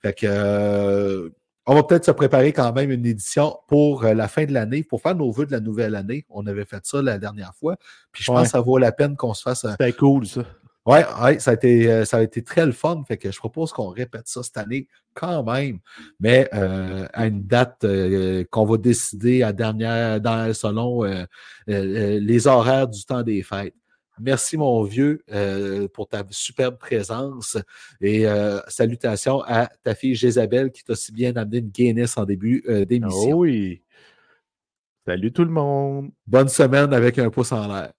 Fait 0.00 0.12
que, 0.12 0.26
euh, 0.28 1.28
on 1.66 1.74
va 1.74 1.82
peut-être 1.82 2.04
se 2.04 2.12
préparer 2.12 2.52
quand 2.52 2.72
même 2.72 2.92
une 2.92 3.04
édition 3.04 3.56
pour 3.66 4.04
la 4.04 4.28
fin 4.28 4.44
de 4.44 4.52
l'année, 4.52 4.84
pour 4.84 5.00
faire 5.00 5.16
nos 5.16 5.32
vœux 5.32 5.46
de 5.46 5.52
la 5.52 5.60
nouvelle 5.60 5.96
année. 5.96 6.24
On 6.28 6.46
avait 6.46 6.66
fait 6.66 6.86
ça 6.86 7.02
la 7.02 7.18
dernière 7.18 7.52
fois. 7.58 7.76
Puis 8.12 8.22
je 8.22 8.30
pense 8.30 8.44
que 8.44 8.50
ça 8.50 8.60
vaut 8.60 8.78
la 8.78 8.92
peine 8.92 9.16
qu'on 9.16 9.34
se 9.34 9.42
fasse. 9.42 9.66
C'était 9.68 9.92
cool, 9.92 10.26
ça. 10.26 10.42
Ouais, 10.86 11.04
ouais, 11.22 11.38
ça 11.38 11.52
a 11.52 11.54
été, 11.54 11.90
euh, 11.90 12.04
ça 12.04 12.18
a 12.18 12.22
été 12.22 12.42
très 12.42 12.66
le 12.66 12.72
fun. 12.72 13.02
Fait 13.08 13.16
que 13.16 13.32
je 13.32 13.38
propose 13.38 13.72
qu'on 13.72 13.88
répète 13.88 14.28
ça 14.28 14.42
cette 14.42 14.58
année 14.58 14.86
quand 15.14 15.42
même, 15.44 15.78
mais 16.20 16.48
euh, 16.52 17.06
à 17.14 17.26
une 17.26 17.46
date 17.46 17.84
euh, 17.84 18.44
qu'on 18.50 18.66
va 18.66 18.76
décider 18.76 19.42
à 19.42 19.52
dernière, 19.52 20.20
dans, 20.20 20.52
selon 20.52 21.04
euh, 21.04 21.24
les 21.66 22.46
horaires 22.46 22.88
du 22.88 23.02
temps 23.04 23.22
des 23.22 23.42
fêtes. 23.42 23.74
Merci, 24.20 24.56
mon 24.56 24.84
vieux, 24.84 25.24
pour 25.92 26.08
ta 26.08 26.22
superbe 26.30 26.78
présence 26.78 27.58
et 28.00 28.26
salutations 28.68 29.42
à 29.42 29.68
ta 29.82 29.96
fille 29.96 30.14
Jésabelle 30.14 30.70
qui 30.70 30.84
t'a 30.84 30.94
si 30.94 31.10
bien 31.10 31.34
amené 31.34 31.58
une 31.58 31.70
Guinness 31.70 32.16
en 32.16 32.24
début 32.24 32.64
d'émission. 32.86 33.30
Oh 33.32 33.40
oui. 33.40 33.82
Salut 35.04 35.32
tout 35.32 35.42
le 35.42 35.50
monde. 35.50 36.12
Bonne 36.28 36.48
semaine 36.48 36.94
avec 36.94 37.18
un 37.18 37.28
pouce 37.28 37.50
en 37.50 37.66
l'air. 37.66 37.92